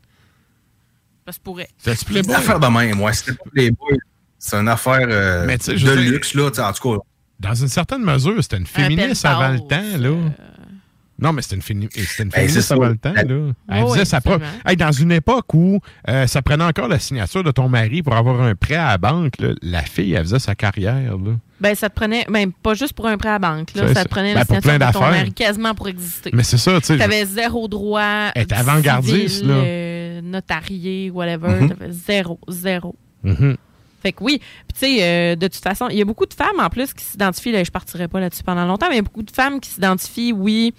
Ça 1.26 1.32
se 1.32 1.40
pourrait. 1.40 1.70
C'est 1.78 1.96
C'est 1.96 2.20
une 2.20 2.32
affaire 2.32 2.60
de 2.60 2.68
même, 2.68 2.98
moi. 2.98 3.12
C'était 3.14 3.34
pas 3.34 3.50
Playboy. 3.52 3.98
C'est 4.38 4.58
une 4.58 4.68
affaire 4.68 5.08
euh, 5.10 5.46
Mais 5.46 5.58
tu 5.58 5.78
sais, 5.78 5.86
de 5.86 5.92
luxe, 5.94 6.36
là. 6.36 6.46
En 6.46 6.74
tout 6.74 6.98
cas, 6.98 7.04
Dans 7.40 7.56
une 7.56 7.68
certaine 7.68 8.04
mesure, 8.04 8.42
c'était 8.44 8.58
une 8.58 8.68
féministe 8.68 9.26
avant 9.26 9.50
le 9.50 9.60
temps, 9.60 9.98
là. 9.98 10.12
Non, 11.18 11.32
mais 11.32 11.42
c'était 11.42 11.56
une, 11.56 11.88
c'était 11.92 12.24
une 12.24 12.30
Ben, 12.30 12.42
féministe 12.42 12.72
avant 12.74 12.88
le 12.90 12.98
temps, 12.98 13.14
là. 13.14 13.24
Elle 13.24 13.84
Oh, 13.84 13.88
faisait 13.90 14.00
oui, 14.02 14.06
sa 14.06 14.20
propre. 14.20 14.46
Hey, 14.66 14.76
dans 14.76 14.92
une 14.92 15.14
époque 15.14 15.54
où 15.54 15.80
euh, 16.10 16.28
ça 16.28 16.42
prenait 16.42 16.64
encore 16.66 16.90
la 16.90 17.00
signature 17.00 17.42
de 17.44 17.52
ton 17.52 17.70
mari 17.70 18.04
pour 18.04 18.16
avoir 18.16 18.42
un 18.42 18.54
prêt 18.56 18.76
à 18.76 18.88
la 18.90 18.98
banque, 18.98 19.34
là, 19.40 19.50
la 19.62 19.82
fille, 19.82 20.14
elle 20.14 20.24
faisait 20.24 20.40
sa 20.40 20.56
carrière, 20.56 21.18
là. 21.18 21.32
Ben, 21.62 21.74
ça 21.74 21.90
te 21.90 21.96
prenait, 21.96 22.26
même 22.30 22.52
pas 22.52 22.74
juste 22.74 22.92
pour 22.92 23.08
un 23.08 23.18
prêt 23.18 23.30
à 23.30 23.40
banque, 23.40 23.74
là. 23.76 23.88
Ça 23.88 23.94
ça. 23.94 24.04
te 24.04 24.10
prenait 24.10 24.34
Ben, 24.34 24.40
la 24.40 24.46
signature 24.46 24.72
plein 24.78 24.88
de 24.88 24.94
ton 24.94 25.00
mari 25.00 25.32
quasiment 25.34 25.74
pour 25.74 25.88
exister. 25.88 26.32
Mais 26.34 26.44
c'est 26.44 26.58
ça, 26.58 26.80
tu 26.82 26.88
sais. 26.88 26.98
T'avais 26.98 27.24
zéro 27.26 27.70
droit. 27.70 28.32
Elle 28.36 28.42
était 28.44 28.56
avant-gardiste, 28.56 29.46
là. 29.46 29.54
euh, 29.54 30.22
notarié, 30.22 31.12
whatever. 31.12 31.62
Mhm. 31.62 31.70
T'avais 31.70 31.92
zéro, 31.94 32.40
zéro. 32.50 32.94
Mhm. 33.24 33.56
Fait 34.06 34.12
que 34.14 34.24
oui. 34.24 34.38
Puis 34.40 34.74
tu 34.74 34.98
sais, 34.98 34.98
euh, 35.02 35.36
de 35.36 35.48
toute 35.48 35.64
façon, 35.64 35.88
il 35.90 35.98
y 35.98 36.02
a 36.02 36.06
beaucoup 36.06 36.28
de 36.28 36.34
femmes 36.36 36.60
en 36.60 36.70
plus 36.70 36.94
qui 36.94 37.04
s'identifient, 37.04 37.52
là, 37.54 37.64
je 37.64 37.72
partirai 37.72 38.08
pas 38.08 38.20
là-dessus 38.20 38.44
pendant 38.44 38.66
longtemps, 38.66 38.86
mais 38.90 38.96
il 38.96 38.98
y 38.98 39.00
a 39.00 39.04
beaucoup 39.04 39.24
de 39.24 39.32
femmes 39.32 39.60
qui 39.60 39.72
s'identifient, 39.72 40.32
oui, 40.32 40.76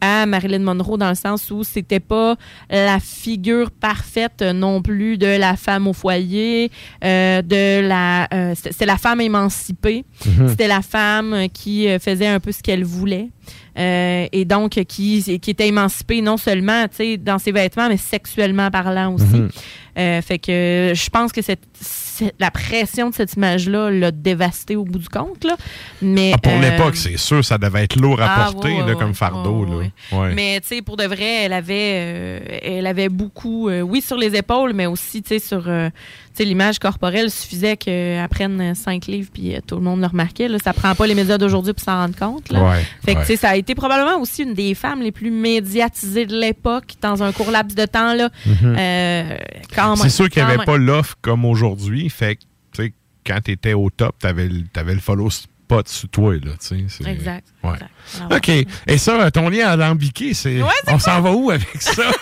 à 0.00 0.26
Marilyn 0.26 0.58
Monroe 0.58 0.98
dans 0.98 1.08
le 1.08 1.14
sens 1.14 1.50
où 1.50 1.62
c'était 1.64 2.00
pas 2.00 2.34
la 2.68 2.98
figure 3.00 3.70
parfaite 3.70 4.42
non 4.42 4.82
plus 4.82 5.16
de 5.16 5.38
la 5.38 5.56
femme 5.56 5.86
au 5.86 5.92
foyer, 5.94 6.70
euh, 7.04 7.40
de 7.42 7.80
la 7.86 8.26
euh, 8.34 8.52
c'était 8.56 8.72
c'est 8.72 8.86
la 8.86 8.98
femme 8.98 9.20
émancipée, 9.22 10.04
Mhm. 10.26 10.48
c'était 10.48 10.68
la 10.68 10.82
femme 10.82 11.46
qui 11.54 11.88
euh, 11.88 11.98
faisait 12.00 12.26
un 12.26 12.40
peu 12.40 12.50
ce 12.52 12.60
qu'elle 12.62 12.84
voulait. 12.84 13.30
euh, 13.78 14.26
et 14.30 14.44
donc 14.44 14.72
qui, 14.88 15.38
qui 15.40 15.50
était 15.50 15.68
émancipée 15.68 16.20
non 16.22 16.36
seulement 16.36 16.84
dans 17.20 17.38
ses 17.38 17.52
vêtements, 17.52 17.88
mais 17.88 17.96
sexuellement 17.96 18.70
parlant 18.70 19.14
aussi. 19.14 19.24
Mhm. 19.36 19.48
Euh, 19.96 20.20
fait 20.22 20.38
que 20.38 20.92
je 20.94 21.10
pense 21.10 21.32
que 21.32 21.40
cette, 21.40 21.62
cette- 21.74 22.34
la 22.40 22.50
pression 22.50 23.10
de 23.10 23.14
cette 23.14 23.34
image-là 23.34 23.90
l'a 23.90 24.10
dévastée 24.10 24.76
au 24.76 24.84
bout 24.84 24.98
du 24.98 25.08
compte. 25.08 25.44
Là. 25.44 25.56
Mais, 26.02 26.32
Ah, 26.34 26.38
pour 26.38 26.52
euh, 26.52 26.60
l'époque, 26.60 26.96
c'est 26.96 27.16
sûr, 27.16 27.44
ça 27.44 27.58
devait 27.58 27.84
être 27.84 27.96
lourd 27.96 28.20
à 28.20 28.26
ah, 28.28 28.52
porter, 28.52 28.68
ouais, 28.68 28.78
là, 28.80 28.86
ouais, 28.86 28.94
comme 28.94 29.08
ouais, 29.08 29.14
fardeau, 29.14 29.64
là. 29.64 30.28
Mais 30.34 30.60
tu 30.60 30.68
sais, 30.68 30.82
pour 30.82 30.96
de 30.96 31.04
vrai, 31.04 31.44
elle 31.44 31.52
avait, 31.52 31.92
euh, 31.94 32.40
elle 32.62 32.86
avait 32.86 33.08
beaucoup, 33.08 33.68
oui, 33.70 34.00
sur 34.00 34.16
les 34.16 34.36
épaules, 34.36 34.72
mais 34.74 34.86
aussi, 34.86 35.22
sur, 35.40 35.68
l'image 36.38 36.78
corporelle 36.80 37.30
suffisait 37.30 37.76
qu'elle 37.76 38.28
prenne 38.28 38.74
cinq 38.74 39.06
livres 39.06 39.30
puis 39.32 39.54
tout 39.66 39.76
le 39.76 39.82
monde 39.82 40.00
le 40.00 40.06
remarquait. 40.06 40.48
Là. 40.48 40.58
Ça 40.62 40.72
prend 40.72 40.94
pas 40.94 41.06
les 41.06 41.14
médias 41.14 41.38
d'aujourd'hui 41.38 41.72
pour 41.72 41.84
s'en 41.84 41.96
rendre 41.96 42.16
compte. 42.16 42.50
Là. 42.50 42.74
Fait 43.04 43.14
que, 43.14 43.36
ça 43.36 43.50
a 43.50 43.56
été 43.56 43.74
probablement 43.74 44.18
aussi 44.20 44.42
une 44.42 44.54
des 44.54 44.74
femmes 44.74 45.02
les 45.02 45.12
plus 45.12 45.30
médiatisées 45.30 46.26
de 46.26 46.36
l'époque 46.36 46.94
dans 47.00 47.22
un 47.22 47.32
court 47.32 47.50
laps 47.50 47.76
de 47.76 47.86
temps, 47.86 48.14
là. 48.14 48.30
Quand 49.74 49.83
même, 49.83 49.83
C'est 49.96 50.08
sûr 50.10 50.28
qu'il 50.28 50.42
n'y 50.42 50.48
avait 50.48 50.56
même. 50.58 50.66
pas 50.66 50.76
l'offre 50.78 51.16
comme 51.20 51.44
aujourd'hui. 51.44 52.08
Fait 52.10 52.36
que, 52.36 52.42
tu 52.72 52.82
sais, 52.84 52.92
quand 53.26 53.40
tu 53.44 53.52
étais 53.52 53.72
au 53.72 53.90
top, 53.90 54.16
tu 54.20 54.26
avais, 54.26 54.48
le 54.48 55.00
follow 55.00 55.30
spot 55.30 55.88
sur 55.88 56.08
toi, 56.08 56.34
là, 56.34 56.52
tu 56.60 56.66
sais. 56.66 56.84
c'est- 56.88 57.06
Exact. 57.08 57.46
Ouais. 57.62 57.78
Alors, 58.20 58.36
OK. 58.38 58.48
Et 58.86 58.98
ça, 58.98 59.30
ton 59.30 59.48
lien 59.48 59.68
alambiqué, 59.68 60.34
c'est. 60.34 60.62
Ouais, 60.62 60.68
c'est 60.84 60.92
on 60.92 60.98
s'en 60.98 61.20
va 61.20 61.32
où 61.32 61.50
avec 61.50 61.80
ça? 61.80 62.02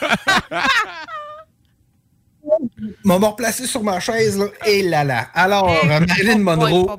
m'a 3.05 3.19
me 3.19 3.25
replacé 3.27 3.67
sur 3.67 3.83
ma 3.83 4.01
chaise, 4.01 4.39
là. 4.39 4.47
Et 4.67 4.83
là 4.83 5.05
là. 5.05 5.29
Alors, 5.35 5.69
euh, 5.71 6.01
Marilyn 6.01 6.39
Monroe 6.39 6.97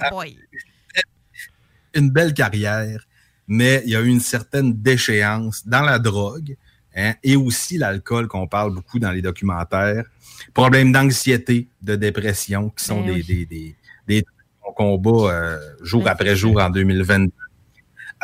une 1.95 2.09
belle 2.09 2.33
carrière, 2.33 3.05
mais 3.47 3.83
il 3.85 3.91
y 3.91 3.95
a 3.95 4.01
eu 4.01 4.07
une 4.07 4.19
certaine 4.19 4.73
déchéance 4.73 5.67
dans 5.67 5.81
la 5.83 5.99
drogue 5.99 6.55
hein, 6.95 7.13
et 7.23 7.35
aussi 7.35 7.77
l'alcool 7.77 8.27
qu'on 8.27 8.47
parle 8.47 8.73
beaucoup 8.73 8.99
dans 8.99 9.11
les 9.11 9.21
documentaires. 9.21 10.05
Problèmes 10.53 10.91
d'anxiété, 10.91 11.67
de 11.81 11.95
dépression, 11.95 12.69
qui 12.69 12.83
sont 12.83 13.01
Ben 13.01 13.15
des, 13.15 13.23
des, 13.23 13.45
des, 13.45 13.75
des 14.07 14.21
trucs 14.23 14.35
qu'on 14.75 14.97
combat 14.97 15.31
euh, 15.31 15.59
jour 15.81 16.07
après 16.07 16.35
jour 16.35 16.59
en 16.61 16.69
2022. 16.69 17.31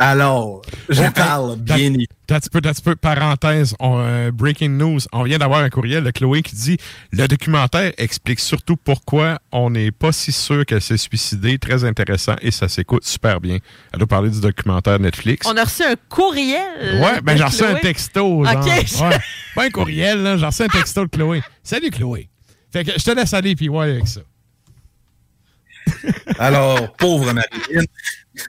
Alors, 0.02 0.62
je 0.88 1.04
Oh, 1.04 1.12
parle 1.14 1.52
hey, 1.52 1.90
bien 1.90 2.06
t'as- 2.26 2.40
peu, 2.40 2.62
t'as 2.62 2.70
un 2.70 2.72
petit 2.74 2.82
peu, 2.82 2.96
parenthèse, 2.96 3.76
on, 3.82 4.00
euh, 4.00 4.32
breaking 4.32 4.70
news. 4.78 5.00
On 5.12 5.24
vient 5.24 5.38
d'avoir 5.38 5.60
un 5.60 5.70
courriel 5.70 6.06
de 6.06 6.12
Chloé 6.12 6.42
qui 6.42 6.56
dit 6.56 6.78
Le 7.12 7.28
documentaire 7.28 7.92
explique 7.98 8.40
surtout 8.40 8.78
pourquoi 8.78 9.40
on 9.52 9.72
n'est 9.72 9.92
pas 9.92 10.14
si 10.14 10.32
sûr 10.32 10.66
qu'elle 10.66 10.82
s'est 10.82 10.96
suicidée. 10.96 11.58
Très 11.60 11.84
intéressant 11.84 12.36
et 12.42 12.52
ça 12.52 12.70
s'écoute 12.70 13.04
super 13.04 13.42
bien. 13.42 13.58
Elle 13.92 14.00
doit 14.00 14.08
parler 14.08 14.30
du 14.30 14.40
documentaire 14.40 14.98
Netflix. 15.02 15.46
On 15.46 15.58
a 15.58 15.66
reçu 15.66 15.84
un 15.84 15.96
courriel. 16.08 17.02
Ouais, 17.04 17.20
ben 17.22 17.36
j'ai 17.36 17.44
reçu 17.44 17.64
un 17.66 17.76
texto. 17.76 18.46
Genre. 18.46 18.56
OK. 18.56 18.66
Ouais. 19.02 19.18
Pas 19.56 19.66
un 19.66 19.70
courriel, 19.70 20.24
là. 20.24 20.38
J'ai 20.38 20.46
reçu 20.46 20.64
un 20.64 20.68
texto 20.70 21.04
de 21.04 21.10
Chloé. 21.10 21.42
Salut, 21.62 21.90
Chloé. 21.92 22.30
Fait 22.72 22.86
que 22.86 22.92
je 22.98 23.04
te 23.04 23.12
laisse 23.12 23.34
aller 23.34 23.54
puis 23.56 23.68
ouais 23.68 23.92
avec 23.92 24.08
ça. 24.08 24.22
Alors, 26.40 26.94
pauvre 26.94 27.34
Marilyn. 27.34 27.86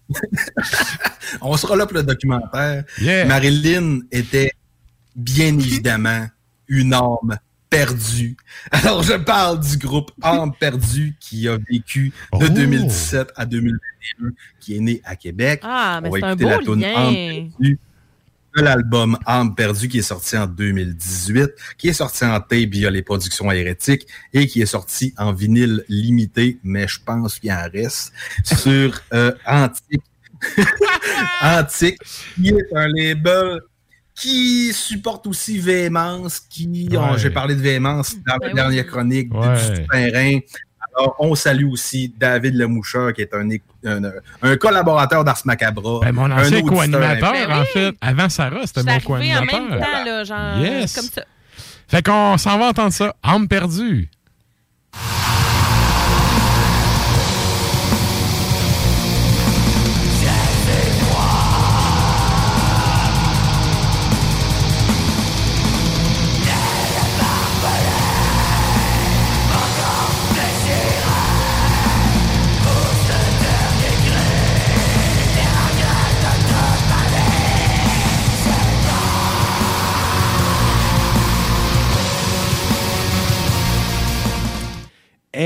On 1.41 1.57
sera 1.57 1.77
là 1.77 1.87
pour 1.87 1.97
le 1.97 2.03
documentaire. 2.03 2.85
Marilyn 3.27 4.01
était 4.11 4.53
bien 5.17 5.59
évidemment 5.59 6.27
une 6.69 6.95
âme 6.95 7.39
perdue. 7.69 8.37
Alors, 8.71 9.03
je 9.03 9.15
parle 9.15 9.61
du 9.61 9.77
groupe 9.79 10.11
Âme 10.23 10.53
perdue 10.59 11.17
qui 11.21 11.49
a 11.49 11.57
vécu 11.57 12.13
de 12.39 12.49
2017 12.49 13.33
à 13.37 13.47
2021, 13.47 14.31
qui 14.59 14.77
est 14.77 14.81
né 14.81 15.01
à 15.05 15.17
Québec. 15.17 15.61
Ah, 15.63 16.01
mais 16.03 16.09
On 16.09 16.13
va 16.13 16.19
c'est 16.19 16.25
un 16.25 16.29
écouter 16.31 16.45
beau 16.45 16.51
la 16.51 16.59
toune 16.59 16.81
lien. 16.81 16.95
Âme 16.97 17.15
perdue 17.59 17.79
de 18.57 18.63
l'album 18.63 19.17
Âme 19.27 19.55
perdue 19.55 19.89
qui 19.89 19.99
est 19.99 20.03
sorti 20.03 20.37
en 20.37 20.47
2018, 20.47 21.51
qui 21.79 21.89
est 21.89 21.93
sorti 21.93 22.25
en 22.25 22.41
tape 22.41 22.71
via 22.71 22.91
les 22.91 23.03
productions 23.03 23.51
hérétiques 23.53 24.07
et 24.33 24.47
qui 24.47 24.61
est 24.63 24.67
sorti 24.67 25.15
en 25.19 25.33
vinyle 25.33 25.85
limité, 25.89 26.59
mais 26.65 26.89
je 26.89 26.99
pense 27.05 27.39
qu'il 27.39 27.53
en 27.53 27.69
reste, 27.73 28.13
sur 28.45 29.01
euh, 29.13 29.33
Antique. 29.47 30.03
Antique, 31.43 31.99
qui 32.35 32.49
est 32.49 32.75
un 32.77 32.89
label 32.89 33.61
qui 34.15 34.73
supporte 34.73 35.27
aussi 35.27 35.59
Véhémence, 35.59 36.41
qui, 36.41 36.67
Ouais. 36.91 37.19
j'ai 37.19 37.31
parlé 37.31 37.55
de 37.55 37.61
Véhémence 37.61 38.17
dans 38.27 38.37
la 38.47 38.53
dernière 38.53 38.87
chronique 38.87 39.33
Ouais. 39.33 39.79
du 39.81 39.87
terrain. 39.87 40.39
Alors, 40.99 41.17
on 41.19 41.35
salue 41.35 41.67
aussi 41.71 42.13
David 42.19 42.55
Lemoucheur, 42.57 43.13
qui 43.13 43.23
est 43.23 43.33
un, 43.35 43.49
é- 43.51 43.63
un, 43.87 44.01
un 44.43 44.57
collaborateur 44.57 45.25
d'Ars 45.25 45.41
Macabra. 45.45 46.01
Ben, 46.01 46.13
mon 46.13 46.25
un 46.31 46.43
ancien 46.43 46.63
co-animateur, 46.63 47.31
infidèle. 47.31 47.53
en 47.53 47.65
fait. 47.65 47.95
Avant 48.01 48.29
Sarah, 48.29 48.67
c'était 48.67 48.83
mon 48.83 48.89
arrivée 48.89 49.05
en 49.05 49.09
co-animateur. 49.47 49.61
même 49.61 49.81
temps, 49.81 50.05
là, 50.05 50.25
genre, 50.25 50.59
Yes. 50.59 50.95
comme 50.95 51.05
ça. 51.05 51.23
Fait 51.89 52.05
qu'on 52.07 52.37
s'en 52.39 52.59
va 52.59 52.67
entendre 52.67 52.93
ça. 52.93 53.15
Âme 53.23 53.49
perdue. 53.49 54.11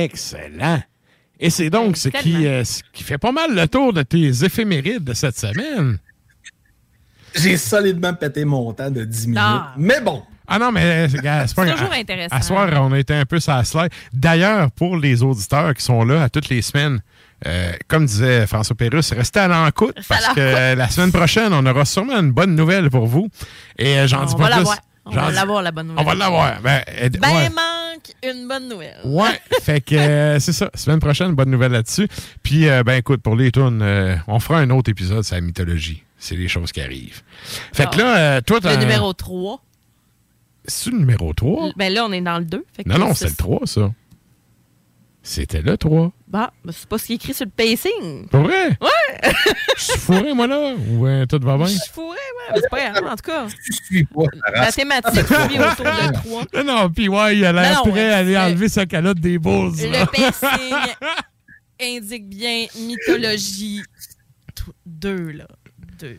Excellent. 0.03 0.83
Et 1.39 1.51
c'est 1.51 1.71
donc 1.71 1.97
ce 1.97 2.09
qui, 2.09 2.33
tellement. 2.33 2.47
euh, 2.47 2.65
ce 2.65 2.83
qui 2.93 3.03
fait 3.05 3.19
pas 3.19 3.33
mal 3.33 3.55
le 3.55 3.67
tour 3.69 3.93
de 3.93 4.03
tes 4.03 4.45
éphémérides 4.45 5.05
de 5.05 5.15
cette 5.15 5.39
semaine. 5.39 5.99
J'ai 7.35 7.57
solidement 7.57 8.15
pété 8.15 8.45
mon 8.45 8.73
temps 8.73 8.91
de 8.91 9.05
10 9.05 9.27
minutes. 9.29 9.41
Ah. 9.43 9.73
Mais 9.77 10.01
bon. 10.01 10.23
Ah 10.47 10.59
non, 10.59 10.71
mais 10.73 11.09
c'est 11.09 11.21
gars, 11.23 11.47
c'est 11.47 11.55
toujours 11.55 11.93
intéressant. 11.93 12.37
À 12.37 12.43
soir, 12.43 12.69
on 12.83 12.93
a 12.93 12.99
été 12.99 13.15
un 13.15 13.25
peu 13.25 13.41
sur 13.41 13.53
la 13.53 13.65
slide. 13.65 13.91
D'ailleurs, 14.13 14.71
pour 14.73 14.97
les 14.97 15.23
auditeurs 15.23 15.75
qui 15.75 15.83
sont 15.83 16.05
là 16.05 16.25
à 16.25 16.29
toutes 16.29 16.49
les 16.49 16.61
semaines, 16.61 17.01
euh, 17.47 17.73
comme 17.89 18.07
disait 18.07 18.47
François 18.47 18.77
Pérusse, 18.77 19.13
restez 19.13 19.41
à 19.41 19.49
l'encoute 19.49 19.97
parce 20.09 20.29
que 20.35 20.75
la 20.75 20.89
semaine 20.89 21.13
prochaine, 21.13 21.53
on 21.53 21.65
aura 21.67 21.85
sûrement 21.85 22.19
une 22.21 22.31
bonne 22.33 22.55
nouvelle 22.55 22.91
pour 22.91 23.07
vous. 23.07 23.29
Et 23.79 23.99
euh, 23.99 24.07
j'en 24.07 24.25
dis 24.27 24.35
pas 24.37 24.49
plus. 24.57 24.69
On 25.07 25.11
va 25.11 25.31
l'avoir, 25.31 25.63
la 25.63 25.71
bonne 25.71 25.89
nouvelle. 25.89 26.03
On 26.03 26.09
va 26.09 26.15
l'avoir. 26.15 26.61
Ben, 26.63 26.83
Ben, 27.21 27.29
ouais. 27.35 27.51
manque 27.51 28.13
une 28.23 28.49
bonne 28.49 28.69
nouvelle. 28.69 28.97
Ouais, 29.05 29.39
fait 29.63 29.81
que 29.81 29.95
euh, 29.95 30.39
c'est 30.41 30.53
ça. 30.53 30.71
Semaine 30.75 30.99
prochaine, 31.01 31.33
bonne 31.33 31.51
nouvelle 31.51 31.73
là-dessus. 31.73 32.09
Puis, 32.43 32.69
euh, 32.69 32.83
ben 32.83 32.95
écoute, 32.95 33.21
pour 33.23 33.37
les 33.37 33.53
tunes, 33.53 33.81
euh, 33.83 34.17
on 34.27 34.41
fera 34.41 34.59
un 34.61 34.71
autre 34.71 34.91
épisode 34.91 35.23
sur 35.23 35.35
la 35.35 35.41
mythologie. 35.43 36.03
C'est 36.19 36.37
les 36.37 36.49
choses 36.49 36.73
qui 36.73 36.81
arrivent. 36.81 37.23
Fait 37.75 37.89
que 37.91 37.99
là, 37.99 38.17
euh, 38.17 38.41
toi, 38.41 38.61
Le 38.63 38.77
numéro 38.77 39.13
3. 39.13 39.63
C'est 40.67 40.91
le 40.91 40.99
numéro 40.99 41.35
3? 41.35 41.73
Ben 41.77 41.93
là, 41.93 42.07
on 42.07 42.13
est 42.13 42.23
dans 42.23 42.39
le 42.39 42.47
2. 42.47 42.65
Fait 42.75 42.85
que 42.85 42.89
Non, 42.89 42.99
non, 42.99 43.15
c'est 43.15 43.29
le 43.29 43.37
3, 43.37 43.67
ça. 43.67 43.93
C'était 45.27 45.63
le 45.63 45.79
3. 45.79 46.13
Bah, 46.29 46.53
ben, 46.63 46.71
c'est 46.77 46.87
pas 46.87 46.99
ce 46.99 47.07
qui 47.07 47.13
est 47.13 47.17
écrit 47.17 47.33
sur 47.33 47.47
le 47.47 47.51
pacing. 47.51 48.29
Pour 48.29 48.43
vrai? 48.43 48.77
Ouais! 48.79 49.33
Je 49.79 49.83
suis 49.83 49.99
fourré, 49.99 50.35
moi, 50.35 50.47
là? 50.47 50.75
Ou 50.91 51.07
euh, 51.07 51.25
tout 51.25 51.39
va 51.43 51.57
bien? 51.57 51.65
Je 51.67 51.71
suis 51.79 51.91
fourré, 51.93 52.19
ouais, 52.19 52.53
mais 52.55 52.61
c'est 52.61 52.69
pas 52.69 52.91
grave, 52.91 53.05
en 53.11 53.17
tout 53.17 53.23
cas. 53.23 53.47
Je 53.49 53.73
suis 53.87 54.05
pas. 54.05 54.25
La 54.53 54.71
thématique 54.71 55.27
tourne 55.27 55.43
autour 55.43 55.85
de 55.87 56.13
3. 56.13 56.45
Non, 56.63 56.65
non, 56.65 56.91
puis 56.91 57.09
ouais, 57.09 57.39
il 57.39 57.45
a 57.47 57.53
l'air 57.53 57.83
prêt 57.85 58.13
à 58.13 58.19
aller 58.19 58.33
le- 58.33 58.39
enlever 58.39 58.69
sa 58.69 58.85
calotte 58.85 59.19
des 59.19 59.39
Bulls. 59.39 59.73
Le 59.79 60.05
pacing 60.05 60.77
indique 61.81 62.29
bien 62.29 62.67
mythologie 62.79 63.83
2, 64.85 65.17
là. 65.33 65.47
2. 66.01 66.17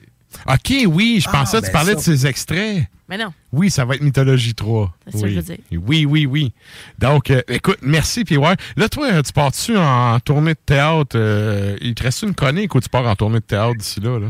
OK, 0.47 0.73
oui, 0.87 1.19
je 1.21 1.29
Ah, 1.29 1.31
pensais 1.31 1.57
que 1.57 1.61
ben 1.61 1.67
tu 1.67 1.71
parlais 1.73 1.91
ça. 1.91 1.97
de 1.97 2.01
ces 2.01 2.25
extraits. 2.27 2.83
Mais 3.07 3.17
non. 3.17 3.31
Oui, 3.55 3.71
ça 3.71 3.85
va 3.85 3.95
être 3.95 4.01
Mythologie 4.01 4.53
3. 4.53 4.93
C'est 5.07 5.11
ça 5.13 5.17
que 5.19 5.23
oui. 5.23 5.29
je 5.31 5.35
veux 5.39 5.55
dire. 5.55 5.57
Oui, 5.87 6.05
oui, 6.05 6.25
oui. 6.25 6.53
Donc, 6.99 7.31
euh, 7.31 7.41
écoute, 7.47 7.77
merci, 7.81 8.25
puis 8.25 8.35
ouais. 8.35 8.55
Là, 8.75 8.89
toi, 8.89 9.23
tu 9.23 9.31
pars-tu 9.31 9.77
en 9.77 10.19
tournée 10.19 10.53
de 10.53 10.59
théâtre? 10.65 11.15
euh, 11.15 11.77
il 11.81 11.95
te 11.95 12.03
reste 12.03 12.23
une 12.23 12.35
chronique 12.35 12.75
ou 12.75 12.81
tu 12.81 12.89
pars 12.89 13.05
en 13.07 13.15
tournée 13.15 13.39
de 13.39 13.45
théâtre 13.45 13.75
d'ici 13.77 14.01
là, 14.01 14.19
là? 14.19 14.27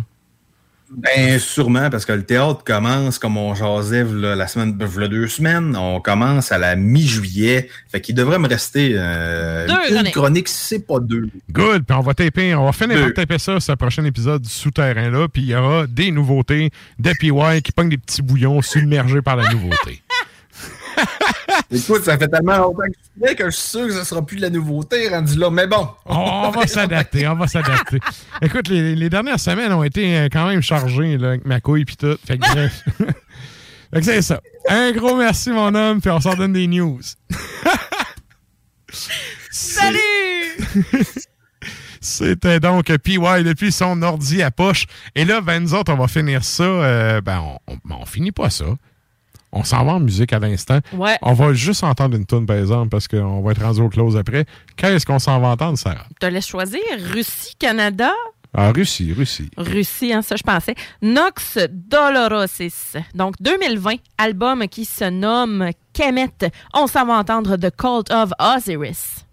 Ben, 0.98 1.40
sûrement, 1.40 1.90
parce 1.90 2.06
que 2.06 2.14
le 2.14 2.24
théâtre 2.24 2.64
commence, 2.64 3.20
comme 3.20 3.38
on 3.38 3.54
jasait 3.54 4.06
la 4.06 4.48
semaine, 4.48 4.78
v'là 4.80 5.08
deux 5.08 5.28
semaines, 5.28 5.76
on 5.76 6.00
commence 6.00 6.52
à 6.52 6.58
la 6.58 6.76
mi-juillet. 6.76 7.70
Fait 7.92 8.02
qu'il 8.02 8.16
devrait 8.16 8.40
me 8.40 8.48
rester 8.48 8.94
euh, 8.96 9.68
Deux 9.68 9.74
une 9.74 9.96
chroniques. 9.96 10.14
chronique, 10.14 10.48
si 10.48 10.68
c'est 10.68 10.88
pas 10.88 11.00
deux. 11.00 11.30
Good, 11.52 11.86
puis 11.86 11.98
on 11.98 12.02
va 12.02 12.14
taper, 12.14 12.56
on 12.56 12.66
va 12.66 12.72
finir 12.72 13.00
par 13.02 13.14
taper 13.14 13.38
ça 13.40 13.54
le 13.54 13.76
prochain 13.76 14.06
épisode 14.06 14.42
du 14.42 14.50
souterrain-là, 14.50 15.28
puis 15.28 15.42
il 15.42 15.50
y 15.50 15.56
aura 15.56 15.86
des 15.88 16.12
nouveautés 16.12 16.72
de 17.00 17.12
PY 17.20 17.62
qui 17.62 17.72
pognent 17.72 17.90
des 17.90 17.98
petits 17.98 18.22
bouillons 18.22 18.62
submergés 18.62 19.22
par 19.22 19.36
la 19.36 19.52
nouveauté. 19.52 20.02
Écoute, 21.72 22.04
ça 22.04 22.18
fait 22.18 22.28
tellement 22.28 22.58
longtemps 22.58 22.84
que 22.84 22.94
je 23.22 23.28
fais 23.28 23.36
que 23.36 23.46
je 23.46 23.56
suis 23.56 23.70
sûr 23.70 23.88
que 23.88 23.94
ça 23.94 24.06
sera 24.06 24.24
plus 24.26 24.38
de 24.38 24.42
la 24.44 24.50
nouveauté 24.50 25.10
rendu 25.10 25.38
là. 25.38 25.50
Mais 25.50 25.66
bon. 25.68 25.88
On 26.06 26.52
va 26.52 26.68
s'adapter, 26.68 27.28
on 27.28 27.36
va 27.36 27.48
s'adapter. 27.48 28.00
Écoute, 28.42 28.68
les, 28.68 28.96
les 28.96 29.10
dernières 29.10 29.40
semaines 29.40 29.74
ont 29.74 29.84
été 29.84 30.16
euh, 30.18 30.28
quand 30.32 30.48
même 30.48 30.62
chargées 30.62 31.18
là, 31.18 31.30
avec 31.30 31.46
ma 31.46 31.60
couille 31.62 31.86
puis 31.86 31.98
tout. 31.98 32.18
Fait 32.26 32.38
que 32.38 32.48
bref. 32.54 32.84
Fait 33.94 34.00
que 34.00 34.06
c'est 34.06 34.22
ça. 34.22 34.42
Un 34.70 34.92
gros 34.92 35.16
merci, 35.16 35.52
mon 35.52 35.74
homme, 35.74 36.02
puis 36.02 36.10
on 36.12 36.20
s'en 36.20 36.36
donne 36.36 36.54
des 36.54 36.68
news. 36.68 37.00
Salut! 39.52 39.96
C'était 42.02 42.60
donc 42.60 42.86
PY 42.98 43.18
depuis 43.44 43.72
son 43.72 44.02
ordi 44.04 44.44
à 44.44 44.52
poche. 44.52 44.86
Et 45.16 45.26
là, 45.26 45.42
ben, 45.42 45.60
nous 45.62 45.74
autres, 45.74 45.92
on 45.94 45.98
va 45.98 46.08
finir 46.08 46.44
ça. 46.44 46.64
euh, 46.64 47.22
ben, 47.22 47.40
on, 47.68 47.74
on, 47.74 47.78
ben, 47.86 47.96
on 48.02 48.06
finit 48.06 48.32
pas 48.32 48.50
ça. 48.50 48.66
On 49.56 49.64
s'en 49.64 49.86
va 49.86 49.94
en 49.94 50.00
musique 50.02 50.34
à 50.34 50.40
l'instant. 50.40 50.80
Ouais. 50.94 51.18
On 51.22 51.34
va 51.34 51.54
juste 51.54 51.84
entendre 51.84 52.18
une 52.18 52.26
tune, 52.26 52.46
par 52.46 52.58
exemple, 52.58 52.90
parce 52.90 53.08
qu'on 53.08 53.42
va 53.42 53.54
être 53.54 53.64
rendu 53.64 53.80
au 53.80 53.88
close 53.90 54.18
après. 54.18 54.46
Qu'est-ce 54.76 55.06
qu'on 55.06 55.18
s'en 55.18 55.40
va 55.40 55.48
entendre, 55.48 55.78
Sarah? 55.78 56.06
Je 56.22 56.28
te 56.28 56.32
laisse 56.32 56.46
choisir. 56.46 56.82
Russie, 57.14 57.56
Canada? 57.58 58.12
Ah, 58.54 58.72
Russie, 58.74 59.14
Russie. 59.14 59.50
Russie, 59.58 60.14
hein, 60.14 60.22
ça 60.22 60.36
je 60.36 60.44
pensais. 60.44 60.76
Nox 61.02 61.58
Dolorosis. 61.72 62.98
Donc 63.14 63.36
2020, 63.40 63.96
album 64.18 64.68
qui 64.68 64.86
se 64.86 65.10
nomme 65.10 65.70
Kemet. 65.94 66.52
On 66.74 66.88
s'en 66.88 67.06
va 67.06 67.14
entendre 67.14 67.56
The 67.56 67.74
Cult 67.76 68.12
of 68.12 68.32
Osiris. 68.40 69.26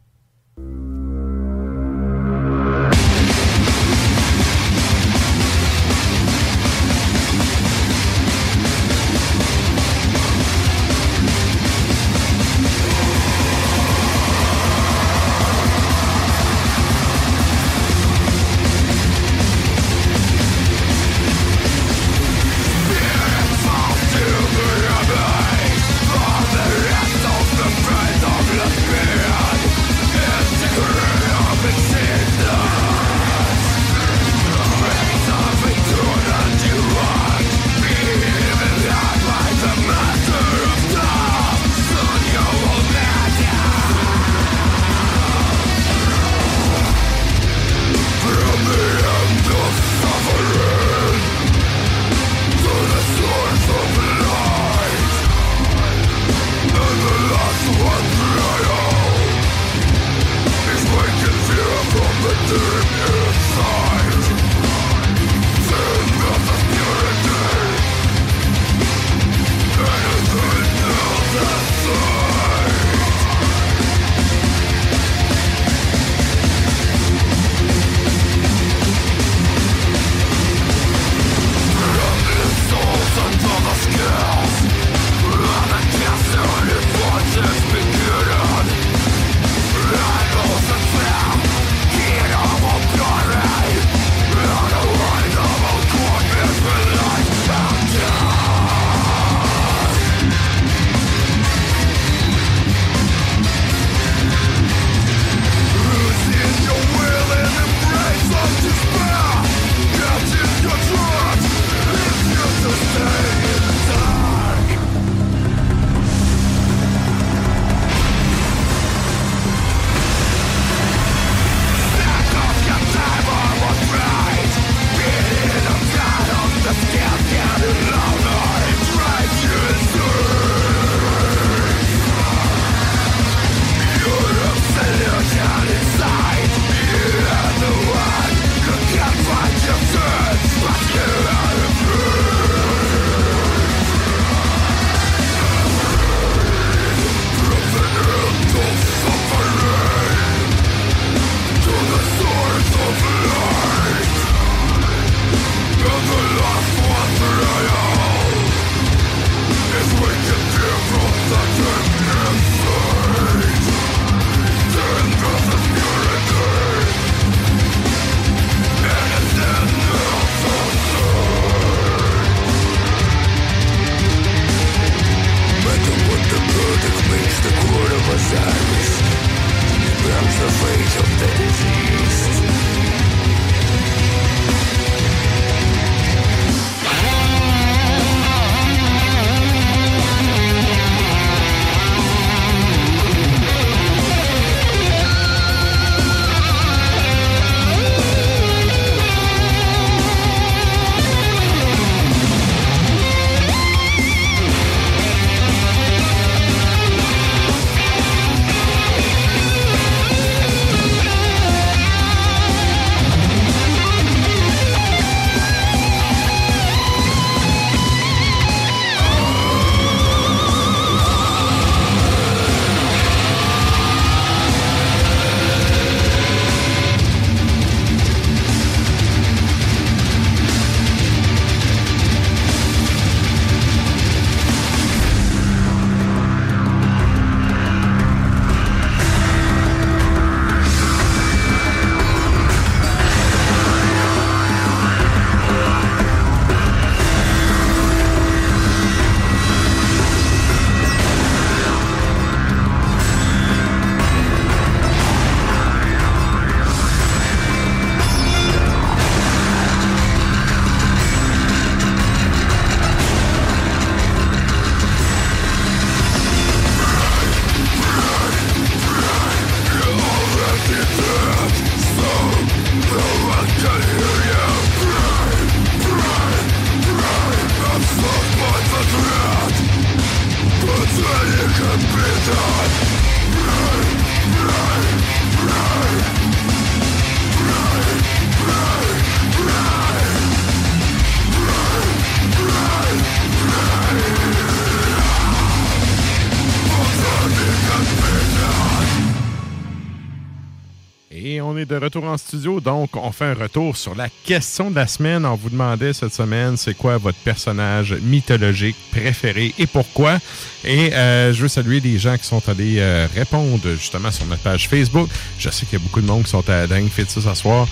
De 301.73 301.79
retour 301.79 302.05
en 302.05 302.19
studio, 302.19 302.61
donc 302.61 302.97
on 302.97 303.13
fait 303.13 303.25
un 303.25 303.35
retour 303.35 303.79
sur 303.79 303.95
la 303.95 304.09
question 304.25 304.71
de 304.71 304.77
la 304.77 304.87
semaine. 304.87 305.25
On 305.25 305.37
vous 305.37 305.49
demandait 305.49 305.95
cette 305.95 306.13
semaine, 306.13 306.59
c'est 306.59 306.75
quoi 306.75 306.99
votre 306.99 307.17
personnage 307.19 307.95
mythologique 308.03 308.77
préféré 308.91 309.55
et 309.59 309.67
pourquoi? 309.67 310.19
Et 310.65 310.93
euh, 310.93 311.33
je 311.33 311.41
veux 311.41 311.49
saluer 311.49 311.81
les 311.81 311.99
gens 311.99 312.19
qui 312.19 312.27
sont 312.27 312.47
allés 312.47 312.77
euh, 312.79 313.07
répondre 313.15 313.63
justement 313.71 314.11
sur 314.11 314.27
notre 314.27 314.43
page 314.43 314.69
Facebook. 314.69 315.09
Je 315.39 315.49
sais 315.49 315.65
qu'il 315.65 315.79
y 315.79 315.83
a 315.83 315.85
beaucoup 315.85 316.03
de 316.03 316.07
monde 316.07 316.25
qui 316.25 316.31
sont 316.31 316.49
à 316.51 316.67
dingue 316.67 316.91
fait 316.91 317.09
ça 317.09 317.23
ce 317.23 317.35
soir. 317.41 317.67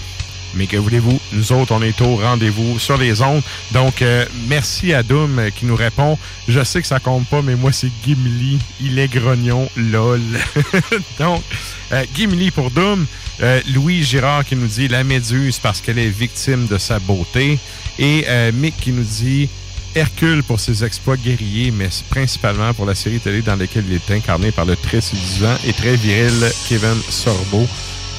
Mais 0.55 0.67
que 0.67 0.77
voulez-vous? 0.77 1.21
Nous 1.33 1.53
autres, 1.53 1.73
on 1.73 1.83
est 1.83 2.01
au 2.01 2.17
rendez-vous 2.17 2.79
sur 2.79 2.97
les 2.97 3.23
ondes. 3.23 3.43
Donc, 3.73 4.03
euh, 4.03 4.25
merci 4.49 4.93
à 4.93 5.03
Doom 5.03 5.51
qui 5.55 5.67
nous 5.67 5.77
répond. 5.77 6.19
Je 6.49 6.65
sais 6.65 6.81
que 6.81 6.87
ça 6.87 6.99
compte 6.99 7.27
pas, 7.29 7.43
mais 7.43 7.55
moi, 7.55 7.73
c'est 7.73 7.91
Gimli. 8.05 8.59
Il 8.81 8.99
est 8.99 9.13
grognon, 9.13 9.69
lol. 9.77 10.21
Donc, 11.19 11.43
euh, 11.93 12.05
Gimli 12.15 12.51
pour 12.51 12.71
Doom. 12.71 13.07
Euh, 13.43 13.61
Louis 13.73 14.03
Girard 14.03 14.45
qui 14.45 14.55
nous 14.55 14.67
dit 14.67 14.89
la 14.89 15.03
méduse 15.03 15.59
parce 15.59 15.81
qu'elle 15.81 15.99
est 15.99 16.09
victime 16.09 16.67
de 16.67 16.79
sa 16.79 16.99
beauté. 16.99 17.59
Et 17.99 18.25
euh, 18.29 18.53
Mick 18.53 18.77
qui 18.77 18.93
nous 18.93 19.05
dit 19.05 19.49
Hercule 19.95 20.43
pour 20.43 20.61
ses 20.61 20.85
exploits 20.85 21.17
guerriers, 21.17 21.71
mais 21.71 21.89
principalement 22.11 22.73
pour 22.75 22.87
la 22.87 22.95
série 22.95 23.19
télé 23.19 23.43
dans 23.43 23.57
laquelle 23.57 23.85
il 23.89 23.95
est 23.95 24.11
incarné 24.11 24.53
par 24.53 24.65
le 24.65 24.77
très 24.77 25.01
séduisant 25.01 25.57
et 25.67 25.73
très 25.73 25.97
viril 25.97 26.33
Kevin 26.69 27.01
Sorbo. 27.09 27.67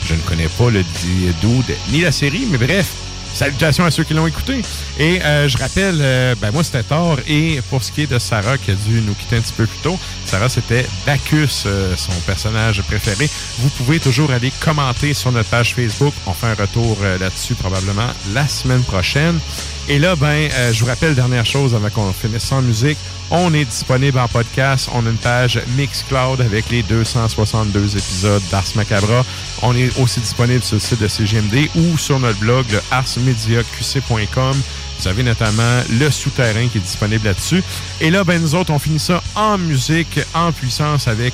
Je 0.06 0.16
ne 0.16 0.20
connais 0.22 0.50
pas 0.58 0.70
le 0.70 0.84
dude 1.02 1.76
ni 1.92 2.02
la 2.02 2.12
série, 2.12 2.48
mais 2.52 2.58
bref, 2.58 2.92
salutations 3.34 3.86
à 3.86 3.92
ceux 3.92 4.04
qui 4.04 4.14
l'ont 4.14 4.28
écouté. 4.28 4.62
Et 5.00 5.22
euh, 5.24 5.48
je 5.48 5.58
rappelle, 5.58 6.00
euh, 6.02 6.36
ben 6.40 6.52
moi 6.52 6.64
c'était 6.64 6.84
Thor, 6.84 7.18
et 7.28 7.62
pour 7.70 7.84
ce 7.84 7.92
qui 7.92 8.04
est 8.04 8.12
de 8.12 8.20
Sarah 8.20 8.58
qui 8.58 8.72
a 8.72 8.76
dû 8.76 9.02
nous 9.02 9.14
quitter 9.14 9.38
un 9.38 9.42
petit 9.42 9.54
peu 9.54 9.66
plus 9.66 9.80
tôt, 9.80 10.00
Sarah 10.26 10.50
c'était 10.50 10.86
Bacchus, 11.06 11.64
euh, 11.66 11.96
son 11.96 12.14
personnage 12.26 12.82
préféré. 12.84 13.30
Vous 13.60 13.70
pouvez 13.70 14.00
toujours 14.00 14.32
aller 14.32 14.52
commenter 14.60 15.14
sur 15.14 15.32
notre 15.32 15.50
page 15.50 15.76
Facebook. 15.76 16.14
On 16.26 16.34
fait 16.34 16.48
un 16.48 16.56
retour 16.56 16.98
euh, 17.02 17.18
là-dessus 17.18 17.56
probablement 17.56 18.08
la 18.34 18.48
semaine 18.48 18.84
prochaine. 18.84 19.40
Et 19.88 20.00
là, 20.00 20.16
ben, 20.16 20.50
euh, 20.54 20.72
je 20.72 20.80
vous 20.80 20.86
rappelle, 20.86 21.16
dernière 21.16 21.46
chose 21.46 21.76
avant 21.76 21.90
qu'on 21.90 22.14
finisse 22.14 22.44
sans 22.44 22.62
musique, 22.62 22.98
on 23.30 23.54
est 23.54 23.66
disponible 23.66 24.20
en 24.20 24.28
podcast. 24.28 24.90
On 24.94 25.06
a 25.06 25.10
une 25.10 25.18
page 25.18 25.60
Mixcloud 25.78 26.42
avec 26.42 26.70
les 26.70 26.84
262 26.84 27.98
épisodes 27.98 28.42
d'Ars 28.52 28.66
Macabra. 28.76 29.26
On 29.62 29.76
est 29.76 29.98
aussi 30.00 30.20
disponible 30.20 30.64
sur 30.64 30.76
le 30.76 30.82
site 30.82 31.02
de 31.02 31.08
CGMD 31.08 31.70
ou 31.76 31.98
sur 31.98 32.20
notre 32.20 32.40
blog, 32.40 32.66
le 32.72 32.82
arsmediaqc.com. 32.92 34.62
Vous 35.00 35.08
avez 35.08 35.24
notamment 35.24 35.82
le 35.90 36.12
souterrain 36.12 36.68
qui 36.68 36.78
est 36.78 36.82
disponible 36.82 37.26
là-dessus. 37.26 37.64
Et 38.02 38.12
là, 38.12 38.24
ben, 38.24 38.40
nous 38.42 38.54
autres, 38.54 38.72
on 38.72 38.80
finit 38.80 39.00
ça 39.00 39.24
en 39.36 39.58
musique, 39.58 40.20
en 40.34 40.52
puissance 40.52 41.08
avec 41.08 41.34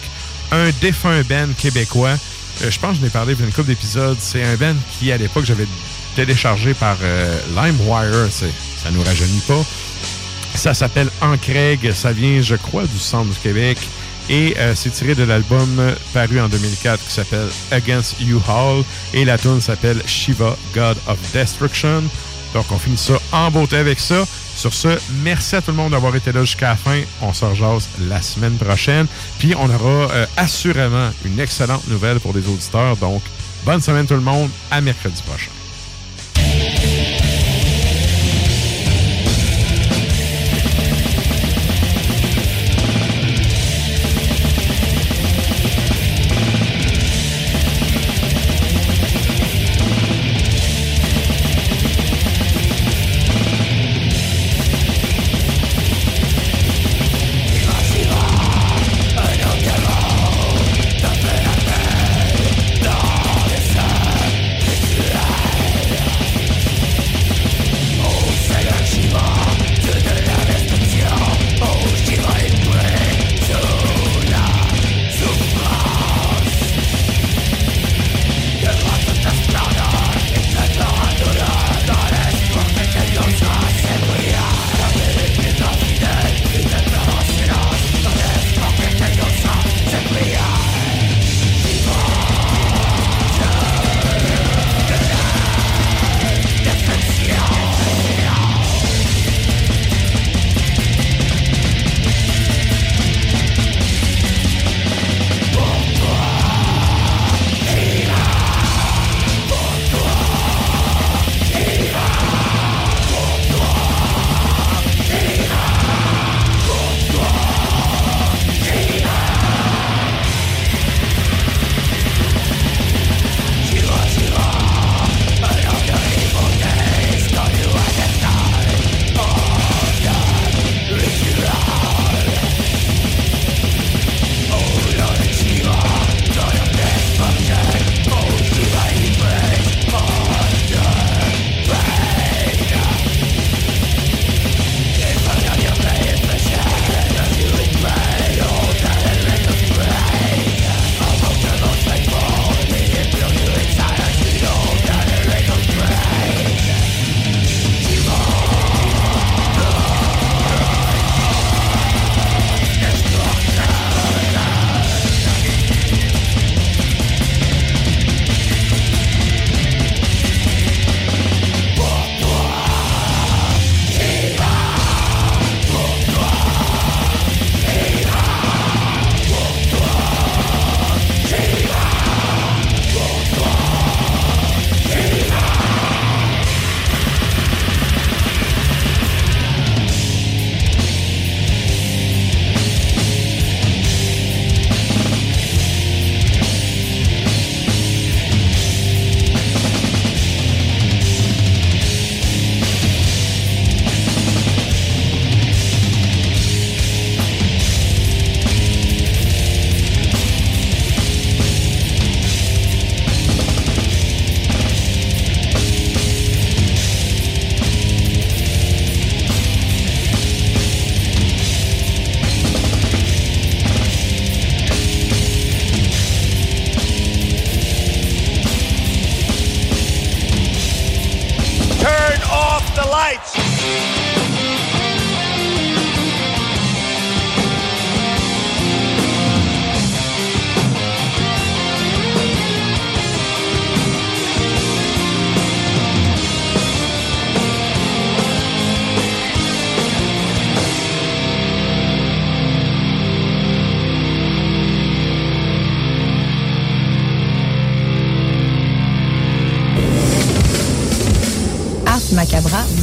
un 0.52 0.70
défunt 0.80 1.22
band 1.24 1.50
québécois. 1.58 2.16
Euh, 2.64 2.72
je 2.72 2.80
pense 2.80 2.92
que 2.92 2.98
je 2.98 3.02
n'ai 3.02 3.10
parlé 3.10 3.36
dans 3.36 3.44
une 3.44 3.52
couple 3.52 3.68
d'épisodes. 3.68 4.18
C'est 4.20 4.44
un 4.44 4.56
band 4.56 4.76
qui, 4.98 5.12
à 5.12 5.18
l'époque, 5.18 5.46
j'avais 5.46 5.68
téléchargé 6.18 6.74
par 6.74 6.98
euh, 7.04 7.38
LimeWire. 7.56 8.32
Ça 8.32 8.90
nous 8.92 9.04
rajeunit 9.04 9.44
pas. 9.48 9.64
Ça 10.56 10.74
s'appelle 10.74 11.12
Encreg. 11.22 11.92
Ça 11.92 12.12
vient, 12.12 12.42
je 12.42 12.56
crois, 12.56 12.86
du 12.88 12.98
centre 12.98 13.30
du 13.30 13.38
Québec. 13.38 13.78
Et 14.28 14.56
euh, 14.58 14.74
c'est 14.74 14.90
tiré 14.90 15.14
de 15.14 15.22
l'album 15.22 15.80
paru 16.16 16.42
en 16.42 16.50
2004 16.50 17.06
qui 17.06 17.14
s'appelle 17.14 17.48
Against 17.72 18.16
You 18.20 18.42
Hall. 18.50 18.84
Et 19.14 19.26
la 19.26 19.38
tune 19.38 19.62
s'appelle 19.62 20.02
Shiva, 20.08 20.58
God 20.74 20.98
of 21.06 21.20
Destruction. 21.34 22.02
Donc, 22.56 22.66
on 22.72 22.80
finit 22.80 22.98
ça 22.98 23.14
en 23.32 23.52
beauté 23.52 23.78
avec 23.78 24.00
ça. 24.00 24.26
Sur 24.56 24.74
ce, 24.74 24.98
merci 25.24 25.56
à 25.56 25.62
tout 25.62 25.70
le 25.70 25.78
monde 25.78 25.92
d'avoir 25.92 26.16
été 26.16 26.32
là 26.32 26.42
jusqu'à 26.42 26.70
la 26.70 26.78
fin. 26.78 27.00
On 27.22 27.32
se 27.32 27.46
rejase 27.46 27.88
la 28.10 28.24
semaine 28.24 28.56
prochaine. 28.56 29.06
Puis, 29.38 29.54
on 29.56 29.70
aura 29.70 30.12
euh, 30.12 30.26
assurément 30.36 31.12
une 31.26 31.40
excellente 31.40 31.88
nouvelle 31.88 32.20
pour 32.20 32.34
les 32.34 32.48
auditeurs. 32.48 32.98
Donc, 32.98 33.22
bonne 33.64 33.82
semaine 33.82 34.08
tout 34.08 34.16
le 34.16 34.22
monde. 34.22 34.50
À 34.72 34.82
mercredi 34.82 35.22
prochain. 35.22 35.52